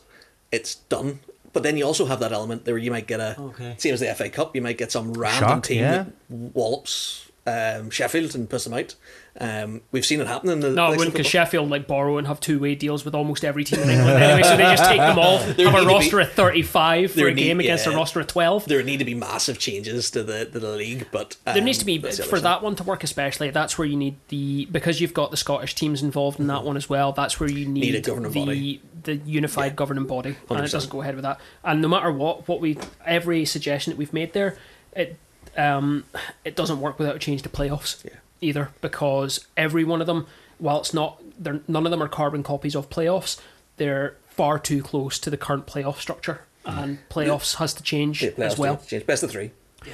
it's 0.51 0.75
done 0.75 1.19
but 1.53 1.61
then 1.61 1.77
you 1.77 1.85
also 1.85 2.05
have 2.05 2.19
that 2.19 2.31
element 2.33 2.65
there 2.65 2.73
where 2.73 2.83
you 2.83 2.91
might 2.91 3.07
get 3.07 3.19
a 3.19 3.39
Okay. 3.39 3.75
same 3.77 3.93
as 3.93 3.99
the 3.99 4.13
FA 4.13 4.29
Cup, 4.29 4.55
you 4.55 4.61
might 4.61 4.77
get 4.77 4.91
some 4.91 5.13
random 5.13 5.49
Shock, 5.49 5.63
team 5.63 5.79
yeah. 5.81 5.91
that 6.03 6.07
wallops 6.29 7.29
um, 7.45 7.89
Sheffield 7.89 8.35
and 8.35 8.49
puts 8.49 8.63
them 8.63 8.73
out. 8.73 8.95
Um, 9.39 9.81
we've 9.91 10.05
seen 10.05 10.21
it 10.21 10.27
happen 10.27 10.49
in 10.51 10.59
the 10.59 10.69
No, 10.69 10.91
because 10.91 11.05
football. 11.05 11.23
Sheffield 11.23 11.67
like 11.69 11.87
borrow 11.87 12.19
and 12.19 12.27
have 12.27 12.39
two 12.39 12.59
way 12.59 12.75
deals 12.75 13.03
with 13.03 13.15
almost 13.15 13.43
every 13.43 13.63
team 13.63 13.79
in 13.79 13.89
England 13.89 14.21
anyway, 14.23 14.43
so 14.47 14.55
they 14.57 14.63
just 14.63 14.85
take 14.85 14.99
them 14.99 15.17
all. 15.17 15.39
There 15.55 15.65
have 15.71 15.73
a 15.75 15.81
to 15.81 15.87
be- 15.87 15.93
roster 15.93 16.19
of 16.19 16.31
thirty 16.33 16.61
five 16.61 17.11
for 17.13 17.27
a 17.27 17.33
need- 17.33 17.41
game 17.41 17.59
against 17.59 17.87
a 17.87 17.91
roster 17.91 18.19
of 18.19 18.27
twelve. 18.27 18.65
there 18.65 18.83
need 18.83 18.97
to 18.99 19.05
be 19.05 19.15
massive 19.15 19.57
changes 19.57 20.11
to 20.11 20.21
the 20.23 20.45
to 20.45 20.59
the 20.59 20.69
league, 20.73 21.07
but 21.11 21.35
um, 21.47 21.55
There 21.55 21.63
needs 21.63 21.79
to 21.79 21.85
be 21.85 21.97
the 21.97 22.09
other 22.09 22.23
for 22.23 22.39
that 22.41 22.61
one 22.61 22.75
to 22.75 22.83
work, 22.83 23.03
especially. 23.03 23.49
That's 23.49 23.75
where 23.77 23.87
you 23.87 23.97
need 23.97 24.17
the 24.27 24.65
because 24.71 25.01
you've 25.01 25.15
got 25.15 25.31
the 25.31 25.37
Scottish 25.37 25.73
teams 25.73 26.03
involved 26.03 26.39
in 26.39 26.45
that 26.47 26.63
one 26.63 26.77
as 26.77 26.87
well. 26.87 27.11
That's 27.11 27.39
where 27.39 27.49
you 27.49 27.65
need, 27.67 27.81
Need 27.81 27.95
a 27.95 28.01
governing 28.01 28.31
the 28.31 28.39
body. 28.45 28.81
the 29.01 29.15
unified 29.15 29.75
governing 29.75 30.05
body, 30.05 30.35
and 30.47 30.59
it 30.63 30.71
doesn't 30.71 30.91
go 30.91 31.01
ahead 31.01 31.15
with 31.15 31.23
that. 31.23 31.39
And 31.63 31.81
no 31.81 31.87
matter 31.87 32.11
what, 32.11 32.47
what 32.47 32.61
we 32.61 32.77
every 33.03 33.45
suggestion 33.45 33.89
that 33.91 33.97
we've 33.97 34.13
made 34.13 34.33
there, 34.33 34.57
it 34.95 35.17
um 35.57 36.03
it 36.43 36.55
doesn't 36.55 36.79
work 36.79 36.97
without 36.99 37.15
a 37.15 37.19
change 37.19 37.41
to 37.43 37.49
playoffs 37.49 38.03
Yeah. 38.03 38.11
either 38.41 38.69
because 38.81 39.45
every 39.55 39.83
one 39.83 40.01
of 40.01 40.07
them, 40.07 40.25
while 40.57 40.79
it's 40.79 40.93
not, 40.93 41.21
they're 41.37 41.61
none 41.67 41.85
of 41.85 41.91
them 41.91 42.01
are 42.01 42.07
carbon 42.07 42.43
copies 42.43 42.75
of 42.75 42.89
playoffs. 42.89 43.39
They're 43.77 44.15
far 44.27 44.57
too 44.59 44.81
close 44.81 45.19
to 45.19 45.29
the 45.29 45.37
current 45.37 45.65
playoff 45.67 45.97
structure, 45.97 46.41
and 46.65 46.97
playoffs 47.09 47.55
has 47.55 47.73
to 47.75 47.83
change 47.83 48.23
Yeah, 48.23 48.31
playoffs 48.31 48.45
as 48.45 48.57
well. 48.57 48.75
do 48.75 48.85
change. 48.87 49.05
Best 49.05 49.23
of 49.23 49.31
three 49.31 49.51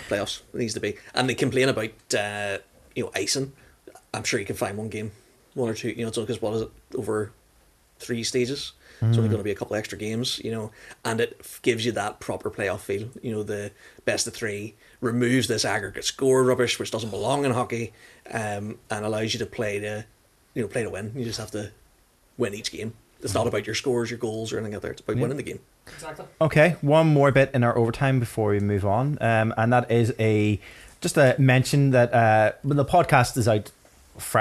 playoffs 0.10 0.42
it 0.54 0.58
needs 0.58 0.74
to 0.76 0.80
be, 0.80 0.98
and 1.14 1.30
they 1.30 1.36
complain 1.36 1.70
about 1.70 2.14
uh, 2.18 2.58
you 2.96 3.04
know 3.04 3.12
icing. 3.16 3.54
I'm 4.14 4.24
sure 4.24 4.40
you 4.40 4.46
can 4.46 4.56
find 4.56 4.78
one 4.78 4.90
game, 4.90 5.12
one 5.54 5.70
or 5.70 5.74
two. 5.74 5.90
You 5.90 6.04
know, 6.04 6.08
it's 6.10 6.18
because 6.18 6.42
what 6.42 6.54
is 6.56 6.62
it 6.64 6.70
over 6.96 7.32
three 8.00 8.24
stages? 8.24 8.74
It's 9.02 9.18
only 9.18 9.30
going 9.30 9.38
to 9.40 9.46
be 9.46 9.52
a 9.52 9.56
couple 9.56 9.78
extra 9.78 9.98
games, 9.98 10.42
you 10.44 10.52
know, 10.52 10.72
and 11.06 11.22
it 11.22 11.42
gives 11.62 11.86
you 11.86 11.94
that 11.94 12.20
proper 12.20 12.50
playoff 12.52 12.82
feel. 12.82 13.08
You 13.22 13.32
know, 13.32 13.44
the 13.44 13.72
best 14.04 14.28
of 14.28 14.34
three 14.34 14.76
removes 15.02 15.48
this 15.48 15.66
aggregate 15.66 16.04
score 16.04 16.44
rubbish, 16.44 16.80
which 16.80 16.92
doesn't 16.92 17.10
belong 17.10 17.46
in 17.46 17.52
hockey, 17.52 17.94
um, 18.32 18.78
and 18.90 19.06
allows 19.06 19.34
you 19.34 19.40
to 19.40 19.46
play 19.46 19.80
to, 19.80 20.06
you 20.54 20.62
know, 20.62 20.68
play 20.68 20.84
to 20.84 20.90
win. 20.90 21.12
You 21.16 21.24
just 21.24 21.40
have 21.40 21.52
to 21.52 21.72
win 22.38 22.54
each 22.54 22.72
game. 22.72 22.94
It's 23.22 23.34
not 23.34 23.48
about 23.48 23.66
your 23.66 23.76
scores, 23.76 24.10
your 24.10 24.20
goals, 24.20 24.54
or 24.54 24.58
anything 24.58 24.76
out 24.76 24.82
there. 24.82 24.92
It's 24.92 25.02
about 25.02 25.18
winning 25.18 25.38
the 25.38 25.44
game. 25.44 25.60
Exactly. 25.88 26.26
Okay, 26.40 26.76
one 26.82 27.08
more 27.08 27.32
bit 27.32 27.52
in 27.54 27.64
our 27.64 27.78
overtime 27.78 28.20
before 28.20 28.52
we 28.52 28.60
move 28.60 28.86
on, 28.86 29.18
um, 29.22 29.54
and 29.58 29.74
that 29.74 29.92
is 29.92 30.14
a 30.20 30.60
just 31.02 31.18
a 31.18 31.36
mention 31.38 31.92
that 31.92 32.14
uh, 32.14 32.52
when 32.62 32.78
the 32.78 32.86
podcast 32.86 33.38
is 33.38 33.48
out. 33.48 33.72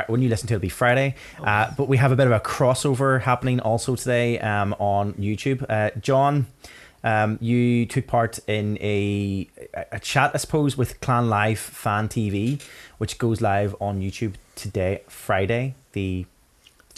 When 0.09 0.22
you 0.22 0.28
listen 0.28 0.48
to 0.48 0.55
it, 0.55 0.56
it'll 0.56 0.62
be 0.62 0.68
Friday. 0.70 1.14
Uh, 1.40 1.70
but 1.76 1.86
we 1.86 1.98
have 1.98 2.10
a 2.10 2.16
bit 2.16 2.26
of 2.26 2.32
a 2.32 2.40
crossover 2.40 3.20
happening 3.20 3.60
also 3.60 3.94
today 3.94 4.40
um, 4.40 4.74
on 4.80 5.12
YouTube. 5.12 5.64
Uh, 5.68 5.97
John, 6.01 6.48
um, 7.04 7.38
you 7.40 7.86
took 7.86 8.06
part 8.06 8.38
in 8.46 8.76
a 8.80 9.48
a 9.92 10.00
chat, 10.00 10.32
I 10.34 10.38
suppose, 10.38 10.76
with 10.76 11.00
Clan 11.00 11.28
Live 11.28 11.58
Fan 11.58 12.08
TV, 12.08 12.60
which 12.98 13.18
goes 13.18 13.40
live 13.40 13.74
on 13.80 14.00
YouTube 14.00 14.34
today, 14.54 15.02
Friday, 15.08 15.74
the 15.92 16.26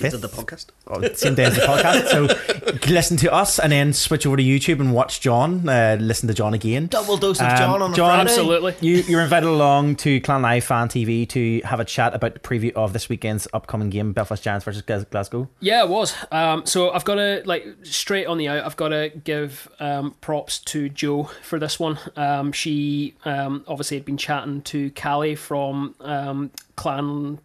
Did 0.00 0.12
fifth 0.12 0.20
the 0.22 0.28
podcast. 0.28 0.66
oh, 0.88 1.00
same 1.14 1.34
day 1.34 1.44
as 1.44 1.54
the 1.54 1.60
podcast. 1.62 2.08
So 2.08 2.90
listen 2.92 3.16
to 3.18 3.32
us 3.32 3.58
and 3.58 3.70
then 3.72 3.92
switch 3.92 4.26
over 4.26 4.36
to 4.36 4.42
YouTube 4.42 4.80
and 4.80 4.92
watch 4.92 5.20
John. 5.20 5.68
Uh, 5.68 5.96
listen 6.00 6.26
to 6.28 6.34
John 6.34 6.54
again. 6.54 6.86
Double 6.86 7.16
dose 7.16 7.40
of 7.40 7.46
Um, 7.48 7.56
John 7.56 7.82
on 7.82 7.92
a 7.92 7.94
John, 7.94 8.08
Friday. 8.10 8.30
Absolutely. 8.30 8.74
You, 8.80 8.96
you're 9.02 9.20
invited 9.22 9.48
along 9.48 9.96
to 9.96 10.20
Clan 10.20 10.42
Live 10.42 10.64
Fan 10.64 10.88
TV 10.88 11.28
to 11.30 11.60
have 11.64 11.80
a 11.80 11.84
chat 11.84 12.14
about 12.14 12.34
the 12.34 12.40
preview 12.40 12.72
of 12.72 12.92
this 12.92 13.08
weekend's 13.08 13.46
upcoming 13.52 13.90
game, 13.90 14.12
Belfast 14.12 14.42
Giants 14.42 14.64
versus 14.64 14.82
Glasgow. 14.82 15.48
Yeah, 15.60 15.82
it 15.84 15.88
was. 15.88 16.14
Um, 16.32 16.66
so 16.66 16.90
I've 16.90 17.04
got 17.04 17.16
to 17.16 17.42
like 17.44 17.66
straight 17.82 18.26
on 18.26 18.38
the 18.38 18.48
out. 18.48 18.64
I've 18.64 18.76
got 18.76 18.88
to 18.88 19.10
give 19.24 19.68
um, 19.80 20.14
props 20.20 20.58
to 20.60 20.88
Joe 20.88 21.24
for 21.42 21.58
this 21.58 21.78
one. 21.78 21.98
Um, 22.16 22.52
she 22.52 23.14
um, 23.24 23.64
obviously 23.68 23.96
had 23.96 24.04
been 24.04 24.16
chatting 24.16 24.62
to 24.62 24.90
Callie 24.92 25.34
from 25.34 25.94
um, 26.00 26.50
Clan 26.76 27.38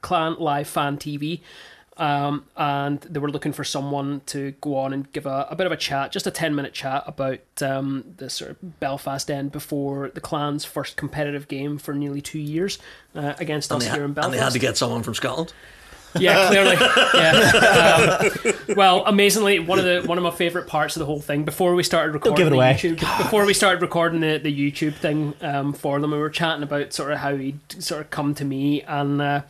Clan 0.00 0.36
Live 0.38 0.68
Fan 0.68 0.96
TV. 0.96 1.40
Um, 1.98 2.44
and 2.56 3.00
they 3.00 3.18
were 3.18 3.30
looking 3.30 3.52
for 3.52 3.64
someone 3.64 4.22
to 4.26 4.52
go 4.60 4.76
on 4.76 4.92
and 4.92 5.10
give 5.12 5.26
a, 5.26 5.48
a 5.50 5.56
bit 5.56 5.66
of 5.66 5.72
a 5.72 5.76
chat, 5.76 6.12
just 6.12 6.26
a 6.28 6.30
10 6.30 6.54
minute 6.54 6.72
chat 6.72 7.02
about 7.06 7.40
um, 7.60 8.04
the 8.18 8.30
sort 8.30 8.52
of 8.52 8.78
Belfast 8.80 9.28
end 9.30 9.50
before 9.50 10.08
the 10.14 10.20
Clan's 10.20 10.64
first 10.64 10.96
competitive 10.96 11.48
game 11.48 11.76
for 11.76 11.94
nearly 11.94 12.20
two 12.20 12.38
years 12.38 12.78
uh, 13.16 13.34
against 13.38 13.72
And 13.72 13.82
us 13.82 13.88
they, 13.88 13.94
here 13.94 14.04
in 14.04 14.12
Belfast. 14.12 14.32
and 14.32 14.34
they 14.40 14.44
had 14.44 14.52
to 14.52 14.58
get 14.60 14.76
someone 14.76 15.02
from 15.02 15.14
Scotland. 15.14 15.52
Yeah, 16.18 16.46
clearly. 16.48 16.76
Yeah. 17.14 18.30
Um, 18.68 18.76
well, 18.76 19.04
amazingly, 19.04 19.58
one 19.58 19.78
of 19.78 19.84
the 19.84 20.02
one 20.08 20.16
of 20.18 20.24
my 20.24 20.30
favorite 20.30 20.66
parts 20.66 20.96
of 20.96 21.00
the 21.00 21.06
whole 21.06 21.20
thing 21.20 21.44
before 21.44 21.74
we 21.74 21.82
started 21.82 22.12
recording 22.14 22.48
the 22.48 22.54
away. 22.54 22.74
YouTube 22.74 23.00
before 23.18 23.44
we 23.44 23.52
started 23.52 23.82
recording 23.82 24.20
the, 24.20 24.38
the 24.38 24.72
YouTube 24.72 24.94
thing 24.94 25.34
um, 25.42 25.72
for 25.74 26.00
them, 26.00 26.12
we 26.12 26.18
were 26.18 26.30
chatting 26.30 26.62
about 26.62 26.94
sort 26.94 27.12
of 27.12 27.18
how 27.18 27.36
he'd 27.36 27.60
sort 27.82 28.00
of 28.00 28.10
come 28.10 28.34
to 28.36 28.44
me 28.44 28.82
and. 28.82 29.20
Uh, 29.20 29.42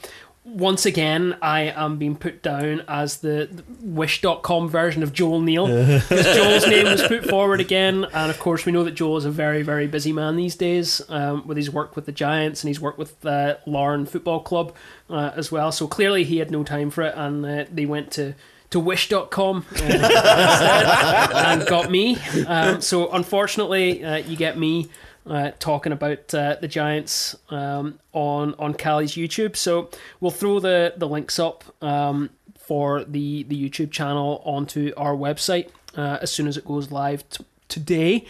once 0.49 0.87
again, 0.87 1.37
I 1.43 1.63
am 1.63 1.99
being 1.99 2.17
put 2.17 2.43
down 2.43 2.83
as 2.89 3.19
the 3.19 3.49
the 3.51 3.65
Wish.com 3.83 4.69
version 4.69 5.03
of 5.03 5.13
Joel 5.13 5.41
Neal. 5.41 5.67
Because 5.67 6.37
Joel's 6.37 6.67
name 6.67 6.87
was 6.87 7.03
put 7.03 7.25
forward 7.25 7.61
again. 7.61 8.07
And 8.13 8.31
of 8.31 8.39
course, 8.39 8.65
we 8.65 8.73
know 8.73 8.85
that 8.85 8.93
Joel 8.93 9.19
is 9.19 9.25
a 9.25 9.31
very, 9.31 9.63
very 9.63 9.87
busy 9.87 10.13
man 10.13 10.37
these 10.37 10.57
days 10.57 11.03
um, 11.09 11.47
with 11.47 11.57
his 11.57 11.71
work 11.71 11.95
with 11.97 12.07
the 12.07 12.13
Giants 12.13 12.63
and 12.63 12.69
he's 12.69 12.81
worked 12.81 12.99
with 12.99 13.25
uh, 13.25 13.57
Larne 13.67 14.07
Football 14.07 14.41
Club 14.41 14.75
uh, 15.11 15.33
as 15.37 15.53
well. 15.53 15.71
So 15.71 15.87
clearly, 15.87 16.25
he 16.25 16.39
had 16.39 16.51
no 16.51 16.65
time 16.65 16.91
for 16.91 17.03
it. 17.03 17.15
And 17.17 17.45
uh, 17.45 17.65
they 17.73 17.87
went 17.87 18.11
to 18.13 18.35
to 18.71 18.79
wish.com 18.79 19.65
uh, 19.77 19.83
and 21.35 21.67
got 21.67 21.91
me. 21.91 22.19
Um, 22.47 22.81
so 22.81 23.11
unfortunately, 23.11 24.05
uh, 24.05 24.17
you 24.17 24.37
get 24.37 24.59
me 24.59 24.89
uh, 25.29 25.53
talking 25.59 25.93
about 25.93 26.33
uh, 26.35 26.57
the 26.61 26.69
Giants 26.69 27.37
um, 27.51 27.99
on 28.13 28.55
on 28.59 28.75
Callie's 28.75 29.13
YouTube. 29.13 29.57
So 29.57 29.91
we'll 30.21 30.31
throw 30.31 30.61
the 30.61 30.95
the 30.97 31.09
links 31.09 31.39
up 31.39 31.65
um, 31.83 32.31
for 32.59 33.05
the 33.05 33.43
the 33.45 33.69
YouTube 33.69 33.91
channel 33.91 34.43
onto 34.45 34.93
our 34.97 35.15
website 35.15 35.71
uh, 35.97 36.19
as 36.23 36.31
soon 36.33 36.47
as 36.49 36.57
it 36.57 36.65
goes 36.65 36.91
live 36.91 37.29
t- 37.29 37.45
today. 37.69 38.25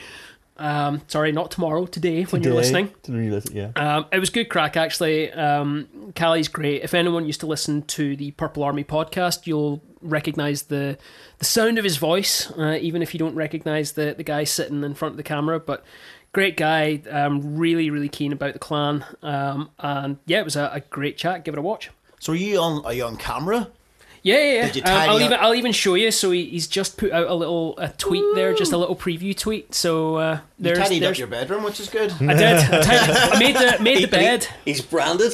Um, 0.56 1.02
sorry, 1.06 1.30
not 1.30 1.52
tomorrow. 1.52 1.86
Today, 1.86 2.24
when 2.24 2.42
you're 2.42 2.52
listening. 2.54 2.92
yeah. 3.52 3.70
Um, 3.76 4.06
it 4.10 4.18
was 4.18 4.28
good 4.28 4.48
crack, 4.48 4.76
actually. 4.76 5.30
Um, 5.32 6.12
Callie's 6.16 6.48
great. 6.48 6.82
If 6.82 6.94
anyone 6.94 7.26
used 7.26 7.40
to 7.40 7.46
listen 7.46 7.82
to 7.82 8.16
the 8.16 8.32
Purple 8.32 8.64
Army 8.64 8.82
podcast, 8.82 9.46
you'll 9.46 9.80
recognize 10.00 10.64
the 10.64 10.98
the 11.38 11.44
sound 11.44 11.78
of 11.78 11.84
his 11.84 11.96
voice, 11.96 12.50
uh, 12.58 12.76
even 12.80 13.02
if 13.02 13.14
you 13.14 13.18
don't 13.18 13.36
recognize 13.36 13.92
the 13.92 14.14
the 14.16 14.24
guy 14.24 14.42
sitting 14.42 14.82
in 14.82 14.94
front 14.94 15.12
of 15.12 15.16
the 15.16 15.22
camera. 15.22 15.60
But 15.60 15.84
great 16.38 16.56
guy, 16.56 17.02
um, 17.10 17.56
really, 17.56 17.90
really 17.90 18.08
keen 18.08 18.32
about 18.32 18.52
the 18.52 18.60
clan, 18.60 19.04
um, 19.24 19.68
and 19.80 20.18
yeah, 20.24 20.38
it 20.38 20.44
was 20.44 20.54
a, 20.54 20.70
a 20.72 20.78
great 20.78 21.18
chat. 21.18 21.44
Give 21.44 21.52
it 21.52 21.58
a 21.58 21.62
watch. 21.62 21.90
So 22.20 22.32
are 22.32 22.36
you 22.36 22.60
on? 22.60 22.84
Are 22.84 22.92
you 22.92 23.06
on 23.06 23.16
camera? 23.16 23.68
Yeah, 24.28 24.36
yeah, 24.36 24.52
yeah. 24.52 24.66
Did 24.66 24.76
you 24.76 24.82
Um, 24.84 24.88
I'll 24.90 25.06
tidy 25.08 25.24
even? 25.24 25.38
I'll 25.40 25.54
even 25.54 25.72
show 25.72 25.94
you. 25.94 26.10
So 26.10 26.30
he, 26.30 26.44
he's 26.46 26.66
just 26.66 26.96
put 26.96 27.12
out 27.12 27.26
a 27.28 27.34
little 27.34 27.78
a 27.78 27.88
tweet 27.88 28.24
there, 28.34 28.54
just 28.54 28.72
a 28.72 28.76
little 28.76 28.96
preview 28.96 29.36
tweet. 29.36 29.74
So 29.74 30.16
uh, 30.16 30.34
You 30.58 30.64
there's, 30.64 30.78
tidied 30.78 31.02
there's 31.02 31.16
up 31.16 31.18
your 31.18 31.26
bedroom, 31.28 31.62
which 31.64 31.80
is 31.80 31.88
good. 31.88 32.12
I 32.20 32.34
did. 32.34 32.42
I, 32.58 32.82
tidied- 32.82 33.16
I 33.16 33.38
made 33.38 33.56
the 33.56 33.82
made 33.82 34.02
the 34.02 34.08
bed. 34.08 34.44
he- 34.64 34.72
he's 34.72 34.80
branded. 34.82 35.32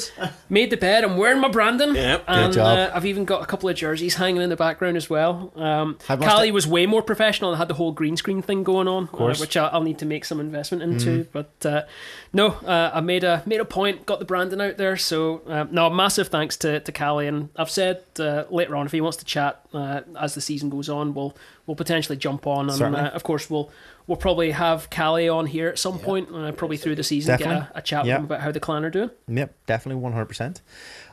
Made 0.48 0.70
the 0.70 0.76
bed. 0.76 1.04
I'm 1.04 1.16
wearing 1.16 1.40
my 1.40 1.48
branding. 1.48 1.94
Yep. 1.94 2.24
And 2.28 2.52
Good 2.52 2.60
job. 2.60 2.78
Uh, 2.78 2.90
I've 2.94 3.06
even 3.06 3.24
got 3.24 3.42
a 3.42 3.46
couple 3.46 3.68
of 3.68 3.76
jerseys 3.76 4.14
hanging 4.16 4.42
in 4.42 4.50
the 4.50 4.56
background 4.56 4.96
as 4.96 5.10
well. 5.10 5.52
Um, 5.56 5.98
Callie 6.06 6.48
did- 6.48 6.54
was 6.54 6.66
way 6.66 6.86
more 6.86 7.02
professional 7.02 7.50
and 7.50 7.58
had 7.58 7.68
the 7.68 7.74
whole 7.74 7.92
green 7.92 8.16
screen 8.16 8.42
thing 8.42 8.62
going 8.62 8.88
on, 8.88 9.04
uh, 9.04 9.06
course. 9.08 9.40
which 9.40 9.56
I, 9.56 9.66
I'll 9.68 9.82
need 9.82 9.98
to 9.98 10.06
make 10.06 10.24
some 10.24 10.40
investment 10.40 10.82
into. 10.82 11.26
But 11.32 11.50
uh, 11.66 11.82
no, 12.32 12.48
uh, 12.48 12.90
I 12.94 13.00
made 13.00 13.24
a 13.24 13.42
made 13.46 13.60
a 13.60 13.64
point, 13.64 14.06
got 14.06 14.18
the 14.18 14.24
branding 14.24 14.60
out 14.60 14.76
there. 14.76 14.96
So 14.96 15.42
um, 15.46 15.68
no, 15.72 15.90
massive 15.90 16.28
thanks 16.28 16.56
to 16.58 16.80
to 16.80 16.92
Callie. 16.92 17.26
And 17.26 17.48
I've 17.56 17.70
said 17.70 18.02
uh, 18.18 18.44
later 18.50 18.76
on 18.76 18.83
if 18.86 18.92
he 18.92 19.00
wants 19.00 19.16
to 19.18 19.24
chat 19.24 19.60
uh, 19.72 20.00
as 20.18 20.34
the 20.34 20.40
season 20.40 20.70
goes 20.70 20.88
on, 20.88 21.14
we'll 21.14 21.36
we'll 21.66 21.76
potentially 21.76 22.16
jump 22.16 22.46
on. 22.46 22.70
And 22.70 22.82
uh, 22.96 23.10
of 23.14 23.22
course 23.22 23.48
we'll. 23.50 23.70
We'll 24.06 24.18
probably 24.18 24.50
have 24.50 24.90
Callie 24.90 25.30
on 25.30 25.46
here 25.46 25.66
at 25.68 25.78
some 25.78 25.98
point, 25.98 26.28
uh, 26.30 26.52
probably 26.52 26.76
through 26.76 26.96
the 26.96 27.02
season, 27.02 27.38
get 27.38 27.48
a, 27.48 27.70
a 27.76 27.80
chat 27.80 28.04
Yeah. 28.04 28.16
with 28.16 28.18
him 28.18 28.24
about 28.26 28.40
how 28.42 28.52
the 28.52 28.60
clan 28.60 28.84
are 28.84 28.90
doing. 28.90 29.08
Yep, 29.28 29.54
definitely 29.64 30.02
one 30.02 30.12
hundred 30.12 30.26
percent. 30.26 30.60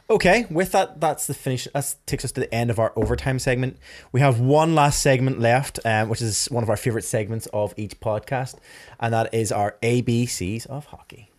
Okay, 0.10 0.46
with 0.50 0.74
that, 0.74 1.00
that's 1.00 1.26
the 1.26 1.34
finish. 1.34 1.70
That 1.74 1.96
takes 2.06 2.26
us 2.26 2.34
to 2.34 2.42
the 2.42 2.54
end 2.54 2.70
of 2.70 2.80
our 2.80 2.92
overtime 2.98 3.40
segment. 3.40 3.78
We 4.12 4.20
have 4.20 4.42
one 4.42 4.76
last 4.76 5.02
segment 5.02 5.40
left, 5.40 5.80
um, 5.86 6.10
which 6.10 6.22
is 6.22 6.48
one 6.48 6.64
of 6.64 6.70
our 6.70 6.76
favorite 6.76 7.06
segments 7.06 7.48
of 7.54 7.74
each 7.78 7.98
podcast, 8.02 8.56
and 9.00 9.14
that 9.14 9.34
is 9.34 9.54
our 9.54 9.78
ABCs 9.82 10.66
of 10.68 10.88
hockey. 10.88 11.32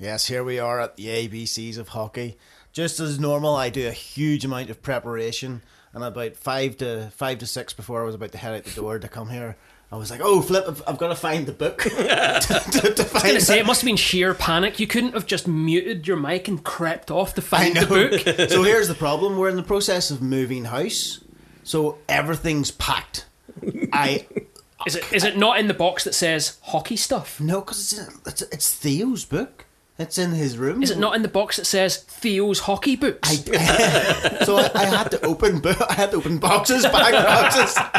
Yes, 0.00 0.28
here 0.28 0.42
we 0.42 0.58
are 0.58 0.80
at 0.80 0.96
the 0.96 1.08
ABCs 1.08 1.76
of 1.76 1.88
hockey. 1.88 2.38
Just 2.72 3.00
as 3.00 3.20
normal, 3.20 3.54
I 3.54 3.68
do 3.68 3.86
a 3.86 3.92
huge 3.92 4.46
amount 4.46 4.70
of 4.70 4.80
preparation, 4.80 5.60
and 5.92 6.02
about 6.02 6.36
five 6.36 6.78
to 6.78 7.10
five 7.14 7.38
to 7.40 7.46
six 7.46 7.74
before 7.74 8.00
I 8.00 8.06
was 8.06 8.14
about 8.14 8.32
to 8.32 8.38
head 8.38 8.54
out 8.54 8.64
the 8.64 8.80
door 8.80 8.98
to 8.98 9.08
come 9.08 9.28
here, 9.28 9.58
I 9.92 9.96
was 9.96 10.10
like, 10.10 10.22
"Oh, 10.22 10.40
flip! 10.40 10.64
I've, 10.66 10.82
I've 10.86 10.96
got 10.96 11.08
to 11.08 11.16
find 11.16 11.44
the 11.44 11.52
book." 11.52 11.82
to, 11.82 11.90
to, 11.90 12.94
to 12.94 13.08
I 13.10 13.12
was 13.12 13.22
gonna 13.22 13.40
say 13.42 13.58
it 13.58 13.66
must 13.66 13.82
have 13.82 13.86
been 13.86 13.96
sheer 13.96 14.32
panic. 14.32 14.80
You 14.80 14.86
couldn't 14.86 15.12
have 15.12 15.26
just 15.26 15.46
muted 15.46 16.08
your 16.08 16.16
mic 16.16 16.48
and 16.48 16.64
crept 16.64 17.10
off 17.10 17.34
to 17.34 17.42
find 17.42 17.76
the 17.76 17.86
book. 17.86 18.50
so 18.50 18.62
here's 18.62 18.88
the 18.88 18.94
problem: 18.94 19.36
we're 19.36 19.50
in 19.50 19.56
the 19.56 19.62
process 19.62 20.10
of 20.10 20.22
moving 20.22 20.64
house, 20.64 21.22
so 21.62 21.98
everything's 22.08 22.70
packed. 22.70 23.26
I 23.92 24.26
Is 24.86 24.96
it 24.96 25.12
is 25.12 25.24
it 25.24 25.36
not 25.36 25.60
in 25.60 25.68
the 25.68 25.74
box 25.74 26.04
that 26.04 26.14
says 26.14 26.58
hockey 26.62 26.96
stuff? 26.96 27.38
no, 27.38 27.60
because 27.60 27.92
it's, 27.98 28.26
it's 28.26 28.42
it's 28.42 28.74
Theo's 28.74 29.26
book. 29.26 29.66
It's 30.00 30.16
in 30.16 30.30
his 30.30 30.56
room. 30.56 30.82
Is 30.82 30.90
it 30.90 30.98
not 30.98 31.14
in 31.14 31.20
the 31.20 31.28
box 31.28 31.56
that 31.58 31.66
says 31.66 31.98
Theo's 31.98 32.60
hockey 32.60 32.96
books? 32.96 33.28
I, 33.30 34.38
so 34.46 34.56
I, 34.56 34.70
I 34.74 34.84
had 34.86 35.10
to 35.10 35.22
open 35.26 35.60
bo- 35.60 35.74
I 35.90 35.92
had 35.92 36.10
to 36.12 36.16
open 36.16 36.38
boxes, 36.38 36.84
back 36.84 37.12
boxes, 37.12 37.74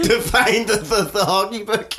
to, 0.00 0.02
to 0.08 0.20
find 0.20 0.68
the, 0.68 0.76
the, 0.76 1.10
the 1.12 1.24
hockey 1.24 1.64
book. 1.64 1.92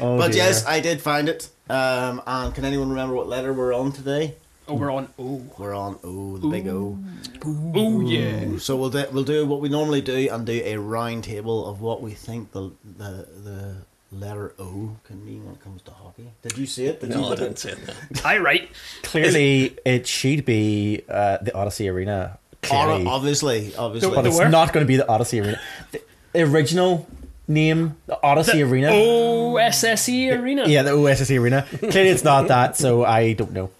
Oh, 0.00 0.18
but 0.18 0.32
dear. 0.32 0.42
yes, 0.44 0.66
I 0.66 0.80
did 0.80 1.00
find 1.00 1.28
it. 1.28 1.48
Um, 1.68 2.20
and 2.26 2.52
can 2.52 2.64
anyone 2.64 2.88
remember 2.90 3.14
what 3.14 3.28
letter 3.28 3.52
we're 3.52 3.72
on 3.72 3.92
today? 3.92 4.34
oh, 4.66 4.74
we're 4.74 4.90
on. 4.92 5.08
Oh, 5.18 5.42
We're 5.56 5.74
on 5.74 5.98
O, 6.02 6.36
the 6.38 6.48
big 6.48 6.66
O. 6.66 6.98
oh 7.44 8.00
yeah. 8.00 8.58
So 8.58 8.76
we'll 8.76 8.90
do 8.90 9.04
we'll 9.12 9.24
do 9.24 9.46
what 9.46 9.60
we 9.60 9.68
normally 9.68 10.00
do 10.00 10.28
and 10.30 10.44
do 10.44 10.60
a 10.64 10.76
round 10.76 11.22
table 11.24 11.66
of 11.66 11.80
what 11.80 12.02
we 12.02 12.12
think 12.12 12.50
the 12.50 12.72
the 12.84 13.28
the 13.44 13.76
letter 14.12 14.54
O 14.58 14.96
can 15.04 15.24
mean 15.24 15.44
when 15.44 15.54
it 15.54 15.60
comes 15.60 15.82
to 15.82 15.90
hockey. 15.90 16.32
Did 16.42 16.58
you 16.58 16.66
see 16.66 16.86
it? 16.86 17.00
Did 17.00 17.10
you 17.10 17.16
No, 17.16 17.26
I 17.32 17.36
didn't 17.36 17.52
at 17.52 17.58
say 17.58 17.74
that. 17.74 18.26
I 18.26 18.38
right. 18.38 18.70
Clearly, 19.02 19.76
it 19.84 20.06
should 20.06 20.44
be 20.44 21.02
uh, 21.08 21.38
the 21.38 21.54
Odyssey 21.54 21.88
Arena. 21.88 22.38
Clearly. 22.62 23.06
Obviously, 23.06 23.74
obviously. 23.76 24.14
but 24.14 24.26
it's 24.26 24.36
where? 24.36 24.48
not 24.48 24.72
going 24.72 24.84
to 24.84 24.88
be 24.88 24.96
the 24.96 25.08
Odyssey 25.08 25.40
Arena. 25.40 25.60
The 25.92 26.42
original 26.42 27.08
name, 27.48 27.96
the 28.06 28.22
Odyssey 28.22 28.62
Arena. 28.62 28.88
OSSE 28.88 30.08
E 30.08 30.30
Arena. 30.32 30.68
Yeah, 30.68 30.82
the 30.82 30.90
OSSE 30.90 31.40
Arena. 31.40 31.66
Clearly, 31.78 32.10
it's 32.10 32.24
not 32.24 32.48
that, 32.48 32.76
so 32.76 33.04
I 33.04 33.32
don't 33.32 33.52
know. 33.52 33.70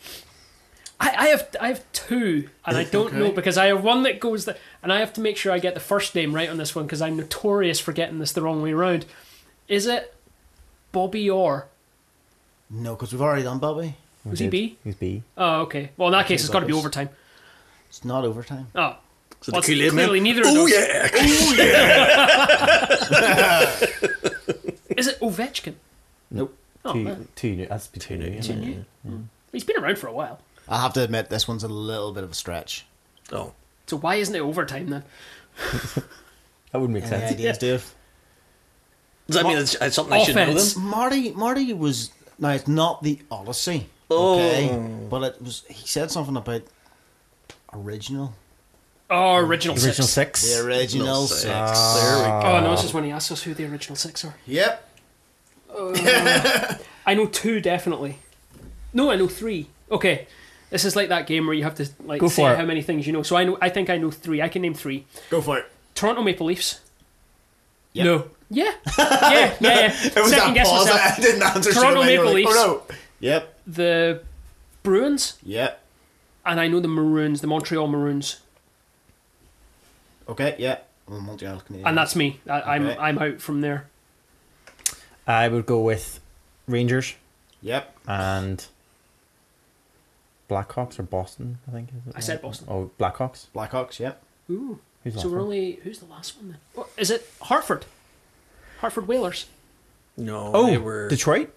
I, 0.99 1.09
I 1.09 1.27
have 1.29 1.57
I 1.61 1.69
have 1.69 1.93
two, 1.93 2.49
and 2.67 2.77
I 2.77 2.85
don't 2.85 3.15
know 3.15 3.33
because 3.33 3.57
I 3.57 3.67
have 3.67 3.83
one 3.83 4.03
that 4.03 4.21
goes 4.21 4.45
the, 4.45 4.57
and 4.83 4.93
I 4.93 5.01
have 5.01 5.13
to 5.15 5.21
make 5.21 5.37
sure 5.39 5.51
I 5.51 5.59
get 5.59 5.75
the 5.75 5.81
first 5.81 6.15
name 6.15 6.35
right 6.35 6.49
on 6.49 6.59
this 6.59 6.75
one 6.75 6.85
because 6.85 7.01
I'm 7.01 7.17
notorious 7.17 7.81
for 7.81 7.93
getting 7.93 8.19
this 8.19 8.33
the 8.33 8.43
wrong 8.43 8.63
way 8.63 8.73
around. 8.73 9.07
Is 9.67 9.87
it 9.87 10.15
Bobby 10.93 11.29
Orr? 11.31 11.67
no, 12.71 12.95
because 12.95 13.13
we've 13.13 13.23
already 13.23 13.43
done 13.43 13.59
Bobby. 13.59 13.95
Was 14.25 14.39
he 14.39 14.47
did. 14.47 14.51
B? 14.51 14.77
He's 14.85 14.95
B. 14.95 15.23
Oh, 15.37 15.63
okay. 15.63 15.91
Well, 15.97 16.09
in 16.09 16.13
that 16.13 16.27
case, 16.27 16.41
it's 16.43 16.51
got 16.51 16.61
to 16.61 16.67
be 16.67 16.73
Bobby's. 16.73 16.85
overtime. 16.85 17.09
It's 17.89 18.05
not 18.05 18.25
overtime. 18.25 18.69
Oh, 18.75 18.97
So 19.41 19.53
well, 19.53 19.63
the 19.63 19.69
it's 19.69 19.69
Kool-Aid 19.69 19.93
man. 19.95 20.05
clearly 20.05 20.21
neither 20.21 20.43
of 20.43 20.47
Oh 20.49 20.55
those. 20.55 20.71
yeah. 20.73 21.07
Is 24.97 25.07
it 25.07 25.21
Ovechkin? 25.21 25.75
Nope. 26.31 26.57
Oh, 26.85 26.93
two, 26.93 27.05
man. 27.05 27.29
two 27.37 27.57
new. 27.57 27.67
That's 27.67 27.87
two 27.89 28.17
new. 28.17 28.27
isn't 28.27 28.65
it? 28.65 28.85
Mm. 29.09 29.25
He's 29.53 29.65
been 29.65 29.77
around 29.83 29.99
for 29.99 30.09
a 30.09 30.13
while. 30.13 30.41
I 30.69 30.81
have 30.83 30.93
to 30.95 31.03
admit 31.03 31.31
this 31.31 31.49
one's 31.49 31.65
a 31.65 31.69
little 31.69 32.13
bit 32.13 32.25
of 32.25 32.31
a 32.31 32.35
stretch. 32.35 32.85
Oh, 33.33 33.53
So 33.87 33.97
why 33.97 34.17
isn't 34.17 34.35
it 34.35 34.41
overtime 34.41 34.91
then? 34.91 35.05
That 36.73 36.79
wouldn't 36.79 36.95
make 36.95 37.03
Any 37.11 37.21
sense. 37.21 37.33
ideas, 37.33 37.59
Dave? 37.59 37.95
Does 39.31 39.43
that 39.43 39.49
mean 39.49 39.59
it's, 39.59 39.75
it's 39.77 39.97
something 39.97 40.15
I 40.15 40.23
should 40.25 40.37
know 40.37 40.43
Offense. 40.43 40.75
then? 40.75 40.85
Marty, 40.85 41.33
Marty 41.33 41.73
was 41.73 42.11
now 42.39 42.51
it's 42.51 42.69
not 42.69 43.03
the 43.03 43.19
Odyssey, 43.31 43.89
Oh. 44.11 44.35
okay, 44.39 44.69
but 45.09 45.23
it 45.23 45.43
was. 45.43 45.65
He 45.69 45.87
said 45.87 46.11
something 46.11 46.37
about 46.37 46.63
original, 47.73 48.35
Oh, 49.09 49.37
original, 49.37 49.75
The 49.77 49.87
original 49.89 50.07
six. 50.07 50.41
six. 50.41 50.55
the 50.57 50.67
original 50.67 51.27
six. 51.27 51.41
six. 51.43 51.51
There 52.03 52.19
we 52.19 52.43
go. 52.43 52.49
Oh 52.49 52.61
no, 52.61 52.71
this 52.73 52.85
is 52.85 52.95
when 52.95 53.05
he 53.05 53.11
asks 53.11 53.31
us 53.33 53.43
who 53.43 53.55
the 53.55 53.65
original 53.67 53.97
six 53.97 54.25
are. 54.25 54.35
Yep. 54.47 54.89
Uh, 55.73 56.75
I 57.07 57.15
know 57.15 57.27
two 57.27 57.61
definitely. 57.61 58.19
No, 58.93 59.11
I 59.11 59.17
know 59.17 59.29
three. 59.29 59.69
Okay, 59.91 60.27
this 60.71 60.85
is 60.85 60.97
like 60.97 61.09
that 61.11 61.27
game 61.27 61.47
where 61.47 61.55
you 61.55 61.63
have 61.65 61.77
to 61.77 61.89
like 62.05 62.21
Go 62.21 62.29
say 62.29 62.43
for 62.43 62.57
how 62.57 62.65
many 62.65 62.83
things 62.83 63.07
you 63.07 63.13
know. 63.13 63.23
So 63.23 63.37
I 63.37 63.45
know. 63.45 63.57
I 63.61 63.69
think 63.69 63.91
I 63.91 63.97
know 63.97 64.11
three. 64.11 64.43
I 64.43 64.49
can 64.49 64.63
name 64.63 64.75
three. 64.75 65.07
Go 65.31 65.41
for 65.41 65.59
it. 65.59 65.67
Toronto 65.95 66.23
Maple 66.23 66.47
Leafs. 66.47 66.81
Yep. 67.93 68.05
No. 68.05 68.31
Yeah. 68.63 68.73
Yeah. 68.99 69.07
Yeah. 69.29 69.55
yeah. 69.61 69.87
It 69.87 70.17
was 70.17 70.31
Second 70.31 70.49
that 70.49 70.55
guess 70.55 70.69
pause. 70.69 70.87
myself. 70.87 71.19
I 71.19 71.21
didn't 71.21 71.43
answer. 71.43 71.73
Toronto 71.73 72.03
straight 72.03 72.05
away. 72.05 72.13
You 72.15 72.19
were 72.19 72.25
Maple 72.25 72.35
like, 72.35 72.35
Leafs. 72.47 72.57
Oh 72.57 72.83
no. 72.91 72.97
Yep. 73.21 73.55
The 73.67 74.23
Bruins, 74.83 75.39
Yep. 75.45 75.81
and 76.47 76.59
I 76.61 76.67
know 76.69 76.81
the 76.81 76.89
Maroons, 76.89 77.41
the 77.43 77.47
Montreal 77.47 77.87
Maroons, 77.87 78.41
Okay. 80.29 80.55
Yeah. 80.59 80.79
Well, 81.09 81.21
Montreal 81.21 81.61
Canadiens. 81.61 81.83
and 81.87 81.99
that's 81.99 82.15
me. 82.17 82.41
I, 82.49 82.61
I'm 82.63 82.87
Okay. 82.87 82.99
I'm 82.99 83.19
out 83.19 83.41
from 83.41 83.61
there. 83.61 83.89
I 85.27 85.49
would 85.49 85.67
go 85.67 85.81
with 85.81 86.19
Rangers 86.67 87.15
Yep. 87.63 87.97
and 88.09 88.65
Blackhawks 90.49 90.99
or 90.99 91.03
Boston. 91.05 91.59
I 91.69 91.73
think. 91.73 91.89
Is 91.91 92.07
it 92.09 92.17
I 92.17 92.21
said 92.21 92.43
Boston. 92.43 92.67
Oh, 92.71 92.91
Blackhawks. 92.99 93.47
Blackhawks. 93.55 93.99
Yep. 94.01 94.23
Ooh. 94.51 94.79
Who's 95.05 95.21
So 95.21 95.29
we're 95.29 95.37
one? 95.37 95.45
only 95.45 95.73
who's 95.83 95.99
the 96.01 96.07
last 96.07 96.37
one 96.37 96.51
then? 96.51 96.59
Oh, 96.77 96.87
is 96.97 97.11
it 97.11 97.29
Hartford? 97.43 97.85
Hartford 98.81 99.07
Whalers, 99.09 99.47
No, 100.17 100.51
Oh, 100.55 100.67
they 100.67 100.79
were 100.79 101.09
Detroit. 101.09 101.55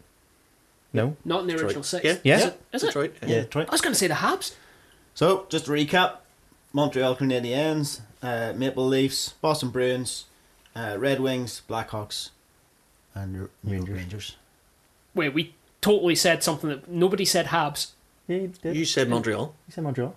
No. 0.94 1.16
not 1.26 1.42
in 1.42 1.48
the 1.48 1.54
Detroit. 1.54 1.68
original 1.70 1.84
six. 1.84 2.06
Yeah, 2.06 2.18
Yeah. 2.24 2.36
Is 2.38 2.44
it? 2.46 2.62
Is 2.74 2.84
it? 2.84 2.86
Detroit. 2.88 3.16
Yeah. 3.26 3.42
Detroit. 3.42 3.68
I 3.70 3.72
was 3.72 3.82
going 3.82 3.94
to 3.94 4.00
say 4.00 4.08
the 4.08 4.14
Habs. 4.16 4.54
So 5.16 5.46
just 5.50 5.66
to 5.66 5.72
recap: 5.72 6.18
Montreal 6.72 7.16
Canadiens, 7.16 8.02
uh, 8.22 8.54
Maple 8.56 8.86
Leafs, 8.88 9.30
Boston 9.42 9.70
Bruins, 9.70 10.26
uh, 10.76 10.96
Red 11.00 11.20
Wings, 11.20 11.62
Blackhawks, 11.70 12.30
and 13.16 13.34
New 13.34 13.40
York 13.40 13.52
Rangers. 13.64 13.96
Rangers. 13.98 14.36
Wait, 15.16 15.34
we 15.34 15.56
totally 15.82 16.16
said 16.16 16.44
something 16.44 16.70
that 16.70 16.88
nobody 16.90 17.26
said. 17.26 17.48
Habs. 17.48 17.92
Yeah, 18.28 18.38
you 18.38 18.48
did. 18.62 18.76
You 18.76 18.86
said 18.86 19.10
Montreal. 19.10 19.54
You 19.68 19.72
said 19.74 19.84
Montreal. 19.84 20.16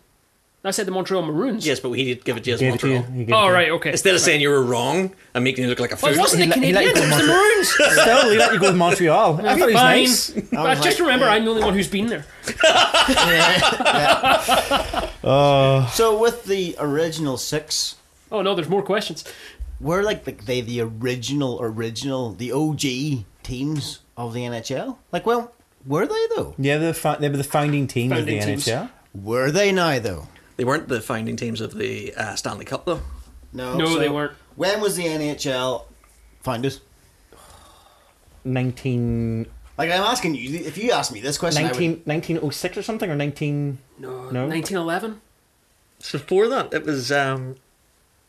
I 0.68 0.70
said 0.72 0.86
the 0.86 0.90
Montreal 0.92 1.22
Maroons. 1.22 1.66
Yes, 1.66 1.80
but 1.80 1.90
we 1.90 2.04
did 2.04 2.24
give 2.24 2.36
it 2.36 2.44
to 2.44 2.50
you 2.50 2.54
as 2.54 2.60
Gave 2.60 2.74
oh, 2.74 2.76
to 2.78 2.88
you. 2.88 2.94
Montreal. 3.00 3.26
He 3.26 3.32
Oh 3.32 3.48
right, 3.50 3.70
okay. 3.70 3.90
Instead 3.92 4.14
of 4.14 4.20
saying 4.20 4.40
you 4.40 4.48
were 4.50 4.62
wrong 4.62 5.12
and 5.34 5.42
making 5.44 5.64
you 5.64 5.70
look 5.70 5.80
like 5.80 5.90
a 5.92 5.96
Well, 6.00 6.12
fool. 6.12 6.12
it 6.12 6.18
wasn't 6.18 6.54
the 6.54 6.60
He 6.60 6.72
let- 6.72 6.84
he 6.84 6.92
let 6.92 6.94
Canadiens. 6.94 6.96
you 6.96 7.02
It 7.02 7.10
was 7.10 7.20
the 7.20 7.26
Maroons. 7.26 7.68
Still, 8.00 8.30
he 8.30 8.36
let 8.38 8.52
you 8.52 8.60
go 8.60 8.66
with 8.68 8.76
Montreal. 8.76 9.40
I 9.46 9.58
thought 9.58 9.68
he 9.68 9.74
was 9.74 9.74
Fine. 9.74 10.04
nice. 10.04 10.30
But 10.52 10.82
just 10.82 11.00
remember, 11.00 11.26
I'm 11.26 11.44
the 11.44 11.50
only 11.50 11.62
one 11.64 11.74
who's 11.74 11.88
been 11.88 12.06
there. 12.06 12.24
So 15.22 16.18
with 16.20 16.44
the 16.44 16.76
original 16.78 17.36
six, 17.36 17.96
Oh 18.30 18.42
no, 18.42 18.54
there's 18.54 18.68
more 18.68 18.82
questions. 18.82 19.24
we're 19.80 20.02
like 20.02 20.24
the, 20.24 20.32
they 20.32 20.60
the 20.60 20.80
original 20.80 21.58
original 21.60 22.32
the 22.32 22.52
OG 22.52 23.24
teams 23.42 24.00
of 24.16 24.34
the 24.34 24.40
NHL. 24.42 24.96
Like, 25.12 25.26
well, 25.26 25.52
were 25.86 26.06
they 26.06 26.26
though? 26.34 26.54
Yeah, 26.58 26.78
the 26.78 26.94
fi- 26.94 27.16
they 27.16 27.28
were 27.28 27.36
the 27.36 27.44
founding 27.44 27.86
team 27.86 28.10
Founding 28.10 28.38
of 28.38 28.44
the 28.44 28.50
teams. 28.52 28.66
NHL. 28.66 28.90
Were 29.14 29.50
they 29.50 29.72
now 29.72 29.98
though? 29.98 30.28
They 30.56 30.64
weren't 30.64 30.88
the 30.88 31.00
founding 31.00 31.36
teams 31.36 31.60
of 31.60 31.74
the 31.74 32.14
uh, 32.14 32.34
Stanley 32.34 32.64
Cup, 32.64 32.84
though. 32.86 33.00
No, 33.52 33.76
No, 33.76 33.86
so 33.86 33.98
they 33.98 34.08
weren't. 34.08 34.32
When 34.56 34.80
was 34.80 34.96
the 34.96 35.04
NHL 35.04 35.84
founded? 36.42 36.78
19, 38.44 39.46
Like 39.76 39.90
I'm 39.90 40.02
asking 40.02 40.34
you, 40.36 40.58
if 40.60 40.78
you 40.78 40.92
ask 40.92 41.12
me 41.12 41.20
this 41.20 41.36
question, 41.38 41.64
I 41.64 41.68
would- 41.72 41.80
19 41.80 42.02
1906 42.04 42.76
or 42.78 42.82
something, 42.82 43.10
or 43.10 43.16
19... 43.16 43.78
No, 43.98 44.30
No? 44.30 44.46
1911. 44.46 45.20
So 45.98 46.18
before 46.18 46.48
that, 46.48 46.72
it 46.72 46.84
was 46.84 47.10
um, 47.10 47.56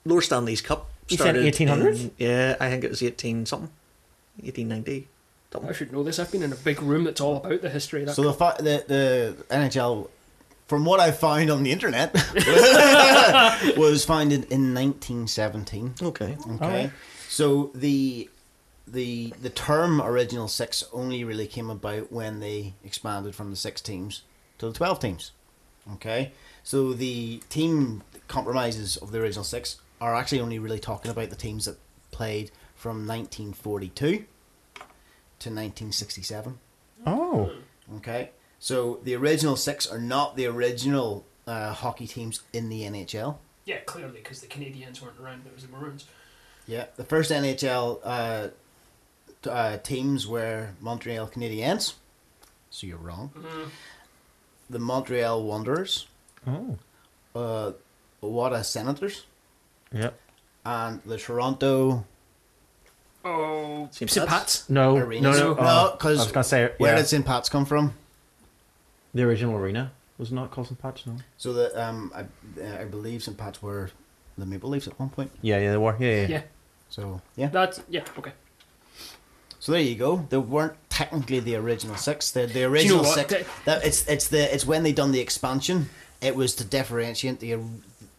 Lord 0.05 0.23
Stanley's 0.23 0.61
Cup. 0.61 0.89
You 1.09 1.17
said 1.17 1.35
started 1.35 1.53
1800s? 1.53 2.01
in- 2.01 2.11
Yeah, 2.17 2.55
I 2.59 2.69
think 2.69 2.83
it 2.83 2.89
was 2.89 3.01
18 3.03 3.45
something. 3.45 3.69
1890. 4.41 5.07
I 5.67 5.71
should 5.73 5.91
know 5.93 6.03
this. 6.03 6.19
I've 6.19 6.31
been 6.31 6.43
in 6.43 6.51
a 6.51 6.55
big 6.57 6.81
room 6.81 7.05
that's 7.05 7.21
all 7.21 7.37
about 7.37 7.61
the 7.61 7.69
history 7.69 8.01
of 8.01 8.07
that. 8.07 8.15
So 8.15 8.23
the, 8.23 8.33
fi- 8.33 8.57
the 8.57 8.83
the 8.87 9.35
NHL, 9.49 10.09
from 10.67 10.85
what 10.85 10.99
I 10.99 11.11
find 11.11 11.49
on 11.49 11.63
the 11.63 11.71
internet, 11.71 12.13
was 13.77 14.05
founded 14.05 14.43
in 14.51 14.73
1917. 14.73 15.95
Okay. 16.01 16.25
Okay, 16.25 16.51
Alright. 16.63 16.91
so 17.27 17.71
the 17.73 18.29
the 18.87 19.33
the 19.41 19.49
term 19.49 20.01
original 20.01 20.47
six 20.47 20.83
only 20.93 21.23
really 21.23 21.47
came 21.47 21.69
about 21.69 22.11
when 22.11 22.39
they 22.39 22.73
expanded 22.83 23.35
from 23.35 23.49
the 23.49 23.57
six 23.57 23.81
teams 23.81 24.21
to 24.59 24.67
the 24.67 24.73
twelve 24.73 24.99
teams. 24.99 25.31
Okay, 25.93 26.31
so 26.63 26.93
the 26.93 27.41
team 27.49 28.03
compromises 28.27 28.97
of 28.97 29.11
the 29.11 29.19
original 29.19 29.43
six 29.45 29.77
are 30.01 30.15
actually 30.15 30.41
only 30.41 30.59
really 30.59 30.79
talking 30.79 31.09
about 31.11 31.29
the 31.29 31.35
teams 31.35 31.65
that 31.65 31.77
played 32.11 32.51
from 32.75 33.07
1942 33.07 34.25
to 35.39 35.49
1967. 35.49 36.59
Oh. 37.05 37.51
Okay, 37.97 38.29
so 38.59 38.99
the 39.03 39.15
original 39.15 39.55
six 39.55 39.85
are 39.87 39.99
not 39.99 40.35
the 40.35 40.45
original 40.47 41.25
uh, 41.45 41.73
hockey 41.73 42.07
teams 42.07 42.41
in 42.53 42.69
the 42.69 42.81
NHL. 42.81 43.37
yeah, 43.65 43.77
clearly 43.85 44.19
because 44.19 44.41
the 44.41 44.47
Canadiens 44.47 45.01
weren't 45.01 45.19
around. 45.21 45.43
It 45.45 45.53
was 45.53 45.65
the 45.65 45.71
Maroons. 45.75 46.05
Yeah, 46.67 46.85
the 46.97 47.03
first 47.03 47.31
NHL 47.31 47.99
uh, 48.03 48.47
uh, 49.49 49.77
teams 49.77 50.27
were 50.27 50.69
Montreal 50.81 51.27
Canadiens. 51.27 51.93
So 52.69 52.85
you're 52.87 52.97
wrong. 52.97 53.31
The 54.69 54.79
Montreal 54.79 55.43
Wanderers, 55.43 56.07
Oh. 56.45 56.77
uh, 57.33 57.71
Ottawa 58.21 58.61
Senators, 58.63 59.25
Yep. 59.93 60.19
and 60.65 61.01
the 61.05 61.17
Toronto. 61.17 62.05
Oh, 63.23 63.87
St. 63.91 64.09
St. 64.11 64.27
Pat's? 64.27 64.57
Pat's. 64.57 64.69
No, 64.69 64.97
Arena. 64.97 65.31
no, 65.31 65.37
no, 65.37 65.53
No, 65.53 65.91
oh, 65.93 65.97
'cause 65.97 66.19
I 66.19 66.23
was 66.23 66.31
gonna 66.31 66.43
say 66.43 66.71
Where 66.77 66.91
yeah, 66.93 66.97
did 66.97 67.07
St. 67.07 67.25
Pat's 67.25 67.49
come 67.49 67.65
from? 67.65 67.93
The 69.17 69.23
original 69.23 69.55
arena 69.57 69.91
was 70.17 70.31
not 70.31 70.51
called 70.51 70.67
St. 70.67 70.79
Pat's. 70.81 71.05
No. 71.07 71.15
So 71.37 71.53
that 71.53 71.75
um, 71.75 72.11
I, 72.15 72.81
I 72.81 72.85
believe 72.85 73.23
St. 73.23 73.37
Pat's 73.37 73.61
were 73.61 73.89
the 74.37 74.45
Maple 74.45 74.69
Leafs 74.69 74.87
at 74.87 74.99
one 74.99 75.09
point. 75.09 75.31
Yeah, 75.41 75.57
yeah, 75.59 75.71
they 75.71 75.77
were. 75.77 75.95
Yeah, 75.99 76.21
yeah. 76.21 76.27
Yeah, 76.27 76.41
So 76.89 77.21
yeah. 77.35 77.47
that's 77.47 77.81
yeah. 77.89 78.03
Okay. 78.17 78.31
So 79.59 79.71
there 79.71 79.81
you 79.81 79.95
go. 79.95 80.25
They 80.29 80.37
weren't 80.37 80.75
technically 80.89 81.39
the 81.39 81.55
original 81.55 81.95
six. 81.97 82.31
The 82.31 82.45
the 82.45 82.59
you 82.59 82.65
know 82.67 82.71
original 82.71 82.99
what? 83.03 83.15
six. 83.15 83.29
They- 83.33 83.45
That 83.65 83.83
it's 83.85 84.07
it's 84.07 84.27
the 84.29 84.53
it's 84.53 84.65
when 84.65 84.83
they 84.83 84.91
done 84.93 85.11
the 85.11 85.19
expansion. 85.19 85.89
It 86.21 86.35
was 86.35 86.55
to 86.55 86.63
differentiate 86.63 87.39
the 87.39 87.57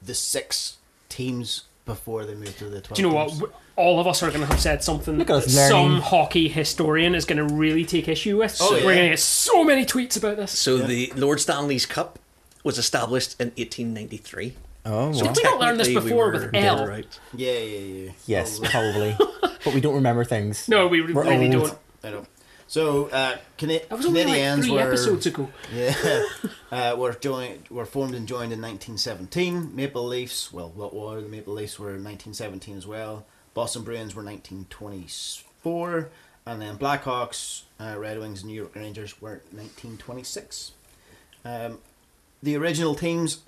the 0.02 0.14
six 0.14 0.76
teams 1.08 1.64
before 1.86 2.24
they 2.26 2.34
moved 2.34 2.58
to 2.58 2.66
the 2.68 2.80
twelve. 2.80 2.96
Do 2.96 3.02
you 3.02 3.08
know 3.08 3.14
what? 3.14 3.28
teams. 3.28 3.40
W- 3.40 3.58
All 3.78 4.00
of 4.00 4.06
us 4.06 4.22
are 4.22 4.28
going 4.28 4.40
to 4.40 4.46
have 4.46 4.60
said 4.60 4.82
something 4.82 5.16
Look 5.18 5.30
at 5.30 5.44
that 5.44 5.46
us 5.46 5.68
some 5.68 6.00
hockey 6.00 6.48
historian 6.48 7.14
is 7.14 7.24
going 7.24 7.38
to 7.38 7.54
really 7.54 7.84
take 7.84 8.08
issue 8.08 8.36
with. 8.38 8.58
Oh, 8.60 8.72
We're 8.72 8.82
going 8.94 8.96
to 8.96 9.08
get 9.10 9.18
so 9.20 9.62
many 9.64 9.84
tweets 9.86 10.16
about 10.16 10.36
this. 10.36 10.50
So 10.58 10.78
the 10.78 11.12
Lord 11.16 11.40
Stanley's 11.40 11.86
Cup 11.86 12.18
was 12.64 12.76
established 12.76 13.40
in 13.40 13.48
1893. 13.56 14.54
Oh, 14.84 15.12
So 15.12 15.24
well. 15.24 15.34
we 15.36 15.42
not 15.42 15.60
learn 15.60 15.76
this 15.78 15.86
Technically, 15.88 16.04
we 16.04 16.10
before 16.10 16.26
were 16.26 16.32
with 16.32 16.52
dead 16.52 16.64
L. 16.64 16.86
Right. 16.86 17.18
Yeah, 17.34 17.52
yeah, 17.52 17.78
yeah. 17.78 18.10
yes, 18.26 18.58
Probably. 18.58 19.14
probably, 19.18 19.56
but 19.64 19.74
we 19.74 19.80
don't 19.80 19.94
remember 19.94 20.24
things. 20.24 20.68
No, 20.68 20.86
we 20.88 21.00
We're 21.12 21.22
really 21.24 21.54
old. 21.54 21.68
don't. 21.68 21.78
I 22.02 22.10
know. 22.10 22.26
So 22.66 23.06
uh, 23.08 23.36
Cana- 23.56 23.80
That 23.88 23.96
was 23.96 24.06
only 24.06 24.24
like 24.24 24.34
Canadiens 24.34 24.62
three 24.64 24.72
were 24.72 24.80
episodes 24.80 25.24
ago. 25.26 25.48
yeah 25.74 25.94
uh, 26.70 26.94
were 26.98 27.12
joined 27.14 27.68
were 27.70 27.86
formed 27.86 28.14
and 28.14 28.28
joined 28.28 28.52
in 28.52 28.60
1917. 28.60 29.74
Maple 29.74 30.04
Leafs, 30.06 30.52
well, 30.52 30.70
what 30.74 30.94
were 30.94 31.20
the 31.22 31.28
Maple 31.28 31.54
Leafs 31.54 31.78
were 31.78 31.88
in 31.94 32.04
1917 32.04 32.76
as 32.76 32.86
well. 32.86 33.24
Boston 33.54 33.82
Bruins 33.82 34.14
were 34.14 34.22
1924, 34.22 36.08
and 36.46 36.60
then 36.62 36.78
Blackhawks, 36.78 37.62
uh, 37.80 37.96
Red 37.98 38.18
Wings, 38.18 38.42
and 38.42 38.50
New 38.50 38.56
York 38.56 38.74
Rangers 38.74 39.20
were 39.20 39.42
1926. 39.52 40.72
Um, 41.44 41.78
the 42.42 42.56
original 42.56 42.94
teams, 42.94 43.42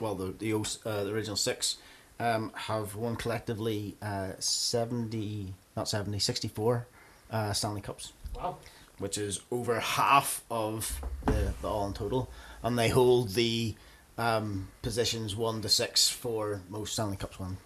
well, 0.00 0.14
the 0.14 0.32
the, 0.32 0.54
uh, 0.54 1.04
the 1.04 1.12
original 1.12 1.36
six, 1.36 1.76
um, 2.18 2.52
have 2.54 2.94
won 2.96 3.16
collectively 3.16 3.96
uh, 4.02 4.32
70, 4.38 5.54
not 5.76 5.88
70, 5.88 6.18
64 6.18 6.86
uh, 7.30 7.52
Stanley 7.52 7.80
Cups 7.80 8.12
Wow. 8.36 8.56
which 8.98 9.16
is 9.18 9.40
over 9.50 9.80
half 9.80 10.42
of 10.50 11.00
the, 11.26 11.54
the 11.62 11.68
all 11.68 11.86
in 11.86 11.94
total, 11.94 12.30
and 12.62 12.78
they 12.78 12.88
hold 12.88 13.30
the 13.30 13.74
um, 14.18 14.68
positions 14.82 15.34
one 15.34 15.62
to 15.62 15.68
six 15.68 16.08
for 16.08 16.60
most 16.68 16.92
Stanley 16.92 17.16
Cups 17.16 17.38
won. 17.40 17.56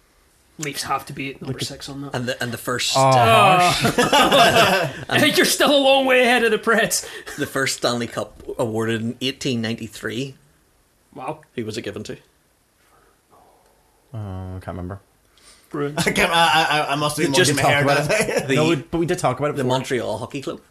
Leafs 0.57 0.83
have 0.83 1.05
to 1.07 1.13
be 1.13 1.31
at 1.33 1.41
number 1.41 1.59
six 1.59 1.89
on 1.89 2.01
that. 2.03 2.15
And 2.15 2.27
the 2.27 2.41
and 2.41 2.51
the 2.51 2.57
first 2.57 2.93
Oh, 2.95 3.01
uh, 3.01 3.73
You're 5.35 5.45
still 5.45 5.75
a 5.75 5.77
long 5.77 6.05
way 6.05 6.21
ahead 6.21 6.43
of 6.45 6.51
the 6.51 6.57
Preds. 6.57 7.05
the 7.35 7.45
first 7.45 7.77
Stanley 7.77 8.07
Cup 8.07 8.41
awarded 8.57 9.01
in 9.01 9.07
1893. 9.07 10.35
Wow. 11.13 11.41
Who 11.55 11.65
was 11.65 11.77
it 11.77 11.81
given 11.81 12.03
to? 12.03 12.17
oh, 14.13 14.17
I 14.55 14.59
can't 14.61 14.67
remember. 14.67 14.99
Bruins. 15.69 15.97
I, 15.99 16.11
can't, 16.11 16.31
I, 16.31 16.65
I, 16.69 16.93
I 16.93 16.95
must 16.95 17.17
have 17.17 17.25
been 17.25 17.33
Just 17.33 17.51
watching 17.51 17.55
my 17.57 17.61
talk 17.63 17.71
hair 17.71 17.83
about 17.83 18.07
that 18.07 18.27
day. 18.27 18.45
The 18.47 18.55
no, 18.55 18.69
we, 18.69 18.75
but 18.77 18.97
we 18.99 19.05
did 19.05 19.19
talk 19.19 19.39
about 19.39 19.51
it. 19.51 19.55
the. 19.57 19.63
Montreal 19.65 20.17
Hockey 20.19 20.41
Club. 20.41 20.61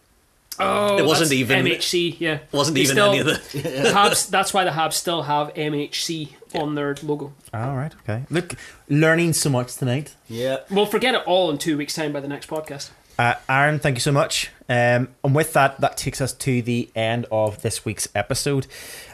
Oh, 0.58 0.98
It 0.98 1.04
wasn't 1.04 1.32
even- 1.32 1.64
MHC. 1.66 2.16
Yeah, 2.18 2.38
Wasn't 2.52 2.74
They 2.74 2.82
even 2.82 2.94
still- 2.94 3.10
any 3.10 3.18
of 3.20 3.26
the. 3.26 3.32
the 3.52 3.90
Habs. 3.92 4.28
That's 4.30 4.54
why 4.54 4.64
the 4.64 4.70
Habs 4.70 4.92
still 4.94 5.22
have 5.22 5.52
MHC 5.54 6.28
on 6.54 6.74
their 6.74 6.94
logo. 7.02 7.32
All 7.52 7.76
right, 7.76 7.92
okay. 8.02 8.24
Look, 8.30 8.54
learning 8.88 9.32
so 9.32 9.50
much 9.50 9.74
tonight. 9.76 10.14
Yeah. 10.28 10.58
We'll 10.70 10.86
forget 10.86 11.14
it 11.14 11.22
all 11.26 11.50
in 11.50 11.58
two 11.58 11.76
weeks' 11.76 11.94
time 11.94 12.12
by 12.12 12.20
the 12.20 12.28
next 12.28 12.48
podcast. 12.48 12.90
Uh, 13.16 13.34
Aaron, 13.48 13.78
thank 13.78 13.96
you 13.96 14.00
so 14.00 14.10
much. 14.10 14.50
Um, 14.68 15.08
and 15.22 15.34
with 15.36 15.52
that, 15.52 15.80
that 15.80 15.96
takes 15.96 16.20
us 16.20 16.32
to 16.32 16.62
the 16.62 16.90
end 16.96 17.26
of 17.30 17.62
this 17.62 17.84
week's 17.84 18.08
episode. 18.14 18.66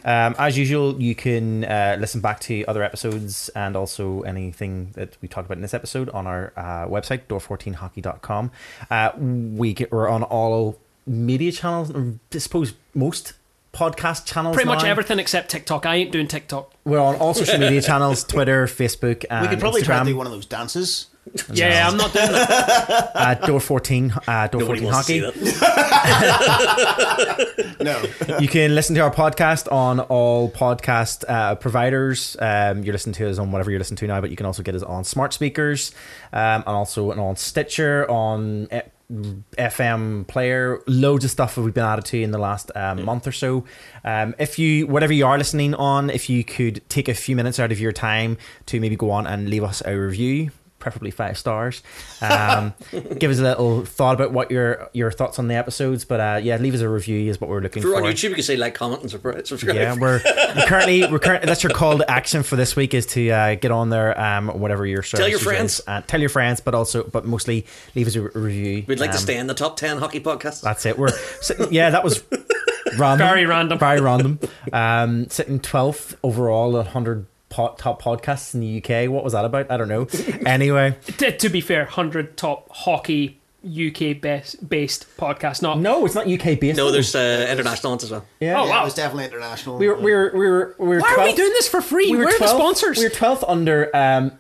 Um, 0.07 0.35
as 0.39 0.57
usual, 0.57 1.01
you 1.03 1.15
can 1.15 1.65
uh, 1.65 1.97
listen 2.01 2.23
back 2.23 2.41
to 2.41 2.65
other 2.65 2.83
episodes 2.83 3.51
and 3.51 3.77
also 3.77 4.23
anything 4.23 4.93
that 4.95 5.19
we 5.21 5.29
talked 5.29 5.47
about 5.47 5.59
in 5.59 5.63
this 5.63 5.75
episode 5.75 6.09
on 6.11 6.27
our 6.27 6.55
uh, 6.57 6.87
website, 6.87 7.27
door14hockey.com. 7.29 8.51
Uh, 8.91 9.11
we 9.19 9.75
get, 9.75 9.93
we're 9.93 10.09
on 10.09 10.23
all 10.23 10.79
media 11.11 11.53
channels, 11.53 11.93
I 11.95 12.39
suppose 12.39 12.73
most 12.95 13.33
podcast 13.73 14.27
channels. 14.27 14.55
Pretty 14.55 14.69
much 14.69 14.85
everything 14.85 15.19
except 15.19 15.51
TikTok. 15.51 15.87
I 15.87 15.97
ain't 15.97 16.13
doing 16.13 16.29
TikTok. 16.29 16.73
We're 16.85 16.99
on 17.01 17.17
all 17.17 17.35
social 17.35 17.59
media 17.59 17.83
channels 17.91 18.25
Twitter, 18.25 18.67
Facebook, 18.67 19.25
and 19.31 19.43
We 19.43 19.49
could 19.49 19.61
probably 19.61 19.83
try 19.83 19.97
Instagram. 19.99 20.05
to 20.05 20.11
do 20.11 20.17
one 20.17 20.27
of 20.27 20.33
those 20.33 20.47
dances. 20.47 21.07
Yeah, 21.53 21.87
I'm 21.89 21.97
not 21.97 22.13
doing 22.13 22.33
that. 22.33 23.13
uh, 23.15 23.35
door 23.47 23.61
14, 23.61 24.13
uh, 24.27 24.47
door 24.49 24.63
Nobody 24.63 24.81
14 24.81 24.93
wants 24.93 25.07
to 25.07 25.25
hockey. 25.27 25.45
see 25.45 25.51
that. 25.61 27.77
No. 27.81 28.03
you 28.39 28.49
can 28.49 28.75
listen 28.75 28.95
to 28.97 29.01
our 29.03 29.11
podcast 29.13 29.71
on 29.73 30.01
all 30.01 30.51
podcast 30.51 31.25
uh, 31.29 31.55
providers. 31.55 32.37
Um, 32.41 32.83
you're 32.83 32.93
listening 32.93 33.15
to 33.15 33.29
us 33.31 33.39
on 33.39 33.53
whatever 33.53 33.71
you're 33.71 33.79
listening 33.81 33.97
to 33.99 34.07
now, 34.07 34.21
but 34.21 34.31
you 34.31 34.37
can 34.37 34.45
also 34.47 34.63
get 34.63 34.75
us 34.75 34.83
on 34.83 35.05
smart 35.05 35.33
speakers 35.33 35.93
um, 36.33 36.63
and 36.67 36.77
also 36.77 37.13
on 37.13 37.37
Stitcher, 37.37 38.11
on 38.11 38.69
F- 38.71 38.85
FM 39.11 40.27
player. 40.27 40.81
Loads 40.87 41.25
of 41.25 41.31
stuff 41.31 41.55
that 41.55 41.63
we've 41.63 41.75
been 41.75 41.85
added 41.85 42.05
to 42.07 42.23
in 42.23 42.31
the 42.31 42.39
last 42.39 42.71
um, 42.75 43.05
month 43.05 43.27
or 43.27 43.33
so. 43.33 43.65
Um, 44.05 44.35
if 44.39 44.59
you, 44.59 44.87
whatever 44.87 45.13
you 45.13 45.27
are 45.27 45.37
listening 45.37 45.75
on, 45.75 46.11
if 46.11 46.31
you 46.31 46.45
could 46.45 46.89
take 46.89 47.09
a 47.09 47.15
few 47.15 47.37
minutes 47.37 47.59
out 47.59 47.73
of 47.73 47.81
your 47.81 47.93
time 47.93 48.39
to 48.67 48.81
maybe 48.81 48.97
go 48.97 49.11
on 49.11 49.27
and 49.27 49.49
leave 49.49 49.65
us 49.65 49.83
a 49.85 49.97
review. 49.97 50.51
Preferably 50.81 51.13
five 51.13 51.39
stars. 51.39 51.83
Um, 52.21 52.75
give 53.19 53.31
us 53.31 53.39
a 53.39 53.43
little 53.43 53.85
thought 53.85 54.15
about 54.15 54.33
what 54.33 54.51
your 54.51 54.89
your 54.93 55.13
thoughts 55.13 55.39
on 55.39 55.47
the 55.47 55.55
episodes. 55.55 56.05
But 56.05 56.21
uh, 56.21 56.41
yeah, 56.43 56.57
leave 56.57 56.75
us 56.75 56.81
a 56.81 56.89
review 56.89 57.31
is 57.31 57.41
what 57.41 57.49
we're 57.49 57.61
looking 57.61 57.83
If 57.83 57.89
we're 57.89 58.01
for. 58.01 58.07
on 58.07 58.13
YouTube, 58.13 58.31
you 58.31 58.35
can 58.37 58.43
say 58.45 58.57
like, 58.57 58.75
comment, 58.75 59.03
and 59.03 59.11
subscribe. 59.11 59.47
subscribe. 59.47 59.77
Yeah, 59.77 59.95
we're, 59.95 60.21
we're 60.57 60.67
currently 60.67 61.07
we're 61.07 61.19
currently 61.21 61.47
that's 61.47 61.63
your 61.63 61.73
call 61.73 61.99
to 61.99 62.11
action 62.11 62.43
for 62.43 62.57
this 62.57 62.75
week 62.75 62.95
is 62.95 63.07
to 63.07 63.31
uh, 63.31 63.55
get 63.55 63.71
on 63.71 63.91
there, 63.91 64.19
um, 64.21 64.49
whatever 64.49 64.87
your 64.87 65.03
Tell 65.03 65.29
your 65.29 65.39
friends. 65.39 65.81
is. 65.81 65.85
Uh, 65.87 66.01
tell 66.07 66.19
your 66.21 66.29
friends, 66.31 66.61
but 66.61 66.75
also 66.75 67.05
but 67.05 67.25
mostly 67.27 67.67
leave 67.95 68.07
us 68.07 68.17
a 68.17 68.23
review. 68.23 68.85
We'd 68.89 68.99
like 69.01 69.11
to 69.13 69.17
Um, 69.19 69.23
stay 69.23 69.37
in 69.37 69.47
the 69.47 69.55
top 69.55 69.77
10 69.77 69.99
hockey 69.99 70.21
podcasts. 70.21 70.63
That's 70.63 70.87
it. 70.87 70.99
We're 70.99 71.11
sitting. 71.41 71.73
Yeah, 71.73 71.91
that 71.91 72.03
was 72.03 72.23
random. 72.99 73.29
Very 73.29 73.47
random. 73.47 73.79
Very 73.79 74.01
random. 74.01 74.39
Um, 74.73 75.29
sitting 75.29 75.61
twelfth 75.61 76.17
overall, 76.23 76.79
at 76.79 76.89
hundred 76.89 77.27
po- 77.51 77.75
top 77.79 78.01
podcasts 78.01 78.55
in 78.55 78.61
the 78.61 78.79
UK. 78.83 79.11
What 79.11 79.23
was 79.25 79.35
that 79.35 79.45
about? 79.45 79.71
I 79.71 79.77
don't 79.77 79.89
know. 79.89 80.07
Anyway, 80.47 80.97
T- 81.19 81.33
to 81.37 81.49
be 81.51 81.61
fair, 81.61 81.85
hundred 81.85 82.37
top 82.39 82.69
hockey 82.75 83.37
UK 83.63 84.19
best 84.21 84.67
based 84.67 85.07
podcast. 85.19 85.61
Not 85.61 85.79
no, 85.81 86.07
it's 86.07 86.15
not 86.15 86.27
UK 86.27 86.59
based. 86.59 86.79
No, 86.79 86.91
there's 86.91 87.15
uh, 87.15 87.47
international 87.51 87.93
ones 87.93 88.05
as 88.05 88.11
well. 88.11 88.25
yeah. 88.41 88.59
Oh, 88.59 88.65
Yeah, 88.65 88.71
wow. 88.71 88.81
It 88.83 88.85
was 88.85 88.95
definitely 88.95 89.27
international. 89.27 89.77
We 89.77 89.89
were 89.89 89.97
we 89.97 90.13
were 90.15 90.31
we 90.35 90.49
were 90.49 90.75
we 90.79 90.87
were. 90.89 91.01
Why 91.01 91.15
are 91.19 91.25
we 91.27 91.35
doing 91.35 91.51
this 91.51 91.69
for 91.69 91.83
free? 91.83 92.11
we 92.11 92.17
were 92.17 92.25
Where 92.25 92.35
are 92.37 92.39
the 92.39 92.47
sponsors? 92.49 92.99
We're 92.99 93.11
twelfth 93.11 93.45
under 93.47 93.95
um 93.95 94.33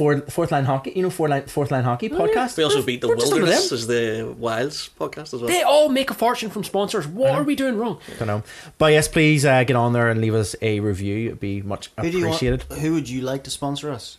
fourth 0.00 0.32
fourth 0.32 0.50
line 0.54 0.64
hockey. 0.64 0.92
You 0.96 1.02
know, 1.04 1.10
fourth 1.10 1.30
line 1.30 1.44
fourth 1.56 1.70
line 1.70 1.84
hockey 1.84 2.08
podcast. 2.08 2.56
We 2.56 2.64
also 2.64 2.76
We're- 2.78 2.86
beat 2.90 3.00
the 3.02 3.08
we're 3.08 3.16
just 3.16 3.32
under 3.32 3.44
Wilderness 3.44 3.68
them. 3.70 3.78
as 3.78 3.86
the 3.86 4.34
Wilds 4.46 4.90
podcast 4.98 5.34
as 5.34 5.40
well. 5.40 5.48
they 5.48 5.62
all 5.62 5.88
make 5.88 6.10
a 6.10 6.14
fortune 6.14 6.50
from 6.50 6.64
sponsors. 6.64 7.06
What 7.06 7.32
are 7.32 7.42
we 7.42 7.54
doing 7.54 7.76
wrong? 7.76 7.98
I 8.14 8.18
don't 8.18 8.28
know. 8.28 8.42
But 8.78 8.92
yes, 8.92 9.06
please 9.08 9.44
uh, 9.44 9.64
get 9.64 9.76
on 9.76 9.92
there 9.92 10.08
and 10.10 10.20
leave 10.20 10.34
us 10.34 10.56
a 10.62 10.80
review. 10.80 11.26
It'd 11.28 11.40
be 11.40 11.60
much 11.62 11.90
who 12.00 12.10
do 12.10 12.18
you 12.18 12.24
appreciated. 12.26 12.64
want, 12.70 12.80
Who 12.82 12.94
would 12.94 13.08
you 13.08 13.20
like 13.22 13.44
to 13.44 13.50
sponsor 13.50 13.90
us? 13.90 14.16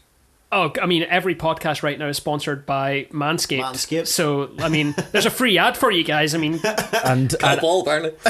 Oh, 0.53 0.69
I 0.81 0.85
mean, 0.85 1.03
every 1.03 1.33
podcast 1.33 1.81
right 1.81 1.97
now 1.97 2.09
is 2.09 2.17
sponsored 2.17 2.65
by 2.65 3.07
Manscaped. 3.11 3.61
Manscaped. 3.61 4.07
So, 4.07 4.51
I 4.59 4.67
mean, 4.67 4.93
there's 5.13 5.25
a 5.25 5.29
free 5.29 5.57
ad 5.57 5.77
for 5.77 5.89
you 5.89 6.03
guys. 6.03 6.35
I 6.35 6.39
mean, 6.39 6.59
And, 7.05 7.33
Cal 7.39 7.51
and 7.51 7.61
Ball, 7.61 7.81
apparently. 7.81 8.11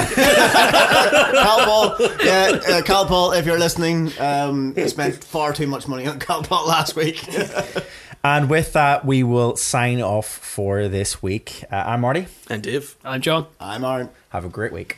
Calpol, 1.32 1.98
yeah, 2.24 2.76
uh, 2.76 2.82
Calpol, 2.82 3.36
if 3.36 3.44
you're 3.44 3.58
listening, 3.58 4.12
um, 4.20 4.72
you 4.76 4.88
spent 4.88 5.16
far 5.24 5.52
too 5.52 5.66
much 5.66 5.88
money 5.88 6.06
on 6.06 6.20
Calpol 6.20 6.64
last 6.64 6.94
week. 6.94 7.26
and 8.24 8.48
with 8.48 8.72
that, 8.74 9.04
we 9.04 9.24
will 9.24 9.56
sign 9.56 10.00
off 10.00 10.28
for 10.28 10.86
this 10.86 11.22
week. 11.24 11.64
Uh, 11.72 11.82
I'm 11.86 12.02
Marty. 12.02 12.28
And 12.48 12.62
Dave. 12.62 12.94
I'm 13.04 13.20
John. 13.20 13.48
I'm 13.58 13.84
Aaron. 13.84 14.10
Have 14.28 14.44
a 14.44 14.48
great 14.48 14.72
week. 14.72 14.96